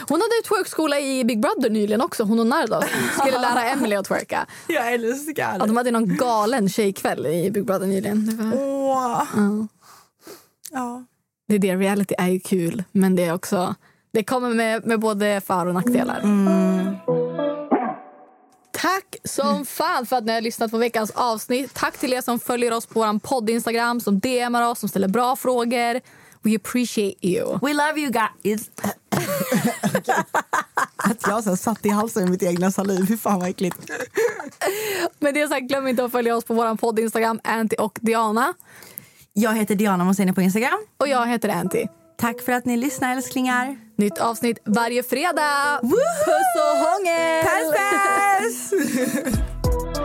Hon 0.09 0.21
hade 0.21 0.37
ju 0.37 0.43
twerkskola 0.49 1.01
i 1.01 1.25
Big 1.25 1.41
Brother 1.41 1.71
nyligen 1.71 2.01
också. 2.01 2.25
Hon 2.25 2.39
och 2.41 2.47
Nardos 2.47 2.85
skulle 3.21 3.39
lära 3.41 3.65
Emily 3.65 3.97
att 3.97 4.07
twerka. 4.07 4.47
Jag 4.67 4.93
älskar 4.93 5.57
Ja, 5.59 5.67
de 5.67 5.77
hade 5.77 5.91
någon 5.91 6.17
galen 6.17 6.69
tjejkväll 6.69 7.27
i 7.27 7.51
Big 7.51 7.67
Brother 7.67 7.87
nyligen. 7.87 8.51
Var... 8.51 8.59
Åh. 8.59 9.23
Ja. 9.37 9.69
Ja. 10.71 11.05
Det 11.59 11.71
är 11.71 11.77
det, 11.77 11.85
reality 11.85 12.15
är 12.19 12.29
ju 12.29 12.41
kul. 12.41 12.85
Men 12.93 13.17
det 13.17 13.25
är 13.25 13.35
också... 13.35 13.75
Det 14.13 14.25
kommer 14.25 14.55
med, 14.55 14.87
med 14.87 15.01
både 15.01 15.41
för 15.47 15.67
och 15.67 15.75
nackdelar. 15.75 16.23
Tack 18.73 19.17
som 19.25 19.67
fan 19.67 20.07
för 20.07 20.17
att 20.17 20.25
ni 20.25 20.33
har 20.33 20.41
lyssnat 20.41 20.71
på 20.71 20.79
veckans 20.79 21.11
avsnitt. 21.11 21.75
Tack 21.75 21.99
till 21.99 22.13
er 22.13 22.21
som 22.21 22.41
följer 22.41 22.73
oss 22.73 22.87
på 22.87 23.01
vår 23.01 23.19
podd 23.19 23.51
Instagram, 23.51 24.01
som 24.01 24.21
DMar 24.21 24.69
oss, 24.71 24.79
som 24.79 24.89
ställer 24.89 25.09
bra 25.09 25.37
frågor. 25.37 26.01
We 26.43 26.57
appreciate 26.57 27.27
you. 27.27 27.59
We 27.63 27.73
love 27.73 28.01
you 28.01 28.11
guys. 28.11 28.71
Att 30.97 31.27
jag 31.27 31.45
så 31.45 31.57
satt 31.57 31.87
i 31.87 31.89
halsen 31.89 32.23
med 32.23 32.31
mitt 32.31 32.43
egna 32.43 32.71
saliv. 32.71 33.07
Fy 33.07 33.17
fan 33.17 33.41
vad 33.41 33.49
äckligt. 33.49 33.77
Med 35.19 35.35
det 35.35 35.49
sagt, 35.49 35.63
glöm 35.63 35.87
inte 35.87 36.05
att 36.05 36.13
följa 36.13 36.37
oss 36.37 36.45
på 36.45 36.55
vår 36.55 36.77
podd 36.77 36.99
Instagram, 36.99 37.41
Anty 37.45 37.77
och 37.77 37.99
Diana. 38.03 38.55
Jag 39.35 39.55
heter 39.55 39.75
Diana 39.75 40.05
Moseni 40.05 40.33
på 40.33 40.43
Instagram. 40.43 40.79
Och 41.01 41.09
jag 41.09 41.27
heter 41.27 41.49
Anty. 41.49 41.87
Tack 42.19 42.41
för 42.41 42.53
att 42.53 42.65
ni 42.65 42.77
lyssnar 42.77 43.13
älsklingar. 43.13 43.77
Nytt 43.97 44.19
avsnitt 44.19 44.59
varje 44.65 45.03
fredag. 45.03 45.81
Puss 45.83 46.57
och 46.61 46.79
hångel! 46.79 47.45
Puss 47.45 48.73
puss! 48.73 49.33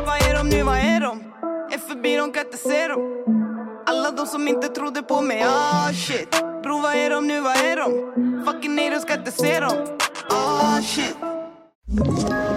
Vad 0.06 0.16
är 0.30 0.34
de 0.38 0.50
nu, 0.50 0.64
vad 0.64 0.78
är 0.78 1.02
de? 1.02 1.20
Är 1.74 1.78
förbi, 1.78 2.16
de 2.18 2.32
kan 2.32 2.46
inte 2.46 2.58
se 2.58 2.88
dem 2.88 3.24
Alla 3.86 4.12
de 4.12 4.28
som 4.28 4.48
inte 4.48 4.68
trodde 4.68 5.02
på 5.02 5.22
mig, 5.22 5.44
ah 5.48 5.94
shit 5.94 6.30
Bro, 6.64 6.80
vad 6.82 6.96
är 6.96 7.10
de 7.10 7.28
nu, 7.28 7.42
vad 7.42 7.58
är 7.58 7.76
de? 7.76 7.92
Fucking 8.46 8.78
haters 8.78 9.06
kan 9.06 9.20
inte 9.20 9.32
se 9.32 9.60
dem 9.60 9.98
Ah 10.30 10.82
shit 10.82 11.18
Ett 12.02 12.57